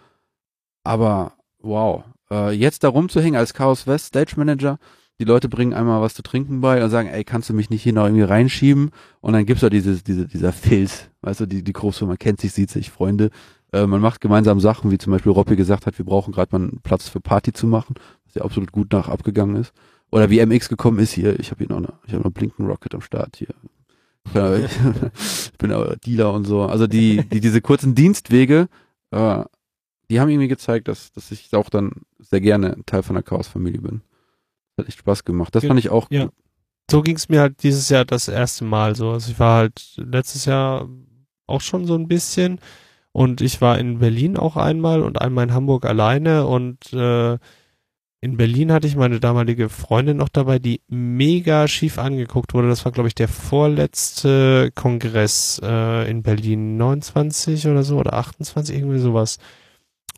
Aber 0.82 1.32
wow, 1.60 2.04
äh, 2.30 2.52
jetzt 2.52 2.84
da 2.84 2.88
rumzuhängen 2.88 3.38
als 3.38 3.54
Chaos 3.54 3.86
West 3.86 4.06
Stage 4.06 4.34
Manager, 4.36 4.78
die 5.20 5.24
Leute 5.24 5.48
bringen 5.48 5.74
einmal 5.74 6.00
was 6.00 6.14
zu 6.14 6.22
trinken 6.22 6.60
bei 6.60 6.82
und 6.82 6.90
sagen, 6.90 7.08
ey, 7.08 7.24
kannst 7.24 7.48
du 7.48 7.54
mich 7.54 7.70
nicht 7.70 7.82
hier 7.82 7.92
noch 7.92 8.04
irgendwie 8.04 8.22
reinschieben? 8.22 8.90
Und 9.20 9.32
dann 9.32 9.46
gibt's 9.46 9.60
da 9.60 9.70
dieses, 9.70 10.02
diese, 10.02 10.26
dieser 10.26 10.52
Filz, 10.52 11.08
weißt 11.22 11.40
du, 11.40 11.46
die, 11.46 11.62
die 11.62 11.72
Großfirma 11.72 12.16
kennt 12.16 12.40
sich, 12.40 12.52
sieht 12.52 12.70
sich, 12.70 12.90
Freunde. 12.90 13.30
Äh, 13.72 13.86
man 13.86 14.00
macht 14.00 14.20
gemeinsam 14.20 14.58
Sachen, 14.58 14.90
wie 14.90 14.98
zum 14.98 15.12
Beispiel 15.12 15.32
Robby 15.32 15.54
gesagt 15.54 15.86
hat, 15.86 15.98
wir 15.98 16.04
brauchen 16.04 16.32
gerade 16.32 16.56
mal 16.56 16.66
einen 16.66 16.80
Platz 16.82 17.08
für 17.08 17.20
Party 17.20 17.52
zu 17.52 17.66
machen, 17.66 17.94
was 18.24 18.34
ja 18.34 18.42
absolut 18.42 18.72
gut 18.72 18.92
nach 18.92 19.08
abgegangen 19.08 19.56
ist. 19.56 19.72
Oder 20.10 20.30
wie 20.30 20.44
MX 20.44 20.68
gekommen 20.68 20.98
ist 20.98 21.12
hier, 21.12 21.38
ich 21.38 21.50
habe 21.50 21.58
hier 21.58 21.68
noch 21.68 21.78
eine, 21.78 21.92
ich 22.06 22.12
habe 22.12 22.24
noch 22.24 22.32
Blinken 22.32 22.66
Rocket 22.66 22.94
am 22.94 23.00
Start 23.00 23.36
hier. 23.36 23.48
Ich 25.52 25.58
bin 25.58 25.70
aber 25.70 25.96
Dealer 25.96 26.32
und 26.32 26.44
so. 26.44 26.62
Also 26.62 26.86
die, 26.86 27.24
die 27.24 27.40
diese 27.40 27.60
kurzen 27.60 27.94
Dienstwege, 27.94 28.68
äh, 29.12 29.44
die 30.10 30.20
haben 30.20 30.28
irgendwie 30.28 30.48
gezeigt, 30.48 30.88
dass, 30.88 31.12
dass 31.12 31.30
ich 31.30 31.52
auch 31.54 31.70
dann 31.70 31.92
sehr 32.18 32.40
gerne 32.40 32.76
Teil 32.86 33.02
von 33.02 33.14
der 33.14 33.22
Chaos-Familie 33.22 33.80
bin. 33.80 34.02
Hat 34.78 34.88
echt 34.88 34.98
Spaß 34.98 35.24
gemacht. 35.24 35.54
Das 35.54 35.62
Ja, 35.62 35.68
fand 35.68 35.80
ich 35.80 35.90
auch 35.90 36.10
ja. 36.10 36.24
gut. 36.24 36.32
so 36.90 37.02
ging's 37.02 37.28
mir 37.28 37.40
halt 37.40 37.62
dieses 37.62 37.88
Jahr 37.88 38.04
das 38.04 38.28
erste 38.28 38.64
Mal 38.64 38.96
so. 38.96 39.10
Also 39.10 39.30
ich 39.30 39.38
war 39.38 39.58
halt 39.58 39.94
letztes 39.96 40.44
Jahr 40.44 40.88
auch 41.46 41.60
schon 41.60 41.86
so 41.86 41.94
ein 41.94 42.08
bisschen 42.08 42.58
und 43.12 43.40
ich 43.40 43.60
war 43.60 43.78
in 43.78 43.98
Berlin 43.98 44.36
auch 44.36 44.56
einmal 44.56 45.02
und 45.02 45.20
einmal 45.20 45.44
in 45.44 45.54
Hamburg 45.54 45.84
alleine 45.86 46.46
und 46.46 46.92
äh, 46.92 47.38
in 48.20 48.38
Berlin 48.38 48.72
hatte 48.72 48.86
ich 48.86 48.96
meine 48.96 49.20
damalige 49.20 49.68
Freundin 49.68 50.16
noch 50.16 50.30
dabei, 50.30 50.58
die 50.58 50.80
mega 50.88 51.68
schief 51.68 51.98
angeguckt 51.98 52.54
wurde. 52.54 52.68
Das 52.68 52.86
war, 52.86 52.92
glaube 52.92 53.08
ich, 53.08 53.14
der 53.14 53.28
vorletzte 53.28 54.70
Kongress 54.74 55.60
äh, 55.62 56.10
in 56.10 56.22
Berlin, 56.22 56.78
29 56.78 57.66
oder 57.68 57.82
so 57.82 57.98
oder 57.98 58.14
28, 58.14 58.76
irgendwie 58.76 58.98
sowas. 58.98 59.38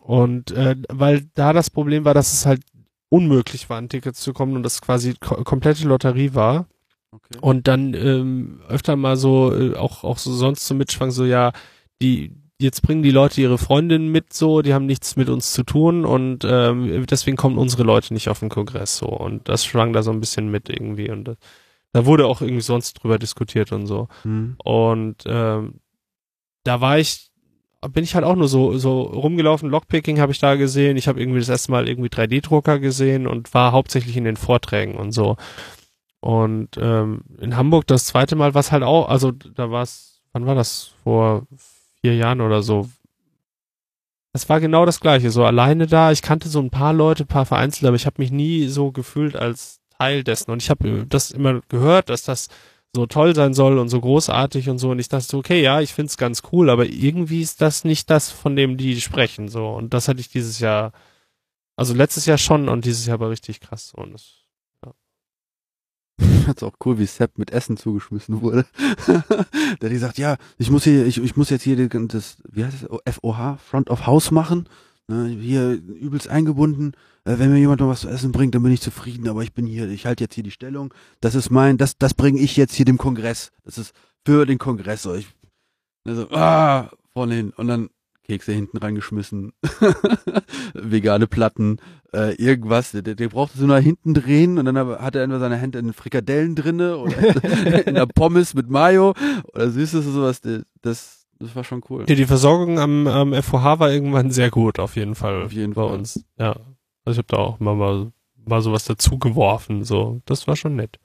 Und 0.00 0.50
äh, 0.52 0.76
weil 0.88 1.26
da 1.34 1.52
das 1.52 1.70
Problem 1.70 2.04
war, 2.04 2.14
dass 2.14 2.32
es 2.32 2.46
halt 2.46 2.62
unmöglich 3.08 3.68
war, 3.70 3.78
an 3.78 3.88
Tickets 3.88 4.20
zu 4.20 4.32
kommen 4.32 4.56
und 4.56 4.62
das 4.62 4.80
quasi 4.80 5.14
ko 5.14 5.42
komplette 5.44 5.86
Lotterie 5.86 6.34
war. 6.34 6.66
Okay. 7.10 7.38
Und 7.40 7.68
dann 7.68 7.94
ähm, 7.94 8.60
öfter 8.68 8.96
mal 8.96 9.16
so, 9.16 9.54
äh, 9.54 9.74
auch, 9.74 10.04
auch 10.04 10.18
so 10.18 10.32
sonst 10.32 10.66
so 10.66 10.74
mitschwang, 10.74 11.10
so 11.10 11.24
ja, 11.24 11.52
die, 12.02 12.32
jetzt 12.58 12.82
bringen 12.82 13.02
die 13.02 13.10
Leute 13.10 13.40
ihre 13.40 13.58
Freundinnen 13.58 14.10
mit, 14.10 14.32
so, 14.32 14.62
die 14.62 14.74
haben 14.74 14.86
nichts 14.86 15.16
mit 15.16 15.28
uns 15.28 15.52
zu 15.52 15.62
tun 15.62 16.04
und 16.04 16.44
ähm, 16.44 17.06
deswegen 17.06 17.36
kommen 17.36 17.58
unsere 17.58 17.84
Leute 17.84 18.12
nicht 18.12 18.28
auf 18.28 18.40
den 18.40 18.48
Kongress 18.48 18.98
so. 18.98 19.06
Und 19.06 19.48
das 19.48 19.64
schwang 19.64 19.92
da 19.92 20.02
so 20.02 20.10
ein 20.10 20.20
bisschen 20.20 20.50
mit 20.50 20.68
irgendwie. 20.68 21.10
Und 21.10 21.24
das, 21.24 21.36
da 21.92 22.06
wurde 22.06 22.26
auch 22.26 22.40
irgendwie 22.40 22.62
sonst 22.62 22.94
drüber 22.94 23.18
diskutiert 23.18 23.72
und 23.72 23.86
so. 23.86 24.08
Hm. 24.22 24.56
Und 24.62 25.22
ähm, 25.26 25.80
da 26.64 26.80
war 26.80 26.98
ich, 26.98 27.30
bin 27.90 28.04
ich 28.04 28.14
halt 28.14 28.24
auch 28.24 28.36
nur 28.36 28.48
so 28.48 28.78
so 28.78 29.02
rumgelaufen. 29.02 29.70
Lockpicking 29.70 30.20
habe 30.20 30.32
ich 30.32 30.38
da 30.38 30.56
gesehen. 30.56 30.96
Ich 30.96 31.08
habe 31.08 31.20
irgendwie 31.20 31.40
das 31.40 31.48
erste 31.48 31.72
Mal 31.72 31.88
irgendwie 31.88 32.08
3D-Drucker 32.08 32.78
gesehen 32.78 33.26
und 33.26 33.52
war 33.54 33.72
hauptsächlich 33.72 34.16
in 34.16 34.24
den 34.24 34.36
Vorträgen 34.36 34.94
und 34.96 35.12
so. 35.12 35.36
Und 36.20 36.70
ähm, 36.78 37.22
in 37.40 37.56
Hamburg 37.56 37.86
das 37.86 38.06
zweite 38.06 38.36
Mal 38.36 38.54
war 38.54 38.60
es 38.60 38.72
halt 38.72 38.82
auch, 38.82 39.08
also 39.08 39.30
da 39.32 39.70
war 39.70 39.82
es, 39.82 40.22
wann 40.32 40.46
war 40.46 40.54
das? 40.54 40.92
Vor 41.04 41.46
vier 42.00 42.16
Jahren 42.16 42.40
oder 42.40 42.62
so. 42.62 42.88
Es 44.32 44.48
war 44.48 44.60
genau 44.60 44.84
das 44.84 45.00
gleiche, 45.00 45.30
so 45.30 45.44
alleine 45.44 45.86
da. 45.86 46.12
Ich 46.12 46.22
kannte 46.22 46.48
so 46.48 46.60
ein 46.60 46.70
paar 46.70 46.92
Leute, 46.92 47.24
ein 47.24 47.28
paar 47.28 47.46
vereinzelt, 47.46 47.86
aber 47.86 47.96
ich 47.96 48.06
habe 48.06 48.20
mich 48.20 48.30
nie 48.30 48.66
so 48.68 48.92
gefühlt 48.92 49.36
als 49.36 49.80
Teil 49.98 50.24
dessen. 50.24 50.50
Und 50.50 50.62
ich 50.62 50.68
habe 50.68 51.06
das 51.08 51.30
immer 51.30 51.60
gehört, 51.68 52.10
dass 52.10 52.22
das 52.22 52.48
so 52.96 53.06
toll 53.06 53.34
sein 53.34 53.54
soll 53.54 53.78
und 53.78 53.88
so 53.88 54.00
großartig 54.00 54.68
und 54.68 54.78
so. 54.78 54.90
Und 54.90 54.98
ich 54.98 55.08
dachte, 55.08 55.36
okay, 55.36 55.62
ja, 55.62 55.80
ich 55.80 55.92
find's 55.94 56.16
ganz 56.16 56.42
cool, 56.50 56.70
aber 56.70 56.86
irgendwie 56.86 57.42
ist 57.42 57.60
das 57.60 57.84
nicht 57.84 58.10
das, 58.10 58.30
von 58.30 58.56
dem 58.56 58.76
die 58.76 59.00
sprechen. 59.00 59.48
So. 59.48 59.68
Und 59.68 59.94
das 59.94 60.08
hatte 60.08 60.20
ich 60.20 60.28
dieses 60.28 60.58
Jahr, 60.58 60.92
also 61.76 61.94
letztes 61.94 62.26
Jahr 62.26 62.38
schon 62.38 62.68
und 62.68 62.84
dieses 62.84 63.06
Jahr 63.06 63.20
war 63.20 63.30
richtig 63.30 63.60
krass. 63.60 63.92
So. 63.94 64.02
Und 64.02 64.14
das, 64.14 64.46
Hat's 66.46 66.62
auch 66.62 66.74
cool, 66.84 66.98
wie 66.98 67.06
Sepp 67.06 67.38
mit 67.38 67.50
Essen 67.50 67.76
zugeschmissen 67.76 68.40
wurde. 68.40 68.64
Der 69.80 69.90
die 69.90 69.98
sagt, 69.98 70.18
ja, 70.18 70.36
ich 70.58 70.70
muss 70.70 70.84
hier, 70.84 71.06
ich, 71.06 71.18
ich 71.18 71.36
muss 71.36 71.50
jetzt 71.50 71.62
hier 71.62 71.88
das, 71.88 72.38
wie 72.48 72.64
heißt 72.64 72.86
es, 73.04 73.14
FOH, 73.14 73.58
Front 73.58 73.90
of 73.90 74.06
House 74.06 74.30
machen. 74.30 74.68
Ne, 75.08 75.28
hier 75.28 75.72
übelst 75.72 76.28
eingebunden. 76.28 76.92
Äh, 77.24 77.38
wenn 77.38 77.52
mir 77.52 77.58
jemand 77.58 77.80
noch 77.80 77.88
was 77.88 78.00
zu 78.00 78.08
essen 78.08 78.32
bringt, 78.32 78.54
dann 78.54 78.62
bin 78.62 78.72
ich 78.72 78.80
zufrieden, 78.80 79.28
aber 79.28 79.42
ich 79.42 79.52
bin 79.52 79.64
hier, 79.64 79.88
ich 79.88 80.04
halte 80.04 80.24
jetzt 80.24 80.34
hier 80.34 80.42
die 80.44 80.50
Stellung. 80.50 80.92
Das 81.20 81.34
ist 81.36 81.50
mein, 81.50 81.78
das, 81.78 81.96
das 81.96 82.14
bringe 82.14 82.40
ich 82.40 82.56
jetzt 82.56 82.74
hier 82.74 82.84
dem 82.84 82.98
Kongress. 82.98 83.52
Das 83.64 83.78
ist 83.78 83.94
für 84.24 84.46
den 84.46 84.58
Kongress. 84.58 85.02
So, 85.02 85.14
ich, 85.14 85.28
also, 86.04 86.28
ah, 86.30 86.90
vorne 87.12 87.34
hin. 87.34 87.52
Und 87.56 87.68
dann 87.68 87.90
Kekse 88.26 88.52
hinten 88.52 88.78
reingeschmissen. 88.78 89.52
Vegane 90.74 91.28
Platten 91.28 91.78
äh, 92.12 92.34
irgendwas, 92.34 92.90
der, 92.92 93.02
der 93.02 93.28
brauchte 93.28 93.58
so 93.58 93.66
nach 93.66 93.78
hinten 93.78 94.14
drehen 94.14 94.58
und 94.58 94.64
dann 94.64 94.76
hat 94.76 95.14
er 95.14 95.22
entweder 95.22 95.40
seine 95.40 95.56
Hände 95.56 95.78
in 95.78 95.92
Frikadellen 95.92 96.54
drinne 96.54 96.96
oder 96.96 97.16
in 97.86 97.94
der 97.94 98.06
Pommes 98.06 98.54
mit 98.54 98.68
Mayo 98.68 99.14
oder 99.52 99.70
Süßes 99.70 100.06
oder 100.06 100.14
sowas. 100.14 100.40
Das, 100.82 101.15
das 101.38 101.54
war 101.56 101.64
schon 101.64 101.82
cool. 101.90 102.04
Ja, 102.08 102.14
die 102.14 102.24
Versorgung 102.26 102.78
am, 102.78 103.06
am 103.06 103.34
FOH 103.34 103.78
war 103.78 103.90
irgendwann 103.90 104.30
sehr 104.30 104.50
gut, 104.50 104.78
auf 104.78 104.96
jeden 104.96 105.14
Fall. 105.14 105.44
Auf 105.44 105.52
jeden 105.52 105.74
bei 105.74 105.82
Fall. 105.86 105.94
uns. 105.94 106.24
Ja. 106.38 106.56
Also 107.04 107.12
ich 107.12 107.18
habe 107.18 107.26
da 107.28 107.36
auch 107.38 107.60
mal, 107.60 107.74
mal, 107.74 108.12
mal 108.44 108.60
sowas 108.62 108.84
dazu 108.84 109.18
geworfen. 109.18 109.84
So, 109.84 110.20
das 110.24 110.46
war 110.48 110.56
schon 110.56 110.76
nett. 110.76 110.98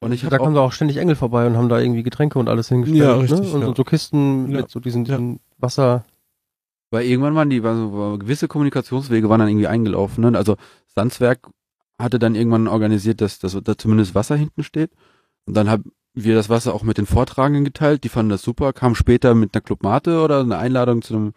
Und 0.00 0.12
ich 0.12 0.20
da 0.20 0.26
habe 0.26 0.36
kamen 0.38 0.56
auch, 0.56 0.60
da 0.60 0.66
auch 0.66 0.72
ständig 0.72 0.98
Engel 0.98 1.16
vorbei 1.16 1.46
und 1.46 1.56
haben 1.56 1.68
da 1.68 1.80
irgendwie 1.80 2.02
Getränke 2.02 2.38
und 2.38 2.48
alles 2.48 2.68
hingestellt. 2.68 3.00
Ja, 3.02 3.16
ne? 3.16 3.22
richtig, 3.22 3.52
Und 3.52 3.62
ja. 3.62 3.74
so- 3.74 3.84
Kisten 3.84 4.50
Ja. 4.50 4.58
mit 4.60 4.70
so 4.70 4.78
diesen, 4.80 5.04
diesen 5.04 5.40
Wasser. 5.58 6.04
weil 6.90 7.04
irgendwann 7.06 7.34
waren 7.34 7.50
die, 7.50 7.62
waren 7.62 7.90
so, 7.90 8.18
gewisse 8.18 8.46
Kommunikationswege 8.48 9.28
waren 9.28 9.40
dann 9.40 9.48
irgendwie 9.48 9.66
eingelaufen. 9.66 10.22
Ne? 10.30 10.38
Also 10.38 10.56
Sandswerk 10.94 11.48
hatte 11.98 12.18
dann 12.18 12.34
irgendwann 12.36 12.68
organisiert, 12.68 13.20
dass, 13.20 13.38
dass 13.40 13.58
da 13.62 13.76
zumindest 13.76 14.14
Wasser 14.14 14.36
hinten 14.36 14.62
steht. 14.62 14.90
Und 15.46 15.54
dann 15.56 15.68
haben 15.68 15.90
wir 16.24 16.34
das 16.34 16.48
Wasser 16.48 16.74
auch 16.74 16.82
mit 16.82 16.98
den 16.98 17.06
Vortragenden 17.06 17.64
geteilt. 17.64 18.04
Die 18.04 18.08
fanden 18.08 18.30
das 18.30 18.42
super, 18.42 18.72
kamen 18.72 18.94
später 18.94 19.34
mit 19.34 19.54
einer 19.54 19.62
Clubmate 19.62 20.20
oder 20.20 20.40
einer 20.40 20.58
Einladung 20.58 21.02
zu 21.02 21.14
einem, 21.14 21.32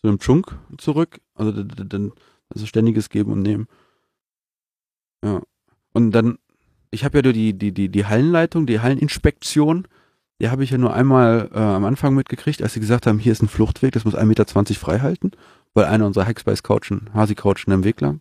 zu 0.00 0.08
einem 0.08 0.18
Chunk 0.18 0.58
zurück. 0.78 1.20
Also 1.34 1.52
dann 1.52 2.12
also 2.48 2.66
ständiges 2.66 3.08
Geben 3.08 3.32
und 3.32 3.42
Nehmen. 3.42 3.66
Ja. 5.24 5.40
Und 5.92 6.12
dann, 6.12 6.38
ich 6.90 7.04
habe 7.04 7.18
ja 7.18 7.32
die, 7.32 7.54
die, 7.54 7.72
die, 7.72 7.88
die 7.88 8.06
Hallenleitung, 8.06 8.66
die 8.66 8.80
Halleninspektion, 8.80 9.88
die 10.40 10.50
habe 10.50 10.64
ich 10.64 10.70
ja 10.70 10.78
nur 10.78 10.92
einmal 10.92 11.50
äh, 11.52 11.58
am 11.58 11.84
Anfang 11.84 12.14
mitgekriegt, 12.14 12.62
als 12.62 12.74
sie 12.74 12.80
gesagt 12.80 13.06
haben, 13.06 13.18
hier 13.18 13.32
ist 13.32 13.42
ein 13.42 13.48
Fluchtweg, 13.48 13.92
das 13.92 14.04
muss 14.04 14.14
1,20 14.14 14.24
Meter 14.26 14.74
frei 14.74 14.98
halten, 14.98 15.32
weil 15.74 15.86
einer 15.86 16.06
unserer 16.06 16.26
Hackspace-Couchen, 16.26 17.10
Hasi-Couchen 17.14 17.72
im 17.72 17.84
Weg 17.84 18.00
lang. 18.00 18.20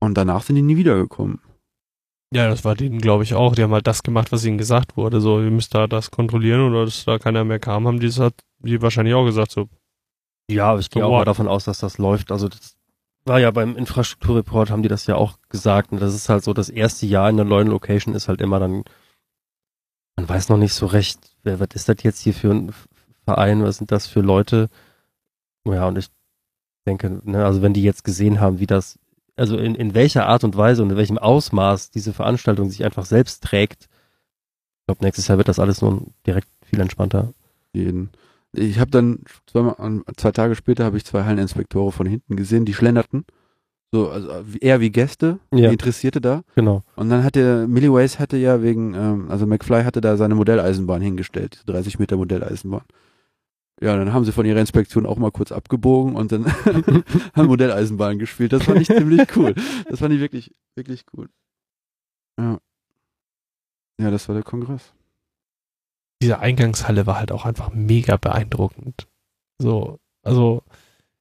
Und 0.00 0.14
danach 0.14 0.42
sind 0.42 0.56
die 0.56 0.62
nie 0.62 0.76
wiedergekommen. 0.76 1.40
Ja, 2.32 2.48
das 2.48 2.64
war 2.64 2.76
denen, 2.76 3.00
glaube 3.00 3.24
ich, 3.24 3.34
auch. 3.34 3.54
Die 3.54 3.62
haben 3.62 3.72
halt 3.72 3.86
das 3.86 4.02
gemacht, 4.02 4.30
was 4.30 4.44
ihnen 4.44 4.58
gesagt 4.58 4.96
wurde. 4.96 5.20
So, 5.20 5.40
ihr 5.40 5.50
müsst 5.50 5.74
da 5.74 5.86
das 5.86 6.10
kontrollieren 6.10 6.60
oder 6.60 6.84
dass 6.84 7.04
da 7.04 7.18
keiner 7.18 7.44
mehr 7.44 7.58
kam, 7.58 7.86
haben 7.86 7.98
die 7.98 8.06
das 8.06 8.20
hat 8.20 8.34
die 8.60 8.80
wahrscheinlich 8.80 9.14
auch 9.14 9.24
gesagt. 9.24 9.50
So, 9.50 9.68
Ja, 10.50 10.70
aber 10.70 10.80
ich 10.80 10.90
gehe 10.90 11.02
So 11.02 11.08
auch 11.08 11.12
mal 11.18 11.24
davon 11.24 11.48
aus, 11.48 11.64
dass 11.64 11.78
das 11.80 11.98
läuft. 11.98 12.30
Also 12.30 12.48
das 12.48 12.76
war 13.24 13.40
ja 13.40 13.50
beim 13.50 13.76
Infrastrukturreport, 13.76 14.70
haben 14.70 14.82
die 14.82 14.88
das 14.88 15.06
ja 15.06 15.16
auch 15.16 15.38
gesagt. 15.48 15.90
Und 15.92 16.00
das 16.00 16.14
ist 16.14 16.28
halt 16.28 16.44
so, 16.44 16.52
das 16.52 16.68
erste 16.68 17.06
Jahr 17.06 17.28
in 17.28 17.36
der 17.36 17.46
neuen 17.46 17.68
Location 17.68 18.14
ist 18.14 18.28
halt 18.28 18.40
immer 18.40 18.60
dann, 18.60 18.84
man 20.16 20.28
weiß 20.28 20.50
noch 20.50 20.56
nicht 20.56 20.74
so 20.74 20.86
recht, 20.86 21.34
wer, 21.42 21.58
was 21.58 21.68
ist 21.74 21.88
das 21.88 21.96
jetzt 22.02 22.20
hier 22.20 22.34
für 22.34 22.50
ein 22.52 22.72
Verein, 23.24 23.62
was 23.64 23.78
sind 23.78 23.90
das 23.90 24.06
für 24.06 24.20
Leute? 24.20 24.68
Ja, 25.66 25.88
und 25.88 25.98
ich 25.98 26.06
denke, 26.86 27.20
ne, 27.24 27.44
also 27.44 27.60
wenn 27.62 27.74
die 27.74 27.82
jetzt 27.82 28.04
gesehen 28.04 28.40
haben, 28.40 28.60
wie 28.60 28.66
das, 28.66 28.98
also 29.36 29.56
in, 29.56 29.74
in 29.74 29.94
welcher 29.94 30.26
Art 30.26 30.44
und 30.44 30.56
Weise 30.56 30.82
und 30.82 30.90
in 30.90 30.96
welchem 30.96 31.18
Ausmaß 31.18 31.90
diese 31.90 32.12
Veranstaltung 32.12 32.70
sich 32.70 32.84
einfach 32.84 33.04
selbst 33.06 33.42
trägt, 33.44 33.84
ich 33.84 34.86
glaube, 34.86 35.04
nächstes 35.04 35.28
Jahr 35.28 35.38
wird 35.38 35.48
das 35.48 35.58
alles 35.58 35.82
nur 35.82 36.06
direkt 36.26 36.48
viel 36.64 36.80
entspannter. 36.80 37.32
Jeden. 37.72 38.10
Ich 38.52 38.80
habe 38.80 38.90
dann 38.90 39.20
zweimal, 39.46 39.76
zwei 40.16 40.32
Tage 40.32 40.56
später 40.56 40.84
habe 40.84 40.96
ich 40.96 41.04
zwei 41.04 41.24
Halleninspektore 41.24 41.92
von 41.92 42.06
hinten 42.06 42.34
gesehen, 42.36 42.64
die 42.64 42.74
schlenderten. 42.74 43.24
So, 43.92 44.08
also 44.08 44.30
eher 44.60 44.80
wie 44.80 44.90
Gäste, 44.90 45.38
Ja. 45.52 45.68
wie 45.68 45.72
Interessierte 45.72 46.20
da. 46.20 46.42
Genau. 46.54 46.82
Und 46.96 47.10
dann 47.10 47.24
hatte 47.24 47.66
Milliways 47.68 48.18
hatte 48.18 48.36
ja 48.36 48.62
wegen, 48.62 48.94
ähm, 48.94 49.26
also 49.30 49.46
McFly 49.46 49.82
hatte 49.84 50.00
da 50.00 50.16
seine 50.16 50.34
Modelleisenbahn 50.36 51.02
hingestellt, 51.02 51.62
30 51.66 51.98
Meter 51.98 52.16
Modelleisenbahn. 52.16 52.82
Ja, 53.82 53.96
dann 53.96 54.12
haben 54.12 54.24
sie 54.26 54.32
von 54.32 54.44
ihrer 54.44 54.60
Inspektion 54.60 55.06
auch 55.06 55.16
mal 55.16 55.30
kurz 55.30 55.52
abgebogen 55.52 56.14
und 56.14 56.32
dann 56.32 56.46
haben 57.34 57.46
Modelleisenbahn 57.46 58.18
gespielt. 58.18 58.52
Das 58.52 58.64
fand 58.64 58.80
ich 58.82 58.88
ziemlich 58.88 59.34
cool. 59.36 59.54
Das 59.88 60.00
fand 60.00 60.12
ich 60.14 60.20
wirklich, 60.20 60.54
wirklich 60.76 61.04
cool. 61.16 61.28
Ja. 62.38 62.58
Ja, 64.00 64.10
das 64.10 64.28
war 64.28 64.34
der 64.34 64.44
Kongress. 64.44 64.92
diese 66.22 66.38
Eingangshalle 66.40 67.06
war 67.06 67.18
halt 67.18 67.32
auch 67.32 67.44
einfach 67.46 67.72
mega 67.72 68.16
beeindruckend. 68.16 69.06
So, 69.58 69.98
also 70.22 70.62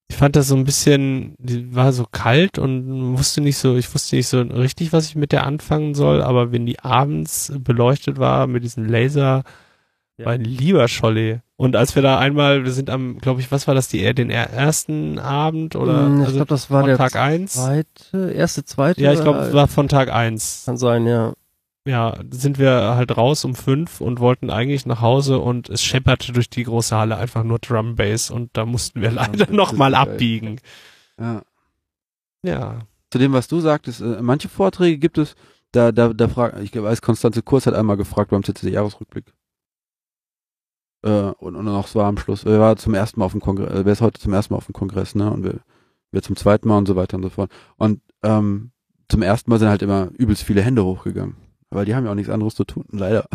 ich 0.09 0.17
fand 0.17 0.35
das 0.35 0.47
so 0.47 0.55
ein 0.55 0.63
bisschen, 0.65 1.35
die 1.37 1.73
war 1.75 1.93
so 1.93 2.05
kalt 2.11 2.57
und 2.57 3.17
wusste 3.17 3.41
nicht 3.41 3.57
so, 3.57 3.77
ich 3.77 3.93
wusste 3.93 4.15
nicht 4.15 4.27
so 4.27 4.41
richtig, 4.41 4.91
was 4.91 5.07
ich 5.07 5.15
mit 5.15 5.31
der 5.31 5.45
anfangen 5.45 5.93
soll, 5.93 6.21
aber 6.21 6.51
wenn 6.51 6.65
die 6.65 6.79
abends 6.79 7.53
beleuchtet 7.59 8.17
war 8.17 8.47
mit 8.47 8.63
diesen 8.63 8.87
Laser 8.89 9.43
Ja. 10.19 10.25
Mein 10.25 10.43
lieber 10.43 10.87
Scholli. 10.89 11.39
Und 11.55 11.77
als 11.77 11.95
wir 11.95 12.01
da 12.01 12.19
einmal, 12.19 12.65
wir 12.65 12.71
sind 12.73 12.89
am, 12.89 13.19
glaube 13.19 13.39
ich, 13.39 13.51
was 13.53 13.67
war 13.67 13.73
das, 13.75 13.87
die, 13.87 14.13
den 14.13 14.29
er- 14.29 14.49
ersten 14.51 15.17
Abend 15.17 15.77
oder 15.77 16.05
Hm, 16.07 16.15
ich 16.19 16.25
also 16.25 16.35
glaube, 16.35 16.49
das 16.49 16.69
war 16.69 16.81
von 16.81 16.89
der 16.89 16.97
Tag 16.97 17.15
eins? 17.15 17.53
zweite, 17.53 18.31
erste, 18.31 18.65
zweite. 18.65 19.01
Ja, 19.01 19.13
ich 19.13 19.21
glaube, 19.21 19.39
es 19.39 19.53
war 19.53 19.69
von 19.69 19.87
Tag 19.87 20.11
eins. 20.11 20.63
Kann 20.65 20.75
sein, 20.77 21.07
ja. 21.07 21.31
Ja, 21.87 22.15
sind 22.31 22.59
wir 22.59 22.95
halt 22.97 23.15
raus 23.15 23.45
um 23.45 23.55
fünf 23.55 24.01
und 24.01 24.19
wollten 24.19 24.49
eigentlich 24.49 24.85
nach 24.85 24.99
Hause 24.99 25.39
und 25.39 25.69
es 25.69 25.81
schepperte 25.81 26.33
durch 26.33 26.49
die 26.49 26.63
große 26.63 26.95
Halle 26.95 27.15
einfach 27.15 27.43
nur 27.45 27.59
Drum 27.59 27.95
Bass 27.95 28.29
und 28.29 28.49
da 28.57 28.65
mussten 28.65 29.01
wir 29.01 29.11
leider 29.11 29.45
das 29.45 29.49
nochmal 29.49 29.95
abbiegen. 29.95 30.59
Ja. 31.17 31.41
Ja. 32.43 32.79
Zu 33.09 33.19
dem, 33.19 33.31
was 33.31 33.47
du 33.47 33.61
sagtest, 33.61 34.01
äh, 34.01 34.21
manche 34.21 34.49
Vorträge 34.49 34.97
gibt 34.97 35.17
es, 35.17 35.35
da, 35.71 35.91
da, 35.93 36.09
da 36.13 36.27
frag, 36.27 36.61
ich 36.61 36.75
weiß, 36.75 37.01
Konstanze 37.01 37.41
Kurs 37.41 37.65
hat 37.65 37.73
einmal 37.73 37.95
gefragt 37.97 38.31
beim 38.31 38.43
CCC-Jahresrückblick. 38.43 39.25
Äh, 41.01 41.31
und, 41.39 41.55
und 41.55 41.67
auch 41.69 41.87
es 41.87 41.95
war 41.95 42.05
am 42.07 42.17
Schluss, 42.17 42.43
er 42.43 42.59
war 42.59 42.75
zum 42.75 42.93
ersten 42.93 43.19
Mal 43.19 43.25
auf 43.25 43.31
dem 43.31 43.41
Kongress, 43.41 43.71
äh, 43.71 43.85
wer 43.85 43.93
ist 43.93 44.01
heute 44.01 44.19
zum 44.19 44.33
ersten 44.33 44.53
Mal 44.53 44.57
auf 44.57 44.65
dem 44.65 44.73
Kongress, 44.73 45.15
ne? 45.15 45.31
Und 45.31 45.43
wir, 45.43 45.59
wir 46.11 46.21
zum 46.21 46.35
zweiten 46.35 46.67
Mal 46.67 46.77
und 46.77 46.87
so 46.87 46.95
weiter 46.95 47.17
und 47.17 47.23
so 47.23 47.29
fort. 47.29 47.51
Und 47.77 48.01
ähm, 48.23 48.71
zum 49.07 49.21
ersten 49.21 49.49
Mal 49.49 49.59
sind 49.59 49.69
halt 49.69 49.81
immer 49.81 50.09
übelst 50.17 50.43
viele 50.43 50.61
Hände 50.61 50.83
hochgegangen. 50.83 51.35
Weil 51.71 51.85
die 51.85 51.93
haben 51.93 52.03
ja 52.03 52.09
auch 52.11 52.15
nichts 52.15 52.31
anderes 52.31 52.55
zu 52.55 52.63
tun, 52.63 52.83
leider. 52.91 53.25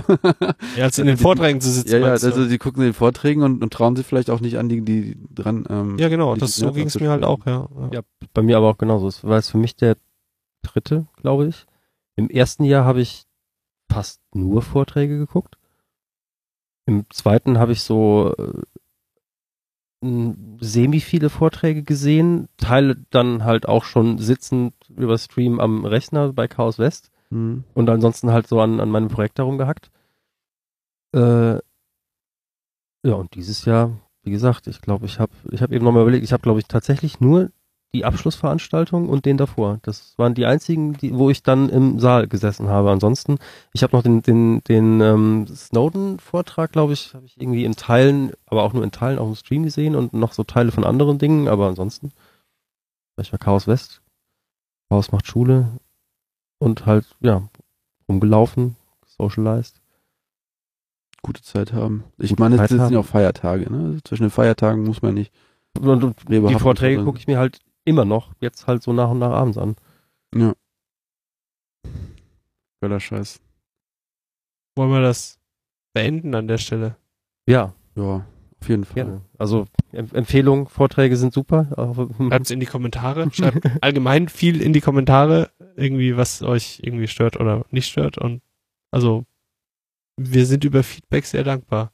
Ja, 0.76 0.84
als 0.84 0.98
in 0.98 1.06
den 1.06 1.16
Vorträgen 1.18 1.60
zu 1.60 1.70
sitzen. 1.70 1.92
ja, 1.92 1.98
ja, 1.98 2.06
also 2.08 2.48
die 2.48 2.58
gucken 2.58 2.82
den 2.82 2.92
Vorträgen 2.92 3.44
und, 3.44 3.62
und 3.62 3.72
trauen 3.72 3.94
sich 3.94 4.04
vielleicht 4.04 4.28
auch 4.28 4.40
nicht 4.40 4.58
an, 4.58 4.68
die, 4.68 4.80
die 4.82 5.16
dran. 5.32 5.64
Ähm, 5.70 5.98
ja, 5.98 6.08
genau, 6.08 6.34
die- 6.34 6.40
das, 6.40 6.56
die 6.56 6.62
so 6.62 6.72
ging 6.72 6.88
es 6.88 6.98
mir 6.98 7.10
halt 7.10 7.22
auch, 7.22 7.46
ja. 7.46 7.68
ja. 7.80 7.88
Ja. 7.92 8.00
Bei 8.32 8.42
mir 8.42 8.56
aber 8.56 8.70
auch 8.70 8.78
genauso. 8.78 9.06
Es 9.06 9.22
war 9.22 9.36
jetzt 9.36 9.50
für 9.50 9.58
mich 9.58 9.76
der 9.76 9.96
dritte, 10.62 11.06
glaube 11.22 11.46
ich. 11.46 11.64
Im 12.16 12.28
ersten 12.28 12.64
Jahr 12.64 12.84
habe 12.84 13.00
ich 13.00 13.24
fast 13.88 14.20
nur 14.34 14.62
Vorträge 14.62 15.16
geguckt. 15.16 15.56
Im 16.86 17.06
zweiten 17.10 17.58
habe 17.58 17.72
ich 17.72 17.82
so 17.82 18.34
äh, 18.36 18.62
semi 20.60 21.00
viele 21.00 21.30
Vorträge 21.30 21.82
gesehen, 21.82 22.48
Teile 22.58 22.96
dann 23.10 23.44
halt 23.44 23.66
auch 23.66 23.84
schon 23.84 24.18
sitzend 24.18 24.74
über 24.94 25.16
Stream 25.16 25.60
am 25.60 25.86
Rechner 25.86 26.32
bei 26.32 26.46
Chaos 26.46 26.78
West 26.78 27.10
hm. 27.30 27.64
und 27.74 27.88
ansonsten 27.88 28.30
halt 28.30 28.46
so 28.46 28.60
an, 28.60 28.80
an 28.80 28.90
meinem 28.90 29.08
Projekt 29.08 29.38
herumgehackt. 29.38 29.90
Äh, 31.14 31.54
ja, 33.06 33.14
und 33.14 33.34
dieses 33.34 33.64
Jahr, 33.64 33.98
wie 34.22 34.30
gesagt, 34.30 34.66
ich 34.66 34.80
glaube, 34.80 35.06
ich 35.06 35.18
habe 35.20 35.32
ich 35.50 35.62
hab 35.62 35.72
eben 35.72 35.84
nochmal 35.84 36.02
überlegt, 36.02 36.24
ich 36.24 36.32
habe, 36.32 36.42
glaube 36.42 36.60
ich, 36.60 36.66
tatsächlich 36.66 37.20
nur 37.20 37.50
die 37.94 38.04
Abschlussveranstaltung 38.04 39.08
und 39.08 39.24
den 39.24 39.36
davor. 39.36 39.78
Das 39.82 40.18
waren 40.18 40.34
die 40.34 40.46
einzigen, 40.46 40.94
die, 40.94 41.16
wo 41.16 41.30
ich 41.30 41.44
dann 41.44 41.68
im 41.68 42.00
Saal 42.00 42.26
gesessen 42.26 42.68
habe. 42.68 42.90
Ansonsten, 42.90 43.38
ich 43.72 43.84
habe 43.84 43.96
noch 43.96 44.02
den, 44.02 44.20
den, 44.20 44.62
den 44.64 45.00
ähm, 45.00 45.46
Snowden-Vortrag, 45.46 46.72
glaube 46.72 46.92
ich, 46.92 47.14
habe 47.14 47.24
ich 47.24 47.40
irgendwie 47.40 47.64
in 47.64 47.76
Teilen, 47.76 48.32
aber 48.46 48.64
auch 48.64 48.72
nur 48.72 48.82
in 48.82 48.90
Teilen 48.90 49.18
auf 49.18 49.28
dem 49.28 49.36
Stream 49.36 49.62
gesehen 49.62 49.94
und 49.94 50.12
noch 50.12 50.32
so 50.32 50.42
Teile 50.42 50.72
von 50.72 50.84
anderen 50.84 51.18
Dingen, 51.18 51.46
aber 51.46 51.68
ansonsten, 51.68 52.10
ich 53.20 53.32
war 53.32 53.38
Chaos 53.38 53.68
West, 53.68 54.02
Chaos 54.90 55.12
macht 55.12 55.28
Schule 55.28 55.68
und 56.58 56.86
halt, 56.86 57.06
ja, 57.20 57.42
rumgelaufen, 58.08 58.74
socialized. 59.06 59.80
Gute 61.22 61.42
Zeit 61.42 61.72
haben. 61.72 62.04
Ich 62.18 62.30
Gute 62.30 62.42
meine, 62.42 62.56
Zeit 62.56 62.64
es 62.64 62.70
sind 62.70 62.80
haben. 62.80 62.92
ja 62.92 62.98
auch 62.98 63.06
Feiertage, 63.06 63.72
ne? 63.72 63.98
Zwischen 64.04 64.24
den 64.24 64.30
Feiertagen 64.30 64.82
muss 64.82 65.00
man 65.00 65.14
nicht. 65.14 65.32
Und, 65.80 66.04
und 66.04 66.16
die 66.28 66.58
Vorträge 66.58 66.96
drin. 66.96 67.04
gucke 67.06 67.18
ich 67.18 67.26
mir 67.26 67.38
halt 67.38 67.60
immer 67.84 68.04
noch, 68.04 68.32
jetzt 68.40 68.66
halt 68.66 68.82
so 68.82 68.92
nach 68.92 69.10
und 69.10 69.18
nach 69.18 69.30
abends 69.32 69.58
an. 69.58 69.76
Ja. 70.34 70.54
Geiler 72.80 73.00
Scheiß. 73.00 73.40
Wollen 74.76 74.90
wir 74.90 75.00
das 75.02 75.38
beenden 75.94 76.34
an 76.34 76.48
der 76.48 76.58
Stelle? 76.58 76.96
Ja, 77.48 77.74
Ja, 77.94 78.26
auf 78.60 78.68
jeden 78.68 78.84
Fall. 78.84 78.94
gerne. 78.94 79.20
Also 79.38 79.66
Em 79.92 80.08
Empfehlung, 80.12 80.68
Vorträge 80.68 81.16
sind 81.16 81.32
super. 81.32 81.68
aber- 81.76 82.08
Schreibt's 82.28 82.50
in 82.50 82.60
die 82.60 82.66
Kommentare. 82.66 83.30
Schreibt 83.32 83.82
allgemein 83.82 84.28
viel 84.28 84.60
in 84.60 84.72
die 84.72 84.80
Kommentare, 84.80 85.50
irgendwie, 85.76 86.16
was 86.16 86.42
euch 86.42 86.80
irgendwie 86.82 87.06
stört 87.08 87.38
oder 87.38 87.64
nicht 87.70 87.88
stört. 87.88 88.18
Und 88.18 88.42
also 88.90 89.24
wir 90.16 90.46
sind 90.46 90.64
über 90.64 90.82
Feedback 90.82 91.26
sehr 91.26 91.44
dankbar. 91.44 91.92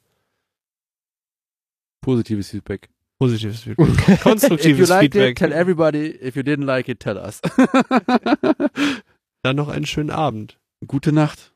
Positives 2.03 2.51
Feedback. 2.51 2.89
Positives 3.21 3.61
Feedback. 3.65 3.89
If 3.99 4.09
you 4.09 4.17
Konstruktives 4.17 4.89
liked 4.89 5.13
Feedback. 5.15 5.31
it, 5.33 5.37
tell 5.37 5.53
everybody. 5.53 6.07
If 6.23 6.37
you 6.37 6.43
didn't 6.43 6.67
like 6.67 6.89
it, 6.89 7.01
tell 7.01 7.19
us. 7.19 7.41
Dann 9.43 9.57
noch 9.57 9.69
einen 9.69 9.87
schönen 9.87 10.11
Abend. 10.11 10.59
Gute 10.87 11.13
Nacht. 11.13 11.53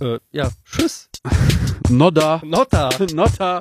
äh, 0.00 0.18
ja, 0.32 0.50
tschüss. 0.64 1.08
Nodda. 1.88 2.40
Notta. 2.44 2.90
Notta. 3.14 3.60